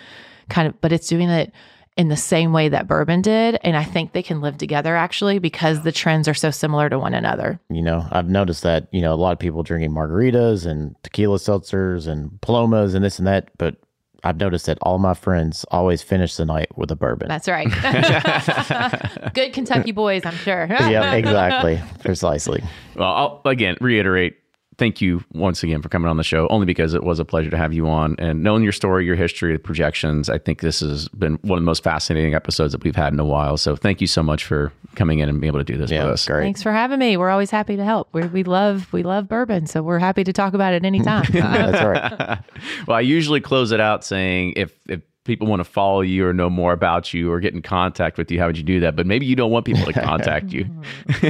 kind 0.49 0.69
of, 0.69 0.81
but 0.81 0.93
it's 0.93 1.09
doing 1.09 1.29
it 1.29 1.53
in 1.97 2.09
the 2.09 2.17
same 2.17 2.53
way 2.53 2.69
that 2.69 2.89
bourbon 2.89 3.23
did, 3.23 3.59
and 3.63 3.77
I 3.77 3.85
think 3.85 4.13
they 4.13 4.23
can 4.23 4.41
live 4.41 4.59
together 4.59 4.97
actually 4.97 5.39
because 5.39 5.83
the 5.83 5.93
trends 5.93 6.27
are 6.27 6.35
so 6.35 6.51
similar 6.51 6.89
to 6.89 6.99
one 6.99 7.15
another. 7.15 7.61
You 7.71 7.83
know, 7.83 8.07
I've 8.11 8.29
noticed 8.29 8.63
that 8.63 8.89
you 8.93 9.01
know 9.01 9.13
a 9.13 9.17
lot 9.17 9.33
of 9.33 9.39
people 9.39 9.63
drinking 9.63 9.91
margaritas 9.91 10.67
and 10.67 10.97
tequila 11.03 11.37
seltzers 11.37 12.09
and 12.09 12.41
palomas 12.41 12.95
and 12.95 13.05
this 13.05 13.19
and 13.19 13.29
that, 13.29 13.51
but 13.59 13.77
I've 14.25 14.39
noticed 14.39 14.67
that 14.67 14.79
all 14.83 14.99
my 14.99 15.13
friends 15.15 15.65
always 15.71 16.03
finish 16.03 16.37
the 16.37 16.47
night 16.47 16.77
with 16.77 16.91
a 16.91 16.97
bourbon. 16.97 17.29
That's 17.29 17.47
right. 17.47 17.69
Good 19.35 19.53
Kentucky 19.53 19.93
boys, 19.93 20.23
I'm 20.25 20.35
sure. 20.37 20.67
yeah, 20.71 21.13
exactly, 21.15 21.81
precisely. 22.01 22.65
Well, 22.97 23.13
I'll 23.13 23.43
again 23.45 23.77
reiterate. 23.81 24.39
Thank 24.77 25.01
you 25.01 25.23
once 25.33 25.63
again 25.63 25.83
for 25.83 25.89
coming 25.89 26.09
on 26.09 26.17
the 26.17 26.25
show, 26.25 26.49
only 26.49 26.67
because 26.67 26.95
it 26.95 27.05
was 27.05 27.19
a 27.21 27.25
pleasure 27.25 27.51
to 27.51 27.57
have 27.57 27.73
you 27.73 27.87
on 27.89 28.17
and 28.19 28.43
knowing 28.43 28.63
your 28.63 28.73
story, 28.73 29.05
your 29.07 29.15
history, 29.17 29.53
the 29.53 29.59
projections. 29.59 30.29
I 30.29 30.39
think 30.39 30.61
this 30.61 30.81
has 30.81 31.09
been 31.09 31.35
one 31.43 31.59
of 31.59 31.63
the 31.63 31.67
most 31.67 31.85
fascinating 31.85 32.35
episodes 32.35 32.73
that 32.73 32.83
we've 32.83 32.97
had 32.97 33.13
in 33.13 33.21
a 33.21 33.25
while. 33.25 33.57
So 33.57 33.77
thank 33.77 34.01
you 34.01 34.07
so 34.07 34.23
much 34.23 34.45
for 34.45 34.73
coming 34.97 35.21
in 35.21 35.29
and 35.29 35.41
being 35.41 35.49
able 35.49 35.61
to 35.61 35.65
do 35.65 35.77
this 35.77 35.91
Yeah, 35.91 36.05
with 36.05 36.15
us. 36.15 36.27
great. 36.27 36.43
Thanks 36.43 36.63
for 36.63 36.73
having 36.73 36.99
me. 36.99 37.17
We're 37.17 37.31
always 37.31 37.51
happy 37.51 37.77
to 37.77 37.85
help. 37.85 38.09
we 38.13 38.23
we 38.27 38.43
love 38.45 38.93
we 38.93 39.03
love 39.03 39.29
bourbon, 39.29 39.67
so 39.67 39.83
we're 39.83 39.99
happy 39.99 40.25
to 40.25 40.33
talk 40.33 40.55
about 40.55 40.73
it 40.75 40.85
anytime. 40.85 41.25
That's 41.33 41.81
all 41.81 41.91
right. 41.91 42.39
well, 42.87 42.97
I 42.97 43.01
usually 43.01 43.41
close 43.41 43.71
it 43.73 43.81
out 43.81 44.05
saying 44.05 44.55
if 44.57 44.73
if 44.89 45.01
people 45.25 45.47
want 45.47 45.61
to 45.61 45.65
follow 45.65 46.03
you 46.03 46.27
or 46.27 46.33
know 46.33 46.51
more 46.51 46.73
about 46.73 47.15
you 47.15 47.33
or 47.33 47.41
get 47.41 47.55
in 47.55 47.63
contact 47.63 48.19
with 48.19 48.31
you, 48.31 48.39
how 48.39 48.47
would 48.47 48.59
you 48.59 48.63
do 48.63 48.81
that? 48.81 48.95
But 48.95 49.07
maybe 49.07 49.25
you 49.27 49.35
don't 49.35 49.51
want 49.51 49.65
people 49.65 49.85
to 49.87 49.93
contact 50.01 50.53
you. 50.53 50.67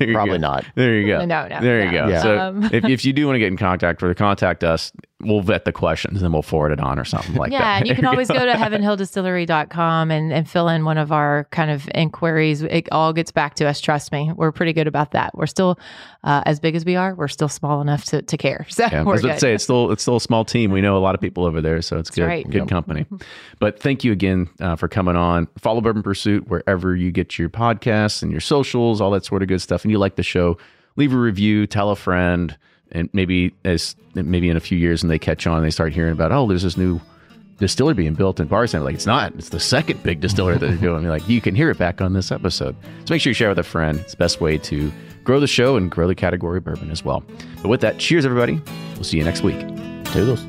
You 0.00 0.14
Probably 0.14 0.38
go. 0.38 0.42
not. 0.42 0.64
There 0.74 0.94
you 0.98 1.06
go. 1.06 1.24
No, 1.24 1.46
no, 1.48 1.60
There 1.60 1.84
you 1.84 1.90
go. 1.90 2.08
Yeah. 2.08 2.22
So 2.22 2.38
Um, 2.38 2.64
if, 2.72 2.84
if 2.84 3.04
you 3.04 3.12
do 3.12 3.26
want 3.26 3.36
to 3.36 3.38
get 3.38 3.48
in 3.48 3.56
contact 3.56 4.02
or 4.02 4.12
contact 4.14 4.64
us, 4.64 4.92
we'll 5.20 5.40
vet 5.42 5.64
the 5.64 5.72
questions 5.72 6.16
and 6.16 6.24
then 6.24 6.32
we'll 6.32 6.42
forward 6.42 6.72
it 6.72 6.80
on 6.80 6.98
or 6.98 7.04
something 7.04 7.34
like 7.34 7.52
yeah, 7.52 7.58
that. 7.58 7.64
Yeah, 7.64 7.78
and 7.78 7.88
you 7.88 7.94
can 7.94 8.04
always 8.06 8.28
go 8.28 8.44
to 8.44 8.52
heavenhilldistillery.com 8.52 10.10
and, 10.10 10.32
and 10.32 10.48
fill 10.48 10.68
in 10.68 10.84
one 10.84 10.98
of 10.98 11.12
our 11.12 11.46
kind 11.50 11.70
of 11.70 11.88
inquiries. 11.94 12.62
It 12.62 12.88
all 12.92 13.12
gets 13.12 13.30
back 13.30 13.54
to 13.56 13.66
us. 13.66 13.80
Trust 13.80 14.12
me. 14.12 14.32
We're 14.34 14.52
pretty 14.52 14.72
good 14.72 14.86
about 14.86 15.12
that. 15.12 15.36
We're 15.36 15.46
still, 15.46 15.78
uh, 16.22 16.42
as 16.44 16.60
big 16.60 16.74
as 16.74 16.84
we 16.84 16.96
are, 16.96 17.14
we're 17.14 17.28
still 17.28 17.48
small 17.48 17.80
enough 17.80 18.04
to, 18.06 18.22
to 18.22 18.36
care. 18.36 18.66
So 18.80 18.84
Yeah, 18.90 19.00
I 19.00 19.02
we're 19.04 19.12
was 19.12 19.20
about 19.22 19.28
good. 19.28 19.34
to 19.34 19.40
say 19.40 19.54
it's 19.54 19.64
still 19.64 19.90
it's 19.90 20.02
still 20.02 20.16
a 20.16 20.20
small 20.20 20.44
team. 20.44 20.70
We 20.70 20.80
know 20.80 20.96
a 20.96 21.00
lot 21.00 21.14
of 21.14 21.20
people 21.20 21.44
over 21.44 21.60
there, 21.60 21.80
so 21.82 21.98
it's 21.98 22.10
good 22.10 22.26
right. 22.26 22.48
good 22.48 22.68
company. 22.68 23.06
But 23.58 23.78
thank 23.80 24.04
you 24.04 24.12
again 24.12 24.48
uh, 24.60 24.76
for 24.76 24.88
coming 24.88 25.16
on. 25.16 25.48
Follow 25.58 25.80
Bourbon 25.80 26.02
Pursuit 26.02 26.48
wherever 26.48 26.96
you 26.96 27.10
get 27.10 27.38
your 27.38 27.50
podcasts 27.50 28.22
and 28.22 28.30
your 28.30 28.40
socials, 28.40 29.00
all 29.00 29.10
that 29.10 29.24
sort 29.24 29.42
of 29.42 29.48
good 29.48 29.60
stuff. 29.60 29.84
And 29.84 29.90
you 29.90 29.98
like 29.98 30.16
the 30.16 30.22
show, 30.22 30.56
leave 30.96 31.12
a 31.12 31.18
review, 31.18 31.66
tell 31.66 31.90
a 31.90 31.96
friend, 31.96 32.56
and 32.92 33.10
maybe 33.12 33.54
as 33.64 33.96
maybe 34.14 34.48
in 34.48 34.56
a 34.56 34.60
few 34.60 34.78
years 34.78 35.02
and 35.02 35.10
they 35.10 35.18
catch 35.18 35.46
on, 35.46 35.58
and 35.58 35.66
they 35.66 35.70
start 35.70 35.92
hearing 35.92 36.12
about 36.12 36.32
oh, 36.32 36.46
there's 36.46 36.62
this 36.62 36.76
new 36.76 37.00
distillery 37.60 37.94
being 37.94 38.14
built 38.14 38.40
in 38.40 38.48
Bardstown. 38.48 38.82
Like 38.84 38.94
it's 38.94 39.06
not. 39.06 39.32
It's 39.34 39.50
the 39.50 39.60
second 39.60 40.02
big 40.02 40.20
distillery 40.20 40.58
that 40.58 40.66
they're 40.66 40.76
doing. 40.76 41.06
Like 41.10 41.28
you 41.28 41.40
can 41.40 41.54
hear 41.54 41.70
it 41.70 41.78
back 41.78 42.00
on 42.00 42.12
this 42.12 42.30
episode. 42.32 42.74
So 43.04 43.14
make 43.14 43.20
sure 43.20 43.30
you 43.30 43.34
share 43.34 43.48
with 43.48 43.58
a 43.58 43.62
friend. 43.64 43.98
It's 44.00 44.12
the 44.12 44.16
best 44.16 44.40
way 44.40 44.58
to 44.58 44.92
grow 45.24 45.40
the 45.40 45.46
show 45.46 45.76
and 45.76 45.90
grow 45.90 46.06
the 46.06 46.14
category 46.14 46.60
bourbon 46.60 46.90
as 46.90 47.04
well. 47.04 47.22
But 47.62 47.68
with 47.68 47.80
that, 47.80 47.98
cheers 47.98 48.24
everybody. 48.24 48.60
We'll 48.94 49.04
see 49.04 49.18
you 49.18 49.24
next 49.24 49.42
week. 49.42 49.58
Toodles. 50.12 50.44